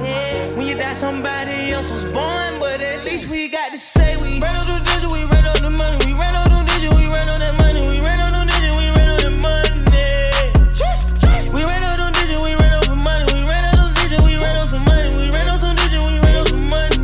Yeah. 0.00 0.56
When 0.56 0.66
you 0.66 0.74
die, 0.74 0.94
somebody 0.94 1.70
else 1.72 1.90
was 1.90 2.02
born, 2.04 2.58
but 2.60 2.80
at 2.80 3.04
least 3.04 3.28
we 3.28 3.48
got 3.48 3.72
to 3.72 3.78
say 3.78 4.16
we 4.16 4.40
ran 4.40 4.56
on 4.56 4.66
the 4.66 4.80
digit, 4.88 5.12
we 5.12 5.24
ran 5.28 5.44
on 5.46 5.60
the 5.60 5.68
money, 5.68 5.98
we 6.06 6.14
ran 6.16 6.34
on 6.34 6.48
the 6.48 6.64
digit, 6.72 6.94
we 6.96 7.04
ran 7.12 7.28
on 7.28 7.40
that 7.40 7.54
money, 7.60 7.86
we 7.86 8.00
ran 8.00 8.20
on 8.24 8.32
the 8.32 8.52
digit, 8.56 8.72
we 8.72 8.88
ran 8.96 9.10
on 9.10 9.20
the 9.20 9.30
money. 9.36 9.68
We 11.52 11.60
ran 11.60 11.82
on 11.84 12.00
the 12.00 12.08
digit, 12.16 12.40
we 12.40 12.56
ran 12.56 12.72
on 12.72 12.82
some 12.82 13.04
money, 13.04 13.24
we 13.36 13.44
ran 13.44 13.76
on 13.76 13.92
the 13.92 14.00
digit, 14.00 14.20
we 14.24 14.36
ran 14.40 14.56
on 14.56 14.64
some 14.64 14.84
money, 14.88 15.12
we 15.12 15.28
ran 15.28 15.44
on 15.44 15.58
some 15.60 15.76
digit, 15.76 16.00
we 16.00 16.16
ran 16.24 16.40
on 16.40 16.46
some 16.48 16.64
money. 16.72 16.96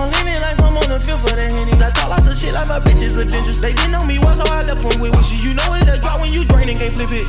I'm 0.00 0.08
leaning 0.16 0.40
like 0.40 0.56
I'm 0.64 0.80
on 0.80 0.88
the 0.88 0.96
field 0.96 1.20
for 1.20 1.36
the 1.36 1.44
hennies. 1.44 1.76
I 1.76 1.92
talk 1.92 2.08
lots 2.08 2.24
of 2.24 2.40
shit 2.40 2.56
like 2.56 2.72
my 2.72 2.80
bitches 2.80 3.20
are 3.20 3.28
dangerous. 3.28 3.60
They 3.60 3.76
didn't 3.76 3.92
know 3.92 4.08
me 4.08 4.16
once, 4.16 4.40
so 4.40 4.48
I 4.48 4.64
left 4.64 4.80
them 4.80 4.96
with 4.96 5.12
wishes. 5.12 5.44
You 5.44 5.52
know 5.52 5.76
it's 5.76 5.92
a 5.92 6.00
drop 6.00 6.24
when 6.24 6.32
you 6.32 6.40
drain 6.48 6.72
and 6.72 6.80
can't 6.80 6.96
flip 6.96 7.12
it. 7.12 7.28